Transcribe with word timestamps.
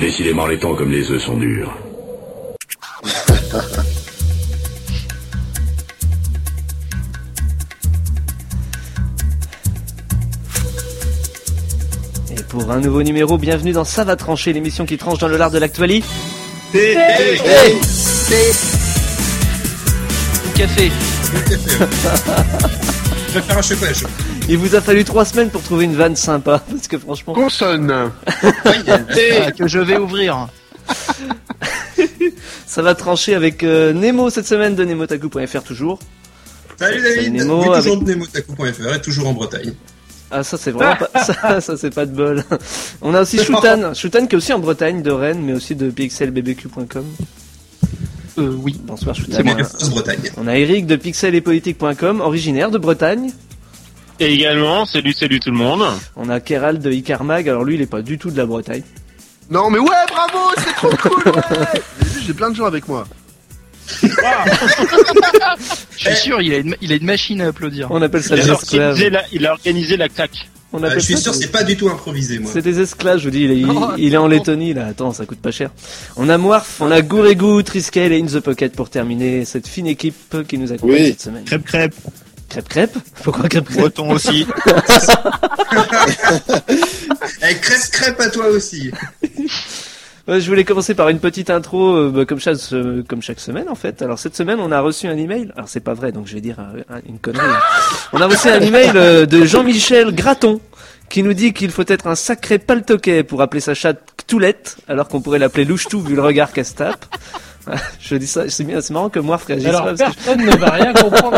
Décidément, 0.00 0.46
les 0.46 0.58
temps 0.58 0.74
comme 0.76 0.92
les 0.92 1.10
œufs 1.10 1.20
sont 1.20 1.36
durs. 1.36 1.76
Et 12.30 12.42
pour 12.48 12.70
un 12.70 12.78
nouveau 12.78 13.02
numéro, 13.02 13.38
bienvenue 13.38 13.72
dans 13.72 13.84
Ça 13.84 14.04
va 14.04 14.14
trancher, 14.14 14.52
l'émission 14.52 14.86
qui 14.86 14.98
tranche 14.98 15.18
dans 15.18 15.26
le 15.26 15.36
lard 15.36 15.50
de 15.50 15.58
l'actualité. 15.58 16.06
Café. 20.54 20.92
Je 23.28 23.34
vais 23.34 23.40
faire 23.40 23.58
un 23.58 23.62
chevêche. 23.62 24.04
Il 24.48 24.56
vous 24.56 24.74
a 24.74 24.80
fallu 24.80 25.04
trois 25.04 25.24
semaines 25.24 25.50
pour 25.50 25.62
trouver 25.62 25.84
une 25.84 25.94
vanne 25.94 26.16
sympa, 26.16 26.62
parce 26.70 26.88
que 26.88 26.98
franchement, 26.98 27.34
Consonne. 27.34 27.92
Ah, 28.42 29.52
que 29.52 29.66
je 29.68 29.78
vais 29.78 29.98
ouvrir. 29.98 30.48
ça 32.66 32.80
va 32.82 32.94
trancher 32.94 33.34
avec 33.34 33.62
euh, 33.62 33.92
Nemo 33.92 34.30
cette 34.30 34.46
semaine 34.46 34.74
de 34.74 34.84
nemotaku.fr 34.84 35.62
toujours. 35.62 35.98
Salut 36.78 37.00
Salut 37.02 37.14
David, 37.16 37.34
Nemo, 37.34 37.60
oui, 37.62 37.68
avec- 37.68 37.82
toujours 37.84 38.02
de 38.02 38.10
nemotaku.fr 38.10 38.94
et 38.94 39.00
toujours 39.02 39.28
en 39.28 39.32
Bretagne. 39.34 39.72
Ah 40.30 40.42
ça 40.44 40.58
c'est 40.58 40.70
vraiment 40.72 40.96
pas, 40.96 41.08
ça, 41.24 41.60
ça 41.62 41.76
c'est 41.78 41.94
pas 41.94 42.04
de 42.06 42.12
bol. 42.14 42.44
On 43.02 43.14
a 43.14 43.22
aussi 43.22 43.38
Shutan, 43.42 43.94
Shutan 43.94 44.26
qui 44.26 44.34
est 44.34 44.38
aussi 44.38 44.52
en 44.52 44.58
Bretagne 44.58 45.02
de 45.02 45.10
Rennes, 45.10 45.40
mais 45.42 45.54
aussi 45.54 45.74
de 45.74 45.90
pixelbbq.com. 45.90 47.04
Euh, 48.38 48.54
oui. 48.62 48.78
Bonsoir 48.84 49.14
Shutan. 49.16 49.36
C'est 49.38 49.42
moi. 49.42 49.54
de 49.54 49.62
France 49.64 49.88
Bretagne. 49.90 50.30
On 50.36 50.46
a 50.46 50.56
Eric 50.56 50.86
de 50.86 50.96
pixelepolitique.com, 50.96 52.20
originaire 52.20 52.70
de 52.70 52.76
Bretagne. 52.78 53.30
Et 54.20 54.34
également, 54.34 54.84
salut, 54.84 55.12
salut 55.12 55.38
tout 55.40 55.50
le 55.50 55.56
monde. 55.56 55.84
On 56.16 56.28
a 56.28 56.40
Keral 56.40 56.78
de 56.80 56.90
Icarmag, 56.90 57.48
alors 57.48 57.64
lui 57.64 57.76
il 57.76 57.82
est 57.82 57.86
pas 57.86 58.02
du 58.02 58.18
tout 58.18 58.30
de 58.30 58.36
la 58.36 58.46
Bretagne. 58.46 58.82
Non 59.50 59.70
mais 59.70 59.78
ouais, 59.78 59.88
bravo, 60.08 60.38
c'est 60.58 60.74
trop 60.74 60.90
cool. 61.08 61.32
ouais. 61.32 61.42
J'ai 62.02 62.08
vu, 62.08 62.20
J'ai 62.26 62.34
plein 62.34 62.50
de 62.50 62.56
gens 62.56 62.66
avec 62.66 62.88
moi. 62.88 63.06
Je 65.96 66.08
suis 66.08 66.16
sûr, 66.16 66.42
il 66.42 66.52
a, 66.52 66.58
une, 66.58 66.76
il 66.82 66.92
a 66.92 66.96
une 66.96 67.04
machine 67.06 67.40
à 67.40 67.48
applaudir. 67.48 67.88
On 67.90 68.02
appelle 68.02 68.22
ça 68.22 68.36
Il 68.36 68.42
des 68.42 68.50
a, 68.50 68.54
esclaves. 68.54 68.90
organisé 68.90 69.10
la, 69.10 69.22
il 69.32 69.46
a 69.46 69.52
organisé 69.52 69.96
la 69.96 70.08
claque. 70.08 70.48
On 70.72 70.82
Euh, 70.84 70.90
je 70.92 70.98
suis 70.98 71.14
ça 71.14 71.20
sûr, 71.20 71.34
c'est 71.34 71.50
pas 71.50 71.62
du 71.64 71.78
tout 71.78 71.88
improvisé, 71.88 72.38
moi. 72.38 72.50
C'est 72.52 72.60
des 72.60 72.78
esclaves, 72.80 73.18
je 73.20 73.24
vous 73.24 73.30
dis, 73.30 73.44
il 73.44 73.50
est, 73.52 73.56
il- 73.60 73.66
Non, 73.66 73.96
il 73.96 74.12
est 74.12 74.16
en. 74.18 74.26
Lettonie 74.28 74.74
là, 74.74 74.84
attends, 74.88 75.14
ça 75.14 75.24
coûte 75.24 75.38
pas 75.40 75.50
cher. 75.50 75.70
On 76.16 76.28
a 76.28 76.36
Moirf, 76.36 76.82
on 76.82 76.90
a 76.90 77.00
Gourégou, 77.00 77.62
Triskel 77.62 78.12
et 78.12 78.20
In 78.20 78.26
the 78.26 78.40
Pocket 78.40 78.76
pour 78.76 78.90
terminer 78.90 79.46
cette 79.46 79.66
fine 79.66 79.86
équipe 79.86 80.36
qui 80.46 80.58
nous 80.58 80.70
accompagne 80.70 80.96
Oui. 80.96 81.06
cette 81.08 81.22
semaine. 81.22 81.44
Crêpe, 81.44 81.64
crêpe. 81.64 81.94
Crêpe 82.48 82.68
crêpe 82.68 82.96
Pourquoi 83.22 83.48
crêpe 83.48 83.64
crêpe 83.66 83.78
Breton 83.78 84.10
aussi. 84.12 84.46
Eh, 87.42 87.54
crêpe, 87.60 87.90
crêpe 87.92 88.20
à 88.20 88.28
toi 88.30 88.46
aussi. 88.48 88.90
Ouais, 90.26 90.40
Je 90.40 90.48
voulais 90.48 90.64
commencer 90.64 90.94
par 90.94 91.08
une 91.08 91.20
petite 91.20 91.50
intro, 91.50 91.94
euh, 91.94 92.10
bah, 92.14 92.24
comme, 92.26 92.40
chaque, 92.40 92.58
euh, 92.72 93.02
comme 93.08 93.22
chaque 93.22 93.40
semaine 93.40 93.68
en 93.68 93.74
fait. 93.74 94.02
Alors 94.02 94.18
cette 94.18 94.36
semaine, 94.36 94.58
on 94.60 94.72
a 94.72 94.80
reçu 94.80 95.06
un 95.08 95.16
email. 95.16 95.50
Alors 95.56 95.68
c'est 95.68 95.80
pas 95.80 95.94
vrai, 95.94 96.12
donc 96.12 96.26
je 96.26 96.34
vais 96.34 96.40
dire 96.40 96.56
euh, 96.58 96.82
un- 96.90 97.00
une 97.08 97.18
connerie. 97.18 97.46
on 98.12 98.20
a 98.20 98.26
reçu 98.26 98.48
un 98.48 98.60
email 98.60 98.90
euh, 98.94 99.26
de 99.26 99.44
Jean-Michel 99.44 100.14
Graton 100.14 100.60
qui 101.08 101.22
nous 101.22 101.32
dit 101.32 101.54
qu'il 101.54 101.70
faut 101.70 101.84
être 101.86 102.06
un 102.06 102.14
sacré 102.14 102.58
paltoquet 102.58 103.22
pour 103.22 103.40
appeler 103.40 103.60
sa 103.62 103.72
chatte 103.74 104.00
Ctoulette, 104.18 104.76
alors 104.88 105.08
qu'on 105.08 105.22
pourrait 105.22 105.38
l'appeler 105.38 105.64
Louchetou 105.64 106.02
vu 106.02 106.14
le 106.14 106.20
regard 106.22 106.52
qu'elle 106.52 106.66
se 106.66 106.74
tape. 106.74 107.06
Je 108.00 108.14
dis 108.16 108.26
ça, 108.26 108.42
c'est 108.48 108.64
bien, 108.64 108.80
c'est 108.80 108.92
marrant 108.92 109.08
que 109.08 109.18
moi 109.18 109.38
réagisse 109.46 109.66
Alors 109.68 109.94
personne 109.96 110.44
ne 110.44 110.56
va 110.56 110.70
rien 110.70 110.92
comprendre. 110.92 111.36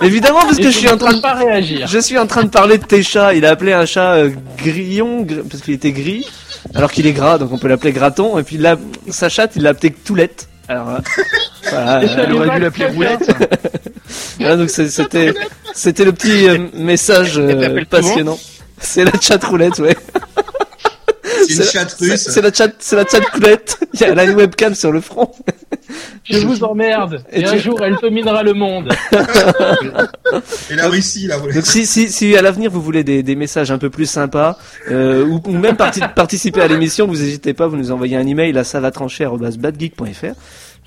je- 0.00 0.04
Évidemment, 0.06 0.40
parce 0.40 0.58
Et 0.58 0.62
que 0.62 0.70
je 0.70 0.76
suis 0.78 0.88
en 0.88 0.96
train 0.96 1.12
de 1.14 1.20
pas 1.20 1.34
réagir. 1.34 1.86
je 1.86 1.98
suis 1.98 2.18
en 2.18 2.26
train 2.26 2.44
de 2.44 2.48
parler 2.50 2.78
de 2.78 2.84
tes 2.84 3.02
chats. 3.02 3.34
Il 3.34 3.44
a 3.46 3.50
appelé 3.50 3.72
un 3.72 3.86
chat 3.86 4.14
euh, 4.14 4.30
grillon 4.58 5.22
gr- 5.24 5.42
parce 5.48 5.62
qu'il 5.62 5.74
était 5.74 5.92
gris, 5.92 6.26
alors 6.74 6.90
qu'il 6.92 7.06
est 7.06 7.12
gras, 7.12 7.38
donc 7.38 7.52
on 7.52 7.58
peut 7.58 7.68
l'appeler 7.68 7.92
graton. 7.92 8.38
Et 8.38 8.42
puis 8.42 8.56
là, 8.58 8.76
sa 9.08 9.28
chatte, 9.28 9.52
il 9.56 9.62
l'a 9.62 9.70
appelé 9.70 9.90
Toulette. 9.90 10.48
Alors, 10.68 10.88
euh, 10.90 10.98
voilà, 11.70 12.26
lui 12.26 12.36
aurait 12.36 12.50
dû 12.56 12.60
l'appeler 12.60 12.86
roulette. 12.86 13.30
voilà, 14.38 14.56
donc 14.56 14.70
c'était 14.70 15.34
c'était 15.74 16.04
le 16.04 16.12
petit 16.12 16.48
euh, 16.48 16.58
message 16.74 17.38
euh, 17.38 17.76
Elle 17.76 17.86
passionnant. 17.86 18.38
C'est 18.80 19.04
la 19.04 19.12
chat 19.20 19.42
roulette, 19.44 19.78
ouais. 19.78 19.96
C'est 21.46 21.52
une 21.54 21.58
la- 21.60 21.64
chatte 21.64 21.96
russe. 22.00 22.28
C'est 22.30 22.40
la 22.42 22.52
chat, 22.52 22.68
c'est 22.78 22.96
la 22.96 23.04
chat 23.06 23.20
coulette. 23.20 23.78
Il 23.94 24.00
y 24.00 24.04
a 24.04 24.14
la 24.14 24.24
webcam 24.26 24.74
sur 24.74 24.92
le 24.92 25.00
front. 25.00 25.30
Je 26.24 26.38
vous 26.46 26.64
emmerde. 26.64 27.24
Et 27.32 27.40
Et, 27.40 27.42
tu- 27.44 27.48
un 27.50 27.56
jour, 27.56 27.82
elle 27.82 27.96
dominera 28.00 28.42
le 28.42 28.54
monde. 28.54 28.92
Et 30.70 30.74
la 30.74 30.88
Russie, 30.88 31.26
là. 31.26 31.36
voilà. 31.38 31.54
Donc 31.54 31.66
si, 31.66 31.86
si, 31.86 32.10
si 32.10 32.36
à 32.36 32.42
l'avenir 32.42 32.70
vous 32.70 32.80
voulez 32.80 33.04
des, 33.04 33.22
des 33.22 33.34
messages 33.36 33.70
un 33.70 33.78
peu 33.78 33.90
plus 33.90 34.06
sympas 34.06 34.56
euh, 34.90 35.24
ou, 35.24 35.40
ou 35.46 35.52
même 35.58 35.76
parti- 35.76 36.00
participer 36.14 36.60
à 36.62 36.68
l'émission, 36.68 37.06
vous 37.06 37.14
n'hésitez 37.16 37.54
pas, 37.54 37.66
vous 37.66 37.76
nous 37.76 37.90
envoyez 37.90 38.16
un 38.16 38.26
email 38.26 38.56
à 38.58 38.64
savatrancher@badgeek.fr. 38.64 40.34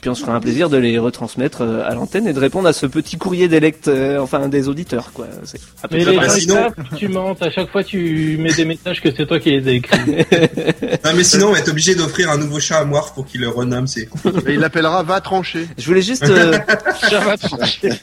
Puis 0.01 0.09
on 0.11 0.15
se 0.15 0.21
fera 0.21 0.35
un 0.35 0.39
plaisir 0.39 0.69
de 0.69 0.77
les 0.77 0.99
retransmettre 0.99 1.61
euh, 1.61 1.83
à 1.89 1.95
l'antenne 1.95 2.27
et 2.27 2.33
de 2.33 2.39
répondre 2.39 2.67
à 2.67 2.73
ce 2.73 2.85
petit 2.85 3.17
courrier 3.17 3.47
des 3.47 3.59
lect- 3.59 3.87
euh, 3.87 4.19
enfin 4.19 4.49
des 4.49 4.67
auditeurs 4.67 5.11
quoi. 5.13 5.25
C'est 5.45 5.59
à 5.81 5.87
peu 5.87 5.95
Mais 5.97 6.05
les 6.05 6.29
sinon- 6.29 6.67
tu 6.95 7.07
mentes. 7.07 7.41
À 7.41 7.49
chaque 7.49 7.71
fois, 7.71 7.83
tu 7.83 8.37
mets 8.39 8.53
des 8.53 8.65
messages 8.65 9.01
que 9.01 9.09
c'est 9.15 9.25
toi 9.25 9.39
qui 9.39 9.49
les 9.51 9.67
as 9.67 9.71
écrits. 9.71 9.97
Non, 11.03 11.11
mais 11.15 11.23
sinon, 11.23 11.47
on 11.47 11.51
va 11.53 11.59
être 11.59 11.69
obligé 11.69 11.95
d'offrir 11.95 12.29
un 12.29 12.37
nouveau 12.37 12.59
chat 12.59 12.77
à 12.77 12.85
Moirf 12.85 13.13
pour 13.15 13.25
qu'il 13.25 13.41
le 13.41 13.49
renomme. 13.49 13.87
C'est 13.87 14.07
Et 14.47 14.53
il 14.53 14.59
l'appellera 14.59 15.01
va 15.01 15.21
trancher. 15.21 15.67
Je 15.77 15.85
voulais 15.87 16.01
juste 16.03 16.23
euh, 16.29 16.51
va 17.11 17.37
trancher. 17.37 17.89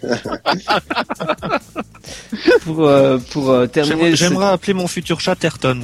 pour 2.64 2.86
euh, 2.88 3.18
pour 3.30 3.50
euh, 3.50 3.66
terminer. 3.66 4.16
J'aimerais 4.16 4.48
appeler 4.52 4.74
mon 4.74 4.88
futur 4.88 5.20
chat 5.20 5.36
Terton. 5.36 5.80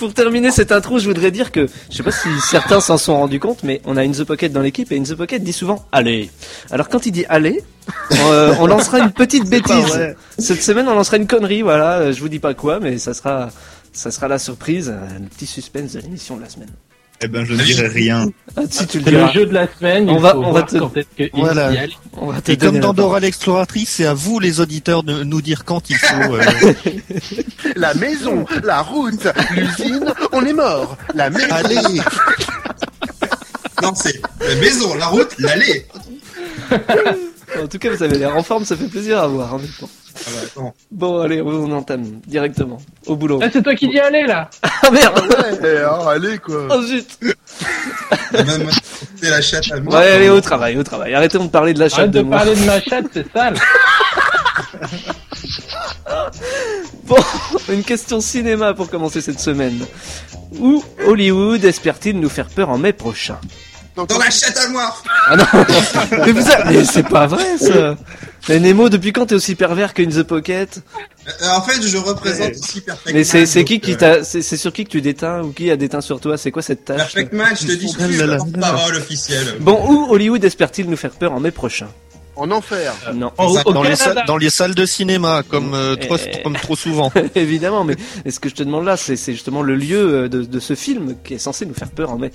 Pour 0.00 0.14
terminer 0.14 0.50
cette 0.50 0.72
intro, 0.72 0.98
je 0.98 1.06
voudrais 1.06 1.30
dire 1.30 1.52
que 1.52 1.66
je 1.90 1.96
sais 1.98 2.02
pas 2.02 2.10
si 2.10 2.28
certains 2.40 2.80
s'en 2.80 2.96
sont 2.96 3.18
rendus 3.18 3.38
compte, 3.38 3.62
mais 3.64 3.82
on 3.84 3.98
a 3.98 4.02
In 4.02 4.12
the 4.12 4.24
Pocket 4.24 4.50
dans 4.50 4.62
l'équipe 4.62 4.90
et 4.92 4.98
In 4.98 5.02
the 5.02 5.14
Pocket 5.14 5.44
dit 5.44 5.52
souvent 5.52 5.84
allez. 5.92 6.30
Alors 6.70 6.88
quand 6.88 7.04
il 7.04 7.12
dit 7.12 7.26
allez, 7.28 7.62
on, 8.10 8.14
euh, 8.32 8.54
on 8.60 8.66
lancera 8.66 9.00
une 9.00 9.10
petite 9.10 9.50
bêtise. 9.50 10.14
Cette 10.38 10.62
semaine, 10.62 10.88
on 10.88 10.94
lancera 10.94 11.18
une 11.18 11.26
connerie, 11.26 11.60
voilà. 11.60 12.12
Je 12.12 12.20
vous 12.20 12.30
dis 12.30 12.38
pas 12.38 12.54
quoi, 12.54 12.80
mais 12.80 12.96
ça 12.96 13.12
sera 13.12 13.50
ça 13.92 14.10
sera 14.10 14.26
la 14.26 14.38
surprise, 14.38 14.90
le 15.20 15.28
petit 15.28 15.44
suspense 15.46 15.92
de 15.92 16.00
l'émission 16.00 16.38
de 16.38 16.42
la 16.42 16.48
semaine. 16.48 16.70
Eh 17.22 17.28
ben, 17.28 17.44
je 17.44 17.52
ne 17.52 17.62
dirai 17.62 17.86
rien. 17.88 18.30
Ah, 18.56 18.62
si 18.70 18.86
tu 18.86 18.98
le 18.98 19.04
C'est 19.04 19.10
le 19.10 19.16
diras, 19.18 19.32
jeu 19.32 19.44
de 19.46 19.52
la 19.52 19.66
semaine. 19.78 20.08
On 20.08 20.16
il 20.16 20.20
va- 20.22 20.32
faut 20.32 20.38
on 20.38 20.42
va 20.44 20.50
voir 20.50 20.66
te- 20.66 20.78
quand 20.78 20.96
est-ce 20.96 21.06
que 21.16 21.22
il 21.24 21.30
Voilà. 21.40 21.70
y 21.72 21.76
a- 21.78 21.86
on 22.16 22.32
va 22.32 22.40
te 22.40 22.50
Et 22.50 22.56
donner 22.56 22.72
comme 22.72 22.80
dans 22.80 22.88
la 22.88 22.94
Dora 22.94 23.20
l'exploratrice, 23.20 23.90
c'est 23.90 24.06
à 24.06 24.14
vous 24.14 24.38
les 24.40 24.60
auditeurs 24.60 25.02
de 25.02 25.22
nous 25.22 25.42
dire 25.42 25.64
quand 25.66 25.90
il 25.90 25.96
faut. 25.96 26.34
euh, 26.34 26.40
La 27.76 27.92
maison, 27.94 28.46
la 28.64 28.80
route, 28.80 29.28
l'usine, 29.54 30.12
on 30.32 30.44
est 30.46 30.52
mort. 30.54 30.96
La 31.14 31.28
maison. 31.28 31.46
Allez. 31.50 31.76
non, 33.82 33.92
c'est 33.94 34.20
la 34.40 34.54
maison, 34.56 34.94
la 34.94 35.06
route, 35.06 35.34
l'allée. 35.38 35.86
En 37.62 37.66
tout 37.66 37.78
cas, 37.78 37.90
vous 37.90 38.02
avez 38.02 38.18
l'air 38.18 38.36
en 38.36 38.42
forme, 38.42 38.64
ça 38.64 38.76
fait 38.76 38.86
plaisir 38.86 39.18
à 39.18 39.26
voir. 39.26 39.54
en 39.54 39.58
même 39.58 39.66
temps. 39.78 39.88
Ah 40.16 40.30
bah, 40.34 40.40
attends. 40.44 40.74
Bon, 40.90 41.20
allez, 41.20 41.40
on 41.40 41.70
entame 41.72 42.04
directement 42.26 42.78
au 43.06 43.16
boulot. 43.16 43.38
Ah, 43.42 43.46
c'est 43.52 43.62
toi 43.62 43.74
qui 43.74 43.88
dis 43.88 43.98
allez 43.98 44.24
là. 44.26 44.50
Ah 44.62 44.90
merde 44.90 45.20
Eh, 45.64 45.78
ah, 45.86 46.10
allez 46.10 46.38
quoi. 46.38 46.66
Oh 46.70 46.82
zut 46.82 47.06
On 48.34 48.42
va 48.42 48.58
me- 48.58 48.70
C'est 49.20 49.30
la 49.30 49.40
chatte 49.40 49.70
à 49.70 49.76
Ouais, 49.76 49.80
Moirf. 49.82 50.04
allez, 50.06 50.28
au 50.28 50.40
travail, 50.40 50.76
au 50.78 50.82
travail. 50.82 51.14
Arrêtons 51.14 51.44
de 51.44 51.50
parler 51.50 51.74
de 51.74 51.78
la 51.80 51.88
chatte 51.88 51.98
Arrête 52.00 52.10
de 52.12 52.18
de 52.18 52.24
moi. 52.24 52.36
parler 52.38 52.54
de 52.56 52.64
ma 52.64 52.80
chatte, 52.80 53.06
c'est 53.12 53.32
sale. 53.32 53.54
Bon, 57.04 57.16
une 57.68 57.82
question 57.82 58.20
cinéma 58.20 58.74
pour 58.74 58.88
commencer 58.90 59.20
cette 59.20 59.40
semaine. 59.40 59.84
Où 60.58 60.84
Hollywood 61.06 61.64
espère-t-il 61.64 62.18
nous 62.20 62.28
faire 62.28 62.46
peur 62.48 62.68
en 62.70 62.78
mai 62.78 62.92
prochain? 62.92 63.38
Dans 64.08 64.18
la 64.18 64.30
chatte 64.30 64.56
à 64.56 64.68
Moirf. 64.68 65.02
Ah 65.28 65.36
non 65.36 65.44
Mais, 66.26 66.32
vous 66.32 66.48
avez- 66.50 66.78
mais 66.78 66.84
c'est 66.84 67.02
pas 67.08 67.26
vrai 67.26 67.58
ça 67.58 67.96
Mais 68.48 68.58
Nemo, 68.60 68.88
depuis 68.88 69.12
quand 69.12 69.26
t'es 69.26 69.34
aussi 69.34 69.54
pervers 69.54 69.94
que 69.94 70.02
In 70.02 70.08
the 70.10 70.22
Pocket 70.22 70.80
Euh, 71.26 71.48
en 71.56 71.62
fait, 71.62 71.80
je 71.86 71.96
représente 71.98 72.52
aussi 72.52 72.80
Perfect 72.80 73.14
Mais 73.14 73.24
c'est 73.24 73.38
Man, 73.38 73.46
c'est 73.46 73.64
qui 73.64 73.74
donc, 73.78 73.82
qui 73.84 73.92
euh, 73.92 73.96
t'a 73.96 74.24
c'est 74.24 74.42
c'est 74.42 74.56
sur 74.56 74.72
qui 74.72 74.84
que 74.84 74.90
tu 74.90 75.00
déteins 75.00 75.42
ou 75.42 75.52
qui 75.52 75.70
a 75.70 75.76
déteint 75.76 76.00
sur 76.00 76.20
toi? 76.20 76.36
C'est 76.38 76.50
quoi 76.50 76.62
cette 76.62 76.84
tâche 76.84 76.96
Perfect 76.98 77.32
Man, 77.32 77.54
je 77.60 77.66
te 77.66 77.72
dis, 77.72 77.92
je 77.98 78.04
suis 78.12 78.16
la 78.26 78.36
porte-parole 78.36 78.96
officielle. 78.96 79.56
Bon, 79.60 79.78
où 79.88 80.10
Hollywood 80.12 80.42
espère-t-il 80.44 80.88
nous 80.88 80.96
faire 80.96 81.10
peur 81.12 81.32
en 81.32 81.40
mai 81.40 81.50
prochain? 81.50 81.88
En 82.36 82.50
enfer. 82.52 82.94
Non, 83.12 83.32
dans, 83.66 83.82
les 83.82 83.96
salles, 83.96 84.22
dans 84.26 84.38
les 84.38 84.48
salles 84.48 84.74
de 84.74 84.86
cinéma, 84.86 85.42
comme, 85.46 85.74
euh, 85.74 85.94
trop, 85.96 86.16
Eh. 86.16 86.42
comme 86.42 86.54
trop 86.56 86.74
souvent. 86.74 87.12
évidemment, 87.34 87.84
mais 87.84 87.96
ce 88.30 88.40
que 88.40 88.48
je 88.48 88.54
te 88.54 88.62
demande 88.62 88.86
là, 88.86 88.96
c'est 88.96 89.16
c'est 89.16 89.32
justement 89.32 89.60
le 89.62 89.74
lieu 89.76 89.98
euh, 90.24 90.28
de, 90.28 90.42
de 90.44 90.60
ce 90.60 90.74
film 90.74 91.16
qui 91.22 91.34
est 91.34 91.38
censé 91.38 91.66
nous 91.66 91.74
faire 91.74 91.90
peur 91.90 92.10
en 92.10 92.16
mai. 92.16 92.30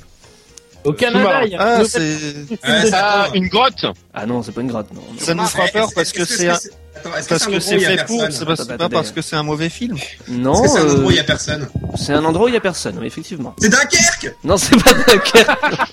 Au 0.86 0.94
Canada, 0.94 1.46
il 1.46 1.52
y 1.52 1.56
a 1.56 1.62
Ah, 1.62 1.80
une 1.82 1.86
c'est, 1.86 2.00
Ouais, 2.00 2.58
c'est 2.62 2.94
Ah, 2.94 3.24
attends. 3.24 3.34
une 3.34 3.48
grotte 3.48 3.86
Ah 4.14 4.26
non, 4.26 4.44
c'est 4.44 4.52
pas 4.52 4.62
une 4.62 4.68
grotte, 4.68 4.94
non. 4.94 5.02
ça 5.18 5.34
nous 5.34 5.46
fera 5.46 5.64
Eh, 5.68 5.72
peur 5.72 5.90
parce 5.94 6.12
que 6.12 6.26
c'est, 6.26 6.50
un- 6.50 6.60
parce 7.04 7.28
que 7.28 7.34
endroit 7.46 7.60
c'est 7.60 7.76
où 7.76 7.78
il 7.78 7.82
y 7.82 7.86
a 7.86 7.90
fait 7.98 8.06
pour, 8.06 8.20
personne 8.20 8.56
c'est 8.58 8.78
pas, 8.78 8.90
parce 8.90 9.12
que 9.12 9.22
c'est 9.22 9.36
un 9.36 9.44
mauvais 9.44 9.70
film. 9.70 9.98
Non, 10.30 10.68
c'est 10.68 10.80
un 10.80 10.86
euh, 10.86 10.92
endroit 10.94 11.08
où 11.08 11.12
il 11.12 11.18
y 11.18 11.20
a 11.20 11.24
personne 11.24 11.68
c'est 11.98 12.14
un 12.14 12.24
endroit 12.26 12.46
où 12.46 12.50
il 12.50 12.54
y 12.54 12.58
a 12.58 12.62
personne, 12.62 12.98
oui, 13.00 13.08
effectivement. 13.08 13.56
C'est 13.60 13.70
Dunkerque 13.70 14.36
Non, 14.44 14.58
c'est 14.58 14.76
pas 14.82 14.94
Dunkerque. 14.94 15.48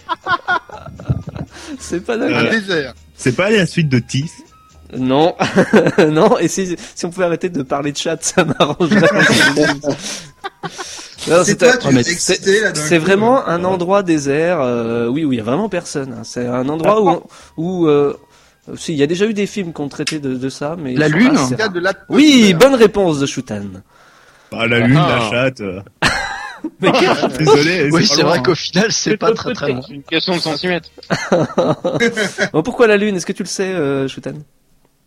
c'est 1.79 2.05
pas 2.05 2.15
Un 2.15 2.19
Dunkerque. 2.19 2.95
C'est 3.17 3.33
pas 3.33 3.51
la 3.51 3.67
suite 3.67 3.89
de 3.89 3.99
Tis 3.99 4.31
Non, 4.97 5.35
non. 6.11 6.39
Et 6.39 6.49
si, 6.49 6.77
si 6.95 7.07
on 7.07 7.11
pouvait 7.11 7.27
arrêter 7.27 7.49
de 7.49 7.63
parler 7.63 7.93
de 7.93 7.97
chat, 7.97 8.23
ça 8.23 8.45
m'arrangerait. 8.45 9.01
C'est 11.25 11.33
oh, 11.33 12.99
coup. 12.99 13.05
vraiment 13.05 13.47
un 13.47 13.65
endroit 13.65 14.03
désert, 14.03 14.61
euh, 14.61 15.07
oui, 15.07 15.25
où 15.25 15.33
il 15.33 15.37
y 15.37 15.41
a 15.41 15.45
vraiment 15.45 15.69
personne. 15.69 16.13
hein. 16.19 16.23
C'est 16.25 16.47
un 16.47 16.69
endroit 16.69 17.01
où, 17.01 17.23
où 17.57 17.87
euh, 17.87 18.17
si, 18.77 18.93
il 18.93 18.99
y 18.99 19.03
a 19.03 19.07
déjà 19.07 19.27
eu 19.27 19.35
des 19.35 19.47
films 19.47 19.73
qui 19.73 19.81
ont 19.81 19.89
traité 19.89 20.19
de, 20.19 20.35
de 20.35 20.49
ça, 20.49 20.77
mais 20.79 20.95
La 20.95 21.09
Lune 21.09 21.33
de 21.73 21.81
la 21.81 21.93
Oui, 22.09 22.55
bonne 22.55 22.75
réponse 22.75 23.19
de 23.21 23.27
Shutan. 23.27 23.63
Bah, 24.51 24.67
la 24.67 24.81
lune, 24.81 24.97
Ah. 24.99 25.19
la 25.19 25.31
chatte. 25.31 25.61
euh. 25.61 25.81
Mais 26.81 26.93
Désolé. 27.39 27.89
Oui, 27.91 28.07
c'est 28.07 28.23
vrai 28.23 28.39
hein. 28.39 28.43
qu'au 28.43 28.55
final, 28.55 28.93
c'est 28.93 29.17
pas 29.17 29.33
très 29.33 29.53
très 29.53 29.55
très 29.55 29.73
loin. 29.73 29.83
C'est 29.87 29.95
une 29.95 30.03
question 30.03 30.35
de 30.37 30.41
centimètres. 30.41 30.91
Bon, 32.53 32.63
pourquoi 32.63 32.87
la 32.87 32.97
Lune? 32.97 33.17
Est-ce 33.17 33.27
que 33.27 33.33
tu 33.33 33.43
le 33.43 33.49
sais, 33.49 33.65
euh, 33.65 34.07
Shutan 34.09 34.33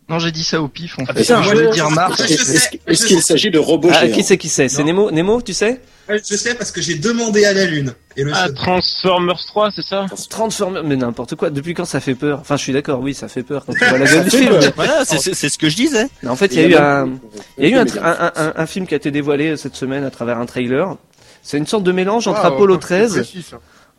Non, 0.08 0.20
j'ai 0.20 0.30
dit 0.30 0.44
ça 0.44 0.62
au 0.62 0.68
pif, 0.68 0.98
en 1.00 1.04
fait. 1.06 1.14
putain, 1.14 1.42
je 1.42 1.50
voulais 1.50 1.70
dire 1.70 1.90
Mars. 1.90 2.20
Est-ce 2.20 3.06
qu'il 3.06 3.20
s'agit 3.22 3.50
de 3.50 3.58
robots 3.58 3.88
Ah, 3.92 4.06
géants 4.06 4.14
qui 4.14 4.22
c'est 4.22 4.38
qui 4.38 4.48
C'est 4.48 4.68
Non. 4.78 4.84
Nemo 4.84 5.10
Nemo, 5.10 5.42
tu 5.42 5.52
sais 5.52 5.80
Je 6.08 6.36
sais 6.36 6.54
parce 6.54 6.70
que 6.70 6.80
j'ai 6.80 6.94
demandé 6.94 7.44
à 7.44 7.52
la 7.52 7.64
lune. 7.64 7.92
Et 8.16 8.22
le 8.22 8.30
Ah, 8.32 8.46
seul- 8.46 8.54
Transformers 8.54 9.44
3, 9.46 9.70
c'est 9.74 9.82
ça 9.82 10.06
Transformers, 10.30 10.84
mais 10.84 10.94
n'importe 10.94 11.34
quoi. 11.34 11.50
Depuis 11.50 11.74
quand 11.74 11.84
ça 11.84 11.98
fait 11.98 12.14
peur? 12.14 12.38
Enfin, 12.40 12.56
je 12.56 12.62
suis 12.62 12.72
d'accord, 12.72 13.00
oui, 13.00 13.14
ça 13.14 13.26
fait 13.26 13.42
peur 13.42 13.64
quand 13.66 13.72
tu 13.72 13.84
vois 13.84 13.98
la 13.98 14.06
gueule 14.06 14.24
du 14.24 14.30
film. 14.30 14.54
Voilà, 14.76 15.04
c'est 15.04 15.18
c'est- 15.18 15.34
c'est 15.34 15.48
ce 15.48 15.58
que 15.58 15.68
je 15.68 15.74
disais. 15.76 16.06
En 16.26 16.36
fait, 16.36 16.54
il 16.54 16.60
y 16.60 16.64
a 16.64 16.68
eu 16.68 16.74
un, 16.76 17.10
il 17.58 17.68
y 17.68 17.74
a 17.74 17.76
eu 17.76 17.78
un, 17.80 17.86
un, 18.00 18.32
un- 18.36 18.52
un 18.56 18.66
film 18.66 18.86
qui 18.86 18.94
a 18.94 18.98
été 18.98 19.10
dévoilé 19.10 19.56
cette 19.56 19.74
semaine 19.74 20.04
à 20.04 20.10
travers 20.10 20.38
un 20.38 20.46
trailer. 20.46 20.96
C'est 21.42 21.58
une 21.58 21.66
sorte 21.66 21.82
de 21.84 21.92
mélange 21.92 22.28
entre 22.28 22.44
Apollo 22.44 22.74
c'est 22.74 22.80
13. 22.80 23.12
précis, 23.14 23.42
ça. 23.48 23.58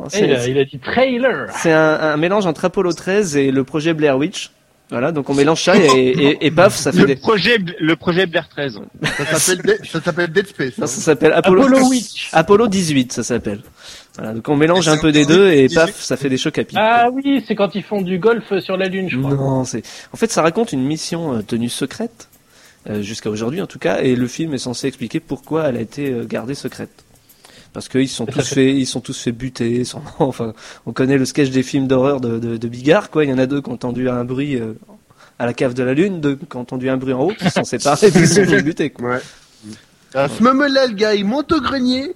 C'est- 0.10 0.22
Eh, 0.22 0.26
il, 0.26 0.34
a, 0.36 0.48
il 0.48 0.58
a 0.60 0.64
dit 0.66 0.80
trailer. 0.80 1.48
C'est 1.62 1.72
un, 1.74 2.00
un 2.00 2.18
mélange 2.18 2.46
entre 2.46 2.64
Apollo 2.66 2.94
13 2.94 3.36
et 3.36 3.52
le 3.52 3.64
projet 3.66 3.94
Blair 3.94 4.18
Witch. 4.18 4.52
Voilà, 4.90 5.12
donc 5.12 5.30
on 5.30 5.34
mélange 5.34 5.62
ça 5.64 5.76
et, 5.78 5.86
et, 5.86 6.46
et 6.46 6.52
paf, 6.52 6.74
ça 6.76 6.94
fait 6.94 7.00
le 7.00 7.06
des. 7.08 7.16
projet, 7.18 7.58
le 7.80 7.96
projet 7.98 8.26
Blair 8.26 8.48
13. 8.48 8.80
Ça 9.04 9.26
s'appelle 9.38 9.62
Dead- 9.66 9.86
ça 9.86 10.02
s'appelle 10.02 10.32
Dead 10.32 10.48
Space. 10.48 10.74
hein. 10.78 10.82
Ça, 10.82 10.88
ça 10.88 11.02
s'appelle 11.02 11.34
Apollo, 11.34 11.64
Apollo 11.64 11.88
Witch. 11.90 12.30
Apollo 12.32 12.68
18, 12.68 13.12
ça 13.12 13.24
s'appelle. 13.24 13.62
Voilà, 14.16 14.34
donc 14.34 14.48
on 14.48 14.56
mélange 14.56 14.88
un 14.88 14.98
peu 14.98 15.12
des 15.12 15.26
deux 15.26 15.52
et 15.52 15.68
18. 15.68 15.76
paf, 15.76 16.00
ça 16.02 16.16
fait 16.16 16.30
des 16.30 16.38
chocs 16.38 16.58
à 16.58 16.64
pic. 16.64 16.78
Ah 16.80 17.10
oui, 17.12 17.44
c'est 17.46 17.54
quand 17.56 17.76
ils 17.76 17.84
font 17.84 18.02
du 18.02 18.18
golf 18.18 18.58
sur 18.60 18.78
la 18.78 18.88
Lune, 18.88 19.10
je 19.10 19.18
crois. 19.18 19.34
Non, 19.36 19.66
c'est. 19.66 19.84
En 20.14 20.18
fait, 20.18 20.32
ça 20.32 20.42
raconte 20.42 20.72
une 20.72 20.84
mission 20.86 21.36
euh, 21.36 21.42
tenue 21.42 21.68
secrète 21.70 22.30
euh, 22.90 23.02
jusqu'à 23.02 23.30
aujourd'hui, 23.30 23.62
en 23.62 23.68
tout 23.68 23.80
cas, 23.80 24.00
et 24.02 24.16
le 24.16 24.28
film 24.28 24.54
est 24.54 24.58
censé 24.58 24.88
expliquer 24.88 25.20
pourquoi 25.20 25.66
elle 25.68 25.76
a 25.76 25.82
été 25.82 26.12
euh, 26.12 26.24
gardée 26.24 26.56
secrète. 26.56 27.04
Parce 27.78 27.90
qu'ils 27.90 28.10
sont 28.10 28.26
tous 28.26 28.56
fait, 28.56 28.74
ils 28.74 28.88
sont 28.88 29.02
tous 29.02 29.22
fait 29.22 29.32
buter. 29.32 29.84
Enfin, 30.20 30.54
on 30.88 30.94
connaît 30.94 31.20
le 31.20 31.26
sketch 31.26 31.52
des 31.52 31.62
films 31.62 31.88
d'horreur 31.88 32.20
de, 32.20 32.40
de, 32.40 32.58
de 32.58 32.68
Bigard, 32.68 33.12
quoi. 33.12 33.24
Il 33.24 33.30
y 33.30 33.34
en 33.34 33.38
a 33.38 33.46
deux 33.46 33.62
qui 33.62 33.70
ont 33.70 33.74
entendu 33.74 34.10
un 34.10 34.26
bruit 34.26 34.56
euh, 34.56 34.74
à 35.38 35.46
la 35.46 35.54
cave 35.54 35.76
de 35.76 35.84
la 35.84 35.94
lune, 35.94 36.20
deux 36.20 36.38
qui 36.38 36.58
ont 36.58 36.62
entendu 36.62 36.90
un 36.90 36.98
bruit 36.98 37.14
en 37.14 37.26
haut, 37.26 37.34
qui 37.38 37.46
se 37.46 37.52
sont 37.52 37.64
séparés, 37.66 38.10
puis 38.10 38.22
ils 38.22 38.28
se 38.28 38.44
sont 38.44 38.50
fait 38.50 38.64
buter, 38.64 38.90
quoi. 38.90 39.12
Ouais. 39.12 39.20
À 40.16 40.28
ce 40.28 40.42
moment-là, 40.42 40.88
le 40.88 40.96
gars, 40.96 41.14
il 41.14 41.26
monte 41.26 41.52
au 41.52 41.62
grenier. 41.62 42.16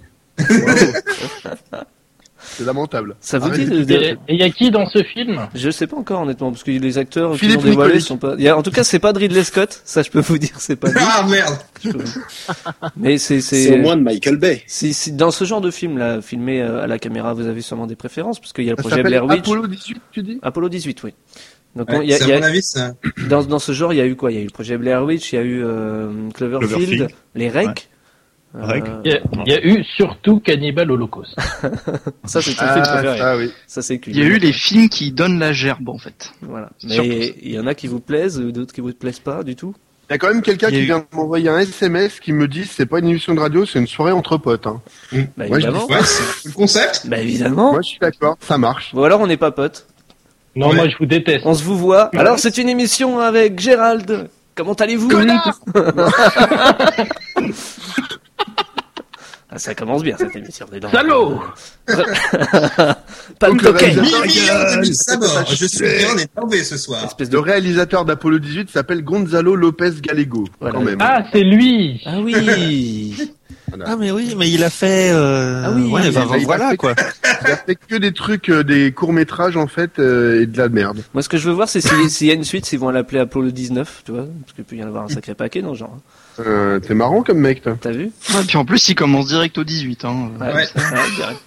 C'est 2.61 2.67
lamentable. 2.67 3.15
Ça 3.19 3.39
vous 3.39 3.49
dit 3.49 3.65
de- 3.65 3.91
Et 3.93 4.17
il 4.29 4.37
y 4.39 4.43
a 4.43 4.49
qui 4.49 4.71
dans 4.71 4.85
ce 4.87 5.03
film? 5.03 5.47
Je 5.53 5.69
sais 5.69 5.87
pas 5.87 5.97
encore 5.97 6.21
honnêtement 6.21 6.51
parce 6.51 6.63
que 6.63 6.71
les 6.71 6.97
acteurs 6.97 7.35
qui 7.37 7.47
l'ont 7.47 7.61
dévoilé 7.61 7.99
sont 7.99 8.17
pas. 8.17 8.35
Il 8.37 8.43
y 8.43 8.47
a, 8.47 8.57
en 8.57 8.63
tout 8.63 8.71
cas, 8.71 8.83
c'est 8.83 8.99
pas 8.99 9.13
de 9.13 9.19
Ridley 9.19 9.43
Scott, 9.43 9.81
ça 9.85 10.01
je 10.03 10.09
peux 10.09 10.19
vous 10.21 10.37
dire, 10.37 10.51
c'est 10.59 10.75
pas 10.75 10.89
lui. 10.89 10.97
Ah 10.99 11.25
merde 11.29 11.55
Mais 12.95 13.17
c'est 13.17 13.41
C'est 13.41 13.73
au 13.73 13.77
moins 13.77 13.95
de 13.97 14.01
Michael 14.01 14.37
Bay. 14.37 14.63
si, 14.67 14.93
si 14.93 15.11
dans 15.11 15.31
ce 15.31 15.43
genre 15.43 15.61
de 15.61 15.71
film 15.71 15.97
là, 15.97 16.21
filmé 16.21 16.61
euh, 16.61 16.81
à 16.83 16.87
la 16.87 16.99
caméra, 16.99 17.33
vous 17.33 17.47
avez 17.47 17.61
sûrement 17.61 17.87
des 17.87 17.95
préférences 17.95 18.39
parce 18.39 18.53
qu'il 18.53 18.65
y 18.65 18.69
a 18.69 18.71
le 18.71 18.77
Ça 18.77 18.83
projet 18.89 19.03
Blair 19.03 19.25
Witch, 19.25 19.39
Apollo 19.39 19.67
18, 19.67 20.01
tu 20.11 20.23
dis? 20.23 20.39
Apollo 20.41 20.69
18, 20.69 21.03
oui. 21.03 21.13
Donc 21.75 21.89
Ouais, 21.89 22.05
y 22.05 22.13
a, 22.13 22.27
y 22.27 22.31
a- 22.33 22.45
avis, 22.45 22.61
ça. 22.63 22.93
dans 23.29 23.43
dans 23.43 23.59
ce 23.59 23.71
genre, 23.71 23.93
il 23.93 23.97
y 23.97 24.01
a 24.01 24.05
eu 24.05 24.15
quoi? 24.15 24.31
Il 24.31 24.35
y 24.35 24.37
a 24.37 24.41
eu 24.41 24.45
le 24.45 24.51
projet 24.51 24.77
Blair 24.77 25.03
Witch, 25.05 25.31
il 25.31 25.35
y 25.35 25.39
a 25.39 25.41
eu 25.41 25.63
euh, 25.63 26.11
Cloverfield, 26.33 26.69
Cloverfield. 26.71 27.07
les 27.35 27.49
Rec. 27.49 27.67
Ouais. 27.67 27.73
Rec. 28.53 28.83
il 29.05 29.11
y, 29.11 29.15
a, 29.15 29.19
il 29.45 29.51
y 29.51 29.55
a 29.55 29.65
eu 29.65 29.83
surtout 29.95 30.39
Cannibal 30.41 30.91
Holocaust. 30.91 31.33
Ça 32.25 32.41
c'est 32.41 32.51
Ah, 32.59 32.79
préféré. 32.81 33.17
ça, 33.17 33.37
oui. 33.37 33.51
Ça 33.67 33.81
c'est 33.81 33.99
Il 34.07 34.17
y 34.17 34.21
a 34.21 34.25
eu 34.25 34.37
les 34.39 34.51
films 34.51 34.89
qui 34.89 35.11
donnent 35.11 35.39
la 35.39 35.53
gerbe, 35.53 35.87
en 35.89 35.97
fait. 35.97 36.33
Voilà. 36.41 36.69
Mais 36.83 37.33
il 37.41 37.51
y 37.53 37.59
en 37.59 37.65
a 37.67 37.73
qui 37.75 37.87
vous 37.87 37.99
plaisent, 38.01 38.39
d'autres 38.39 38.73
qui 38.73 38.81
vous 38.81 38.91
plaisent 38.93 39.19
pas 39.19 39.43
du 39.43 39.55
tout? 39.55 39.73
Il 40.09 40.13
y 40.13 40.15
a 40.15 40.17
quand 40.17 40.27
même 40.27 40.41
quelqu'un 40.41 40.69
qui 40.69 40.79
eu- 40.79 40.83
vient 40.85 40.99
de 40.99 41.05
m'envoyer 41.13 41.47
un 41.47 41.59
SMS 41.59 42.19
qui 42.19 42.33
me 42.33 42.45
dit 42.49 42.65
c'est 42.65 42.85
pas 42.85 42.99
une 42.99 43.07
émission 43.07 43.33
de 43.33 43.39
radio, 43.39 43.65
c'est 43.65 43.79
une 43.79 43.87
soirée 43.87 44.11
entre 44.11 44.35
potes. 44.37 44.67
Hein. 44.67 44.81
Bah 45.37 45.45
je 45.47 45.53
évidemment. 45.53 45.85
Ouais, 45.87 46.03
c'est 46.03 46.49
le 46.49 46.53
concept. 46.53 47.07
Bah 47.07 47.19
évidemment. 47.19 47.71
Moi, 47.71 47.81
je 47.81 47.87
suis 47.87 47.99
d'accord, 47.99 48.35
ça 48.41 48.57
marche. 48.57 48.93
Bon 48.93 49.03
alors 49.03 49.21
on 49.21 49.27
n'est 49.27 49.37
pas 49.37 49.51
potes. 49.51 49.87
Non, 50.57 50.67
Ouais. 50.71 50.75
moi 50.75 50.89
je 50.89 50.97
vous 50.99 51.05
déteste. 51.05 51.45
On 51.45 51.53
se 51.53 51.63
vous 51.63 51.77
voit. 51.77 52.09
Alors 52.17 52.37
c'est 52.39 52.57
une 52.57 52.67
émission 52.67 53.19
avec 53.19 53.57
Gérald. 53.61 54.27
Comment 54.53 54.73
allez-vous 54.73 55.09
Ah, 55.29 55.53
ça 59.57 59.75
commence 59.75 60.01
bien 60.03 60.15
cette 60.17 60.35
émission. 60.35 60.65
dis 60.71 60.79
donc. 60.79 60.91
Salaud 60.91 61.41
Pas 63.39 63.49
le 63.49 64.77
le 64.79 64.93
sabords. 64.93 65.45
Je 65.53 65.65
suis 65.65 65.79
bien 65.85 66.15
énervé 66.17 66.63
ce 66.63 66.77
soir. 66.77 67.03
Espèce 67.05 67.27
Le 67.29 67.33
de... 67.33 67.37
réalisateur 67.37 68.05
d'Apollo 68.05 68.39
18 68.39 68.69
s'appelle 68.69 69.03
Gonzalo 69.03 69.55
Lopez 69.55 69.91
Gallego. 70.01 70.45
Voilà. 70.59 70.75
Quand 70.77 70.83
même. 70.85 70.97
Ah, 71.01 71.23
c'est 71.33 71.43
lui 71.43 72.01
Ah 72.05 72.19
oui. 72.21 73.15
Ah 73.85 73.95
mais 73.95 74.11
oui, 74.11 74.35
mais 74.37 74.49
il 74.51 74.65
a 74.65 74.69
fait. 74.69 75.11
Euh... 75.13 75.63
Ah 75.65 75.71
oui, 75.71 75.89
ouais, 75.89 76.01
il 76.05 76.11
bah, 76.13 76.25
il 76.37 76.43
voilà 76.45 76.71
fait- 76.71 76.77
quoi. 76.77 76.93
Il 77.45 77.51
a 77.51 77.55
fait 77.55 77.75
que 77.75 77.95
des 77.95 78.11
trucs, 78.11 78.49
euh, 78.49 78.63
des 78.65 78.91
courts 78.91 79.13
métrages 79.13 79.55
en 79.55 79.67
fait 79.67 79.97
euh, 79.97 80.41
et 80.41 80.45
de 80.45 80.57
la 80.57 80.67
merde. 80.67 81.01
Moi 81.13 81.23
ce 81.23 81.29
que 81.29 81.37
je 81.37 81.47
veux 81.47 81.53
voir 81.55 81.69
c'est 81.69 81.79
si- 81.79 82.09
s'il 82.09 82.27
y 82.27 82.31
a 82.31 82.33
une 82.33 82.43
suite, 82.43 82.65
s'ils 82.65 82.79
vont 82.79 82.89
l'appeler 82.89 83.19
Apollo 83.21 83.51
19, 83.51 84.01
tu 84.05 84.11
vois, 84.11 84.25
parce 84.41 84.53
qu'il 84.55 84.65
peut 84.65 84.75
y 84.75 84.83
en 84.83 84.87
avoir 84.87 85.05
un 85.05 85.07
sacré 85.07 85.35
paquet 85.35 85.61
dans 85.61 85.73
ce 85.73 85.79
genre. 85.79 85.97
Euh, 86.39 86.79
T'es 86.79 86.93
marrant 86.93 87.23
comme 87.23 87.39
mec, 87.39 87.61
toi. 87.61 87.77
T'as 87.79 87.91
vu 87.91 88.11
Ouais, 88.33 88.43
puis 88.47 88.57
en 88.57 88.65
plus, 88.65 88.87
il 88.89 88.95
commence 88.95 89.27
direct 89.27 89.57
au 89.57 89.63
18. 89.63 90.05
Hein. 90.05 90.31
Ouais. 90.39 90.47
Ouais. 90.47 90.53
ouais, 90.53 91.11
direct. 91.15 91.39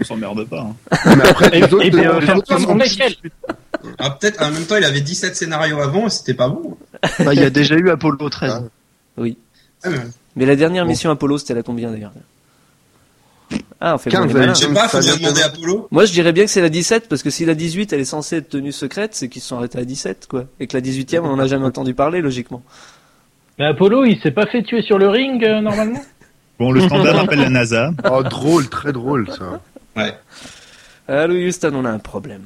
On 0.00 0.04
s'emmerde 0.04 0.44
pas. 0.48 0.60
Hein. 0.60 0.96
Mais 1.16 1.28
après, 1.28 1.48
Et, 1.56 1.60
les 1.60 1.64
autres, 1.64 1.84
et 1.84 1.90
puis, 1.90 2.00
les 2.00 2.20
faire 2.26 2.36
autres 2.36 2.48
comme 2.54 2.62
sont- 2.64 2.74
Michael. 2.74 3.14
Ah, 3.98 4.10
peut-être, 4.10 4.42
en 4.42 4.50
même 4.50 4.64
temps, 4.64 4.76
il 4.76 4.84
avait 4.84 5.00
17 5.00 5.34
scénarios 5.34 5.80
avant 5.80 6.06
et 6.06 6.10
c'était 6.10 6.34
pas 6.34 6.48
bon. 6.48 6.76
Bah, 7.20 7.32
il 7.34 7.40
y 7.40 7.44
a 7.44 7.50
déjà 7.50 7.74
eu 7.76 7.88
Apollo 7.90 8.28
13. 8.28 8.62
Ah, 9.18 9.20
mais- 9.20 9.36
Mais 10.36 10.46
la 10.46 10.56
dernière 10.56 10.84
Bon. 10.84 10.90
mission 10.90 11.10
Apollo, 11.10 11.38
c'était 11.38 11.54
la 11.54 11.62
combien 11.62 11.90
d'ailleurs? 11.90 12.12
Ah, 13.80 13.94
on 13.96 13.98
fait 13.98 14.10
15, 14.10 14.32
bon, 14.32 14.38
malins. 14.38 14.54
Je 14.54 14.60
sais 14.60 14.72
pas, 14.72 14.88
faut 14.88 15.00
bien 15.00 15.16
demander 15.16 15.42
Apollo. 15.42 15.88
Moi, 15.90 16.04
je 16.04 16.12
dirais 16.12 16.32
bien 16.32 16.44
que 16.44 16.50
c'est 16.50 16.60
la 16.60 16.68
17, 16.68 17.08
parce 17.08 17.22
que 17.22 17.30
si 17.30 17.44
la 17.44 17.54
18, 17.54 17.92
elle 17.92 18.00
est 18.00 18.04
censée 18.04 18.36
être 18.36 18.48
tenue 18.50 18.72
secrète, 18.72 19.14
c'est 19.14 19.28
qu'ils 19.28 19.42
se 19.42 19.48
sont 19.48 19.56
arrêtés 19.56 19.78
à 19.78 19.84
17, 19.84 20.26
quoi. 20.28 20.44
Et 20.60 20.66
que 20.68 20.76
la 20.76 20.80
18e, 20.80 21.24
on 21.24 21.30
en 21.32 21.38
a 21.38 21.46
jamais 21.48 21.66
entendu 21.66 21.92
parler, 21.92 22.20
logiquement. 22.20 22.62
Mais 23.58 23.66
Apollo, 23.66 24.04
il 24.04 24.18
s'est 24.20 24.30
pas 24.30 24.46
fait 24.46 24.62
tuer 24.62 24.82
sur 24.82 24.98
le 24.98 25.08
ring, 25.08 25.42
euh, 25.44 25.60
normalement 25.60 26.00
Bon, 26.58 26.70
le 26.72 26.80
standard 26.80 27.18
appelle 27.24 27.40
la 27.40 27.48
NASA. 27.50 27.90
Oh, 28.10 28.22
drôle, 28.22 28.68
très 28.68 28.92
drôle 28.92 29.28
ça. 29.30 29.60
Ouais. 29.96 30.14
Allô, 31.08 31.34
Houston, 31.34 31.72
on 31.74 31.84
a 31.84 31.90
un 31.90 31.98
problème. 31.98 32.44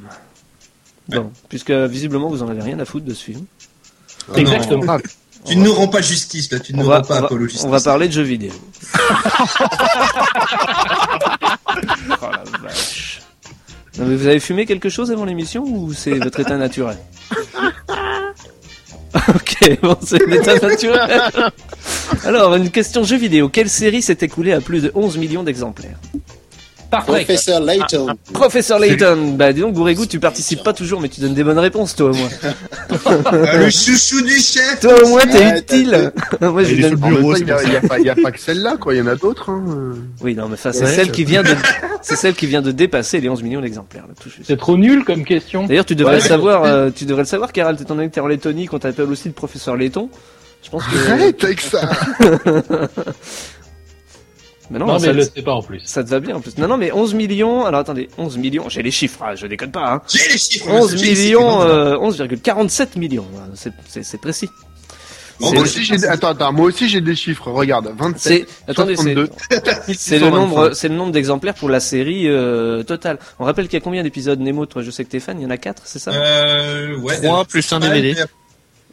Bon, 1.09 1.31
puisque 1.49 1.71
visiblement, 1.71 2.29
vous 2.29 2.43
en 2.43 2.49
avez 2.49 2.63
rien 2.63 2.79
à 2.81 2.85
foutre 2.85 3.05
de 3.07 3.15
ce 3.15 3.25
film. 3.25 3.45
Ah. 4.33 4.39
Exactement. 4.39 4.85
Ah, 4.89 4.99
Tu 5.45 5.57
ne 5.57 5.65
nous 5.65 5.73
rends 5.73 5.87
pas 5.89 6.01
justice, 6.01 6.51
là. 6.51 6.59
Tu 6.59 6.73
ne 6.73 6.79
nous 6.81 6.87
va, 6.87 6.97
rends 6.99 7.03
pas 7.05 7.17
on 7.19 7.21
va- 7.21 7.27
Apollo 7.27 7.45
justice. 7.45 7.65
on 7.65 7.69
va 7.69 7.81
parler 7.81 8.09
de 8.09 8.13
jeux 8.13 8.23
vidéo. 8.23 8.53
oh 12.23 12.31
la 12.33 12.43
vache. 12.63 13.21
Non, 13.99 14.07
mais 14.07 14.17
vous 14.17 14.27
avez 14.27 14.41
fumé 14.41 14.67
quelque 14.67 14.89
chose 14.89 15.11
avant 15.13 15.25
l'émission 15.25 15.63
ou 15.65 15.93
c'est 15.93 16.19
votre 16.19 16.41
état 16.41 16.57
naturel? 16.57 16.97
Bon, 19.83 19.97
c'est 20.03 20.27
naturel. 20.63 21.23
Alors, 22.25 22.55
une 22.55 22.71
question 22.71 23.05
jeu 23.05 23.17
vidéo. 23.17 23.49
Quelle 23.49 23.69
série 23.69 24.03
s'est 24.03 24.19
écoulée 24.21 24.53
à 24.53 24.61
plus 24.61 24.83
de 24.83 24.93
11 24.95 25.19
millions 25.19 25.43
d'exemplaires? 25.43 25.99
Professeur 27.05 27.61
Layton. 27.61 28.07
Professeur 28.33 28.79
Layton, 28.79 29.33
bah 29.37 29.53
dis 29.53 29.61
donc 29.61 29.75
Bourégou, 29.75 30.07
tu 30.07 30.19
participes 30.21 30.63
pas 30.63 30.73
toujours, 30.73 31.01
mais 31.01 31.09
tu 31.09 31.21
donnes 31.21 31.35
des 31.35 31.45
bonnes 31.45 31.59
réponses, 31.59 31.95
toi 31.97 32.11
au 32.11 32.15
moins. 32.15 32.29
Ah, 33.05 33.57
le 33.59 33.71
chouchou 33.71 34.21
du 34.23 34.37
chef. 34.39 34.81
Toi 34.81 35.03
au 35.05 35.09
moins 35.09 35.27
t'es 35.27 35.39
Ouais, 35.39 35.59
utile. 35.61 36.13
Moi 36.41 36.63
je 36.65 36.81
donne. 36.83 36.95
bureau, 36.97 37.37
il 37.37 37.47
y 37.47 37.51
a, 37.53 37.59
ça. 37.59 37.65
a 37.85 37.89
pas, 37.89 37.99
il 37.99 38.05
y 38.07 38.11
a 38.11 38.15
pas 38.15 38.31
que 38.33 38.41
celle-là, 38.41 38.77
quoi. 38.79 38.95
Il 38.95 38.99
y 38.99 39.01
en 39.03 39.07
a 39.07 39.15
d'autres. 39.17 39.51
Hein. 39.51 39.65
euh. 39.69 39.93
Oui, 40.23 40.35
non, 40.35 40.49
mais 40.49 40.55
enfin, 40.55 40.73
c'est 40.73 40.85
Ouais, 40.85 40.93
celle 40.95 41.07
je- 41.09 41.13
qui 41.13 41.25
vient 41.25 41.43
de, 41.43 41.55
c'est 42.03 42.17
celle 42.17 42.35
qui 42.35 42.47
vient 42.47 42.63
de 42.63 42.73
dépasser 42.73 43.21
les 43.21 43.29
11 43.29 43.43
millions 43.43 43.61
d'exemplaires. 43.61 44.05
C'est 44.45 44.57
trop 44.59 44.77
nul 44.77 45.05
comme 45.05 45.25
question. 45.25 45.67
D'ailleurs, 45.67 45.85
tu 45.85 45.95
devrais 45.97 46.17
Ouais, 46.17 46.21
le 46.23 46.27
savoir, 46.29 46.65
euh, 46.65 46.91
tu 46.95 47.05
devrais 47.05 47.23
le 47.23 47.29
savoir, 47.29 47.53
Carl, 47.53 47.77
étant 47.81 47.95
donné 47.95 48.09
que 48.09 48.15
t'es 48.15 48.21
en 48.21 48.27
Lettonie, 48.27 48.67
qu'on 48.67 48.79
t'appelle 48.79 49.11
aussi 49.11 49.29
le 49.29 49.35
professeur 49.35 49.77
Letton. 49.77 50.09
Je 50.63 50.71
pense 50.71 50.83
que. 50.85 51.11
Arrête 51.13 51.45
avec 51.45 51.61
ça. 51.61 51.89
Mais 54.71 54.79
non, 54.79 54.87
Non, 54.87 54.95
mais 54.95 54.99
ça, 55.01 55.13
le 55.13 55.23
sait 55.23 55.43
pas 55.43 55.55
en 55.55 55.63
plus. 55.63 55.81
ça 55.85 56.03
te 56.03 56.09
va 56.09 56.19
bien 56.21 56.37
en 56.37 56.41
plus. 56.41 56.57
Non, 56.59 56.67
non, 56.69 56.77
mais 56.77 56.91
11 56.93 57.15
millions. 57.15 57.65
Alors 57.65 57.81
attendez, 57.81 58.09
11 58.19 58.37
millions. 58.39 58.69
J'ai 58.69 58.83
les 58.83 58.91
chiffres, 58.91 59.23
hein, 59.23 59.35
je 59.37 59.47
déconne 59.47 59.71
pas. 59.71 59.93
Hein. 59.95 60.03
J'ai 60.13 60.29
les 60.33 60.39
chiffres. 60.39 60.69
11 60.69 60.93
monsieur, 60.93 61.07
j'ai- 61.07 61.13
millions, 61.25 61.61
c'est 61.61 61.67
euh, 61.69 61.97
11,47 61.99 62.99
millions. 62.99 63.27
hein, 63.39 63.51
C'est, 63.55 63.73
c'est, 63.89 64.03
c'est 64.03 64.19
précis. 64.19 64.49
Bon, 65.39 65.53
Moi 65.53 65.65
aussi, 65.65 65.85
j'ai 65.85 65.99
des- 65.99 66.07
attends, 66.07 66.29
attends, 66.29 66.51
moi 66.51 66.65
aussi 66.67 66.89
j'ai 66.89 67.03
des 67.03 67.15
chiffres. 67.15 67.51
Regarde, 67.51 67.93
27, 67.97 68.49
C'est, 68.67 68.71
attendez, 68.71 68.97
c'est, 68.97 69.03
62. 69.15 69.31
c'est 69.95 70.19
le 70.19 70.31
nombre, 70.31 70.73
c'est 70.73 70.89
le 70.89 70.95
nombre 70.95 71.13
d'exemplaires 71.13 71.53
pour 71.55 71.69
la 71.69 71.79
série 71.79 72.27
euh, 72.27 72.83
totale. 72.85 73.19
On 73.39 73.45
rappelle 73.45 73.67
qu'il 73.67 73.75
y 73.79 73.83
a 73.83 73.85
combien 73.85 74.03
d'épisodes 74.03 74.41
Nemo 74.41 74.65
Toi, 74.65 74.81
je 74.83 74.91
sais 74.91 75.05
que 75.05 75.11
t'es 75.11 75.21
fan. 75.21 75.39
Il 75.39 75.43
y 75.43 75.47
en 75.47 75.51
a 75.51 75.59
4, 75.59 75.83
c'est 75.85 75.99
ça? 75.99 76.11
Euh, 76.13 76.97
ouais. 77.01 77.21
3 77.21 77.45
plus 77.45 77.71
un 77.75 77.83
Ouais, 77.83 77.91
DVD. 78.01 78.23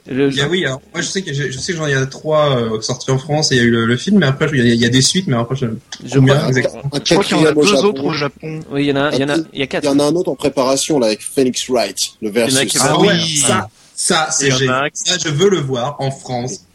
Mais- 0.07 0.13
Le, 0.13 0.29
Il 0.29 0.35
y 0.35 0.41
a, 0.41 0.47
oui, 0.49 0.65
alors, 0.65 0.81
moi 0.93 1.01
je 1.01 1.07
sais 1.07 1.21
que 1.21 1.31
je, 1.33 1.49
je 1.51 1.57
sais 1.57 1.71
que 1.71 1.77
j'en 1.77 1.87
il 1.87 1.91
y 1.91 1.95
a 1.95 2.05
trois 2.05 2.57
euh, 2.59 2.81
sortis 2.81 3.09
en 3.11 3.17
France 3.17 3.51
et 3.51 3.55
il 3.55 3.57
y 3.57 3.61
a 3.61 3.63
eu 3.63 3.69
le, 3.71 3.85
le 3.85 3.95
film, 3.97 4.19
mais 4.19 4.25
après 4.25 4.49
il 4.53 4.65
y, 4.67 4.71
a, 4.71 4.73
il 4.73 4.81
y 4.81 4.85
a 4.85 4.89
des 4.89 5.01
suites, 5.01 5.27
mais 5.27 5.37
après 5.37 5.55
je. 5.55 5.67
je 6.05 6.15
combien 6.15 6.35
crois- 6.35 6.47
exactement 6.49 6.83
Un 6.91 6.99
Je 7.03 7.13
crois 7.13 7.23
qu'il 7.23 7.37
y 7.37 7.39
en 7.39 7.45
a 7.45 7.53
deux 7.53 7.63
Japon. 7.63 7.83
autres 7.87 8.03
au 8.03 8.11
Japon. 8.13 8.59
Oui, 8.71 8.83
il 8.83 8.87
y 8.87 8.91
en 8.91 8.95
a, 8.97 9.11
il 9.13 9.21
y 9.21 9.23
en 9.23 9.29
a, 9.29 9.35
il 9.53 9.59
y 9.59 9.61
a 9.61 9.63
Il 9.63 9.67
quatre. 9.69 9.85
y 9.85 9.87
en 9.87 9.99
a 9.99 10.03
un 10.03 10.13
autre 10.15 10.29
en 10.29 10.35
préparation 10.35 10.99
là 10.99 11.07
avec 11.07 11.21
Phoenix 11.21 11.69
Wright, 11.69 12.11
le 12.21 12.29
versus. 12.31 12.65
qui- 12.65 12.77
Ah 12.81 12.97
oui. 12.99 13.37
ça, 13.37 13.69
ça 13.95 14.27
c'est 14.31 14.51
génial. 14.51 14.89
Ça 14.93 15.17
je 15.17 15.29
veux 15.29 15.49
le 15.49 15.59
voir 15.59 15.95
en 15.99 16.11
France. 16.11 16.65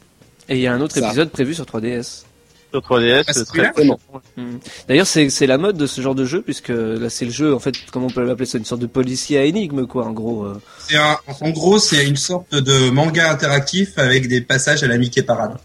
Et 0.48 0.54
il 0.56 0.60
y 0.62 0.66
a 0.66 0.72
un 0.72 0.80
autre 0.80 0.94
Ça. 0.98 1.06
épisode 1.06 1.28
prévu 1.30 1.52
sur 1.54 1.64
3DS. 1.66 2.22
Sur 2.72 2.80
3DS, 2.80 3.24
Ah, 3.26 3.32
c'est 3.32 3.44
très 3.44 3.58
celui-là 3.58 3.72
Vraiment. 3.74 4.00
Hmm. 4.36 4.56
D'ailleurs, 4.88 5.06
c'est 5.06 5.30
c'est 5.30 5.46
la 5.46 5.58
mode 5.58 5.76
de 5.76 5.86
ce 5.86 6.00
genre 6.00 6.14
de 6.14 6.24
jeu, 6.24 6.42
puisque 6.42 6.68
là, 6.68 7.08
c'est 7.08 7.24
le 7.24 7.30
jeu, 7.30 7.54
en 7.54 7.58
fait, 7.58 7.74
comment 7.92 8.06
on 8.06 8.10
peut 8.10 8.22
l'appeler, 8.24 8.46
c'est 8.46 8.58
une 8.58 8.64
sorte 8.64 8.80
de 8.82 8.86
policier 8.86 9.38
à 9.38 9.44
énigme, 9.44 9.86
quoi, 9.86 10.04
en 10.06 10.12
gros. 10.12 10.44
euh. 10.44 10.60
Un, 10.94 11.16
en 11.40 11.50
gros 11.50 11.78
c'est 11.78 12.06
une 12.06 12.16
sorte 12.16 12.54
de 12.54 12.90
manga 12.90 13.30
interactif 13.30 13.98
avec 13.98 14.28
des 14.28 14.40
passages 14.40 14.82
à 14.82 14.86
la 14.86 14.98
Mickey 14.98 15.22
Parade. 15.22 15.56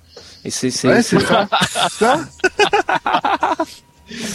Et 0.45 0.49
Ouais, 0.87 1.01
c'est 1.01 1.19
ça. 1.19 1.47
ça 1.89 2.19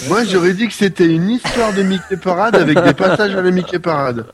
Moi, 0.09 0.25
j'aurais 0.25 0.55
dit 0.55 0.67
que 0.67 0.75
c'était 0.75 1.07
une 1.07 1.31
histoire 1.31 1.73
de 1.73 1.83
Mickey 1.83 2.17
Parade 2.17 2.57
avec 2.57 2.83
des 2.83 2.95
passages 2.95 3.35
à 3.35 3.43
la 3.43 3.51
Mickey 3.51 3.79
Parade. 3.79 4.27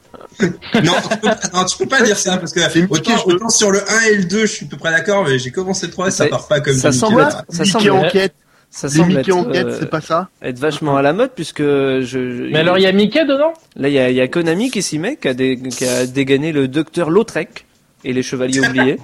Non, 0.83 0.93
tu 1.11 1.17
peux, 1.19 1.29
non, 1.55 1.65
tu 1.65 1.79
peux 1.79 1.87
pas 1.87 2.03
dire 2.03 2.17
ça 2.17 2.37
parce 2.37 2.53
que 2.53 2.61
autant, 2.91 3.13
autant 3.27 3.49
sur 3.49 3.71
le 3.71 3.81
1 3.81 4.01
et 4.13 4.17
le 4.17 4.25
2 4.25 4.41
je 4.41 4.47
suis 4.53 4.67
à 4.67 4.69
peu 4.69 4.77
près 4.77 4.91
d'accord, 4.91 5.25
mais 5.29 5.39
j'ai 5.39 5.51
commencé 5.51 5.87
le 5.87 5.93
3 5.93 6.09
et 6.09 6.11
ça 6.11 6.27
part 6.27 6.47
pas 6.49 6.61
comme 6.61 6.75
ça 6.75 6.91
du 6.91 6.99
semble 6.99 7.27
ça 7.49 7.63
Mickey 7.63 7.71
semble, 7.89 7.91
enquête. 7.93 8.35
ça 8.71 8.89
Les 8.89 8.95
semble 8.95 9.09
Mickey 9.09 9.21
être, 9.31 9.37
enquête, 9.37 9.67
euh, 9.67 9.77
c'est 9.81 9.91
pas 9.91 10.01
ça 10.01 10.29
être 10.43 10.59
vachement 10.59 10.97
à 10.97 11.03
la 11.03 11.13
mode, 11.13 11.31
puisque 11.35 11.63
je, 11.63 12.03
je- 12.03 12.51
Mais 12.53 12.59
alors 12.61 12.79
il 12.79 12.83
y 12.83 12.87
a 12.87 12.93
Mickey 12.93 13.25
dedans? 13.25 13.53
Là, 13.77 13.89
il 13.89 13.95
y 13.95 13.99
a, 13.99 14.11
il 14.11 14.17
y 14.17 14.21
a 14.21 14.29
Konami 14.29 14.71
qui 14.71 14.83
s'y 14.83 14.99
met, 14.99 15.17
qui 15.17 15.29
a, 15.29 15.35
dé- 15.35 15.59
qui 15.71 15.85
a 15.87 16.07
dégainé 16.07 16.53
le 16.53 16.69
docteur 16.69 17.11
Lautrec 17.11 17.65
et 18.05 18.13
les 18.13 18.23
chevaliers 18.23 18.61
oubliés. 18.69 18.99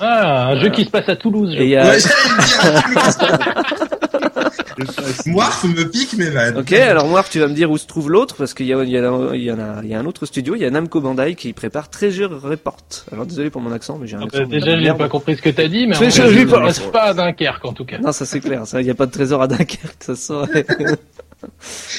Ah, 0.00 0.48
un 0.48 0.60
jeu 0.60 0.70
qui 0.70 0.84
se 0.84 0.90
passe 0.90 1.08
à 1.08 1.16
Toulouse. 1.16 1.52
je 1.56 1.62
Et 1.62 1.64
il 1.64 1.70
y 1.70 1.76
a, 1.76 1.88
Ouais. 1.88 1.98
Moirf 5.26 5.64
me 5.64 5.84
pique 5.88 6.14
mes 6.16 6.30
vannes. 6.30 6.58
Ok, 6.58 6.72
alors 6.72 7.06
moi, 7.06 7.22
tu 7.28 7.40
vas 7.40 7.46
me 7.48 7.54
dire 7.54 7.70
où 7.70 7.78
se 7.78 7.86
trouve 7.86 8.10
l'autre, 8.10 8.36
parce 8.36 8.54
qu'il 8.54 8.66
y 8.66 8.72
a, 8.72 8.82
y, 8.84 8.90
y 8.90 9.44
y 9.88 9.94
un 9.94 10.04
autre 10.06 10.26
studio, 10.26 10.54
il 10.54 10.62
y 10.62 10.64
a 10.64 10.70
Namco 10.70 11.00
Bandai 11.00 11.34
qui 11.34 11.52
prépare 11.52 11.88
Treasure 11.90 12.40
Report. 12.42 12.76
Alors 13.12 13.26
désolé 13.26 13.50
pour 13.50 13.60
mon 13.60 13.72
accent, 13.72 13.98
mais 14.00 14.06
j'ai 14.06 14.16
un 14.16 14.22
Euh, 14.22 14.24
accent. 14.24 14.46
déjà, 14.46 14.76
de 14.76 14.80
j'ai 14.82 14.94
pas 14.94 15.08
compris 15.08 15.36
ce 15.36 15.42
que 15.42 15.50
t'as 15.50 15.68
dit, 15.68 15.86
mais 15.86 15.96
en 15.96 16.00
joli, 16.10 16.10
fait, 16.40 16.46
pas- 16.46 16.58
il 16.58 16.64
reste 16.64 16.90
pas 16.92 17.02
à 17.04 17.14
Dunkerque 17.14 17.64
en 17.64 17.72
tout 17.72 17.84
cas. 17.84 17.98
Non, 17.98 18.12
ça 18.12 18.26
c'est 18.26 18.40
clair, 18.40 18.62
il 18.74 18.80
n'y 18.80 18.90
a 18.90 18.94
pas 18.94 19.06
de 19.06 19.10
trésor 19.12 19.42
à 19.42 19.46
Dunkerque, 19.48 20.02
ça 20.02 20.16
saurait. 20.16 20.66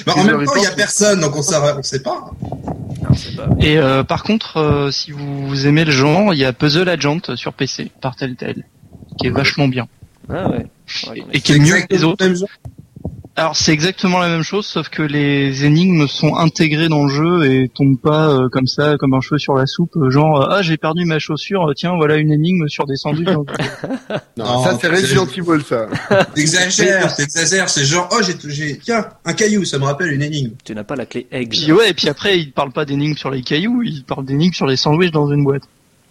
Bah, 0.07 0.13
en 0.17 0.23
même 0.23 0.43
temps, 0.43 0.53
il 0.57 0.63
y 0.63 0.65
a 0.65 0.71
personne, 0.71 1.19
donc 1.19 1.35
on 1.35 1.43
sait, 1.43 1.55
on 1.77 1.83
sait 1.83 2.01
pas. 2.01 2.31
Et 3.59 3.77
euh, 3.77 4.03
par 4.03 4.23
contre, 4.23 4.57
euh, 4.57 4.89
si 4.89 5.11
vous 5.11 5.67
aimez 5.67 5.85
le 5.85 5.91
genre, 5.91 6.33
il 6.33 6.39
y 6.39 6.45
a 6.45 6.51
Puzzle 6.51 6.89
Agent 6.89 7.35
sur 7.35 7.53
PC 7.53 7.91
par 8.01 8.15
Telltale, 8.15 8.63
qui 9.19 9.27
est 9.27 9.29
vachement 9.29 9.67
bien. 9.67 9.87
Ah 10.33 10.49
ouais. 10.49 10.65
Ouais, 11.09 11.23
Et 11.33 11.41
qui 11.41 11.53
est 11.53 11.59
mieux 11.59 11.81
que 11.81 11.87
les 11.93 12.03
autres. 12.03 12.25
Alors 13.37 13.57
c'est 13.57 13.73
exactement 13.73 14.19
la 14.19 14.29
même 14.29 14.43
chose, 14.43 14.65
sauf 14.65 14.87
que 14.87 15.01
les 15.03 15.65
énigmes 15.65 16.07
sont 16.07 16.37
intégrées 16.37 16.87
dans 16.87 17.03
le 17.03 17.09
jeu 17.09 17.51
et 17.51 17.67
tombent 17.67 17.99
pas 17.99 18.29
euh, 18.29 18.47
comme 18.49 18.65
ça, 18.65 18.95
comme 18.97 19.13
un 19.13 19.19
cheveu 19.19 19.37
sur 19.39 19.55
la 19.55 19.65
soupe, 19.65 19.91
euh, 19.97 20.09
genre 20.09 20.41
euh, 20.43 20.47
ah 20.51 20.61
j'ai 20.61 20.77
perdu 20.77 21.03
ma 21.03 21.19
chaussure, 21.19 21.69
tiens 21.75 21.95
voilà 21.97 22.15
une 22.15 22.31
énigme 22.31 22.69
sur 22.69 22.85
des 22.85 22.95
sandwichs. 22.95 23.25
dans 23.27 23.41
le- 23.41 24.15
Non, 24.37 24.63
ça, 24.63 24.77
c'est 24.79 24.87
Resident 24.87 25.25
Evil, 25.25 25.61
ça. 25.67 25.87
T'exagères, 26.33 27.13
t'exagères, 27.13 27.67
c'est 27.67 27.83
genre, 27.83 28.07
oh, 28.13 28.21
j'ai, 28.25 28.35
j'ai, 28.49 28.77
tiens, 28.77 29.05
un 29.25 29.33
caillou, 29.33 29.65
ça 29.65 29.79
me 29.79 29.83
rappelle 29.83 30.13
une 30.13 30.21
énigme. 30.21 30.51
Tu 30.63 30.73
n'as 30.73 30.85
pas 30.85 30.95
la 30.95 31.05
clé 31.05 31.27
egg. 31.29 31.49
puis 31.49 31.73
ouais, 31.73 31.89
et 31.89 31.93
puis 31.93 32.07
après 32.07 32.39
ils 32.39 32.53
parlent 32.53 32.71
pas 32.71 32.85
d'énigmes 32.85 33.17
sur 33.17 33.31
les 33.31 33.41
cailloux, 33.41 33.83
ils 33.83 34.05
parlent 34.05 34.23
d'énigmes 34.25 34.53
sur 34.53 34.65
les 34.65 34.77
sandwichs 34.77 35.11
dans 35.11 35.29
une 35.29 35.43
boîte. 35.43 35.63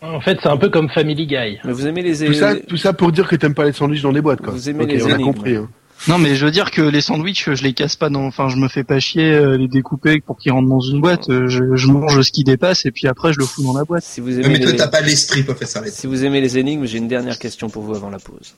En 0.05 0.21
fait, 0.21 0.39
c'est 0.43 0.49
un 0.49 0.57
peu 0.57 0.69
comme 0.69 0.89
Family 0.91 1.27
Guy. 1.27 1.59
Mais 1.65 1.73
vous 1.73 1.87
aimez 1.87 2.03
les 2.03 2.27
Tout 2.27 2.35
ça, 2.35 2.55
tout 2.57 2.77
ça 2.77 2.93
pour 2.93 3.11
dire 3.11 3.27
que 3.27 3.37
t'aimes 3.37 3.55
pas 3.55 3.65
les 3.65 3.73
sandwichs 3.73 4.03
dans 4.03 4.13
des 4.13 4.21
boîtes, 4.21 4.41
quoi. 4.43 4.53
Vous 4.53 4.69
aimez 4.69 4.85
Ok, 4.85 4.91
les 4.93 5.03
on 5.03 5.07
a 5.07 5.11
énigmes. 5.15 5.25
compris. 5.25 5.57
hein. 5.57 5.69
Non 6.09 6.19
mais 6.19 6.35
je 6.35 6.45
veux 6.45 6.51
dire 6.51 6.71
que 6.71 6.83
les 6.83 7.01
sandwichs, 7.01 7.49
je 7.55 7.63
les 7.63 7.73
casse 7.73 7.97
pas 7.97 8.11
dans, 8.11 8.25
enfin 8.27 8.49
je 8.49 8.57
me 8.57 8.69
fais 8.69 8.85
pas 8.85 8.99
chier 9.01 9.33
euh, 9.33 9.57
les 9.57 9.69
découper 9.69 10.21
pour 10.21 10.37
qu'ils 10.37 10.53
rentrent 10.53 10.69
dans 10.69 10.81
une 10.81 11.01
boîte, 11.01 11.31
euh, 11.31 11.47
je, 11.47 11.77
je 11.77 11.87
mange 11.87 12.21
ce 12.21 12.31
qui 12.33 12.45
dépasse 12.45 12.85
et 12.85 12.91
puis 12.91 13.07
après 13.09 13.33
je 13.33 13.39
le 13.39 13.47
fous 13.47 13.63
dans 13.63 13.73
la 13.73 13.85
boîte. 13.85 14.03
Si 14.05 14.21
vous 14.21 14.39
aimez 14.39 14.49
mais 14.49 14.61
toi, 14.61 14.73
les... 14.73 14.77
t'as 14.77 14.89
pas 14.89 15.01
l'esprit, 15.01 15.45
professeur. 15.45 15.83
Si 15.87 16.07
vous 16.07 16.25
aimez 16.25 16.43
les 16.43 16.59
énigmes, 16.59 16.85
j'ai 16.85 16.99
une 16.99 17.09
dernière 17.09 17.39
question 17.39 17.71
pour 17.71 17.85
vous 17.85 17.95
avant 17.95 18.11
la 18.11 18.19
pause. 18.19 18.55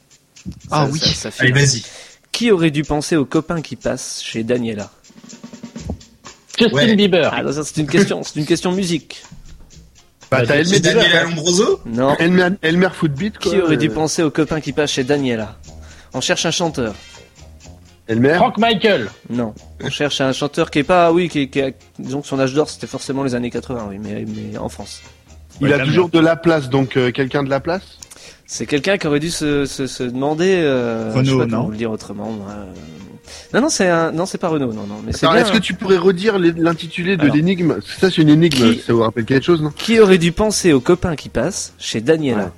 Ah 0.73 0.87
Ça- 0.87 0.91
oui. 0.93 0.99
ça- 0.99 1.31
ça 1.31 1.43
Allez, 1.45 1.53
vas-y. 1.53 1.83
Qui 2.33 2.51
aurait 2.51 2.71
dû 2.73 2.83
penser 2.83 3.15
au 3.17 3.27
copain 3.27 3.61
qui 3.61 3.77
passe 3.77 4.23
chez 4.25 4.43
Daniela? 4.43 4.91
Justin 6.59 6.75
Ouais. 6.75 6.97
Bieber. 6.97 7.31
Ah, 7.33 7.43
non, 7.43 7.53
ça, 7.53 7.63
c'est 7.65 7.81
une 7.81 7.87
question, 7.87 8.23
c'est 8.25 8.41
une 8.41 8.47
question 8.47 8.73
musique. 8.73 9.23
Bah, 10.31 10.39
t'as 10.41 10.47
c'est 10.47 10.53
Elmer, 10.55 10.65
C'est 10.65 10.81
Daniel 10.81 11.17
Alombroso 11.17 11.81
Non. 11.87 12.17
Elmer, 12.19 12.49
Elmer 12.63 12.89
Footbeat, 12.93 13.39
quoi. 13.39 13.53
Qui 13.53 13.61
aurait 13.61 13.77
dû 13.77 13.91
penser 13.91 14.23
au 14.23 14.31
copain 14.31 14.61
qui 14.61 14.73
passe 14.73 14.91
chez 14.91 15.05
Daniela 15.05 15.57
On 16.15 16.21
cherche 16.21 16.47
un 16.47 16.51
chanteur. 16.51 16.95
Elmer 18.09 18.35
Frank 18.35 18.59
Michael. 18.59 19.09
Non. 19.31 19.55
On 19.83 19.91
cherche 19.91 20.21
un 20.21 20.33
chanteur 20.33 20.71
qui 20.71 20.81
est 20.81 20.85
pas, 20.85 21.13
oui, 21.13 21.29
qui, 21.29 21.49
a, 21.61 21.71
disons 21.99 22.21
que 22.21 22.27
son 22.29 22.39
âge 22.39 22.55
d'or 22.55 22.71
c'était 22.71 22.87
forcément 22.87 23.25
les 23.25 23.35
années 23.35 23.51
80, 23.51 23.87
oui, 23.91 23.99
mais, 24.01 24.25
mais 24.27 24.57
en 24.59 24.69
France. 24.69 25.03
Il 25.61 25.73
a 25.73 25.85
toujours 25.85 26.09
de 26.09 26.21
la 26.21 26.37
place, 26.37 26.69
donc 26.69 26.97
euh, 26.97 27.11
quelqu'un 27.11 27.43
de 27.43 27.51
la 27.51 27.61
place? 27.61 27.99
C'est 28.47 28.67
quelqu'un 28.67 28.97
qui 28.97 29.07
aurait 29.09 29.19
dû 29.21 29.31
se, 29.31 29.65
se, 29.65 29.87
se 29.87 30.05
demander, 30.05 30.61
euh, 30.63 31.11
Renaud, 31.13 31.25
je 31.25 31.31
sais 31.31 31.37
pas 31.39 31.45
non 31.47 31.57
comment 31.63 31.69
le 31.71 31.77
dire 31.77 31.91
autrement. 31.91 32.31
moi, 32.31 32.47
euh. 32.51 32.65
Non, 33.55 33.61
non, 33.61 33.69
c'est 33.69 33.89
un, 33.89 34.13
non, 34.13 34.27
c'est 34.27 34.39
pas 34.39 34.49
Renault, 34.49 34.73
non, 34.73 34.87
non, 34.87 34.97
mais 35.05 35.13
c'est 35.13 35.27
Alors, 35.27 35.39
est-ce 35.39 35.53
que 35.53 35.59
tu 35.59 35.75
pourrais 35.75 35.97
redire 35.97 36.39
l'intitulé 36.39 37.17
de 37.17 37.27
l'énigme? 37.27 37.77
Ça, 38.01 38.11
c'est 38.11 38.23
une 38.23 38.29
énigme, 38.31 38.73
Qui- 38.75 38.81
ça 38.81 38.93
vous 38.93 39.03
rappelle 39.03 39.25
quelque 39.25 39.45
chose, 39.45 39.63
non? 39.63 39.71
Qui 39.77 39.99
aurait 40.01 40.19
dû 40.19 40.33
penser 40.33 40.73
au 40.73 40.81
copain 40.81 41.17
qui 41.17 41.29
passe 41.29 41.73
chez 41.79 42.01
Daniela? 42.01 42.53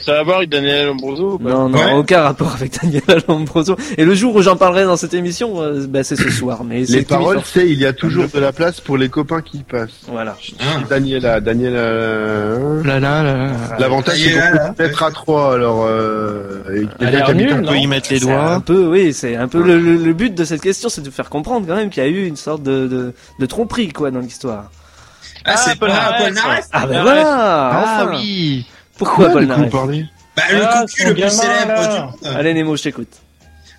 Ça 0.00 0.12
va 0.14 0.22
voir 0.22 0.36
avec 0.38 0.48
Daniel 0.48 0.86
Lombroso 0.86 1.32
ou 1.34 1.38
pas 1.38 1.50
Non, 1.50 1.68
non, 1.68 1.78
Ouais. 1.78 1.92
aucun 1.92 2.22
rapport 2.22 2.52
avec 2.54 2.72
Daniela 2.80 3.22
Lombroso. 3.28 3.76
Et 3.98 4.04
le 4.06 4.14
jour 4.14 4.34
où 4.34 4.40
j'en 4.40 4.56
parlerai 4.56 4.84
dans 4.84 4.96
cette 4.96 5.12
émission, 5.12 5.60
euh, 5.60 5.84
bah, 5.86 6.02
c'est 6.02 6.16
ce 6.16 6.30
soir. 6.30 6.64
Mais 6.64 6.86
c'est 6.86 6.92
Les 6.98 7.02
paroles, 7.02 7.40
c'est 7.44 7.68
il 7.68 7.78
y 7.78 7.84
a 7.84 7.92
toujours 7.92 8.26
de 8.32 8.38
la 8.40 8.52
place 8.52 8.80
pour 8.80 8.96
les 8.96 9.08
copains 9.10 9.42
qui 9.42 9.58
passent. 9.58 9.90
Voilà. 10.08 10.36
Hein 10.60 10.82
Daniela, 10.88 11.40
Daniela. 11.40 11.78
euh, 11.78 12.82
Là 12.84 13.00
là 13.00 13.22
là. 13.22 13.50
L'avantage, 13.78 14.18
c'est 14.18 14.32
qu'on 14.32 14.72
peut 14.74 14.82
mettre 14.84 15.02
à 15.02 15.10
trois, 15.10 15.54
alors. 15.54 15.84
Euh, 15.86 16.86
et 17.00 17.04
a 17.04 17.26
un 17.28 17.34
non 17.34 17.58
On 17.62 17.68
peut 17.68 17.76
y 17.76 17.86
mettre 17.86 18.10
les 18.10 18.18
C'est 18.20 18.30
un 18.30 18.46
doigts. 18.58 18.62
peu, 18.64 18.86
oui, 18.86 19.12
c'est 19.12 19.36
un 19.36 19.48
peu 19.48 19.62
le, 19.62 19.78
le- 19.78 19.96
le 19.96 20.12
but 20.14 20.34
de 20.34 20.44
cette 20.44 20.62
question, 20.62 20.88
c'est 20.88 21.02
de 21.02 21.10
faire 21.10 21.28
comprendre 21.28 21.66
quand 21.66 21.74
même 21.76 21.90
qu'il 21.90 22.02
y 22.02 22.06
a 22.06 22.08
eu 22.08 22.26
une 22.26 22.36
sorte 22.36 22.62
de, 22.62 22.86
de, 22.86 23.12
de 23.38 23.46
tromperie, 23.46 23.88
quoi, 23.92 24.10
dans 24.10 24.20
l'histoire. 24.20 24.70
Ah, 25.44 25.56
c'est 25.56 25.78
Paul 25.78 25.88
pas 25.90 26.14
Paul 26.18 26.34
Ah 26.72 26.86
ben 26.86 26.96
Ah, 26.98 27.02
voilà 27.02 27.68
Ah 27.72 28.04
enfin. 28.06 28.10
oui. 28.16 28.64
Pourquoi 29.04 29.28
vous 29.28 29.40
Naref 29.40 29.70
parlez 29.70 30.06
Bah, 30.36 30.42
le 30.52 30.62
Ah, 30.64 30.80
cocu 30.86 31.04
le 31.06 31.14
plus 31.14 31.30
célèbre 31.30 31.66
là. 31.72 31.86
du 32.20 32.24
monde. 32.26 32.36
Allez 32.36 32.54
Nemo, 32.54 32.76
je 32.76 32.82
t'écoute. 32.84 33.08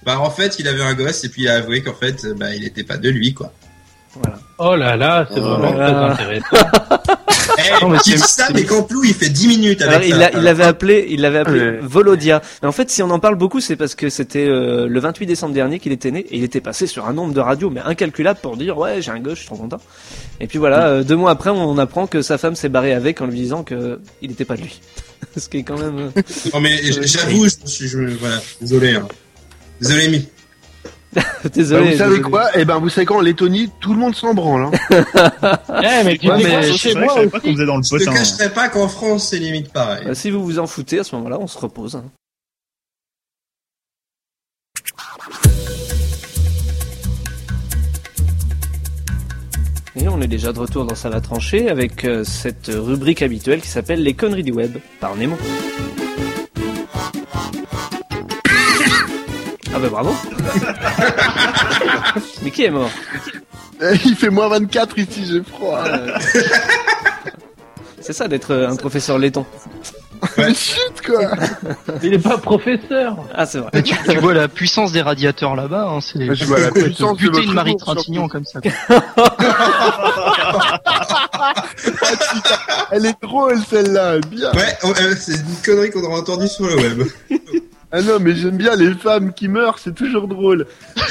Bah, 0.06 0.20
en 0.20 0.30
fait, 0.30 0.60
il 0.60 0.68
avait 0.68 0.84
un 0.84 0.94
gosse 0.94 1.24
et 1.24 1.30
puis 1.30 1.44
il 1.44 1.48
a 1.50 1.56
avoué 1.56 1.82
qu'en 1.82 1.94
fait, 1.94 2.26
bah, 2.38 2.54
il 2.54 2.64
était 2.66 2.84
pas 2.84 2.98
de 2.98 3.10
lui, 3.10 3.34
quoi. 3.34 3.54
Voilà. 4.16 4.38
Oh 4.60 4.76
là 4.76 4.96
là, 4.96 5.28
c'est 5.32 5.40
Oh 5.40 5.44
vraiment 5.44 5.74
là 5.74 6.14
très 6.14 6.30
là. 6.30 6.40
intéressant. 6.42 6.68
Eh, 7.58 7.84
Non, 7.84 7.90
mais 7.90 7.98
il 8.06 8.14
dit 8.14 8.18
c'est- 8.18 8.42
ça, 8.42 8.48
mais 8.54 8.64
Cantelou, 8.64 9.04
il 9.04 9.14
fait 9.14 9.30
10 9.30 9.48
minutes 9.48 9.82
avec 9.82 9.94
Alors, 9.96 10.08
il 10.08 10.12
ça. 10.14 10.18
l'a- 10.18 10.32
il 10.34 10.44
l'avait 10.44 10.64
appelé, 10.64 11.06
il 11.10 11.22
l'avait 11.22 11.40
appelé 11.40 11.60
Ouais. 11.60 11.80
Volodia. 11.82 12.42
Mais 12.62 12.68
en 12.68 12.72
fait, 12.72 12.90
si 12.90 13.04
on 13.04 13.10
en 13.12 13.20
parle 13.20 13.36
beaucoup, 13.36 13.60
c'est 13.60 13.76
parce 13.76 13.96
que 13.96 14.10
c'était 14.10 14.46
euh, 14.48 14.88
le 14.88 15.00
28 15.00 15.26
décembre 15.26 15.54
dernier 15.54 15.78
qu'il 15.80 15.92
était 15.92 16.10
né 16.10 16.22
et 16.22 16.38
il 16.38 16.44
était 16.44 16.62
passé 16.62 16.88
sur 16.88 17.06
un 17.06 17.14
nombre 17.14 17.34
de 17.34 17.40
radios 17.40 17.70
mais 17.70 17.82
incalculable 17.82 18.40
pour 18.42 18.58
dire 18.58 18.78
ouais 18.78 19.02
j'ai 19.02 19.12
un 19.12 19.20
gosse, 19.20 19.36
je 19.36 19.40
suis 19.40 19.48
trop 19.48 19.58
content. 19.58 19.80
Et 20.40 20.48
puis 20.48 20.58
voilà, 20.58 20.88
euh, 20.88 21.04
deux 21.04 21.16
mois 21.16 21.32
après, 21.32 21.50
on 21.52 21.78
apprend 21.78 22.08
que 22.08 22.22
sa 22.22 22.38
femme 22.38 22.56
s'est 22.56 22.70
barrée 22.70 22.94
avec 22.94 23.22
en 23.22 23.28
lui 23.28 23.38
disant 23.40 23.64
que 23.64 24.00
il 24.22 24.32
était 24.32 24.46
pas 24.46 24.56
de 24.56 24.62
lui. 24.62 24.80
Ce 25.38 25.48
qui 25.50 25.58
est 25.58 25.64
quand 25.64 25.78
même. 25.78 26.12
euh, 26.18 26.22
Non, 26.54 26.60
mais 26.62 26.80
j'avoue, 27.02 27.46
je 27.46 27.56
suis, 27.66 27.88
je, 27.88 28.00
voilà, 28.00 28.38
désolé, 28.62 28.96
hein. 28.96 29.08
Désolé, 29.82 30.22
Mi. 31.16 31.22
Bah, 31.44 31.50
Désolé. 31.54 31.92
Vous 31.92 31.98
savez 31.98 32.10
désolé. 32.18 32.22
quoi? 32.22 32.50
Eh 32.56 32.66
ben, 32.66 32.78
vous 32.80 32.90
savez 32.90 33.06
quoi 33.06 33.18
En 33.18 33.22
Lettonie, 33.22 33.70
tout 33.80 33.94
le 33.94 34.00
monde 34.00 34.16
s'en 34.16 34.34
branle. 34.34 34.64
Hein. 34.66 34.72
Eh, 35.84 36.04
mais 36.06 36.18
tu 36.18 36.30
Ouais, 36.30 36.38
mais 36.44 36.64
je 36.64 36.74
chez 36.78 36.94
moi 36.96 37.08
je 37.10 37.14
savais 37.16 37.28
pas 37.28 37.40
qu'on 37.40 37.52
faisait 37.54 37.66
dans 37.66 37.78
le 37.78 37.84
Je 37.84 37.90
te 37.90 37.98
potin. 37.98 38.14
cacherai 38.14 38.50
pas 38.54 38.70
qu'en 38.70 38.88
France, 38.88 39.30
c'est 39.30 39.38
limite 39.40 39.72
pareil. 39.74 40.06
Bah, 40.06 40.16
si 40.16 40.30
vous 40.32 40.44
vous 40.44 40.60
en 40.60 40.68
foutez, 40.68 41.00
à 41.00 41.04
ce 41.04 41.16
moment-là, 41.16 41.38
on 41.40 41.48
se 41.48 41.58
repose. 41.58 41.96
hein. 41.96 42.04
Et 49.96 50.08
on 50.08 50.20
est 50.22 50.28
déjà 50.28 50.52
de 50.54 50.60
retour 50.60 50.86
dans 50.86 50.96
Salle 50.96 51.14
à 51.14 51.22
trancher 51.22 51.70
avec 51.70 52.04
euh, 52.04 52.24
cette 52.24 52.68
rubrique 52.74 53.22
habituelle 53.22 53.62
qui 53.62 53.68
s'appelle 53.68 54.02
Les 54.02 54.14
conneries 54.16 54.44
du 54.44 54.52
web 54.52 54.78
par 55.00 55.16
Nemo. 55.16 55.38
Ah 59.76 59.80
bah 59.80 59.90
bravo 59.90 60.16
Mais 62.44 62.52
qui 62.52 62.66
est 62.66 62.70
mort 62.72 62.90
Eh, 63.82 63.96
Il 64.06 64.16
fait 64.16 64.30
moins 64.30 64.48
24 64.50 64.98
ici, 65.00 65.26
j'ai 65.26 65.42
froid. 65.44 65.80
Euh, 65.86 66.18
C'est 68.02 68.14
ça 68.14 68.28
d'être 68.28 68.54
un 68.54 68.76
professeur 68.76 69.18
laiton. 69.18 69.46
Mais 70.38 70.54
chut, 70.54 71.02
quoi 71.06 71.32
Il 72.02 72.14
est 72.14 72.20
pas 72.20 72.38
professeur. 72.38 73.18
Ah 73.34 73.46
c'est 73.46 73.60
vrai. 73.60 73.70
Mais 73.74 73.84
tu, 73.84 73.96
tu 74.08 74.18
vois 74.20 74.34
la 74.34 74.48
puissance 74.48 74.92
des 74.92 75.02
radiateurs 75.02 75.56
là-bas, 75.56 75.88
hein, 75.90 76.00
c'est 76.02 76.34
Je 76.34 76.46
vois 76.46 76.60
la 76.60 76.72
puissance 76.72 77.18
de 77.18 77.30
votre 77.30 77.54
Marie 77.54 77.76
Trintignant 77.78 78.28
comme 78.28 78.46
ça. 78.46 78.60
Elle 82.92 83.06
est 83.06 83.22
drôle 83.22 83.60
celle-là, 83.70 84.20
bien. 84.20 84.52
Ouais, 84.54 84.78
c'est 85.20 85.34
une 85.34 85.56
connerie 85.66 85.92
qu'on 85.92 86.04
aura 86.04 86.20
entendue 86.20 86.48
sur 86.48 86.66
le 86.68 86.76
web. 86.76 87.04
Ah 87.96 88.02
non, 88.02 88.20
mais 88.20 88.36
j'aime 88.36 88.58
bien 88.58 88.76
les 88.76 88.92
femmes 88.96 89.36
qui 89.36 89.48
meurent, 89.48 89.78
c'est 89.78 89.94
toujours 89.94 90.28
drôle. 90.28 90.66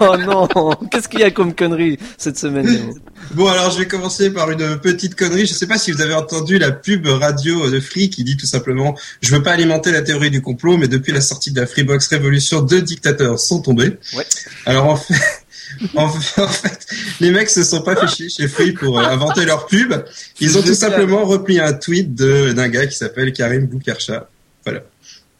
oh 0.00 0.14
non, 0.18 0.46
qu'est-ce 0.90 1.08
qu'il 1.08 1.20
y 1.20 1.24
a 1.24 1.30
comme 1.30 1.54
connerie 1.54 1.98
cette 2.18 2.36
semaine 2.36 2.92
Bon, 3.30 3.46
alors 3.46 3.70
je 3.70 3.78
vais 3.78 3.88
commencer 3.88 4.30
par 4.30 4.50
une 4.50 4.78
petite 4.78 5.14
connerie. 5.14 5.46
Je 5.46 5.54
sais 5.54 5.66
pas 5.66 5.78
si 5.78 5.90
vous 5.90 6.02
avez 6.02 6.12
entendu 6.12 6.58
la 6.58 6.70
pub 6.70 7.06
radio 7.06 7.70
de 7.70 7.80
Free 7.80 8.10
qui 8.10 8.24
dit 8.24 8.36
tout 8.36 8.44
simplement 8.44 8.94
Je 9.22 9.34
veux 9.34 9.42
pas 9.42 9.52
alimenter 9.52 9.90
la 9.90 10.02
théorie 10.02 10.30
du 10.30 10.42
complot, 10.42 10.76
mais 10.76 10.86
depuis 10.86 11.12
la 11.12 11.22
sortie 11.22 11.50
de 11.50 11.58
la 11.58 11.66
Freebox 11.66 12.08
Révolution, 12.08 12.60
deux 12.60 12.82
dictateurs 12.82 13.38
sont 13.38 13.62
tombés. 13.62 13.96
Ouais. 14.14 14.26
Alors 14.66 14.84
en 14.86 14.96
fait, 14.96 15.14
en 15.96 16.10
fait, 16.10 16.42
en 16.42 16.48
fait, 16.48 16.86
les 17.20 17.30
mecs 17.30 17.48
se 17.48 17.64
sont 17.64 17.80
pas 17.80 17.96
fait 17.96 18.14
chier 18.14 18.28
chez 18.28 18.48
Free 18.48 18.72
pour 18.72 19.00
euh, 19.00 19.02
inventer 19.02 19.46
leur 19.46 19.64
pub. 19.64 19.94
Ils 20.40 20.58
ont 20.58 20.62
tout 20.62 20.74
simplement 20.74 21.24
repris 21.24 21.58
un 21.58 21.72
tweet 21.72 22.14
de 22.14 22.52
d'un 22.52 22.68
gars 22.68 22.86
qui 22.86 22.98
s'appelle 22.98 23.32
Karim 23.32 23.64
Boukarcha. 23.64 24.28
Voilà. 24.66 24.82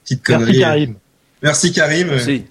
Petite 0.05 0.25
connerie. 0.25 0.53
Merci 0.53 0.61
Karim. 0.61 0.95
Merci 1.43 1.73
Karim. 1.73 2.19
Si, 2.19 2.45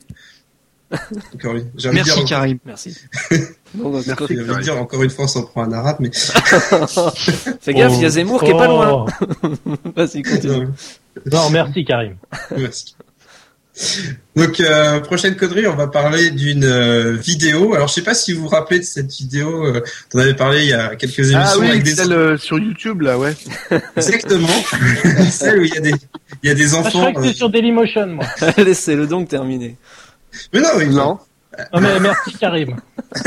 Encore 1.34 1.56
j'ai 1.76 1.90
envie 1.90 1.96
Merci 1.98 2.14
dire- 2.20 2.26
Karim. 2.26 2.58
merci. 2.66 2.98
Bah, 3.32 4.00
J'ai 4.06 4.12
envie 4.14 4.36
de 4.36 4.62
dire 4.62 4.78
encore 4.78 5.02
une 5.02 5.10
fois, 5.10 5.26
on 5.26 5.28
s'en 5.28 5.44
prend 5.44 5.64
un 5.64 5.72
arabe, 5.72 5.98
mais 6.00 6.12
Fais 7.62 7.74
gaffe, 7.74 7.94
il 7.96 8.02
y 8.02 8.06
a 8.06 8.10
Zemmour 8.10 8.44
qui 8.44 8.52
est 8.52 8.54
pas 8.54 8.68
loin. 8.68 9.06
Oh. 9.22 9.68
Vas-y, 9.96 10.22
continue. 10.22 10.68
Non, 11.32 11.50
merci 11.50 11.86
Karim. 11.86 12.16
Merci. 12.58 12.96
Donc 14.36 14.60
euh, 14.60 15.00
prochaine 15.00 15.36
connerie, 15.36 15.66
on 15.66 15.76
va 15.76 15.88
parler 15.88 16.30
d'une 16.30 16.64
euh, 16.64 17.14
vidéo. 17.14 17.74
Alors 17.74 17.88
je 17.88 17.94
sais 17.96 18.04
pas 18.04 18.14
si 18.14 18.32
vous 18.32 18.44
vous 18.44 18.48
rappelez 18.50 18.80
de 18.80 18.84
cette 18.86 19.12
vidéo. 19.12 19.66
Euh, 19.66 19.82
on 20.14 20.20
avait 20.20 20.36
parlé 20.36 20.62
il 20.64 20.70
y 20.70 20.74
a 20.74 20.96
quelques 20.96 21.18
émissions 21.32 21.40
Ah 21.44 21.56
oui, 21.60 21.70
avec 21.70 21.82
des 21.84 21.96
celle 21.96 22.14
euh, 22.14 22.38
sur 22.38 22.60
YouTube 22.60 23.02
là, 23.02 23.18
ouais. 23.18 23.36
exactement 23.98 24.48
celle 25.32 25.60
où 25.60 25.64
il 25.64 25.74
y 25.74 25.78
a 25.78 25.82
des 25.82 25.94
il 26.44 26.50
y 26.50 26.52
a 26.52 26.56
des 26.56 26.66
Ah, 26.66 26.68
je 26.68 26.76
enfants. 26.76 26.90
croyais 26.90 27.14
que 27.14 27.20
euh, 27.20 27.24
c'était 27.24 27.38
sur 27.38 27.50
Dailymotion, 27.50 28.08
moi. 28.08 28.26
Laissez-le 28.58 29.08
donc 29.08 29.30
terminer. 29.30 29.78
Mais 30.54 30.60
non, 30.62 30.70
oui, 30.78 30.88
Non. 30.90 31.18
Non, 31.74 31.82
mais 31.82 32.00
merci 32.00 32.34
Karim. 32.34 32.78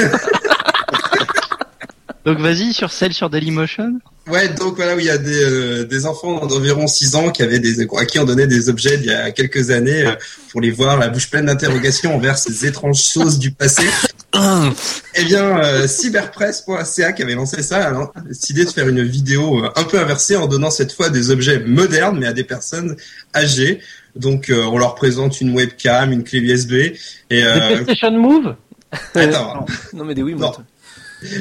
Donc 2.25 2.41
vas-y 2.41 2.73
sur 2.73 2.91
celle 2.91 3.13
sur 3.15 3.31
Dailymotion. 3.31 4.01
Ouais, 4.27 4.49
donc 4.49 4.75
voilà 4.75 4.97
où 4.97 4.99
il 4.99 5.05
y 5.05 5.11
a 5.11 5.17
des, 5.19 5.41
euh, 5.45 5.85
des 5.85 6.07
enfants 6.07 6.45
d'environ 6.47 6.89
6 6.89 7.15
ans 7.15 7.31
qui 7.31 7.45
avaient 7.45 7.61
des 7.61 7.87
à 7.97 8.05
qui 8.05 8.19
on 8.19 8.25
donnait 8.25 8.49
des 8.49 8.69
objets 8.69 8.97
il 8.97 9.05
y 9.05 9.15
a 9.15 9.31
quelques 9.31 9.71
années 9.71 10.05
euh, 10.05 10.17
pour 10.51 10.61
les 10.61 10.73
voir 10.73 10.99
la 10.99 11.09
bouche 11.09 11.31
pleine 11.31 11.47
d'interrogations 11.47 12.17
envers 12.17 12.37
ces 12.37 12.67
étranges 12.67 13.01
choses 13.01 13.39
du 13.39 13.53
passé. 13.53 13.85
Eh 14.35 15.25
bien, 15.25 15.59
euh, 15.59 15.87
cyberpresse.ca 15.87 17.13
qui 17.13 17.23
avait 17.23 17.35
lancé 17.35 17.63
ça 17.63 17.89
a 17.89 18.13
décidé 18.29 18.65
de 18.65 18.71
faire 18.71 18.89
une 18.89 19.03
vidéo 19.03 19.65
euh, 19.65 19.71
un 19.77 19.85
peu 19.85 19.99
inversée 19.99 20.37
en 20.37 20.47
donnant 20.47 20.71
cette 20.71 20.93
fois 20.93 21.09
des 21.09 21.31
objets 21.31 21.61
modernes 21.61 22.19
mais 22.19 22.27
à 22.27 22.33
des 22.33 22.45
personnes 22.45 22.97
âgées. 23.35 23.81
Donc 24.17 24.51
euh, 24.51 24.65
on 24.65 24.79
leur 24.79 24.95
présente 24.95 25.41
une 25.41 25.55
webcam, 25.55 26.11
une 26.13 26.25
clé 26.25 26.41
USB 26.41 26.73
et 26.73 26.97
Des 27.31 27.43
euh, 27.43 27.83
PlayStation 27.83 28.13
Move? 28.13 28.57
Attends. 29.15 29.67
Non, 29.93 30.05
mais 30.05 30.15
des 30.15 30.23
oui, 30.23 30.35
Non. 30.35 30.53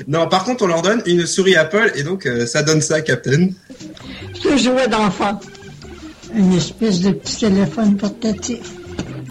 Non, 0.08 0.28
par 0.28 0.46
contre, 0.46 0.64
on 0.64 0.68
leur 0.68 0.82
donne 0.82 1.02
une 1.06 1.26
souris 1.26 1.56
Apple 1.56 1.92
et 1.96 2.04
donc 2.04 2.26
euh, 2.26 2.46
ça 2.46 2.64
donne 2.64 2.82
ça, 2.82 3.02
Captain. 3.02 3.50
C'est 4.42 4.54
un 4.54 4.58
jouet 4.58 4.88
d'enfant. 4.88 5.40
Une 6.34 6.54
espèce 6.54 7.02
de 7.02 7.12
petit 7.12 7.38
téléphone 7.38 7.98
portatif. 7.98 8.72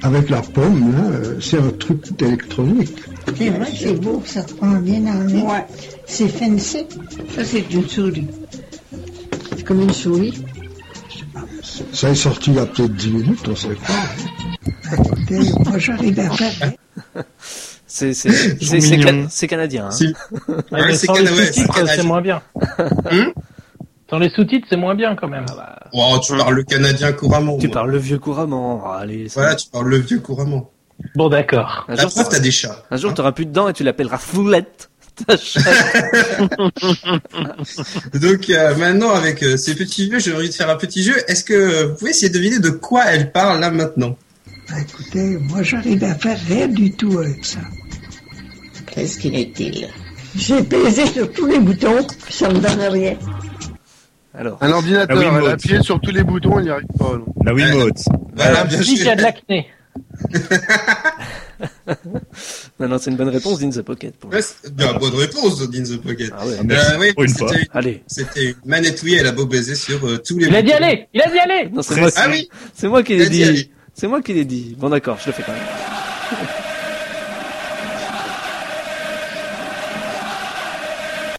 Avec 0.02 0.30
la 0.30 0.42
pomme, 0.42 0.92
là, 0.92 1.18
c'est 1.40 1.58
un 1.58 1.70
truc 1.70 2.20
électronique. 2.20 2.98
C'est 3.36 3.50
vrai 3.50 3.70
que 3.70 3.76
c'est 3.76 3.94
beau, 3.94 4.22
ça 4.24 4.42
te 4.42 4.52
prend 4.54 4.72
bien 4.76 5.00
dans 5.00 5.14
le 5.14 5.24
nez. 5.30 5.42
Ouais. 5.42 5.66
C'est 6.06 6.28
fancy. 6.28 6.86
Ça, 7.34 7.44
c'est 7.44 7.64
une 7.72 7.88
souris. 7.88 8.26
C'est 9.56 9.64
comme 9.64 9.80
une 9.82 9.92
souris. 9.92 10.44
Ça 11.92 12.10
est 12.10 12.14
sorti 12.14 12.50
il 12.50 12.56
y 12.56 12.58
a 12.60 12.66
peut-être 12.66 12.94
10 12.94 13.10
minutes, 13.10 13.48
on 13.48 13.56
sait 13.56 13.68
pas. 13.68 14.94
Écoutez, 14.96 15.38
moi, 15.64 15.78
j'arrive 15.78 16.20
à 16.20 16.30
faire. 16.30 16.72
C'est 17.86 18.12
c'est 18.12 18.30
c'est 18.60 18.80
c'est 18.80 18.98
can- 18.98 19.26
c'est 19.30 19.46
canadien. 19.46 19.86
Hein. 19.86 19.90
Si. 19.92 20.06
Ouais, 20.48 20.54
Ouais, 20.72 20.80
mais 20.88 20.94
c'est 20.96 21.06
sans 21.06 21.14
les 21.14 21.26
sous-titres, 21.26 21.74
canadien. 21.74 21.94
c'est 21.96 22.02
moins 22.06 22.20
bien. 22.22 22.42
Hum? 23.10 23.32
Sans 24.10 24.18
les 24.18 24.30
sous-titres, 24.30 24.66
c'est 24.68 24.76
moins 24.76 24.94
bien 24.94 25.16
quand 25.16 25.28
même. 25.28 25.46
Oh, 25.92 26.18
tu 26.22 26.36
parles 26.36 26.54
le 26.54 26.62
canadien 26.64 27.12
couramment. 27.12 27.56
Tu 27.58 27.68
moi. 27.68 27.74
parles 27.74 27.90
le 27.92 27.98
vieux 27.98 28.18
couramment. 28.18 28.82
Oh, 28.84 28.88
allez, 28.90 29.28
Voilà, 29.34 29.54
tu 29.54 29.68
parles 29.70 29.88
le 29.88 29.98
vieux 29.98 30.18
couramment. 30.20 30.70
Bon, 31.14 31.28
d'accord. 31.28 31.84
Un 31.88 31.96
jour, 31.96 32.10
preuve, 32.12 32.28
t'as 32.28 32.38
des 32.40 32.50
chats. 32.50 32.84
un 32.90 32.96
jour, 32.96 33.12
t'auras 33.14 33.32
plus 33.32 33.46
de 33.46 33.52
dents 33.52 33.68
et 33.68 33.72
tu 33.72 33.82
l'appelleras 33.84 34.18
Foulette. 34.18 34.90
Donc 38.14 38.50
euh, 38.50 38.74
maintenant, 38.76 39.10
avec 39.10 39.42
euh, 39.42 39.56
ces 39.56 39.74
petits 39.74 40.10
jeux, 40.10 40.18
j'ai 40.18 40.34
envie 40.34 40.48
de 40.48 40.54
faire 40.54 40.70
un 40.70 40.76
petit 40.76 41.02
jeu. 41.02 41.14
Est-ce 41.28 41.44
que 41.44 41.54
euh, 41.54 41.86
vous 41.88 41.94
pouvez 41.96 42.10
essayer 42.10 42.28
de 42.30 42.34
deviner 42.34 42.58
de 42.58 42.70
quoi 42.70 43.04
elle 43.06 43.30
parle 43.32 43.60
là 43.60 43.70
maintenant? 43.70 44.16
Ben, 44.68 44.78
écoutez, 44.78 45.38
moi, 45.38 45.62
j'arrive 45.62 46.02
à 46.04 46.14
faire 46.14 46.38
rien 46.48 46.68
du 46.68 46.90
tout 46.92 47.18
avec 47.18 47.44
ça. 47.44 47.60
Qu'est-ce 48.92 49.18
qu'il 49.18 49.34
est-il? 49.34 49.88
J'ai 50.36 50.62
pesé 50.62 51.06
sur 51.06 51.30
tous 51.32 51.46
les 51.46 51.58
boutons, 51.60 52.06
ça 52.28 52.48
me 52.48 52.58
donne 52.58 52.80
rien. 52.90 53.16
Alors, 54.36 54.58
Un 54.60 54.72
ordinateur, 54.72 55.22
elle 55.22 55.30
Maud. 55.30 55.48
a 55.48 55.52
appuyé 55.52 55.80
sur 55.82 56.00
tous 56.00 56.10
les 56.10 56.24
boutons, 56.24 56.58
elle 56.58 56.64
n'y 56.64 56.70
arrive 56.70 56.86
pas. 56.98 57.12
non. 57.16 57.24
La 57.44 57.54
Wiimote. 57.54 58.02
Voilà, 58.34 58.64
bien 58.64 58.80
Dis 58.80 58.94
qu'il 58.96 59.04
y 59.04 59.08
a 59.10 59.14
de 59.14 59.22
l'acné. 59.22 59.68
non, 62.80 62.88
non, 62.88 62.98
c'est 62.98 63.10
une 63.10 63.16
bonne 63.16 63.28
réponse 63.28 63.60
d'In 63.60 63.70
the 63.70 63.82
Pocket. 63.82 64.16
Pour... 64.16 64.30
Ouais, 64.32 64.40
bien, 64.72 64.92
bonne 64.94 65.14
réponse 65.14 65.58
de 65.58 65.78
In 65.78 65.82
the 65.84 66.00
Pocket. 66.00 66.32
Ah 66.36 66.46
ouais. 66.46 66.58
Euh, 66.70 66.98
oui, 66.98 67.12
pour 67.12 67.24
une 67.24 67.28
c'était 67.30 67.44
fois. 67.46 67.56
une- 67.56 67.66
Allez. 67.72 68.02
C'était 68.06 68.54
une 68.64 68.74
elle 69.12 69.26
a 69.26 69.32
beau 69.32 69.46
baiser 69.46 69.74
sur 69.74 70.04
euh, 70.06 70.18
tous 70.18 70.38
les 70.38 70.46
Il 70.46 70.56
a 70.56 70.62
dit 70.62 70.72
aller 70.72 71.08
Il 71.14 71.20
a 71.22 71.30
dit 71.30 71.38
aller 71.38 71.68
Non, 71.72 71.82
c'est 71.82 71.96
moi, 71.96 72.10
Ah 72.16 72.26
oui 72.30 72.48
c'est 72.74 72.88
moi 72.88 73.02
qui 73.02 73.16
l'ai 73.16 73.28
dit 73.28 73.38
dit. 73.38 73.44
allez. 73.44 73.70
C'est 73.94 74.08
moi 74.08 74.22
qui 74.22 74.32
l'ai 74.34 74.44
dit. 74.44 74.76
Bon, 74.78 74.88
d'accord, 74.88 75.18
je 75.20 75.26
le 75.26 75.32
fais 75.32 75.42
quand 75.42 75.52
même. 75.52 75.62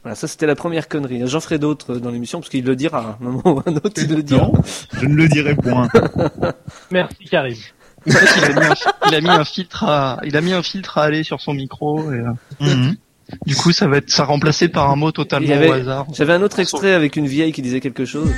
Voilà, 0.04 0.16
ça 0.16 0.28
c'était 0.28 0.46
la 0.46 0.56
première 0.56 0.88
connerie. 0.88 1.22
J'en 1.26 1.40
ferai 1.40 1.58
d'autres 1.58 1.96
dans 1.96 2.12
l'émission 2.12 2.40
parce 2.40 2.50
qu'il 2.50 2.64
le 2.64 2.76
dira. 2.76 3.18
Un 3.20 3.24
moment 3.24 3.42
ou 3.58 3.62
un 3.66 3.76
autre, 3.78 3.92
il 3.98 4.14
le 4.16 4.22
dira. 4.22 4.46
Non, 4.46 4.54
je 4.94 5.06
ne 5.08 5.16
le 5.16 5.28
dirai 5.28 5.56
point. 5.56 5.88
Merci 6.92 7.26
Karim. 7.26 7.56
En 8.08 8.12
fait, 8.12 8.28
il 8.38 8.44
a 8.46 8.60
mis 8.60 8.65
un, 8.65 8.74
il 9.10 9.15
a 9.15 9.22
mis 9.22 9.30
un 9.30 9.44
filtre 9.46 9.84
à, 9.84 10.20
il 10.24 10.38
a 10.38 10.41
mis 10.41 10.54
un 10.54 10.62
filtre 10.63 10.98
à 10.98 11.04
aller 11.04 11.24
sur 11.24 11.41
son 11.41 11.54
micro 11.54 12.12
et 12.12 12.18
euh, 12.20 12.32
Mhm. 12.60 12.96
du 13.46 13.56
coup 13.56 13.72
ça 13.72 13.88
va 13.88 13.98
être, 13.98 14.10
ça 14.12 14.24
remplacé 14.26 14.68
par 14.68 14.89
un 14.91 14.96
mot 14.96 15.12
totalement 15.12 15.54
avait- 15.56 15.70
au 15.70 15.74
hasard. 15.74 16.06
J'avais 16.13 16.34
un 16.34 16.41
autre 16.44 16.60
extrait 16.60 16.94
avec 16.94 17.15
une 17.15 17.26
vieille 17.28 17.52
qui 17.52 17.62
disait 17.63 17.80
quelque 17.82 18.06
chose. 18.06 18.30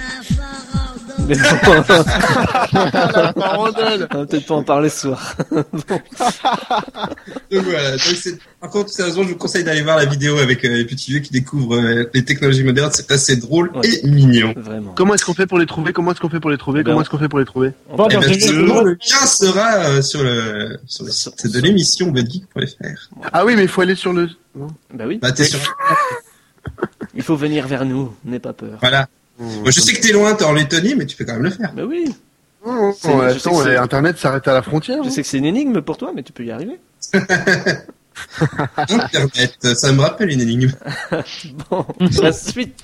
Mais 1.27 1.35
bon, 1.35 1.71
on 3.35 3.63
va 3.63 4.25
peut-être 4.25 4.45
pas 4.47 4.55
en 4.55 4.63
parler 4.63 4.89
ce 4.89 4.99
soir. 5.01 5.35
Donc 7.51 7.63
voilà. 7.63 7.91
Donc 7.91 7.99
c'est- 7.99 8.37
Par 8.59 8.69
contre, 8.69 8.89
sérieusement, 8.89 9.23
je 9.23 9.29
vous 9.29 9.35
conseille 9.35 9.63
d'aller 9.63 9.81
voir 9.81 9.97
la 9.97 10.05
vidéo 10.05 10.37
avec 10.37 10.63
euh, 10.65 10.69
les 10.69 10.85
petits 10.85 11.11
vieux 11.11 11.19
qui 11.19 11.31
découvrent 11.31 11.75
euh, 11.77 12.09
les 12.13 12.23
technologies 12.25 12.63
modernes. 12.63 12.91
C'est 12.93 13.11
assez 13.11 13.35
drôle 13.37 13.71
Ouais. 13.75 13.87
et 14.03 14.07
mignon. 14.07 14.53
Vraiment. 14.57 14.93
Comment 14.93 15.13
est-ce 15.13 15.25
qu'on 15.25 15.33
fait 15.33 15.47
pour 15.47 15.59
les 15.59 15.65
trouver? 15.65 15.93
Comment 15.93 16.11
est-ce 16.11 16.19
qu'on 16.21 16.29
fait 16.29 16.39
pour 16.39 16.49
les 16.49 16.57
trouver? 16.57 16.83
Ben, 16.83 16.91
Comment 16.91 17.01
est-ce 17.01 17.09
qu'on 17.09 17.17
fait 17.19 17.29
pour 17.29 17.39
les 17.39 17.45
trouver? 17.45 17.71
Eh 17.93 17.97
ben, 17.97 18.19
le 18.21 18.91
lien 18.93 19.25
sera 19.25 19.75
euh, 19.85 20.01
sur 20.01 20.23
le 20.23 20.77
sur 20.85 21.03
le 21.05 21.11
site 21.11 21.47
de 21.51 21.59
l'émission 21.59 22.07
bedgeek.fr. 22.11 23.09
Ah 23.33 23.45
oui, 23.45 23.55
mais 23.55 23.63
il 23.63 23.67
faut 23.67 23.81
aller 23.81 23.95
sur 23.95 24.13
le. 24.13 24.29
non? 24.55 24.67
Bah 24.93 25.03
oui. 25.07 25.19
Bah 25.21 25.31
t'es 25.31 25.43
sur. 25.45 25.59
Il 27.15 27.23
faut 27.23 27.35
venir 27.35 27.67
vers 27.67 27.85
nous. 27.85 28.13
N'aie 28.25 28.39
pas 28.39 28.53
peur. 28.53 28.77
Voilà. 28.81 29.07
Moi, 29.39 29.71
je 29.71 29.80
sais 29.80 29.93
que 29.93 30.02
t'es 30.02 30.13
loin, 30.13 30.34
t'es 30.34 30.45
en 30.45 30.54
Lettonie, 30.54 30.95
mais 30.95 31.06
tu 31.06 31.15
peux 31.15 31.26
quand 31.26 31.34
même 31.34 31.43
le 31.43 31.52
faire. 31.52 31.71
Bah 31.73 31.84
oui. 31.88 32.13
Oh, 32.65 32.93
ouais, 33.06 33.26
attends, 33.28 33.62
Internet 33.62 34.17
s'arrête 34.17 34.47
à 34.47 34.54
la 34.54 34.62
frontière. 34.62 35.04
Je 35.04 35.08
hein. 35.08 35.12
sais 35.12 35.21
que 35.21 35.28
c'est 35.28 35.38
une 35.38 35.45
énigme 35.45 35.82
pour 35.82 35.97
toi, 35.97 36.12
mais 36.13 36.23
tu 36.23 36.34
peux 36.34 36.43
y 36.43 36.52
arriver. 36.52 36.80
Internet, 38.78 39.76
ça 39.76 39.91
me 39.93 40.02
rappelle 40.02 40.32
une 40.32 40.41
énigme. 40.41 40.71
Bon, 41.69 41.86
la 42.21 42.34
suite. 42.34 42.84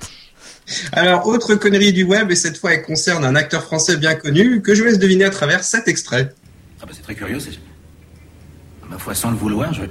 Alors, 0.91 1.27
autre 1.27 1.55
connerie 1.55 1.91
du 1.91 2.03
web, 2.03 2.31
et 2.31 2.35
cette 2.35 2.57
fois 2.57 2.73
elle 2.73 2.83
concerne 2.83 3.25
un 3.25 3.35
acteur 3.35 3.63
français 3.63 3.97
bien 3.97 4.15
connu, 4.15 4.61
que 4.61 4.73
je 4.73 4.81
vous 4.81 4.87
laisse 4.87 4.99
deviner 4.99 5.25
à 5.25 5.29
travers 5.29 5.63
cet 5.63 5.87
extrait. 5.87 6.33
Ah 6.81 6.85
bah 6.85 6.91
c'est 6.95 7.01
très 7.01 7.15
curieux, 7.15 7.39
c'est... 7.39 7.51
Ma 8.89 8.97
foi, 8.97 9.15
sans 9.15 9.31
le 9.31 9.37
vouloir, 9.37 9.73
je... 9.73 9.83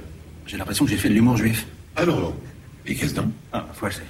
j'ai 0.47 0.57
l'impression 0.57 0.85
que 0.85 0.91
j'ai 0.91 0.97
fait 0.97 1.09
de 1.09 1.13
l'humour 1.13 1.37
juif. 1.37 1.67
Alors, 1.95 2.19
non. 2.19 2.35
Et 2.85 2.95
qu'est-ce 2.95 3.13
donc 3.13 3.27
Ah, 3.51 3.65
ma 3.67 3.73
foi, 3.73 3.89
c'est... 3.91 4.01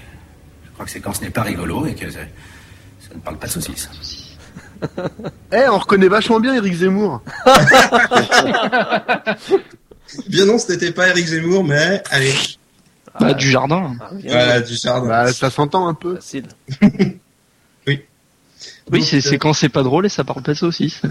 Crois 0.83 0.89
que 0.89 0.91
c'est 0.91 0.99
quand 0.99 1.13
ce 1.13 1.21
n'est 1.21 1.29
pas 1.29 1.43
rigolo 1.43 1.85
et 1.85 1.95
que 1.95 2.11
ça, 2.11 2.19
ne 3.15 3.21
parle 3.21 3.37
pas 3.37 3.47
de 3.47 3.51
saucisse. 3.53 3.89
Eh, 5.53 5.69
on 5.69 5.77
reconnaît 5.77 6.09
vachement 6.09 6.41
bien 6.41 6.55
Eric 6.55 6.73
Zemmour. 6.73 7.21
Bien 10.27 10.45
non, 10.45 10.59
ce 10.59 10.73
n'était 10.73 10.91
pas 10.91 11.07
Eric 11.07 11.25
Zemmour, 11.25 11.63
mais 11.63 12.03
allez, 12.11 12.33
Bah, 13.17 13.33
du 13.33 13.49
jardin. 13.49 13.95
Ah, 14.01 14.09
voilà, 14.25 14.59
du 14.59 14.75
jardin. 14.75 15.07
Bah, 15.07 15.31
ça 15.31 15.49
s'entend 15.49 15.87
un 15.87 15.93
peu. 15.93 16.15
Facile. 16.15 16.47
Oui, 17.87 18.01
Donc, 18.89 19.03
c'est 19.03 19.25
euh, 19.33 19.37
quand 19.37 19.53
c'est 19.53 19.69
pas 19.69 19.83
drôle 19.83 20.05
et 20.05 20.09
ça 20.09 20.25
parle 20.25 20.43
pas 20.43 20.51
de 20.51 20.57
saucisse. 20.57 21.01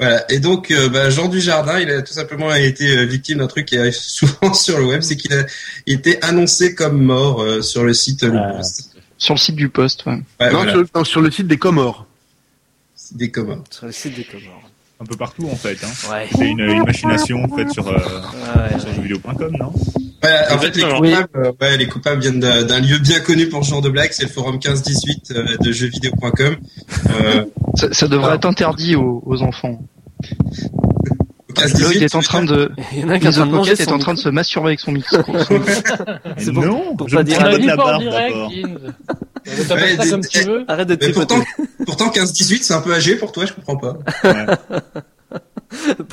Voilà. 0.00 0.24
Et 0.32 0.40
donc, 0.40 0.70
euh, 0.70 0.88
bah, 0.88 1.10
Jean 1.10 1.28
Dujardin, 1.28 1.78
il 1.78 1.90
a 1.90 2.00
tout 2.00 2.14
simplement 2.14 2.52
été 2.54 2.96
euh, 2.96 3.04
victime 3.04 3.38
d'un 3.38 3.46
truc 3.46 3.66
qui 3.66 3.76
arrive 3.76 3.92
souvent 3.94 4.54
sur 4.54 4.78
le 4.78 4.86
web, 4.86 5.02
c'est 5.02 5.16
qu'il 5.16 5.32
a 5.34 5.44
été 5.86 6.20
annoncé 6.22 6.74
comme 6.74 7.02
mort 7.02 7.42
euh, 7.42 7.60
sur 7.60 7.84
le 7.84 7.92
site 7.92 8.22
Le 8.22 8.56
Poste. 8.56 8.96
Sur 9.18 9.34
le 9.34 9.38
site 9.38 9.56
du 9.56 9.68
poste, 9.68 10.06
ouais. 10.06 10.14
Ouais, 10.40 10.50
non, 10.50 10.62
voilà. 10.62 10.72
sur, 10.72 10.84
non, 10.94 11.04
sur 11.04 11.20
le 11.20 11.30
site 11.30 11.46
des 11.46 11.58
Comores. 11.58 12.06
Des 13.12 13.30
Comores. 13.30 13.64
Sur 13.68 13.84
le 13.86 13.92
site 13.92 14.14
des 14.14 14.24
Comores. 14.24 14.70
Un 14.98 15.04
peu 15.04 15.16
partout 15.16 15.46
en 15.50 15.56
fait. 15.56 15.78
Hein. 15.84 16.10
Ouais. 16.10 16.26
C'est 16.34 16.46
une, 16.46 16.60
une 16.60 16.84
machination 16.84 17.46
faite 17.54 17.70
sur, 17.70 17.86
euh, 17.88 17.98
Ouais, 17.98 18.78
sur 18.80 18.94
jeuxvideo.com, 18.94 19.56
non? 19.58 19.72
Ouais, 20.22 20.38
en 20.54 20.58
fait, 20.58 20.76
les 20.76 20.82
coupables, 20.82 21.28
euh, 21.36 21.52
ouais, 21.60 21.76
les 21.78 21.86
coupables 21.88 22.20
viennent 22.20 22.40
d'un 22.40 22.62
d'un 22.64 22.80
lieu 22.80 22.98
bien 22.98 23.20
connu 23.20 23.48
pour 23.48 23.64
ce 23.64 23.70
genre 23.70 23.80
de 23.82 23.88
blague, 23.88 24.10
c'est 24.12 24.24
le 24.24 24.28
forum 24.28 24.54
1518 24.56 25.30
euh, 25.30 25.56
de 25.60 25.72
jeuxvideo.com. 25.72 26.56
Euh, 27.22 27.44
Ça, 27.74 27.88
ça 27.92 28.08
devrait 28.08 28.34
être 28.36 28.44
interdit 28.46 28.96
aux, 28.96 29.22
aux 29.24 29.42
enfants. 29.42 29.80
1518, 31.56 32.02
est 32.02 32.14
en 32.14 32.20
train 32.20 32.44
de, 32.44 32.70
Il 32.92 33.00
y 33.00 33.04
en 33.04 33.08
a 33.08 33.14
un 33.14 33.18
qui 33.18 33.26
est 33.26 33.38
en 33.38 33.62
est 33.72 33.92
en 33.92 33.98
train 33.98 34.14
de 34.14 34.18
se 34.18 34.28
masturber 34.28 34.68
avec 34.68 34.80
son 34.80 34.92
micro. 34.92 35.16
C'est 36.38 36.52
pour- 36.52 36.64
non, 36.64 36.94
pour 36.96 37.08
je 37.08 37.16
pas 37.16 37.24
dire 37.24 37.40
la 37.42 37.76
barbe 37.76 38.02
direct, 38.02 38.32
d'abord. 38.32 38.50
Ouais, 38.52 39.96
ça 39.96 40.04
des- 40.04 40.10
comme 40.10 40.20
tu 40.24 40.40
veux. 40.44 40.64
Arrête 40.68 40.88
de 40.88 40.94
tripoter. 40.94 41.34
pourtant, 41.34 41.44
pourtant 41.86 42.08
15-18 42.10 42.58
c'est 42.62 42.74
un 42.74 42.80
peu 42.82 42.94
âgé 42.94 43.16
pour 43.16 43.32
toi, 43.32 43.46
je 43.46 43.52
comprends 43.52 43.76
pas. 43.76 43.98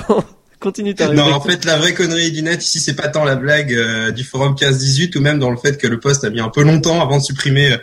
Bon, 0.07 0.23
continue 0.59 0.95
ta 0.95 1.09
Non, 1.09 1.31
en 1.33 1.41
fait, 1.41 1.65
la 1.65 1.77
vraie 1.77 1.93
connerie 1.93 2.31
du 2.31 2.41
net 2.41 2.63
ici, 2.63 2.79
c'est 2.79 2.95
pas 2.95 3.07
tant 3.07 3.23
la 3.23 3.35
blague 3.35 3.73
euh, 3.73 4.11
du 4.11 4.23
forum 4.23 4.55
15-18 4.55 5.17
ou 5.17 5.21
même 5.21 5.39
dans 5.39 5.49
le 5.51 5.57
fait 5.57 5.77
que 5.77 5.87
le 5.87 5.99
poste 5.99 6.23
a 6.23 6.29
mis 6.29 6.39
un 6.39 6.49
peu 6.49 6.63
longtemps 6.63 7.01
avant 7.01 7.17
de 7.19 7.23
supprimer 7.23 7.75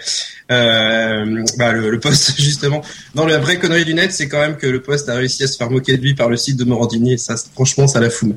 euh, 0.51 1.45
bah, 1.59 1.73
le, 1.73 1.91
le 1.91 2.01
poste 2.01 2.35
justement. 2.41 2.83
Non, 3.15 3.27
la 3.27 3.39
vraie 3.39 3.59
connerie 3.59 3.85
du 3.85 3.95
net, 3.95 4.13
c'est 4.13 4.29
quand 4.29 4.41
même 4.41 4.57
que 4.57 4.67
le 4.67 4.83
poste 4.83 5.09
a 5.09 5.15
réussi 5.15 5.43
à 5.45 5.47
se 5.47 5.57
faire 5.57 5.71
moquer 5.71 5.97
de 5.97 6.03
lui 6.03 6.15
par 6.15 6.29
le 6.29 6.37
site 6.37 6.57
de 6.57 6.65
Morandini. 6.65 7.15
Et 7.15 7.19
ça, 7.19 7.35
franchement, 7.55 7.87
ça 7.87 8.01
la 8.01 8.11
fout. 8.11 8.37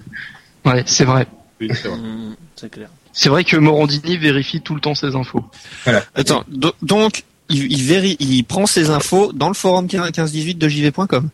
Ouais, 0.65 0.83
c'est 0.85 1.05
vrai. 1.05 1.27
Oui, 1.61 1.69
c'est 1.73 1.87
vrai. 1.87 1.97
Mmh, 1.97 2.35
c'est 2.55 2.69
clair. 2.71 2.89
C'est 3.13 3.29
vrai 3.29 3.43
que 3.43 3.57
Morandini 3.57 4.17
vérifie 4.17 4.61
tout 4.61 4.75
le 4.75 4.81
temps 4.81 4.93
ses 4.95 5.15
infos. 5.15 5.43
Voilà. 5.85 6.03
Attends, 6.13 6.43
do- 6.47 6.73
donc 6.83 7.23
il, 7.49 7.71
il, 7.71 7.81
véri- 7.81 8.15
il 8.19 8.43
prend 8.43 8.67
ses 8.67 8.89
infos 8.91 9.31
dans 9.33 9.47
le 9.47 9.55
forum 9.55 9.85
1518 9.91 10.55
de 10.55 10.69
jv.com. 10.69 11.29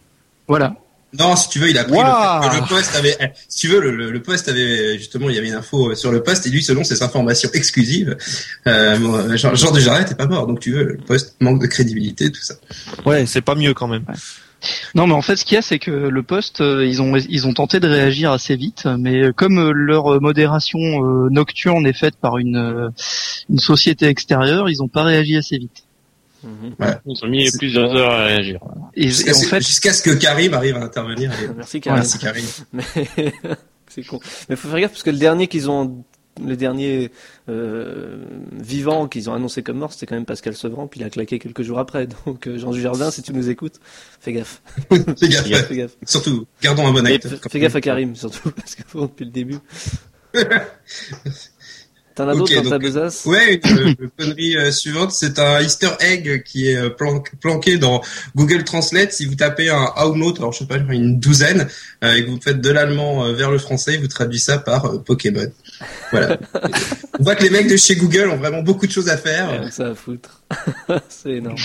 Voilà. 0.48 0.76
Non, 1.20 1.36
si 1.36 1.50
tu 1.50 1.60
veux, 1.60 1.70
il 1.70 1.78
a 1.78 1.84
pris 1.84 1.94
Waouh. 1.94 2.44
le, 2.44 2.50
fait 2.50 2.56
que 2.58 2.62
le 2.64 2.68
poste 2.70 2.96
avait. 2.96 3.16
eh, 3.20 3.26
Si 3.48 3.60
tu 3.60 3.68
veux, 3.68 3.80
le, 3.80 3.92
le, 3.96 4.12
le 4.12 4.22
poste 4.22 4.50
avait 4.50 4.98
justement, 4.98 5.30
il 5.30 5.36
y 5.36 5.38
avait 5.38 5.48
une 5.48 5.54
info 5.54 5.92
euh, 5.92 5.96
sur 5.96 6.12
le 6.12 6.24
poste 6.24 6.48
et 6.48 6.50
lui, 6.50 6.64
selon 6.64 6.84
ses 6.84 7.04
informations 7.04 7.50
exclusives, 7.54 8.18
euh, 8.68 8.98
bon, 8.98 9.36
Jean, 9.38 9.54
Jean 9.56 9.72
Desjardins 9.72 10.02
était 10.02 10.16
pas 10.16 10.28
mort. 10.28 10.48
Donc 10.48 10.60
tu 10.60 10.72
veux, 10.72 10.84
le 10.84 10.98
poste 10.98 11.36
manque 11.40 11.62
de 11.62 11.68
crédibilité, 11.68 12.32
tout 12.32 12.42
ça. 12.42 12.56
Ouais, 13.06 13.26
c'est 13.26 13.42
pas 13.42 13.56
mieux 13.56 13.74
quand 13.74 13.88
même. 13.88 14.06
Non, 14.96 15.08
mais 15.08 15.14
en 15.14 15.22
fait, 15.22 15.36
ce 15.36 15.44
qu'il 15.44 15.56
y 15.56 15.58
a, 15.58 15.62
c'est 15.62 15.78
que 15.78 15.92
le 15.92 16.24
poste, 16.24 16.62
euh, 16.62 16.86
ils 16.86 17.02
ont 17.02 17.18
ils 17.18 17.46
ont 17.48 17.54
tenté 17.54 17.82
de 17.82 17.88
réagir 17.88 18.32
assez 18.32 18.56
vite, 18.56 18.88
mais 18.98 19.26
euh, 19.26 19.34
comme 19.34 19.72
leur 19.72 20.22
modération 20.22 20.80
euh, 20.80 21.28
nocturne 21.30 21.86
est 21.86 21.98
faite 21.98 22.16
par 22.16 22.38
une 22.38 22.90
une 23.50 23.60
société 23.60 24.06
extérieure, 24.08 24.70
ils 24.70 24.82
ont 24.82 24.88
pas 24.88 25.04
réagi 25.04 25.36
assez 25.36 25.58
vite. 25.58 25.84
Mhm. 26.44 26.76
Ils 27.06 27.24
ont 27.24 27.28
mis 27.28 27.50
plusieurs 27.58 27.94
heures 27.96 28.12
à 28.12 28.26
réagir. 28.26 28.60
Et, 28.96 29.08
Jusqu'à 29.08 29.32
et 29.32 29.34
en 29.34 29.38
ce, 29.40 29.46
fait, 29.48 29.62
jusqu'à 29.62 29.94
ce 29.94 30.02
que 30.04 30.12
Karim 30.12 30.54
arrive 30.54 30.76
à 30.78 30.84
intervenir. 30.84 31.32
Et... 31.42 31.48
Merci 31.56 31.80
Karim. 31.82 32.00
Merci 32.00 32.20
Karim. 32.20 32.46
Mais 32.74 32.84
c'est 33.88 34.04
con. 34.04 34.20
Mais 34.50 34.56
faut 34.56 34.68
faire 34.70 34.80
gaffe 34.82 34.92
parce 34.92 35.04
que 35.04 35.10
le 35.12 35.18
dernier 35.18 35.48
qu'ils 35.48 35.70
ont, 35.70 36.04
le 36.44 36.56
dernier 36.56 37.12
euh, 37.48 38.26
vivant 38.52 39.08
qu'ils 39.08 39.30
ont 39.30 39.34
annoncé 39.36 39.62
comme 39.62 39.78
mort, 39.78 39.94
c'était 39.94 40.08
quand 40.08 40.16
même 40.16 40.26
Pascal 40.26 40.56
Sevran, 40.56 40.88
puis 40.88 41.00
il 41.00 41.04
a 41.04 41.10
claqué 41.12 41.38
quelques 41.40 41.62
jours 41.62 41.78
après. 41.80 42.08
Donc 42.26 42.48
euh, 42.48 42.58
Jean 42.58 42.72
Dujardin, 42.72 43.12
si 43.12 43.22
tu 43.22 43.34
nous 43.34 43.50
écoutes, 43.50 43.80
fais 44.20 44.34
gaffe. 44.34 44.62
Fais 44.90 45.30
gaffe. 45.30 45.46
Fais 45.48 45.64
fais 45.64 45.76
gaffe. 45.76 45.96
Surtout, 46.06 46.46
gardons 46.62 46.88
un 46.88 46.92
bon 46.92 47.06
Et 47.06 47.14
acte. 47.16 47.28
f- 47.28 47.50
fais 47.50 47.60
gaffe 47.60 47.76
à 47.76 47.82
Karim 47.82 48.16
surtout 48.16 48.52
parce 48.52 48.76
que 48.76 48.82
depuis 49.00 49.26
le 49.26 49.32
début. 49.32 49.58
T'en 52.16 52.28
as 52.30 52.34
Ok, 52.34 52.40
d'autres 52.40 52.62
dans 52.62 52.70
ta 52.70 52.78
besace? 52.80 53.26
Ouais, 53.26 53.60
une, 53.64 53.78
euh, 53.80 53.94
une 54.00 54.10
connerie 54.20 54.56
euh, 54.56 54.72
suivante, 54.72 55.12
c'est 55.12 55.40
un 55.40 55.60
Easter 55.62 55.90
egg 56.00 56.44
qui 56.44 56.70
est 56.70 56.76
euh, 56.78 56.90
plan- 56.90 57.24
planqué 57.42 57.78
dans 57.78 58.02
Google 58.36 58.64
Translate. 58.64 59.12
Si 59.12 59.26
vous 59.26 59.34
tapez 59.36 59.70
un 59.72 59.88
Aunote, 59.98 60.38
alors 60.38 60.54
je 60.54 60.60
sais 60.60 60.66
pas, 60.68 60.78
une 60.78 61.20
douzaine, 61.20 61.68
euh, 62.04 62.14
et 62.16 62.24
que 62.24 62.30
vous 62.30 62.40
faites 62.40 62.62
de 62.62 62.70
l'allemand 62.70 63.26
euh, 63.26 63.34
vers 63.34 63.50
le 63.50 63.58
français, 63.58 63.98
vous 63.98 64.08
traduisez 64.08 64.44
ça 64.46 64.58
par 64.60 65.02
Pokémon. 65.04 65.52
Voilà. 66.12 66.38
On 67.20 67.24
voit 67.24 67.36
que 67.36 67.44
les 67.44 67.50
mecs 67.50 67.68
de 67.68 67.78
chez 67.78 67.96
Google 67.96 68.30
ont 68.30 68.38
vraiment 68.38 68.62
beaucoup 68.62 68.86
de 68.86 68.92
choses 68.92 69.10
à 69.10 69.18
faire. 69.18 69.72
Ça 69.72 69.88
à 69.88 69.96
foutre. 69.96 70.42
c'est 71.10 71.32
énorme. 71.32 71.58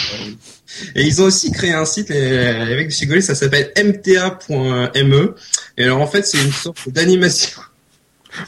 Et 0.94 1.02
ils 1.02 1.20
ont 1.20 1.26
aussi 1.26 1.52
créé 1.52 1.72
un 1.72 1.84
site, 1.84 2.08
les, 2.08 2.64
les 2.64 2.74
mecs 2.76 2.88
de 2.88 2.92
chez 2.92 3.04
Google, 3.06 3.22
ça 3.22 3.34
s'appelle 3.34 3.70
mta.me. 3.76 5.34
Et 5.76 5.84
alors 5.84 6.00
en 6.00 6.06
fait, 6.06 6.22
c'est 6.26 6.42
une 6.42 6.52
sorte 6.52 6.88
d'animation. 6.88 7.61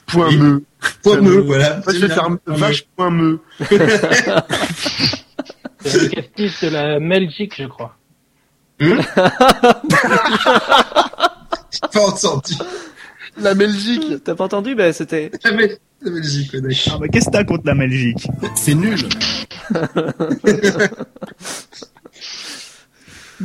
Point 0.06 0.28
Oui. 0.28 0.36
me. 0.38 0.62
Point 1.02 1.20
me, 1.20 1.40
voilà. 1.40 1.76
Moi, 1.84 1.94
je 1.94 1.98
vais 1.98 2.08
faire 2.08 2.28
vache 2.46 2.84
point 2.96 3.10
me. 3.10 3.38
C'est 5.84 6.70
de 6.70 6.74
la 6.74 6.98
Belgique, 7.00 7.54
je 7.58 7.66
crois. 7.66 7.96
J'ai 8.80 8.96
pas 11.92 12.00
entendu. 12.06 12.54
La 13.40 13.54
Belgique. 13.54 14.24
T'as 14.24 14.34
pas 14.34 14.44
entendu? 14.44 14.74
Ben 14.74 14.92
c'était. 14.92 15.30
La, 15.44 15.52
Bel- 15.52 15.78
la 16.02 16.10
Belgique, 16.10 16.52
ouais, 16.54 16.60
d'accord. 16.60 16.92
Ah 16.94 16.98
bah 16.98 17.08
qu'est-ce 17.08 17.26
que 17.26 17.30
t'as 17.32 17.44
contre 17.44 17.64
la 17.66 17.74
Belgique? 17.74 18.26
C'est 18.56 18.74
nul. 18.74 18.98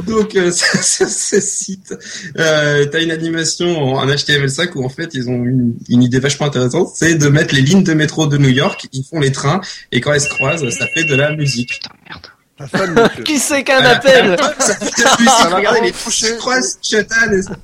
Donc, 0.08 0.36
euh, 0.36 0.52
sur 0.54 0.84
sur 0.84 1.08
ce 1.08 1.40
site, 1.40 1.94
euh, 2.38 2.86
t'as 2.86 3.02
une 3.02 3.12
animation 3.12 3.94
en 3.96 4.06
HTML5 4.08 4.72
où 4.76 4.86
en 4.86 4.90
fait 4.90 5.10
ils 5.14 5.30
ont 5.30 5.44
une, 5.44 5.76
une 5.90 6.04
idée 6.04 6.20
vachement 6.20 6.48
intéressante, 6.48 6.90
c'est 6.96 7.16
de 7.16 7.28
mettre 7.30 7.56
les 7.56 7.62
lignes 7.62 7.84
de 7.84 7.94
métro 7.94 8.28
de 8.28 8.38
New 8.38 8.50
York, 8.50 8.88
ils 8.92 9.04
font 9.04 9.20
les 9.20 9.32
trains 9.32 9.62
et 9.92 10.02
quand 10.02 10.12
elles 10.14 10.22
se 10.22 10.30
croisent, 10.30 10.70
ça 10.70 10.88
fait 10.88 11.06
de 11.06 11.16
la 11.16 11.36
musique. 11.36 11.70
putain 11.70 11.92
merde. 12.10 12.28
Qui 13.26 13.38
c'est 13.38 13.64
qu'un 13.66 13.82
Voilà. 13.82 13.98
appel 13.98 14.38
ça 14.60 14.76
fait 14.76 14.86
de 14.86 15.04
la 15.04 15.12
musique. 15.20 15.56
Regardez 15.56 15.82
les 15.82 16.38
croisent, 16.38 16.80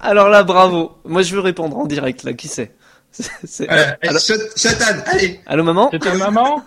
Alors 0.02 0.28
là, 0.28 0.44
bravo. 0.44 0.98
Moi, 1.06 1.22
je 1.22 1.34
veux 1.34 1.40
répondre 1.40 1.78
en 1.78 1.86
direct 1.86 2.24
là. 2.24 2.34
Qui 2.34 2.50
c'est 2.50 2.72
Shot- 3.14 4.34
Shotan, 4.56 4.86
allez. 5.06 5.40
allô, 5.46 5.64
maman 5.64 5.90
C'est 5.92 6.00
ta 6.00 6.14
maman 6.16 6.64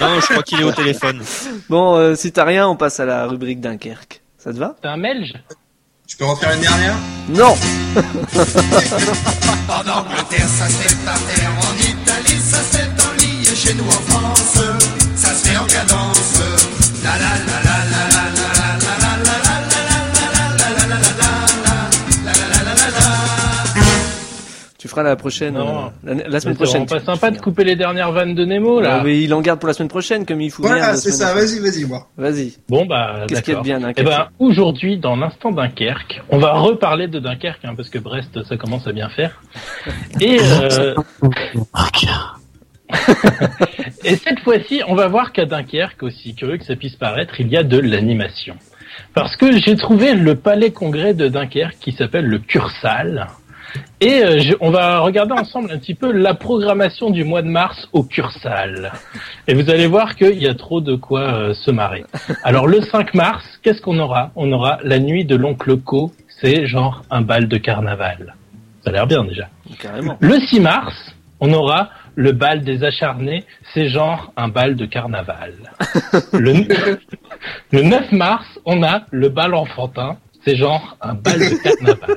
Non, 0.00 0.20
je 0.20 0.26
crois 0.26 0.42
qu'il 0.42 0.60
est 0.60 0.64
au 0.64 0.72
téléphone. 0.72 1.20
Bon, 1.68 1.96
euh, 1.96 2.14
si 2.14 2.32
t'as 2.32 2.44
rien, 2.44 2.68
on 2.68 2.76
passe 2.76 3.00
à 3.00 3.04
la 3.06 3.26
rubrique 3.26 3.60
Dunkerque. 3.60 4.21
Ça 4.42 4.52
te 4.52 4.58
va 4.58 4.74
C'est 4.82 4.88
un 4.88 4.98
Belge 4.98 5.34
Tu 6.08 6.16
peux 6.16 6.24
refaire 6.24 6.52
une 6.52 6.62
dernière 6.62 6.96
Non 7.28 7.54
En 9.68 9.88
Angleterre, 9.88 10.48
ça 10.48 10.66
se 10.66 10.72
fait 10.72 11.04
par 11.04 11.14
terre. 11.26 11.52
En 11.58 11.76
Italie, 11.78 12.40
ça 12.40 12.58
se 12.58 12.76
fait 12.76 12.88
en. 12.88 13.12
Et 13.52 13.54
chez 13.54 13.74
nous 13.74 13.86
en 13.86 13.90
France, 13.90 14.62
ça 15.14 15.28
se 15.34 15.46
fait 15.46 15.56
en 15.56 15.66
cadence. 15.66 16.40
La 17.04 17.12
la 17.12 17.18
la 17.18 17.62
la 17.62 18.08
la 18.08 18.11
feras 24.92 25.02
la 25.02 25.16
prochaine, 25.16 25.54
Non. 25.54 25.86
euh, 26.06 26.14
la, 26.14 26.14
la 26.28 26.40
semaine 26.40 26.40
C'est 26.40 26.54
prochaine. 26.54 26.84
vraiment 26.84 27.04
pas 27.04 27.12
sympa 27.14 27.30
de 27.30 27.38
couper 27.40 27.64
les 27.64 27.76
dernières 27.76 28.12
vannes 28.12 28.34
de 28.34 28.44
Nemo, 28.44 28.80
là. 28.80 28.98
Ah, 29.00 29.02
mais 29.04 29.20
il 29.22 29.32
en 29.34 29.40
garde 29.40 29.58
pour 29.58 29.66
la 29.68 29.74
semaine 29.74 29.88
prochaine, 29.88 30.24
comme 30.24 30.40
il 30.40 30.48
rien 30.50 30.56
Voilà, 30.58 30.94
c'est 30.94 31.10
ça. 31.10 31.34
Vas-y, 31.34 31.58
vas-y, 31.58 31.84
moi. 31.84 32.06
Vas-y. 32.16 32.54
Bon, 32.68 32.86
bah, 32.86 33.24
Qu'est-ce 33.28 33.42
qu'il 33.42 33.54
y 33.54 33.56
a 33.56 33.60
de 33.60 33.64
d'accord. 33.68 33.80
bien, 33.80 33.90
Eh 33.90 34.02
Dunkerque 34.02 34.06
ben, 34.08 34.28
aujourd'hui, 34.38 34.98
dans 34.98 35.16
l'instant 35.16 35.50
Dunkerque, 35.50 36.22
on 36.30 36.38
va 36.38 36.52
reparler 36.52 37.08
de 37.08 37.18
Dunkerque, 37.18 37.64
hein, 37.64 37.74
parce 37.76 37.88
que 37.88 37.98
Brest, 37.98 38.42
ça 38.44 38.56
commence 38.56 38.86
à 38.86 38.92
bien 38.92 39.08
faire. 39.08 39.42
Et, 40.20 40.38
euh, 40.40 40.94
et 44.04 44.16
cette 44.16 44.40
fois-ci, 44.40 44.82
on 44.86 44.94
va 44.94 45.08
voir 45.08 45.32
qu'à 45.32 45.46
Dunkerque, 45.46 46.02
aussi 46.02 46.34
curieux 46.34 46.58
que 46.58 46.64
ça 46.64 46.76
puisse 46.76 46.96
paraître, 46.96 47.40
il 47.40 47.48
y 47.48 47.56
a 47.56 47.62
de 47.62 47.78
l'animation. 47.78 48.56
Parce 49.14 49.36
que 49.36 49.58
j'ai 49.58 49.76
trouvé 49.76 50.14
le 50.14 50.34
palais 50.34 50.70
congrès 50.70 51.14
de 51.14 51.28
Dunkerque 51.28 51.78
qui 51.80 51.92
s'appelle 51.92 52.26
le 52.26 52.38
Cursal. 52.38 53.28
Et 54.00 54.22
euh, 54.24 54.40
je- 54.40 54.54
on 54.60 54.70
va 54.70 54.98
regarder 55.00 55.32
ensemble 55.32 55.70
un 55.72 55.78
petit 55.78 55.94
peu 55.94 56.10
la 56.12 56.34
programmation 56.34 57.10
du 57.10 57.24
mois 57.24 57.42
de 57.42 57.48
mars 57.48 57.88
au 57.92 58.02
Cursal. 58.02 58.92
Et 59.48 59.54
vous 59.54 59.70
allez 59.70 59.86
voir 59.86 60.16
qu'il 60.16 60.42
y 60.42 60.48
a 60.48 60.54
trop 60.54 60.80
de 60.80 60.94
quoi 60.96 61.20
euh, 61.20 61.54
se 61.54 61.70
marrer. 61.70 62.04
Alors 62.44 62.66
le 62.66 62.80
5 62.80 63.14
mars, 63.14 63.44
qu'est-ce 63.62 63.80
qu'on 63.80 63.98
aura? 63.98 64.30
On 64.36 64.50
aura 64.52 64.78
la 64.82 64.98
nuit 64.98 65.24
de 65.24 65.36
l'oncle 65.36 65.76
Co. 65.78 66.12
C'est 66.40 66.66
genre 66.66 67.02
un 67.10 67.20
bal 67.22 67.46
de 67.48 67.56
carnaval. 67.56 68.34
Ça 68.84 68.90
a 68.90 68.92
l'air 68.92 69.06
bien 69.06 69.22
déjà. 69.24 69.48
Carrément. 69.78 70.16
Le 70.20 70.38
6 70.40 70.58
mars, 70.60 71.14
on 71.40 71.52
aura 71.52 71.90
le 72.16 72.32
bal 72.32 72.62
des 72.64 72.82
acharnés. 72.82 73.44
C'est 73.72 73.88
genre 73.88 74.32
un 74.36 74.48
bal 74.48 74.74
de 74.74 74.84
carnaval. 74.86 75.54
Le, 76.32 76.66
le 77.70 77.82
9 77.82 78.10
mars, 78.12 78.44
on 78.64 78.82
a 78.82 79.02
le 79.12 79.28
bal 79.28 79.54
enfantin. 79.54 80.16
C'est 80.44 80.56
genre 80.56 80.96
un 81.00 81.14
bal 81.14 81.38
de 81.38 81.54
carnaval. 81.62 82.16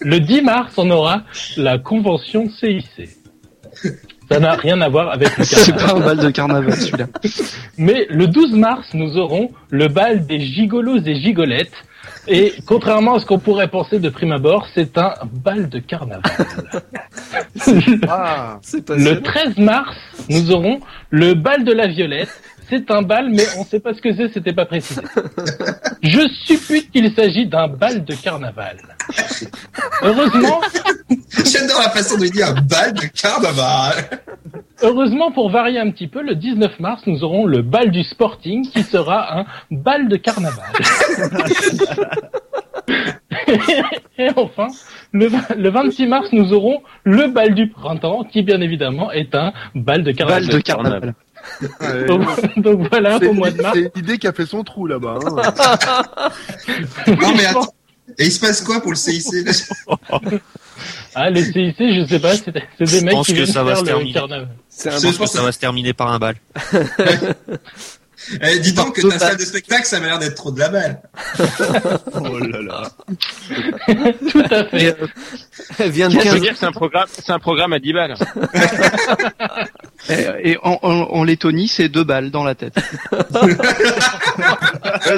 Le 0.00 0.18
10 0.20 0.42
mars, 0.42 0.72
on 0.76 0.90
aura 0.90 1.22
la 1.56 1.78
convention 1.78 2.48
CIC. 2.50 3.08
Ça 4.30 4.38
n'a 4.38 4.52
rien 4.54 4.80
à 4.80 4.88
voir 4.88 5.10
avec 5.10 5.36
le 5.36 5.44
C'est 5.44 5.72
carnaval. 5.72 5.86
pas 5.86 5.92
un 5.96 6.14
bal 6.14 6.24
de 6.26 6.30
carnaval 6.30 6.72
celui-là. 6.74 7.06
Mais 7.78 8.06
le 8.10 8.26
12 8.26 8.52
mars, 8.54 8.88
nous 8.94 9.16
aurons 9.16 9.50
le 9.70 9.88
bal 9.88 10.26
des 10.26 10.40
gigolos 10.40 11.02
et 11.04 11.16
gigolettes. 11.16 11.72
Et 12.28 12.54
contrairement 12.66 13.14
à 13.14 13.20
ce 13.20 13.26
qu'on 13.26 13.38
pourrait 13.38 13.68
penser 13.68 13.98
de 13.98 14.08
prime 14.08 14.32
abord, 14.32 14.66
c'est 14.74 14.96
un 14.98 15.14
bal 15.32 15.68
de 15.68 15.78
carnaval. 15.78 16.22
Ah. 18.08 18.60
Le 18.88 19.20
13 19.20 19.56
mars, 19.58 19.96
nous 20.28 20.50
aurons 20.52 20.80
le 21.10 21.34
bal 21.34 21.64
de 21.64 21.72
la 21.72 21.86
Violette. 21.88 22.30
C'est 22.70 22.90
un 22.92 23.02
bal, 23.02 23.30
mais 23.30 23.44
on 23.58 23.64
sait 23.64 23.80
pas 23.80 23.92
ce 23.94 24.00
que 24.00 24.14
c'est, 24.14 24.32
c'était 24.32 24.52
pas 24.52 24.64
précisé. 24.64 25.02
Je 26.02 26.28
suppute 26.46 26.90
qu'il 26.92 27.12
s'agit 27.14 27.46
d'un 27.46 27.66
bal 27.68 28.04
de 28.04 28.14
carnaval. 28.14 28.78
Heureusement, 30.02 30.60
J'adore 31.44 31.80
la 31.80 31.90
façon 31.90 32.16
de 32.16 32.26
dire 32.26 32.54
bal 32.68 32.92
de 32.94 33.06
carnaval. 33.06 34.20
heureusement 34.82 35.32
pour 35.32 35.50
varier 35.50 35.78
un 35.80 35.90
petit 35.90 36.06
peu, 36.06 36.22
le 36.22 36.34
19 36.36 36.78
mars, 36.80 37.02
nous 37.06 37.24
aurons 37.24 37.46
le 37.46 37.62
bal 37.62 37.90
du 37.90 38.04
Sporting 38.04 38.68
qui 38.70 38.82
sera 38.84 39.40
un 39.40 39.46
bal 39.70 40.08
de 40.08 40.16
carnaval. 40.16 40.64
Et 44.18 44.28
enfin, 44.36 44.68
le 45.12 45.70
26 45.70 46.06
mars, 46.06 46.28
nous 46.32 46.52
aurons 46.52 46.82
le 47.04 47.28
bal 47.28 47.54
du 47.54 47.68
printemps 47.68 48.24
qui, 48.24 48.42
bien 48.42 48.60
évidemment, 48.60 49.10
est 49.10 49.34
un 49.34 49.52
bal 49.74 50.02
de 50.04 50.12
carnaval. 50.12 50.46
Bal 50.46 50.56
de 50.56 50.60
carnaval. 50.60 51.14
Ouais. 51.80 52.06
Donc, 52.06 52.56
donc 52.56 52.88
voilà, 52.90 53.18
C'est 53.18 53.26
au 53.26 53.32
mois 53.32 53.50
de 53.50 53.60
mars. 53.62 53.76
c'est 53.78 53.94
l'idée 53.96 54.18
qui 54.18 54.26
a 54.26 54.32
fait 54.32 54.46
son 54.46 54.62
trou 54.64 54.86
là-bas. 54.86 55.18
hein. 55.24 56.30
Non 57.20 57.34
mais 57.36 57.46
attends. 57.46 57.72
Et 58.18 58.24
il 58.26 58.32
se 58.32 58.40
passe 58.40 58.60
quoi 58.62 58.80
pour 58.80 58.90
le 58.90 58.96
CIC 58.96 59.24
Ah, 61.14 61.28
le 61.30 61.42
CIC, 61.42 61.76
je 61.78 62.06
sais 62.08 62.18
pas, 62.20 62.34
c'est 62.36 62.50
des 62.52 62.62
Je 62.80 62.98
mecs 63.04 63.14
pense 63.14 63.26
qui 63.26 63.32
que 63.32 63.38
viennent 63.38 63.52
ça 63.52 63.62
va 63.62 63.70
faire 63.74 63.78
se 63.78 63.82
le 63.84 63.88
terminer. 63.88 64.12
carnaval. 64.12 64.48
Je 64.84 64.90
pense 65.16 65.18
que 65.18 65.26
ça 65.26 65.42
va 65.42 65.52
se 65.52 65.58
terminer 65.58 65.92
par 65.92 66.08
un 66.12 66.18
bal. 66.18 66.36
Eh, 68.42 68.58
dis 68.58 68.72
donc 68.72 68.96
que 68.96 69.06
ta 69.06 69.18
salle 69.18 69.36
de 69.36 69.44
spectacle, 69.44 69.84
ça 69.86 69.98
m'a 70.00 70.06
l'air 70.06 70.18
d'être 70.18 70.34
trop 70.34 70.50
de 70.50 70.58
la 70.60 70.68
balle. 70.68 71.02
Oh 72.12 72.38
là 72.38 72.60
là. 72.60 72.90
Tout 74.30 74.44
à 74.50 74.64
fait. 74.64 74.96
Elle 75.78 75.90
vient 75.90 76.08
de 76.08 76.14
Ça 76.14 76.18
veut 76.20 76.24
15 76.24 76.40
dire 76.40 76.52
que 76.52 76.58
c'est 76.58 76.66
un 76.66 76.72
programme, 76.72 77.06
c'est 77.08 77.32
un 77.32 77.38
programme 77.38 77.72
à 77.72 77.78
10 77.78 77.92
balles. 77.92 78.14
Et, 80.08 80.52
et 80.52 80.58
en, 80.62 80.78
en, 80.82 80.92
en 80.92 81.24
Lettonie, 81.24 81.68
c'est 81.68 81.88
deux 81.88 82.04
balles 82.04 82.30
dans 82.30 82.42
la 82.44 82.54
tête. 82.54 82.74
Ouais, 82.76 83.52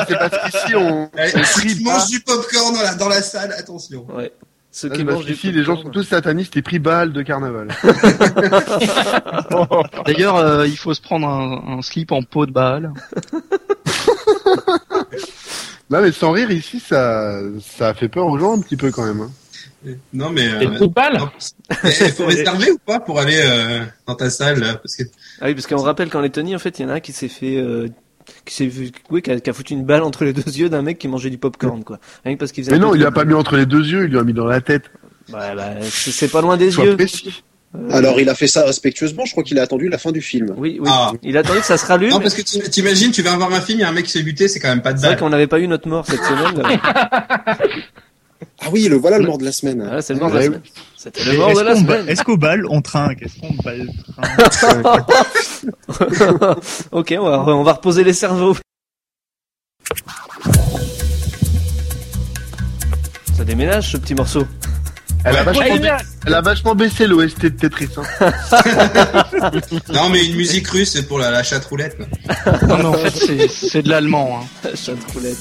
c'est 0.08 0.18
parce 0.18 0.50
qu'ici 0.50 0.74
on. 0.74 1.08
Eh, 1.16 1.30
on 1.36 1.84
pas. 1.84 1.92
mangent 1.92 2.08
du 2.08 2.20
popcorn 2.20 2.74
dans 2.74 2.82
la, 2.82 2.94
dans 2.94 3.08
la 3.08 3.22
salle, 3.22 3.52
attention. 3.52 4.06
Ouais. 4.12 4.32
Ceux 4.74 4.88
Ouais, 4.88 4.96
qui 4.96 5.04
mangent 5.04 5.26
du 5.26 5.34
qu'ici 5.34 5.52
les 5.52 5.64
gens 5.64 5.76
sont 5.80 5.90
tous 5.90 6.02
satanistes 6.02 6.56
et 6.56 6.62
prient 6.62 6.78
balles 6.78 7.12
de 7.12 7.20
carnaval. 7.22 7.68
D'ailleurs, 10.06 10.36
euh, 10.36 10.66
il 10.66 10.78
faut 10.78 10.94
se 10.94 11.02
prendre 11.02 11.28
un, 11.28 11.76
un 11.78 11.82
slip 11.82 12.10
en 12.10 12.22
peau 12.22 12.46
de 12.46 12.52
balle. 12.52 12.90
Non 15.90 16.00
mais 16.00 16.10
sans 16.12 16.30
rire 16.32 16.50
ici 16.50 16.80
ça 16.80 17.38
ça 17.60 17.92
fait 17.92 18.08
peur 18.08 18.26
aux 18.26 18.38
gens 18.38 18.56
un 18.56 18.60
petit 18.62 18.78
peu 18.78 18.90
quand 18.90 19.04
même. 19.04 19.20
hein. 19.20 19.30
Non 20.14 20.30
mais 20.30 20.46
Et 20.46 20.66
euh, 20.66 20.78
tout 20.78 20.88
balle 20.88 21.18
non, 21.18 21.28
eh, 21.84 21.88
faut 22.12 22.24
réserver 22.24 22.70
ou 22.70 22.78
pas 22.78 22.98
pour 22.98 23.20
aller 23.20 23.38
euh, 23.44 23.84
dans 24.06 24.14
ta 24.14 24.30
salle 24.30 24.60
là, 24.60 24.76
parce 24.76 24.96
que 24.96 25.02
Ah 25.42 25.46
oui, 25.48 25.54
parce 25.54 25.66
qu'on 25.66 25.76
rappelle 25.82 26.08
qu'en 26.08 26.22
Lettonie, 26.22 26.56
en 26.56 26.58
fait, 26.58 26.78
il 26.78 26.82
y 26.82 26.84
en 26.86 26.88
a 26.88 26.94
un 26.94 27.00
qui 27.00 27.12
s'est 27.12 27.28
fait, 27.28 27.56
euh, 27.56 27.88
qui 28.44 28.54
s'est 28.54 28.66
vu, 28.66 28.90
oui, 29.10 29.22
qui 29.22 29.30
a, 29.30 29.40
qui 29.40 29.50
a 29.50 29.52
foutu 29.52 29.72
une 29.74 29.84
balle 29.84 30.02
entre 30.02 30.24
les 30.24 30.32
deux 30.32 30.42
yeux 30.56 30.68
d'un 30.68 30.82
mec 30.82 30.98
qui 30.98 31.08
mangeait 31.08 31.30
du 31.30 31.38
popcorn, 31.38 31.84
quoi. 31.84 31.98
Rien 32.24 32.34
que 32.34 32.38
parce 32.40 32.52
qu'il 32.52 32.64
faisait 32.64 32.76
Mais 32.76 32.80
non, 32.82 32.94
il 32.94 33.00
l'a 33.02 33.10
pas 33.10 33.24
mis 33.24 33.34
entre 33.34 33.56
les 33.56 33.66
deux 33.66 33.84
yeux, 33.84 34.04
il 34.04 34.10
lui 34.10 34.18
a 34.18 34.22
mis 34.24 34.32
dans 34.34 34.46
la 34.46 34.60
tête. 34.60 34.84
Ouais, 35.32 35.54
bah, 35.56 35.70
c'est 35.82 36.30
pas 36.30 36.40
loin 36.40 36.56
des 36.56 36.70
Sois 36.70 36.84
yeux. 36.84 36.96
précis. 36.96 37.42
Alors 37.90 38.20
il 38.20 38.28
a 38.28 38.34
fait 38.34 38.48
ça 38.48 38.66
respectueusement, 38.66 39.24
je 39.24 39.30
crois 39.30 39.42
qu'il 39.44 39.58
a 39.58 39.62
attendu 39.62 39.88
la 39.88 39.96
fin 39.96 40.12
du 40.12 40.20
film. 40.20 40.52
Oui, 40.58 40.76
oui. 40.78 40.90
Ah. 40.92 41.12
Il 41.22 41.38
a 41.38 41.40
attendu 41.40 41.60
que 41.60 41.64
ça 41.64 41.78
se 41.78 41.86
rallume. 41.86 42.10
non 42.10 42.20
parce 42.20 42.34
que 42.34 42.42
tu- 42.42 42.58
t'imagines, 42.68 43.12
tu 43.12 43.22
vas 43.22 43.34
voir 43.36 43.50
un 43.50 43.62
film, 43.62 43.78
il 43.78 43.82
y 43.82 43.84
a 43.84 43.88
un 43.88 43.92
mec 43.92 44.04
qui 44.04 44.10
se 44.12 44.18
fait 44.18 44.24
buter, 44.24 44.46
c'est 44.46 44.60
quand 44.60 44.68
même 44.68 44.82
pas 44.82 44.92
de 44.92 44.98
C'est 44.98 45.06
vrai 45.06 45.16
qu'on 45.16 45.30
n'avait 45.30 45.46
pas 45.46 45.58
eu 45.58 45.66
notre 45.68 45.88
mort 45.88 46.04
cette 46.06 46.20
semaine. 46.22 46.60
là. 46.62 47.56
Ah 48.64 48.66
oui, 48.72 48.88
le 48.88 48.96
voilà 48.96 49.18
le 49.18 49.24
mort 49.26 49.38
de 49.38 49.44
la 49.44 49.52
semaine. 49.52 49.88
Ah, 49.90 50.02
c'est 50.02 50.12
le 50.14 50.20
mort 50.20 50.30
de 50.30 50.38
la. 50.38 50.44
C'était 50.96 51.24
le 51.24 51.36
mort 51.38 51.54
de 51.54 51.60
la 51.60 51.74
semaine. 51.76 52.08
est-ce 52.08 52.22
qu'au 52.22 52.36
bal, 52.36 52.64
on 52.68 52.82
trinque? 52.82 53.22
Est-ce 53.22 53.40
qu'on 53.40 53.54
bal 53.64 53.88
trinque? 54.50 54.86
ok, 56.92 57.14
on 57.18 57.24
va, 57.24 57.38
on 57.54 57.62
va 57.62 57.72
reposer 57.74 58.04
les 58.04 58.12
cerveaux. 58.12 58.56
Ça 63.34 63.44
déménage 63.44 63.92
ce 63.92 63.96
petit 63.96 64.14
morceau. 64.14 64.46
Elle 65.24 65.36
a 65.36 65.44
vachement, 65.44 65.62
ouais, 65.62 65.78
ba- 65.78 65.98
elle 66.26 66.34
a 66.34 66.40
vachement 66.40 66.74
baissé 66.74 67.06
l'OST 67.06 67.42
de 67.42 67.48
Tetris. 67.50 67.88
Hein. 67.96 68.32
Non 69.92 70.08
mais 70.08 70.24
une 70.26 70.34
musique 70.36 70.66
russe, 70.68 70.92
c'est 70.92 71.06
pour 71.06 71.18
la, 71.20 71.30
la 71.30 71.42
chatte 71.44 71.64
roulette. 71.66 71.96
là. 71.98 72.06
Non, 72.66 72.78
mais 72.78 72.84
en 72.86 72.92
fait, 72.94 73.10
c'est- 73.10 73.48
c'est 73.48 73.82
de 73.82 73.88
l'allemand. 73.88 74.40
Hein. 74.64 74.70
Chat 74.74 74.94
de 74.94 75.12
roulette. 75.12 75.36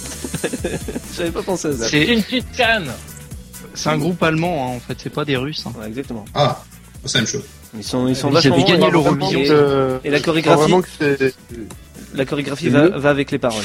J'avais 1.17 1.31
pas 1.31 1.41
pensé 1.41 1.69
à 1.69 1.73
ça. 1.73 1.87
C'est 1.89 2.03
Une 2.05 2.21
petite 2.21 2.51
canne. 2.55 2.91
c'est 3.73 3.89
un 3.89 3.97
groupe 3.97 4.21
allemand, 4.21 4.67
hein, 4.71 4.75
en 4.75 4.79
fait. 4.79 4.97
C'est 5.01 5.09
pas 5.09 5.25
des 5.25 5.35
Russes. 5.37 5.63
hein. 5.65 5.73
Ouais, 5.79 5.87
exactement. 5.87 6.25
Ah, 6.35 6.63
c'est 7.05 7.15
la 7.15 7.21
même 7.21 7.27
chose. 7.31 7.43
Ils 7.77 7.83
sont, 7.83 8.07
ils 8.07 8.15
sont 8.15 8.29
Ils 8.29 8.33
vachement 8.33 8.57
bons, 8.57 8.65
gagné 8.65 9.45
et- 9.45 9.49
Euh, 9.49 9.97
Et 10.03 10.09
la 10.09 10.19
chorégraphie, 10.19 10.73
la 12.13 12.25
chorégraphie 12.25 12.69
va, 12.69 12.89
va 12.89 13.09
avec 13.09 13.31
les 13.31 13.37
paroles. 13.39 13.63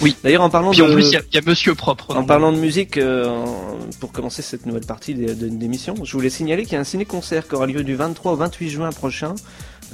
Oui. 0.00 0.16
D'ailleurs, 0.24 0.42
en 0.42 0.50
parlant 0.50 0.70
Puis 0.72 0.82
en 0.82 0.88
de, 0.88 0.94
plus, 0.94 1.06
il 1.06 1.12
y 1.12 1.16
a- 1.16 1.22
il 1.32 1.34
y, 1.34 1.38
a 1.38 1.42
Monsieur 1.46 1.74
Propre. 1.74 2.14
en 2.16 2.24
parlant 2.24 2.52
de 2.52 2.58
musique, 2.58 2.96
euh, 2.96 3.26
en- 3.28 3.76
pour 4.00 4.12
commencer 4.12 4.42
cette 4.42 4.66
nouvelle 4.66 4.84
partie 4.84 5.14
d'émission, 5.14 5.94
je 6.04 6.12
voulais 6.12 6.30
signaler 6.30 6.64
qu'il 6.64 6.72
y 6.74 6.76
a 6.76 6.80
un 6.80 6.84
ciné-concert 6.84 7.46
qui 7.48 7.54
aura 7.54 7.66
lieu 7.66 7.82
du 7.84 7.94
23 7.94 8.32
au 8.32 8.36
28 8.36 8.70
juin 8.70 8.90
prochain 8.90 9.34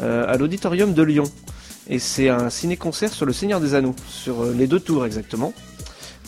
euh, 0.00 0.24
à 0.26 0.36
l'auditorium 0.38 0.94
de 0.94 1.02
Lyon. 1.02 1.24
Et 1.88 1.98
c'est 1.98 2.28
un 2.30 2.48
ciné-concert 2.48 3.12
sur 3.12 3.26
le 3.26 3.32
Seigneur 3.32 3.60
des 3.60 3.74
Anneaux, 3.74 3.94
sur 4.08 4.44
les 4.44 4.66
deux 4.66 4.80
tours 4.80 5.04
exactement. 5.04 5.52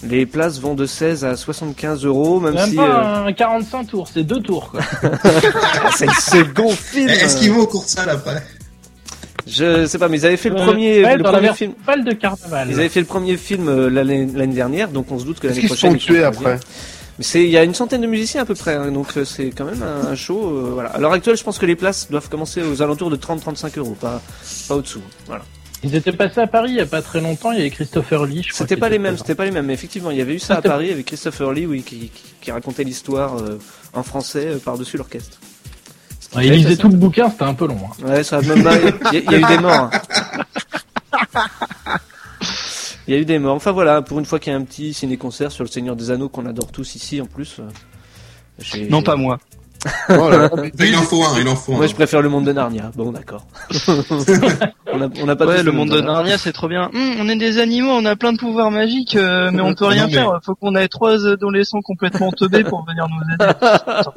Les 0.09 0.27
places 0.27 0.61
vont 0.61 0.75
de 0.75 0.85
16 0.87 1.25
à 1.25 1.37
75 1.37 2.05
euros, 2.05 2.41
même 2.41 2.55
Même 2.55 2.69
si 2.71 2.77
pas 2.77 3.23
euh, 3.23 3.27
un 3.29 3.33
45 3.33 3.85
tours, 3.87 4.09
c'est 4.13 4.23
deux 4.25 4.41
tours, 4.41 4.71
quoi. 4.71 4.81
c'est 5.97 6.07
le 6.07 6.13
second 6.13 6.71
film. 6.71 7.09
Est-ce 7.09 7.39
qu'ils 7.39 7.53
vont 7.53 7.61
au 7.61 7.67
cours 7.67 7.85
de 7.85 7.89
salle 7.89 8.11
après? 8.11 8.43
Je 9.47 9.87
sais 9.87 9.99
pas, 9.99 10.09
mais 10.09 10.19
ils 10.19 10.27
avaient 10.27 10.37
fait 10.37 10.49
le 10.51 10.57
Euh, 10.57 10.65
premier, 10.65 11.05
ouais, 11.05 11.17
le 11.17 11.23
premier 11.23 11.53
film. 11.55 11.73
bal 11.87 12.05
de 12.05 12.13
carnaval. 12.13 12.69
Ils 12.71 12.75
avaient 12.81 12.89
fait 12.89 13.01
le 13.01 13.07
premier 13.07 13.37
film 13.37 13.69
euh, 13.69 13.89
l'année 13.91 14.27
l'année 14.35 14.55
dernière, 14.55 14.89
donc 14.89 15.11
on 15.11 15.19
se 15.19 15.25
doute 15.25 15.39
que 15.41 15.47
l'année 15.49 15.63
prochaine. 15.67 15.91
sont 15.93 15.97
ils 15.97 16.01
tués 16.01 16.19
feront 16.21 16.29
après? 16.29 16.61
Mais 17.19 17.25
c'est, 17.25 17.45
il 17.45 17.51
y 17.51 17.57
a 17.59 17.63
une 17.63 17.75
centaine 17.75 18.01
de 18.01 18.07
musiciens 18.07 18.43
à 18.43 18.45
peu 18.45 18.55
près, 18.55 18.75
hein, 18.75 18.91
donc 18.91 19.09
c'est 19.25 19.51
quand 19.51 19.65
même 19.67 19.83
un, 19.83 20.09
un 20.09 20.15
show. 20.17 20.39
euh, 20.49 20.71
voilà. 20.73 20.91
À 20.91 20.99
l'heure 20.99 21.13
actuelle, 21.13 21.37
je 21.37 21.45
pense 21.45 21.59
que 21.59 21.67
les 21.67 21.77
places 21.77 22.11
doivent 22.11 22.29
commencer 22.29 22.63
aux 22.63 22.83
alentours 22.83 23.11
de 23.11 23.17
30-35 23.17 23.79
euros, 23.79 23.97
pas, 24.01 24.21
pas 24.69 24.75
au-dessous. 24.77 25.03
Voilà. 25.27 25.45
Ils 25.85 25.95
étaient 25.95 26.13
passés 26.13 26.41
à 26.41 26.47
Paris 26.47 26.71
il 26.71 26.77
y 26.77 26.81
a 26.81 26.87
pas 26.87 27.03
très 27.03 27.21
longtemps, 27.21 27.53
il 27.53 27.59
y 27.59 27.61
avait 27.61 27.71
Christopher 27.71 28.25
Lee, 28.27 28.43
je 28.43 28.49
crois. 28.53 28.67
C'était 28.67 28.77
pas 28.77 28.89
les 28.89 28.99
mêmes, 28.99 29.17
c'était 29.19 29.35
pas 29.35 29.45
les 29.45 29.51
mêmes. 29.51 29.67
Mais 29.67 29.75
effectivement, 29.75 30.11
il 30.11 30.17
y 30.19 30.21
avait 30.23 30.35
eu 30.35 30.39
ça 30.39 30.57
à 30.57 30.63
Paris 30.63 30.91
avec 30.91 31.07
Christopher 31.07 31.53
Lee, 31.53 31.67
oui, 31.67 31.83
qui, 31.83 32.09
qui, 32.09 32.23
qui 32.41 32.51
racontait 32.53 32.85
l'histoire 32.85 33.37
euh, 33.39 33.59
en 33.93 34.03
français 34.03 34.47
euh, 34.55 34.59
par-dessus 34.59 34.97
l'orchestre. 34.97 35.39
Ouais, 36.35 36.47
il 36.47 36.53
lisait 36.55 36.75
ça- 36.75 36.83
tout 36.83 36.89
le 36.89 36.97
bouquin, 36.97 37.31
c'était 37.31 37.45
un 37.45 37.55
peu 37.55 37.67
long. 37.69 37.79
hein. 38.03 38.07
Ouais, 38.09 38.25
ça 38.25 38.39
a 38.39 38.43
même 38.43 38.65
pas- 38.65 38.77
Il 39.13 39.21
y, 39.21 39.25
y 39.25 39.35
a 39.35 39.39
eu 39.39 39.45
des 39.45 39.59
morts. 39.59 39.73
hein. 39.73 39.91
Il 43.07 43.15
y 43.15 43.17
a 43.17 43.21
eu 43.21 43.25
des 43.25 43.39
morts. 43.39 43.55
Enfin 43.55 43.73
voilà, 43.73 44.01
pour 44.03 44.19
une 44.19 44.25
fois 44.25 44.39
qu'il 44.39 44.53
y 44.53 44.57
a 44.57 44.59
un 44.59 44.65
petit 44.65 44.95
ciné-concert 44.95 45.53
sur 45.53 45.63
le 45.65 45.69
Seigneur 45.69 45.95
des 45.97 46.11
Anneaux 46.11 46.29
qu'on 46.31 46.47
adore 46.47 46.73
tous 46.73 46.95
ici 46.95 47.21
en 47.21 47.27
plus. 47.27 47.59
euh, 47.61 48.87
Non, 48.89 49.03
pas 49.03 49.17
moi. 49.17 49.39
Oh. 50.09 50.31
Il 50.81 50.97
en 50.97 51.03
faut 51.03 51.23
un, 51.25 51.39
il 51.41 51.49
en 51.49 51.57
faut 51.57 51.73
Moi 51.73 51.85
un. 51.85 51.89
je 51.89 51.95
préfère 51.95 52.23
le 52.23 52.29
monde 52.29 52.45
de 52.47 52.53
Narnia. 52.53 52.91
Bon 52.97 53.13
d'accord. 53.13 53.45
on 54.93 55.03
a, 55.03 55.09
on 55.23 55.29
a 55.29 55.37
pas 55.37 55.47
Ouais, 55.47 55.63
le 55.63 55.73
monde 55.73 55.91
de 55.91 56.01
Narnia, 56.01 56.39
c'est 56.39 56.53
trop 56.53 56.69
bien. 56.69 56.91
Hum, 56.95 57.15
on 57.21 57.29
est 57.29 57.37
des 57.37 57.59
animaux, 57.59 57.91
on 57.91 58.05
a 58.05 58.17
plein 58.17 58.33
de 58.33 58.39
pouvoirs 58.39 58.71
magiques, 58.71 59.17
euh, 59.17 59.51
mais 59.53 59.61
on 59.61 59.75
peut 59.75 59.85
Non, 59.85 59.91
rien 59.91 60.07
mais- 60.07 60.13
faire. 60.15 60.41
Faut 60.45 60.55
qu'on 60.55 60.75
ait 60.77 60.89
trois 60.89 61.27
adolescents 61.27 61.81
complètement 61.83 62.31
teubés 62.33 62.65
pour 62.65 62.85
venir 62.87 63.07
nous 63.09 63.35
aider. 63.35 63.55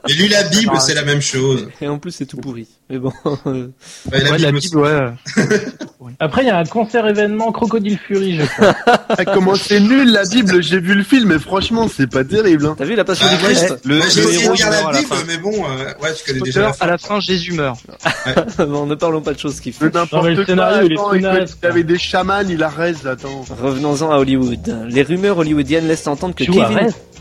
Et 0.09 0.13
lui 0.13 0.27
la 0.29 0.43
Bible, 0.43 0.73
c'est 0.79 0.93
la 0.95 1.03
même 1.03 1.21
chose. 1.21 1.67
Et 1.81 1.87
en 1.87 1.97
plus 1.99 2.11
c'est 2.11 2.25
tout 2.25 2.37
pourri. 2.37 2.67
Mais 2.89 2.97
bon. 2.99 3.11
euh, 3.45 3.67
Ouais, 4.11 4.23
la 4.23 4.31
Ouais, 4.31 4.37
la 4.37 4.51
Bible 4.51 4.57
aussi. 4.57 4.69
Bible, 4.69 4.81
ouais. 4.81 6.09
Après, 6.19 6.43
il 6.43 6.47
y 6.47 6.49
a 6.51 6.57
un 6.57 6.63
concert 6.63 7.05
événement 7.07 7.51
Crocodile 7.51 7.97
Fury, 7.97 8.37
je 8.39 8.45
crois. 8.45 8.73
Ah, 9.09 9.25
comment 9.25 9.55
c'est 9.55 9.79
nul 9.81 10.11
la 10.11 10.23
Bible, 10.23 10.61
j'ai 10.63 10.79
vu 10.79 10.93
le 10.93 11.03
film 11.03 11.31
et 11.33 11.39
franchement 11.39 11.87
c'est 11.93 12.07
pas 12.07 12.23
terrible. 12.23 12.65
Hein. 12.65 12.75
T'as 12.77 12.85
vu 12.85 12.95
la 12.95 13.03
passion 13.03 13.25
Ah, 13.29 13.35
du 13.35 13.43
Christ 13.43 13.75
Le, 13.83 13.99
Bah, 13.99 14.05
le 14.15 14.33
héros 14.33 14.53
la 14.59 14.91
la 14.91 14.99
Bible, 14.99 15.15
mais 15.27 15.37
bon, 15.37 15.56
euh, 15.65 15.93
ouais, 16.01 16.09
je 16.17 16.23
connais 16.25 16.41
déjà 16.41 16.61
la 16.61 16.67
Potter, 16.67 16.79
fin. 16.79 16.85
à 16.85 16.89
la 16.89 16.97
fin, 16.97 17.19
Jésus 17.19 17.53
meurt. 17.53 17.79
Bon, 18.59 18.85
ne 18.85 18.95
parlons 18.95 19.21
pas 19.21 19.33
de 19.33 19.39
choses 19.39 19.59
qui 19.59 19.71
font. 19.71 19.85
N'importe 19.85 20.35
quoi, 20.35 20.45
scénario, 20.45 20.87
il 20.87 20.93
attends, 20.93 21.13
il 21.13 21.65
avait 21.67 21.83
des 21.83 21.97
chamans, 21.97 22.41
il 22.47 22.61
arrête, 22.63 23.05
attends. 23.05 23.45
Revenons-en 23.61 24.11
à 24.11 24.17
Hollywood. 24.17 24.87
Les 24.89 25.03
rumeurs 25.03 25.37
hollywoodiennes 25.37 25.87
laissent 25.87 26.07
entendre 26.07 26.35
que 26.35 26.43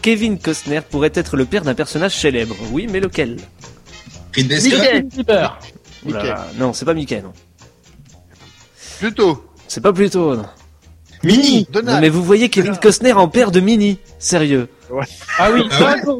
Kevin, 0.02 0.38
Costner 0.38 0.80
pourrait 0.88 1.12
être 1.14 1.36
le 1.36 1.44
père 1.44 1.62
d'un 1.62 1.74
personnage 1.74 2.14
célèbre. 2.16 2.54
Oui, 2.70 2.86
mais 2.90 3.00
lequel? 3.00 3.38
Ridley 4.34 4.60
Scott. 4.60 5.34
Non, 6.58 6.72
c'est 6.72 6.84
pas 6.84 6.94
Mickey, 6.94 7.20
non. 7.22 7.32
Plutôt. 8.98 9.44
C'est 9.68 9.80
pas 9.80 9.92
plutôt, 9.92 10.36
non. 10.36 10.46
Mini. 11.24 11.66
Non, 11.74 12.00
mais 12.00 12.08
vous 12.08 12.22
voyez 12.22 12.48
Kevin 12.48 12.76
Costner 12.76 13.12
en 13.12 13.28
père 13.28 13.50
de 13.50 13.60
Mini. 13.60 13.98
Sérieux. 14.18 14.68
Ah 15.38 15.48
oui, 15.52 15.68
Ah 15.78 15.96
ouais. 16.06 16.14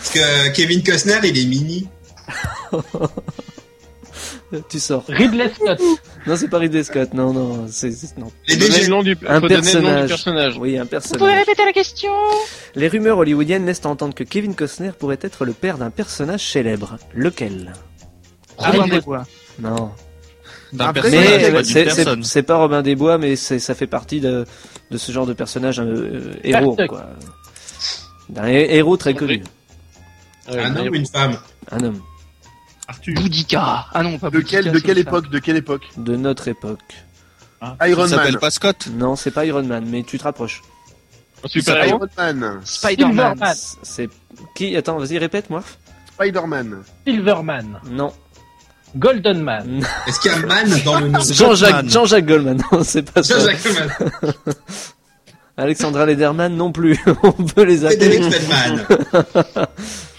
Parce 0.00 0.10
que 0.12 0.48
Kevin 0.54 0.82
Costner, 0.82 1.18
il 1.24 1.38
est 1.38 1.44
mini. 1.46 1.88
Tu 4.68 4.80
sors. 4.80 5.04
Ridley 5.08 5.48
Scott. 5.54 5.80
Non, 6.26 6.34
c'est 6.36 6.48
pas 6.48 6.58
Ridley 6.58 6.82
Scott. 6.82 7.14
Non, 7.14 7.32
non, 7.32 7.66
c'est 7.70 7.90
non. 8.18 8.26
Faut 8.48 8.56
donner 8.56 8.80
le 8.82 8.88
nom 8.88 9.02
du- 9.02 9.16
un 9.26 9.40
faut 9.40 9.46
donner 9.48 9.72
le 9.72 9.80
nom 9.80 9.88
du 10.02 10.08
personnage. 10.08 10.08
personnage. 10.08 10.58
Oui, 10.58 10.76
un 10.76 10.82
Vous 10.82 10.88
pouvez 10.88 10.90
personnage. 10.90 11.38
répéter 11.38 11.64
la 11.64 11.72
question? 11.72 12.10
Les 12.74 12.88
rumeurs 12.88 13.18
hollywoodiennes 13.18 13.64
laissent 13.64 13.86
entendre 13.86 14.12
que 14.12 14.24
Kevin 14.24 14.56
Costner 14.56 14.90
pourrait 14.98 15.20
être 15.22 15.44
le 15.44 15.52
père 15.52 15.78
d'un 15.78 15.90
personnage 15.90 16.50
célèbre. 16.50 16.96
Lequel? 17.14 17.72
Robin 18.58 18.88
des 18.88 19.00
Bois. 19.00 19.24
Non. 19.60 19.92
Personnage, 20.76 21.64
c'est- 22.24 22.42
pas 22.42 22.56
Robin 22.56 22.82
des 22.82 22.96
Bois, 22.96 23.18
mais 23.18 23.36
ça 23.36 23.74
fait 23.76 23.86
partie 23.86 24.20
de, 24.20 24.44
de 24.90 24.98
ce 24.98 25.12
genre 25.12 25.26
de 25.26 25.32
personnage 25.32 25.78
euh, 25.80 26.32
héros, 26.42 26.74
Bartok. 26.74 26.88
quoi. 26.88 27.06
D'un 28.28 28.48
hé- 28.48 28.66
héros 28.74 28.96
très 28.96 29.14
connu. 29.14 29.42
Un 30.48 30.76
homme 30.76 30.88
ou 30.88 30.94
une 30.94 31.06
femme 31.06 31.36
Un 31.70 31.84
homme. 31.84 32.00
Boudica. 33.06 33.86
Ah 33.94 34.02
non, 34.02 34.18
pas 34.18 34.30
De 34.30 34.40
quelle, 34.40 34.64
Boudica, 34.64 34.78
de 34.80 34.84
quelle 34.84 34.98
époque 34.98 35.30
De 35.30 35.38
quelle 35.38 35.56
époque 35.56 35.82
De 35.96 36.16
notre 36.16 36.48
époque. 36.48 37.04
Iron 37.86 38.04
Il 38.04 38.08
s'appelle 38.08 38.32
Man. 38.32 38.40
pas 38.40 38.50
Scott. 38.50 38.88
Non, 38.92 39.16
c'est 39.16 39.30
pas 39.30 39.44
Iron 39.44 39.62
Man, 39.62 39.84
mais 39.86 40.02
tu 40.02 40.18
te 40.18 40.24
rapproches. 40.24 40.62
Super 41.46 41.84
héros. 41.84 41.98
Iron 41.98 42.34
Man. 42.34 42.60
Spider-Man. 42.64 43.38
C'est 43.82 44.08
qui 44.54 44.76
Attends, 44.76 44.98
vas-y, 44.98 45.18
répète, 45.18 45.50
moi. 45.50 45.62
Spider-Man. 46.14 46.82
Silverman. 47.06 47.80
Non. 47.90 48.12
Golden 48.96 49.40
Man. 49.42 49.84
Est-ce 50.06 50.18
qu'il 50.20 50.32
y 50.32 50.34
a 50.34 50.38
un 50.38 50.46
man 50.46 50.68
dans 50.84 50.98
le 50.98 51.08
nom 51.08 51.20
Jean-Jacques 51.30 51.72
Man. 51.72 51.90
Jean-Jacques 51.90 52.26
Goldman. 52.26 52.62
Non, 52.72 52.82
c'est 52.82 53.02
pas 53.10 53.22
ça. 53.22 53.38
Jean-Jacques 53.38 53.62
Goldman. 53.62 54.34
Alexandra 55.56 56.06
Lederman 56.06 56.56
non 56.56 56.72
plus. 56.72 56.98
On 57.22 57.32
peut 57.32 57.62
les 57.64 57.76
Frédéric 57.78 58.22
appeler. 58.34 59.66